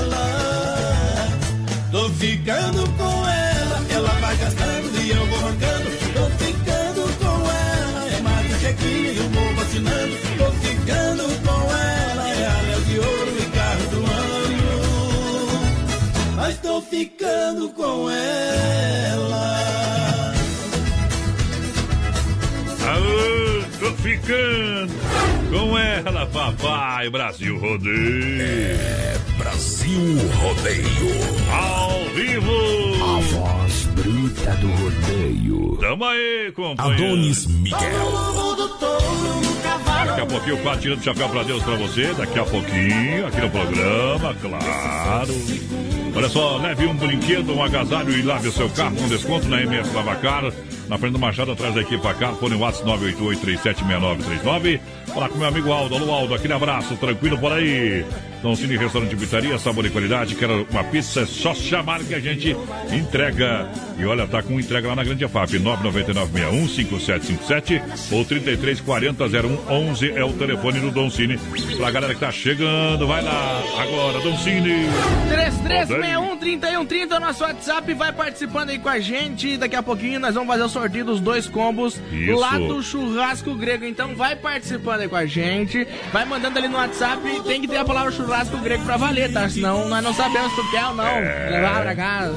ela, 0.02 0.28
tô 1.92 2.08
ficando 2.12 2.88
com 2.98 3.28
ela. 3.28 3.84
Ela 3.90 4.10
vai 4.20 4.36
gastando 4.38 5.02
e 5.02 5.10
eu 5.10 5.26
vou 5.26 5.40
arrancando. 5.40 5.75
Ficando 16.90 17.70
com 17.70 18.10
ela. 18.10 19.56
Alô, 22.88 23.64
tô 23.80 23.91
ficando 24.02 24.94
com 25.52 25.78
ela, 25.78 26.26
papai. 26.28 27.10
Brasil 27.10 27.57
Rodeio. 27.57 28.41
É 28.41 29.18
Brasil 29.38 30.18
Rodeio. 30.41 30.86
Ao 31.52 32.06
vivo. 32.14 32.52
A 33.03 33.20
voz 33.20 33.84
bruta 33.95 34.52
do 34.57 34.68
rodeio. 34.68 35.78
Tamo 35.80 36.06
aí, 36.06 36.52
companheiro. 36.53 37.03
Adonis 37.06 37.48
Miguel. 37.48 37.80
Todo 37.80 38.34
mundo 38.34 38.68
no 38.68 38.80
cavalo 38.80 39.45
Daqui 40.06 40.22
a 40.22 40.26
pouquinho 40.26 40.56
o 40.56 40.60
quadro 40.60 40.82
tirando 40.82 41.00
o 41.00 41.04
chapéu 41.04 41.30
pra 41.30 41.44
Deus 41.44 41.64
pra 41.64 41.76
você. 41.76 42.14
Daqui 42.14 42.40
a 42.40 42.44
pouquinho, 42.44 43.28
aqui 43.28 43.42
no 43.42 43.50
programa, 43.50 44.36
claro. 44.42 45.34
Olha 46.16 46.30
só, 46.30 46.58
leve 46.58 46.86
um 46.86 46.96
brinquedo, 46.96 47.54
um 47.54 47.64
agasalho 47.64 48.12
e 48.12 48.22
lave 48.22 48.48
o 48.48 48.52
seu 48.52 48.70
carro 48.70 48.96
com 48.96 49.08
desconto 49.08 49.48
na 49.48 49.62
MS 49.62 49.94
Lavacar. 49.94 50.44
Na 50.88 50.98
frente 50.98 51.14
do 51.14 51.20
Machado, 51.20 51.52
atrás 51.52 51.74
da 51.74 51.82
equipe 51.82 52.02
Car, 52.16 52.36
fone 52.36 52.56
WhatsApp 52.56 52.90
988-376939. 52.90 54.80
Falar 55.07 55.30
com 55.30 55.38
meu 55.38 55.48
amigo 55.48 55.72
Aldo. 55.72 55.95
Alô, 55.95 56.12
Aldo, 56.12 56.36
aquele 56.36 56.53
abraço, 56.53 56.95
tranquilo 56.98 57.38
por 57.38 57.52
aí. 57.52 58.06
Dom 58.45 58.56
Cine 58.56 58.78
Restaurante 58.78 59.16
Pizzaria, 59.16 59.57
sabor 59.57 59.88
e 59.88 59.90
qualidade. 59.90 60.36
Quer 60.36 60.52
uma 60.52 60.84
pizza? 60.84 61.22
É 61.22 61.26
só 61.26 61.56
chamar 61.56 62.03
que 62.03 62.14
a 62.14 62.20
gente 62.20 62.56
entrega. 62.91 63.68
E 63.98 64.06
olha, 64.06 64.28
tá 64.28 64.44
com 64.44 64.60
entrega 64.60 64.90
lá 64.90 64.95
na 64.95 65.03
Grande 65.03 65.28
FAP, 65.28 65.53
999-61-5757 65.53 67.82
ou 68.12 68.24
3340-0111 68.24 70.16
é 70.16 70.24
o 70.24 70.32
telefone 70.34 70.80
do 70.80 70.91
Dom 70.91 71.10
Cine. 71.10 71.40
Pra 71.78 71.90
galera 71.90 72.14
que 72.14 72.20
tá 72.20 72.32
chegando, 72.32 73.07
vai 73.07 73.24
lá. 73.24 73.64
Agora, 73.80 74.20
Dom 74.20 74.38
Cine. 74.38 74.86
3361-3130 75.66 77.12
é 77.12 77.18
o 77.18 77.20
nosso 77.20 77.44
WhatsApp. 77.44 77.91
Vai 77.95 78.14
participando 78.14 78.70
aí 78.70 78.78
com 78.78 78.90
a 78.90 78.99
gente. 78.99 79.57
Daqui 79.57 79.76
a 79.76 79.82
pouquinho 79.82 80.20
nós 80.20 80.36
vamos 80.36 80.49
fazer 80.49 80.64
o 80.64 80.70
sorteio 80.76 81.06
dos 81.06 81.22
dois 81.22 81.48
combos 81.48 82.02
Isso. 82.12 82.36
lá 82.36 82.58
do 82.58 82.84
churrasco 82.84 83.56
grego. 83.56 83.86
Então 83.86 84.14
vai 84.14 84.36
participando 84.36 85.00
aí 85.00 85.08
com 85.08 85.16
a 85.16 85.26
gente. 85.26 85.88
Vai 86.12 86.26
mandando 86.26 86.60
ali 86.60 86.68
no 86.68 86.76
WhatsApp. 86.76 87.22
Tem 87.46 87.62
que 87.62 87.68
ter 87.68 87.78
a 87.78 87.86
palavra 87.86 88.12
churrasco 88.12 88.58
grego 88.58 88.84
pra 88.84 88.98
valer, 88.98 89.32
tá? 89.32 89.48
Senão 89.48 89.88
nós 89.88 90.04
não 90.04 90.14
sabemos 90.14 90.52
se 90.52 90.58
tu 90.58 90.72
quer 90.72 90.86
ou 90.88 90.96
não. 90.96 91.08
É. 91.08 91.50
Levar 91.50 91.82
pra 91.82 91.96
casa. 91.96 92.36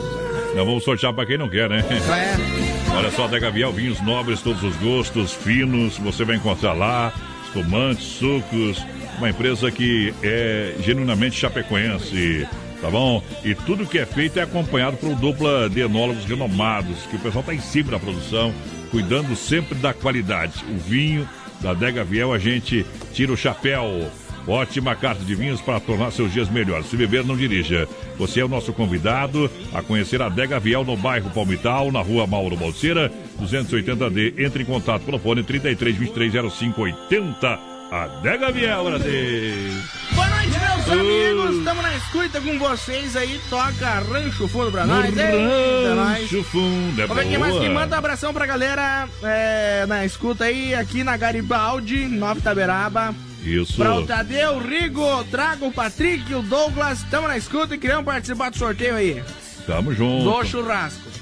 Nós 0.55 0.67
vamos 0.67 0.85
sortear 0.85 1.13
pra 1.13 1.27
quem 1.27 1.37
não 1.37 1.49
quer, 1.49 1.69
né? 1.69 1.85
É. 1.91 2.95
Olha 2.97 3.11
só, 3.11 3.25
Adega 3.25 3.51
Viel, 3.51 3.73
vinhos 3.73 4.01
nobres, 4.01 4.41
todos 4.41 4.63
os 4.63 4.77
gostos, 4.77 5.33
finos, 5.33 5.99
você 5.99 6.25
vai 6.25 6.37
encontrar 6.37 6.73
lá, 6.73 7.13
espumantes, 7.45 8.05
sucos, 8.05 8.85
uma 9.19 9.29
empresa 9.29 9.71
que 9.71 10.15
é 10.23 10.75
genuinamente 10.81 11.37
chapecoense, 11.37 12.49
tá 12.81 12.91
bom? 12.91 13.23
E 13.45 13.55
tudo 13.55 13.87
que 13.87 13.99
é 13.99 14.07
feito 14.07 14.39
é 14.39 14.43
acompanhado 14.43 14.97
por 14.97 15.15
dupla 15.15 15.69
de 15.69 15.81
enólogos 15.81 16.25
renomados, 16.25 16.99
que 17.11 17.17
o 17.17 17.21
pessoal 17.21 17.45
tá 17.45 17.55
em 17.55 17.61
cima 17.61 17.93
da 17.93 17.99
produção, 17.99 18.53
cuidando 18.91 19.35
sempre 19.37 19.75
da 19.77 19.93
qualidade. 19.93 20.65
O 20.71 20.79
vinho 20.79 21.29
da 21.61 21.71
Adega 21.71 22.05
Viel, 22.05 22.33
a 22.33 22.39
gente 22.39 22.85
tira 23.13 23.33
o 23.33 23.37
chapéu. 23.37 24.11
Ótima 24.47 24.97
carta 24.97 25.23
de 25.23 25.35
vinhos 25.35 25.61
para 25.61 25.79
tornar 25.79 26.11
seus 26.11 26.33
dias 26.33 26.49
melhores. 26.49 26.87
Se 26.87 26.97
beber, 26.97 27.23
não 27.23 27.37
dirija. 27.37 27.87
Você 28.17 28.41
é 28.41 28.45
o 28.45 28.49
nosso 28.49 28.73
convidado 28.73 29.51
a 29.75 29.83
conhecer 29.83 30.23
a 30.23 30.27
Adega 30.27 30.59
Viel 30.59 30.85
no 30.85 30.97
bairro 30.97 31.29
Palmital, 31.31 31.93
na 31.93 32.01
rua 32.01 32.27
Mauro 32.27 32.57
Balseira, 32.57 33.13
280D. 33.43 34.39
Entre 34.39 34.63
em 34.63 34.67
contato 34.67 35.03
pelo 35.03 35.19
fone 35.19 35.43
33 35.43 35.97
23 35.97 36.33
05 36.51 36.81
80. 36.81 37.61
Adega 37.91 38.51
Viel, 38.51 38.85
Brasil. 38.85 40.18
Noite, 40.39 40.61
meus 40.61 41.01
amigos. 41.01 41.57
Estamos 41.57 41.83
na 41.83 41.97
escuta 41.97 42.41
com 42.41 42.59
vocês 42.61 43.17
aí. 43.17 43.41
Toca 43.51 43.99
Rancho 43.99 44.47
Fundo 44.47 44.71
pra 44.71 44.87
nós. 44.87 45.07
Eita, 45.07 45.95
nós. 45.97 46.21
Rancho 46.21 46.45
Fundo, 46.45 47.03
é 47.03 47.07
ver 47.09 47.29
quem 47.29 47.39
mais 47.39 47.59
que 47.59 47.69
manda 47.69 47.99
abração 47.99 48.33
pra 48.33 48.47
galera 48.47 49.09
é, 49.21 49.85
na 49.87 50.05
escuta 50.05 50.45
aí, 50.45 50.77
aqui 50.77 51.03
na 51.03 51.17
Garibaldi, 51.17 52.07
Nova 52.07 52.39
Itaberaba. 52.39 53.13
Isso. 53.43 53.77
Pra 53.77 53.97
o 53.97 54.07
Tadeu, 54.07 54.55
o 54.55 54.59
Rigo, 54.61 55.25
Trago, 55.25 55.67
o 55.67 55.73
Patrick, 55.73 56.33
o 56.33 56.43
Douglas, 56.43 57.01
estamos 57.01 57.29
na 57.29 57.37
escuta 57.37 57.75
e 57.75 57.79
queremos 57.79 58.05
participar 58.05 58.51
do 58.51 58.59
sorteio 58.59 58.95
aí. 58.95 59.23
Tamo 59.67 59.93
junto. 59.93 60.23
Do 60.23 60.45
churrasco. 60.45 61.18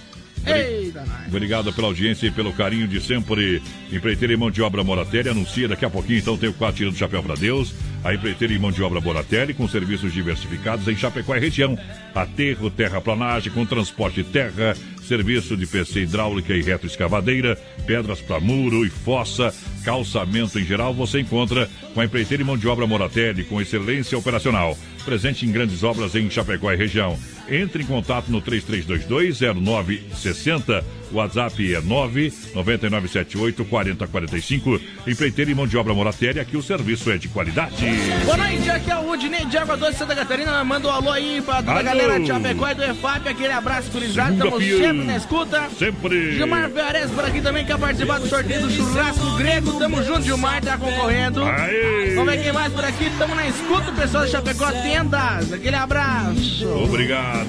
Eita. 0.47 1.05
Obrigado 1.29 1.73
pela 1.73 1.89
audiência 1.89 2.27
e 2.27 2.31
pelo 2.31 2.53
carinho 2.53 2.87
de 2.87 3.01
sempre. 3.01 3.63
Empreiteira 3.93 4.33
e 4.33 4.37
mão 4.37 4.51
de 4.51 4.63
obra 4.63 4.85
Moratelli 4.85 5.29
anuncia 5.29 5.69
daqui 5.69 5.85
a 5.85 5.91
pouquinho, 5.91 6.21
então 6.21 6.37
tem 6.37 6.49
o 6.49 6.55
quadro 6.55 6.77
tirando 6.77 6.95
do 6.95 6.99
chapéu 6.99 7.23
para 7.23 7.35
Deus. 7.35 7.75
A 8.05 8.15
empreiteira 8.15 8.55
e 8.55 8.59
mão 8.59 8.71
de 8.71 8.83
obra 8.83 9.01
Moratelli 9.01 9.53
com 9.53 9.67
serviços 9.67 10.13
diversificados 10.13 10.87
em 10.87 10.97
Chapecó 10.97 11.35
e 11.35 11.41
região. 11.41 11.77
Aterro, 12.15 12.71
terraplanagem 12.71 13.53
com 13.53 13.67
transporte 13.67 14.23
de 14.23 14.31
terra, 14.31 14.77
serviço 15.03 15.57
de 15.57 15.67
PC 15.67 16.03
hidráulica 16.03 16.55
e 16.55 16.63
retroescavadeira, 16.63 17.57
pedras 17.87 18.21
para 18.21 18.41
muro 18.41 18.87
e 18.87 18.91
fossa, 18.91 19.53
calçamento 19.85 20.59
em 20.59 20.65
geral, 20.65 20.95
você 20.95 21.21
encontra 21.21 21.69
com 21.95 22.01
a 22.01 22.05
empreiteira 22.05 22.43
e 22.43 22.47
mão 22.47 22.57
de 22.57 22.69
obra 22.69 22.87
Moratelli 22.87 23.45
com 23.45 23.61
excelência 23.61 24.17
operacional. 24.17 24.77
Presente 25.07 25.47
em 25.47 25.53
grandes 25.53 25.85
obras 25.85 26.17
em 26.17 26.29
Chapecó 26.29 26.73
e 26.73 26.77
região. 26.77 27.17
Entre 27.49 27.85
em 27.85 27.87
contato 27.87 28.29
no 28.29 28.43
3322-0960. 28.43 30.83
O 31.13 31.19
WhatsApp 31.19 31.75
é 31.75 31.81
99978-4045. 31.81 34.81
Empreiteira 35.07 35.49
e 35.49 35.55
mão 35.55 35.65
de 35.65 35.77
obra 35.77 35.95
Moratelli, 35.95 36.41
aqui 36.41 36.57
o 36.57 36.63
serviço 36.63 37.09
é 37.13 37.17
de 37.17 37.29
qualidade. 37.29 37.77
Boa 38.25 38.37
noite, 38.37 38.69
aqui 38.69 38.91
é 38.91 38.97
o 38.97 39.03
Rudinei 39.03 39.45
de 39.45 39.57
Água 39.57 39.77
Doce 39.77 39.99
Santa 39.99 40.17
Catarina. 40.17 40.65
Manda 40.65 40.89
um 40.89 40.91
alô 40.91 41.13
aí 41.13 41.41
pra 41.41 41.63
toda 41.63 41.79
a 41.79 41.83
galera 41.83 42.19
de 42.19 42.27
Chapecó 42.27 42.69
e 42.69 42.75
do 42.75 42.83
EFAP. 42.83 43.29
Aquele 43.29 43.53
abraço 43.53 43.89
curizado. 43.93 44.33
Estamos 44.33 44.65
sempre 44.65 45.05
na 45.05 45.17
escuta. 45.17 45.71
Sempre. 45.79 46.35
Gilmar 46.35 46.69
Ferrez 46.71 47.09
por 47.13 47.25
aqui 47.25 47.41
também 47.41 47.65
quer 47.65 47.79
participar 47.79 48.19
do 48.19 48.29
sorteio 48.29 48.63
do 48.63 48.71
churrasco 48.73 49.37
grego. 49.37 49.79
Tamo 49.79 50.03
junto, 50.03 50.23
Gilmar 50.23 50.61
tá 50.61 50.77
concorrendo. 50.77 51.45
Aê. 51.45 52.17
Vamos 52.17 52.35
ver 52.35 52.43
quem 52.43 52.53
mais 52.53 52.73
por 52.73 52.85
aqui. 52.85 53.09
Tamo 53.17 53.37
na 53.37 53.47
escuta, 53.47 53.93
pessoal 53.93 54.25
de 54.25 54.33
Chapecó 54.33 54.73
Tendas. 54.97 55.53
Aquele 55.53 55.77
abraço. 55.77 56.67
Obrigado. 56.83 57.49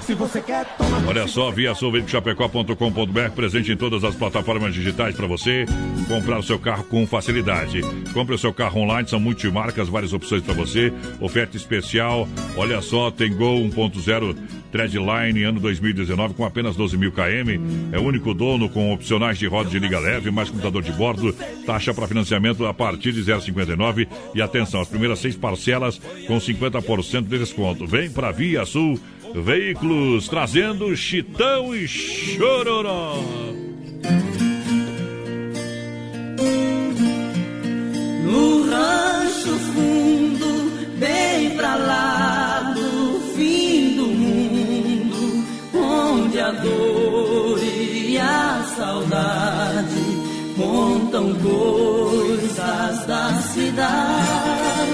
Se 0.00 0.14
você 0.14 0.40
quer 0.40 0.64
Olha 1.08 1.26
só, 1.26 1.50
via 1.50 1.72
chapecó.com.br, 2.06 3.30
presente 3.34 3.72
em 3.72 3.76
todas 3.76 4.04
as 4.04 4.14
plataformas 4.14 4.72
digitais 4.72 5.16
para 5.16 5.26
você 5.26 5.66
comprar 6.06 6.38
o 6.38 6.42
seu 6.44 6.58
carro 6.58 6.84
com 6.84 7.04
facilidade. 7.04 7.80
Compre 8.12 8.36
o 8.36 8.38
seu 8.38 8.52
carro 8.52 8.80
online, 8.82 9.08
são 9.08 9.18
multimarcas, 9.18 9.88
várias 9.88 10.12
opções 10.12 10.42
para 10.42 10.54
você. 10.54 10.92
Oferta 11.20 11.56
especial, 11.56 12.28
olha 12.56 12.80
só, 12.80 13.10
tem 13.10 13.34
Gol 13.34 13.62
1.0 13.62 14.36
Treadline 14.70 15.42
ano 15.44 15.60
2019 15.60 16.34
com 16.34 16.44
apenas 16.44 16.76
12 16.76 16.96
mil 16.96 17.12
km. 17.12 17.60
É 17.92 17.98
o 17.98 18.02
único 18.02 18.34
dono 18.34 18.68
com 18.68 18.92
opcionais 18.92 19.38
de 19.38 19.46
roda 19.46 19.70
de 19.70 19.78
liga 19.78 19.98
leve, 19.98 20.30
mais 20.30 20.50
computador 20.50 20.82
de 20.82 20.92
bordo, 20.92 21.32
taxa 21.64 21.94
para 21.94 22.08
financiamento 22.08 22.66
a 22.66 22.74
partir 22.74 23.12
de 23.12 23.22
0,59 23.22 24.06
e 24.34 24.42
atenção, 24.42 24.80
as 24.80 24.88
primeiras 24.88 25.18
seis 25.18 25.36
parcelas 25.36 26.00
com 26.26 26.36
50% 26.38 27.22
de 27.22 27.38
desconto. 27.38 27.86
Vem 27.86 28.10
para 28.10 28.32
Via 28.32 28.64
Sul 28.64 28.98
Veículos 29.34 30.28
trazendo 30.28 30.96
Chitão 30.96 31.74
e 31.74 31.86
Chororó. 31.86 33.16
No 38.24 38.70
rancho 38.70 39.58
fundo, 39.74 40.70
bem 40.98 41.50
pra 41.56 41.76
lá 41.76 42.74
a 46.46 46.52
dor 46.52 47.58
e 47.60 48.16
a 48.18 48.62
saudade 48.76 50.04
contam 50.56 51.34
coisas 51.34 53.06
da 53.06 53.32
cidade. 53.52 54.86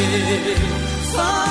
forgive. 0.00 1.49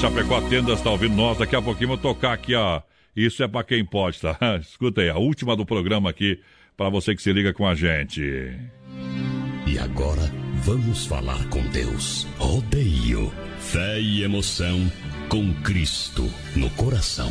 Chapecó 0.00 0.40
Tendas, 0.42 0.80
tá 0.80 0.90
ouvindo 0.90 1.16
nós. 1.16 1.38
Daqui 1.38 1.56
a 1.56 1.62
pouquinho 1.62 1.88
vou 1.88 1.98
tocar 1.98 2.32
aqui, 2.32 2.54
ó. 2.54 2.80
Isso 3.16 3.42
é 3.42 3.48
pra 3.48 3.64
quem 3.64 3.84
pode, 3.84 4.20
tá? 4.20 4.38
Escuta 4.62 5.00
aí, 5.00 5.10
a 5.10 5.18
última 5.18 5.56
do 5.56 5.66
programa 5.66 6.08
aqui, 6.08 6.38
para 6.76 6.88
você 6.88 7.16
que 7.16 7.22
se 7.22 7.32
liga 7.32 7.52
com 7.52 7.66
a 7.66 7.74
gente. 7.74 8.22
E 9.66 9.76
agora, 9.76 10.32
vamos 10.62 11.04
falar 11.04 11.48
com 11.48 11.60
Deus. 11.70 12.28
Rodeio, 12.38 13.32
fé 13.58 14.00
e 14.00 14.22
emoção 14.22 14.90
com 15.28 15.52
Cristo 15.64 16.30
no 16.54 16.70
coração. 16.70 17.30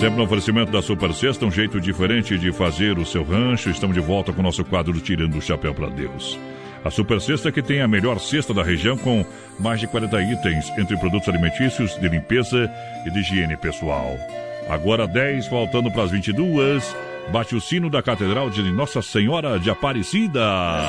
Sempre 0.00 0.16
no 0.16 0.24
oferecimento 0.24 0.72
da 0.72 0.82
Super 0.82 1.14
Sexta, 1.14 1.46
um 1.46 1.52
jeito 1.52 1.80
diferente 1.80 2.36
de 2.36 2.52
fazer 2.52 2.98
o 2.98 3.06
seu 3.06 3.22
rancho. 3.22 3.70
Estamos 3.70 3.94
de 3.94 4.02
volta 4.02 4.32
com 4.32 4.40
o 4.40 4.44
nosso 4.44 4.64
quadro 4.64 5.00
Tirando 5.00 5.38
o 5.38 5.40
Chapéu 5.40 5.72
para 5.72 5.88
Deus. 5.88 6.36
A 6.84 6.90
Super 6.90 7.18
Sexta 7.18 7.50
que 7.50 7.62
tem 7.62 7.80
a 7.80 7.88
melhor 7.88 8.20
cesta 8.20 8.52
da 8.52 8.62
região 8.62 8.96
com 8.98 9.24
mais 9.58 9.80
de 9.80 9.86
40 9.86 10.20
itens 10.20 10.70
entre 10.76 10.98
produtos 10.98 11.28
alimentícios, 11.28 11.98
de 11.98 12.08
limpeza 12.08 12.70
e 13.06 13.10
de 13.10 13.20
higiene 13.20 13.56
pessoal. 13.56 14.18
Agora 14.68 15.06
10, 15.06 15.46
faltando 15.46 15.90
para 15.90 16.02
as 16.02 16.10
22. 16.10 16.94
Bate 17.32 17.56
o 17.56 17.60
sino 17.60 17.88
da 17.88 18.02
Catedral 18.02 18.50
de 18.50 18.62
Nossa 18.70 19.00
Senhora 19.00 19.58
de 19.58 19.70
Aparecida. 19.70 20.42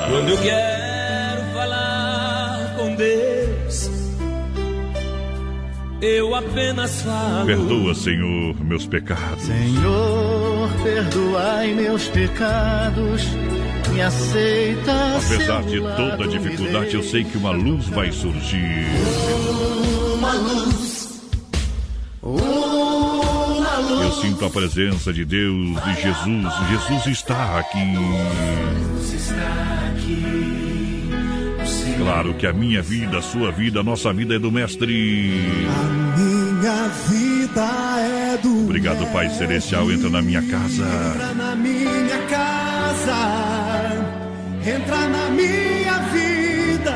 Quando 0.09 0.30
eu 0.30 0.38
quero 0.38 1.43
falar 1.53 2.76
com 2.77 2.95
Deus, 2.95 3.89
eu 6.01 6.35
apenas 6.35 7.01
falo. 7.03 7.45
Perdoa, 7.45 7.95
Senhor, 7.95 8.65
meus 8.65 8.85
pecados. 8.85 9.43
Senhor, 9.43 10.69
perdoai 10.84 11.73
meus 11.73 12.09
pecados, 12.09 13.30
me 13.90 14.02
aceita. 14.02 15.18
Apesar 15.18 15.64
de 15.64 15.80
toda 15.80 16.18
lado, 16.18 16.28
dificuldade, 16.28 16.95
eu 16.95 17.03
sei 17.03 17.24
que 17.24 17.38
uma 17.38 17.52
luz 17.52 17.88
vai 17.88 18.12
surgir. 18.12 18.86
Uma 20.16 20.34
luz, 20.34 21.22
uma 22.22 23.78
luz. 23.78 24.02
Eu 24.03 24.12
sinto 24.22 24.45
a 24.45 24.49
presença 24.49 25.14
de 25.14 25.26
Deus, 25.26 25.84
de 25.84 26.02
Jesus. 26.02 26.53
Jesus 26.70 27.06
está 27.07 27.60
aqui. 27.60 27.94
está 29.16 29.76
Claro 31.98 32.34
que 32.36 32.45
a 32.45 32.53
minha 32.53 32.82
vida, 32.82 33.18
a 33.18 33.22
sua 33.22 33.52
vida, 33.52 33.80
a 33.80 33.84
nossa 33.84 34.12
vida 34.14 34.36
é 34.36 34.40
do 34.40 34.52
Mestre. 34.52 35.32
Minha 36.18 36.88
vida 37.10 37.66
é 37.99 38.38
do 38.38 38.66
Obrigado, 38.66 39.06
Pai 39.12 39.30
Celestial. 39.30 39.91
Entra 39.91 40.10
na 40.10 40.22
minha 40.22 40.41
casa. 40.44 40.84
Entra 40.84 41.34
na 41.34 41.56
minha 41.56 42.18
casa, 42.30 43.64
entra 44.65 45.07
na 45.07 45.29
minha 45.29 45.99
vida, 46.11 46.95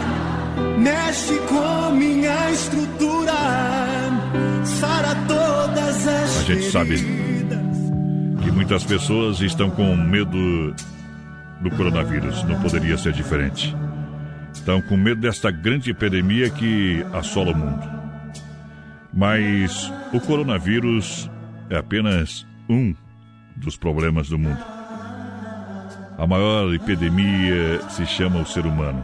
mexe 0.77 1.37
com 1.47 1.91
minha 1.91 2.51
estrutura, 2.51 3.33
sara 4.65 5.15
todas 5.27 6.07
as 6.07 6.39
A 6.39 6.43
gente 6.43 6.71
sabe 6.71 6.95
que 8.43 8.51
muitas 8.51 8.83
pessoas 8.83 9.39
estão 9.41 9.69
com 9.69 9.95
medo 9.95 10.73
do 11.61 11.69
coronavírus. 11.71 12.43
Não 12.43 12.59
poderia 12.61 12.97
ser 12.97 13.13
diferente. 13.13 13.75
Estão 14.53 14.81
com 14.81 14.97
medo 14.97 15.21
desta 15.21 15.51
grande 15.51 15.91
epidemia 15.91 16.49
que 16.49 17.05
assola 17.13 17.51
o 17.51 17.57
mundo. 17.57 17.99
Mas 19.13 19.91
o 20.11 20.19
coronavírus 20.19 21.29
é 21.69 21.77
apenas 21.77 22.47
um 22.67 22.95
dos 23.55 23.77
problemas 23.77 24.29
do 24.29 24.39
mundo. 24.39 24.78
A 26.19 26.27
maior 26.27 26.73
epidemia 26.75 27.79
se 27.91 28.05
chama 28.05 28.41
o 28.41 28.45
ser 28.45 28.65
humano. 28.65 29.01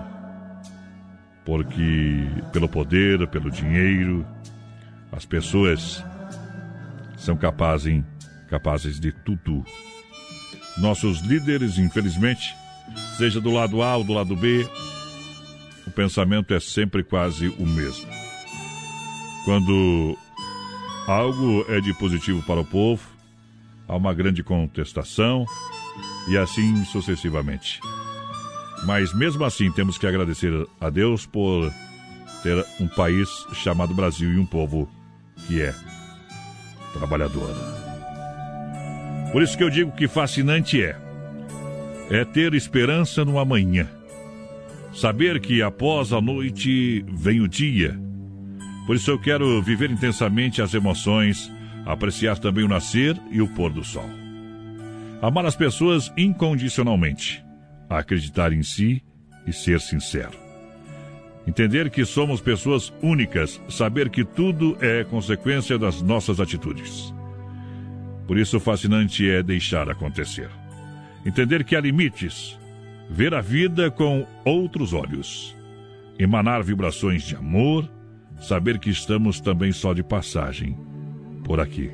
Porque, 1.45 2.27
pelo 2.51 2.67
poder, 2.67 3.25
pelo 3.29 3.49
dinheiro, 3.49 4.27
as 5.13 5.25
pessoas 5.25 6.03
são 7.15 7.37
capazes, 7.37 8.03
capazes 8.49 8.99
de 8.99 9.13
tudo. 9.13 9.63
Nossos 10.77 11.21
líderes, 11.21 11.77
infelizmente, 11.77 12.53
seja 13.15 13.39
do 13.39 13.49
lado 13.49 13.81
A 13.81 13.95
ou 13.95 14.03
do 14.03 14.11
lado 14.11 14.35
B, 14.35 14.67
o 15.87 15.91
pensamento 15.91 16.53
é 16.53 16.59
sempre 16.59 17.01
quase 17.01 17.47
o 17.47 17.65
mesmo. 17.65 18.09
Quando 19.45 20.17
algo 21.07 21.65
é 21.69 21.79
de 21.79 21.93
positivo 21.93 22.43
para 22.43 22.59
o 22.59 22.65
povo, 22.65 23.07
há 23.87 23.95
uma 23.95 24.13
grande 24.13 24.43
contestação 24.43 25.45
e 26.27 26.37
assim 26.37 26.83
sucessivamente. 26.85 27.79
Mas 28.85 29.13
mesmo 29.13 29.43
assim 29.43 29.71
temos 29.71 29.97
que 29.97 30.07
agradecer 30.07 30.51
a 30.79 30.89
Deus 30.89 31.25
por 31.25 31.71
ter 32.43 32.63
um 32.79 32.87
país 32.87 33.29
chamado 33.53 33.93
Brasil 33.93 34.33
e 34.33 34.37
um 34.37 34.45
povo 34.45 34.89
que 35.47 35.61
é 35.61 35.73
trabalhador. 36.93 37.49
Por 39.31 39.41
isso 39.41 39.57
que 39.57 39.63
eu 39.63 39.69
digo 39.69 39.91
que 39.91 40.07
fascinante 40.07 40.81
é 40.81 41.05
é 42.09 42.23
ter 42.23 42.53
esperança 42.53 43.25
no 43.25 43.39
amanhã. 43.39 43.87
Saber 44.93 45.39
que 45.39 45.61
após 45.61 46.13
a 46.13 46.21
noite 46.21 47.03
vem 47.09 47.41
o 47.41 47.47
dia. 47.47 47.99
Por 48.85 48.95
isso 48.95 49.09
eu 49.09 49.19
quero 49.19 49.61
viver 49.61 49.89
intensamente 49.89 50.61
as 50.61 50.73
emoções, 50.73 51.51
apreciar 51.85 52.37
também 52.37 52.63
o 52.63 52.67
nascer 52.67 53.19
e 53.31 53.41
o 53.41 53.47
pôr 53.47 53.73
do 53.73 53.83
sol. 53.83 54.24
Amar 55.21 55.45
as 55.45 55.55
pessoas 55.55 56.11
incondicionalmente, 56.17 57.43
acreditar 57.89 58.51
em 58.51 58.61
si 58.61 59.01
e 59.47 59.53
ser 59.53 59.79
sincero. 59.79 60.37
Entender 61.47 61.89
que 61.89 62.03
somos 62.05 62.41
pessoas 62.41 62.91
únicas, 63.01 63.61
saber 63.69 64.09
que 64.09 64.25
tudo 64.25 64.77
é 64.81 65.03
consequência 65.03 65.77
das 65.77 66.01
nossas 66.01 66.39
atitudes. 66.39 67.13
Por 68.27 68.37
isso, 68.37 68.59
fascinante 68.59 69.29
é 69.29 69.43
deixar 69.43 69.89
acontecer. 69.89 70.49
Entender 71.25 71.63
que 71.63 71.75
há 71.75 71.79
limites, 71.79 72.57
ver 73.09 73.33
a 73.33 73.41
vida 73.41 73.91
com 73.91 74.25
outros 74.43 74.93
olhos, 74.93 75.55
emanar 76.17 76.63
vibrações 76.63 77.23
de 77.23 77.35
amor, 77.35 77.89
saber 78.41 78.79
que 78.79 78.89
estamos 78.89 79.39
também 79.39 79.71
só 79.71 79.93
de 79.93 80.03
passagem 80.03 80.77
por 81.43 81.59
aqui. 81.59 81.91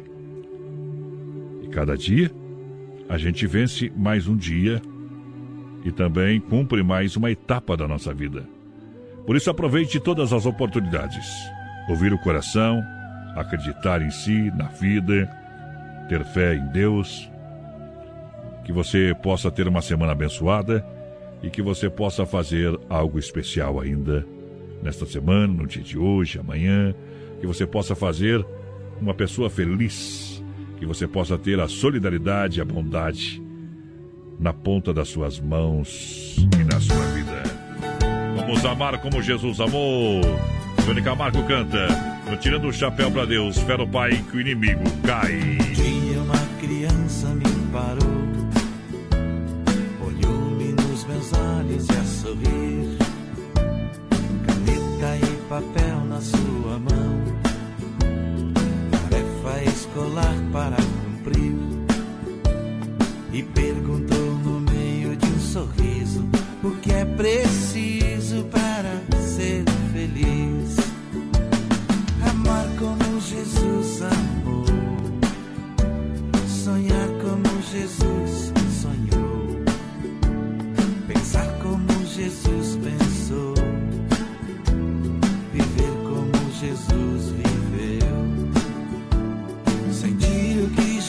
E 1.62 1.68
cada 1.68 1.98
dia 1.98 2.32
a 3.12 3.18
gente 3.18 3.46
vence 3.46 3.92
mais 3.94 4.26
um 4.26 4.38
dia 4.38 4.82
e 5.84 5.92
também 5.92 6.40
cumpre 6.40 6.82
mais 6.82 7.18
uma 7.18 7.30
etapa 7.30 7.76
da 7.76 7.86
nossa 7.86 8.14
vida. 8.14 8.48
Por 9.26 9.36
isso 9.36 9.50
aproveite 9.50 10.00
todas 10.00 10.32
as 10.32 10.46
oportunidades. 10.46 11.28
Ouvir 11.90 12.14
o 12.14 12.18
coração, 12.20 12.82
acreditar 13.36 14.02
em 14.02 14.10
si, 14.10 14.50
na 14.52 14.70
vida, 14.70 15.30
ter 16.08 16.24
fé 16.24 16.56
em 16.56 16.66
Deus. 16.68 17.30
Que 18.64 18.72
você 18.72 19.14
possa 19.22 19.52
ter 19.52 19.68
uma 19.68 19.82
semana 19.82 20.14
abençoada 20.14 20.86
e 21.44 21.50
que 21.50 21.62
você 21.62 21.90
possa 21.90 22.26
fazer 22.26 22.80
algo 22.90 23.20
especial 23.20 23.82
ainda 23.82 24.26
nesta 24.82 25.06
semana, 25.06 25.54
no 25.54 25.68
dia 25.68 25.84
de 25.84 25.98
hoje, 25.98 26.40
amanhã. 26.40 26.96
Que 27.42 27.46
você 27.46 27.68
possa 27.68 27.94
fazer 27.94 28.46
uma 29.02 29.14
pessoa 29.14 29.50
feliz. 29.50 30.41
Que 30.82 30.86
você 30.88 31.08
possa 31.08 31.38
ter 31.38 31.60
a 31.60 31.68
solidariedade 31.68 32.58
e 32.58 32.62
a 32.62 32.66
bondade 32.66 33.40
na 34.40 34.52
ponta 34.52 34.92
das 34.92 35.10
suas 35.10 35.40
mãos 35.40 36.36
e 36.60 36.64
na 36.64 36.80
sua 36.82 37.06
vida. 37.14 37.44
Vamos 38.36 38.66
amar 38.66 39.00
como 39.00 39.22
Jesus 39.22 39.60
amou. 39.60 40.22
Johnny 40.84 41.04
Camargo 41.04 41.44
canta. 41.44 41.88
"Eu 42.32 42.36
Tirando 42.40 42.68
o 42.68 42.74
chapéu 42.74 43.12
pra 43.12 43.26
Deus, 43.26 43.60
fé 43.60 43.76
o 43.76 43.88
Pai 43.88 44.26
que 44.32 44.38
o 44.38 44.42
inimigo 44.42 44.82
cai. 45.06 45.38
dia 45.76 46.20
uma 46.20 46.40
criança 46.60 47.28
me 47.28 47.46
parou, 47.72 48.26
olhou-me 50.04 50.74
nos 50.82 51.06
meus 51.06 51.32
olhos 51.34 51.88
e 51.88 51.92
a 51.92 52.04
sorrir, 52.04 52.98
caneta 54.48 55.16
e 55.28 55.48
papel 55.48 56.06
na 56.06 56.20
sua 56.20 56.51
escolar 59.92 60.36
para 60.54 60.78
cumprir, 60.78 61.54
e 63.34 63.44
perguntou 63.44 64.32
no 64.38 64.62
meio 64.62 65.18
de 65.18 65.26
um 65.26 65.40
sorriso 65.40 66.26
o 66.64 66.72
que 66.78 66.94
é 66.94 67.04
preciso 67.04 68.46
para 68.46 68.61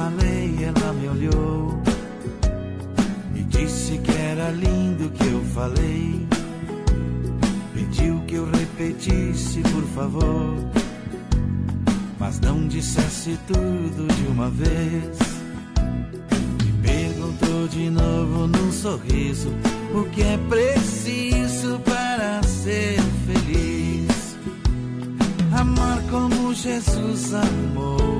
falei, 0.00 0.56
ela 0.64 0.92
me 0.94 1.08
olhou 1.08 1.82
e 3.34 3.42
disse 3.42 3.98
que 3.98 4.10
era 4.12 4.50
lindo 4.50 5.06
o 5.06 5.10
que 5.10 5.26
eu 5.26 5.44
falei. 5.54 6.26
Pediu 7.74 8.18
que 8.26 8.34
eu 8.36 8.46
repetisse, 8.50 9.60
por 9.60 9.84
favor, 9.94 10.54
mas 12.18 12.40
não 12.40 12.66
dissesse 12.66 13.38
tudo 13.46 14.06
de 14.14 14.26
uma 14.28 14.48
vez. 14.48 15.18
Me 16.64 16.72
perguntou 16.82 17.68
de 17.68 17.90
novo 17.90 18.46
num 18.46 18.72
sorriso 18.72 19.52
o 19.94 20.04
que 20.04 20.22
é 20.22 20.38
preciso 20.48 21.78
para 21.80 22.42
ser 22.42 22.98
feliz. 23.26 24.36
Amar 25.52 26.00
como 26.10 26.54
Jesus 26.54 27.34
amou, 27.34 28.19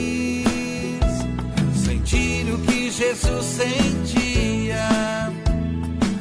O 2.53 2.57
que 2.63 2.91
Jesus 2.91 3.45
sentia, 3.45 5.31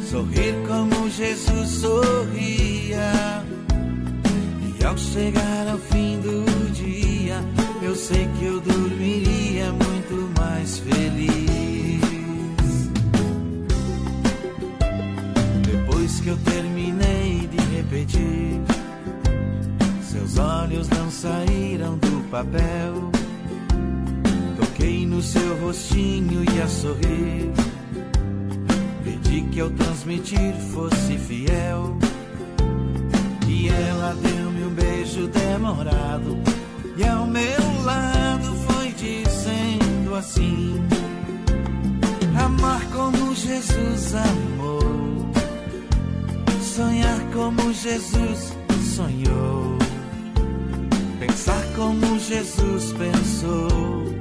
sorrir 0.08 0.54
como 0.68 1.10
Jesus 1.10 1.68
sorria. 1.68 3.42
E 4.78 4.84
ao 4.84 4.96
chegar 4.96 5.68
ao 5.68 5.78
fim 5.78 6.20
do 6.20 6.44
dia, 6.72 7.42
eu 7.82 7.96
sei 7.96 8.28
que 8.38 8.44
eu 8.44 8.60
dormiria 8.60 9.72
muito 9.72 10.32
mais 10.38 10.78
feliz. 10.78 12.00
Depois 15.66 16.20
que 16.20 16.28
eu 16.28 16.36
terminei 16.44 17.48
de 17.48 17.76
repetir, 17.76 18.60
seus 20.02 20.38
olhos 20.38 20.88
não 20.90 21.10
saíram 21.10 21.98
do 21.98 22.30
papel. 22.30 23.19
No 25.20 25.24
seu 25.26 25.54
rostinho 25.58 26.42
e 26.42 26.62
a 26.62 26.66
sorrir. 26.66 27.52
Pedi 29.04 29.42
que 29.52 29.60
ao 29.60 29.68
transmitir 29.68 30.54
fosse 30.72 31.18
fiel. 31.18 31.98
E 33.46 33.68
ela 33.68 34.14
deu-me 34.14 34.64
um 34.64 34.70
beijo 34.70 35.28
demorado. 35.28 36.38
E 36.96 37.04
ao 37.04 37.26
meu 37.26 37.82
lado 37.84 38.54
foi 38.66 38.92
dizendo 38.92 40.14
assim: 40.14 40.80
Amar 42.42 42.82
como 42.86 43.34
Jesus 43.34 44.14
amou, 44.14 45.30
sonhar 46.62 47.20
como 47.34 47.74
Jesus 47.74 48.56
sonhou, 48.96 49.76
pensar 51.18 51.62
como 51.76 52.18
Jesus 52.18 52.94
pensou, 52.94 54.20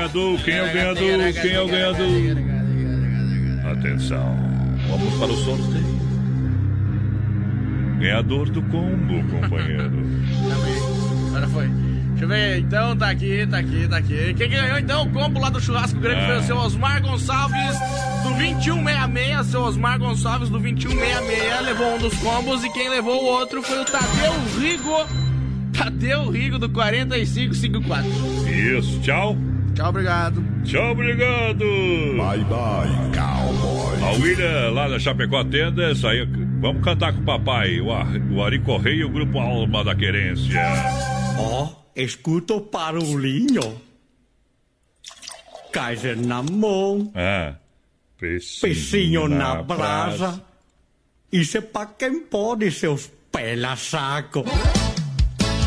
Ganhador? 0.00 0.42
Quem 0.42 0.54
é 0.54 0.62
o 0.62 0.72
ganhador? 0.72 1.32
Quem 1.42 1.52
é 1.52 1.60
o 1.60 1.68
ganhador? 1.68 2.06
Atenção, 3.70 4.36
vamos 4.88 5.14
para 5.14 5.32
o 5.32 5.36
sorteio. 5.36 6.00
Ganhador 7.98 8.48
do 8.50 8.62
combo, 8.62 9.22
companheiro. 9.28 9.92
Agora 11.28 11.48
foi. 11.48 11.68
Deixa 11.68 12.24
eu 12.24 12.28
ver, 12.28 12.58
então 12.60 12.96
tá 12.96 13.10
aqui, 13.10 13.46
tá 13.46 13.58
aqui, 13.58 13.88
tá 13.88 13.96
aqui. 13.98 14.34
Quem 14.34 14.50
ganhou 14.50 14.78
então 14.78 15.04
o 15.04 15.10
combo 15.10 15.40
lá 15.40 15.48
do 15.48 15.60
churrasco 15.60 15.98
grande 16.00 16.20
Ah. 16.20 16.26
foi 16.26 16.36
o 16.38 16.42
seu 16.42 16.56
Osmar 16.56 17.00
Gonçalves 17.02 17.78
do 18.22 18.30
2166. 18.36 19.46
Seu 19.46 19.62
Osmar 19.62 19.98
Gonçalves 19.98 20.48
do 20.50 20.58
2166 20.58 21.62
levou 21.62 21.94
um 21.94 21.98
dos 21.98 22.14
combos 22.18 22.64
e 22.64 22.70
quem 22.72 22.90
levou 22.90 23.22
o 23.22 23.26
outro 23.26 23.62
foi 23.62 23.80
o 23.80 23.84
Tadeu 23.84 24.32
Rigo. 24.58 25.06
Tadeu 25.72 26.30
Rigo 26.30 26.58
do 26.58 26.68
4554. 26.68 28.06
Isso, 28.50 29.00
tchau. 29.00 29.36
Tchau, 29.74 29.88
obrigado. 29.88 30.44
Tchau, 30.64 30.92
obrigado. 30.92 31.64
Bye, 32.16 32.44
bye, 32.44 33.10
cowboy. 33.14 34.02
A 34.02 34.12
William 34.20 34.70
lá 34.72 34.88
da 34.88 34.98
Chapecó 34.98 35.38
atenda 35.38 35.92
isso 35.92 36.06
aí. 36.06 36.26
Vamos 36.60 36.82
cantar 36.84 37.12
com 37.14 37.20
o 37.20 37.24
papai, 37.24 37.80
o, 37.80 37.90
Ar, 37.92 38.06
o 38.30 38.42
Ari 38.42 38.58
Correia 38.60 38.96
e 39.00 39.04
o 39.04 39.08
grupo 39.08 39.38
Alma 39.38 39.82
da 39.84 39.94
Querência. 39.94 40.60
Ó, 41.38 41.68
escuta 41.96 42.54
o 42.54 42.60
barulhinho. 42.60 43.80
Kaiser 45.72 46.16
na 46.20 46.42
mão, 46.42 47.12
Ah, 47.14 47.54
peixinho, 48.18 48.60
peixinho 48.62 49.28
na 49.28 49.62
brasa. 49.62 50.42
Isso 51.32 51.58
é 51.58 51.60
pra 51.60 51.86
quem 51.86 52.20
pode, 52.24 52.70
seus 52.72 53.08
pela 53.30 53.76
saco. 53.76 54.44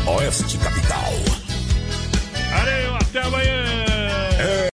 Oeste 0.06 0.58
Capital. 0.58 1.12
Valeu, 2.52 2.94
até 2.96 3.20
amanhã. 3.22 3.43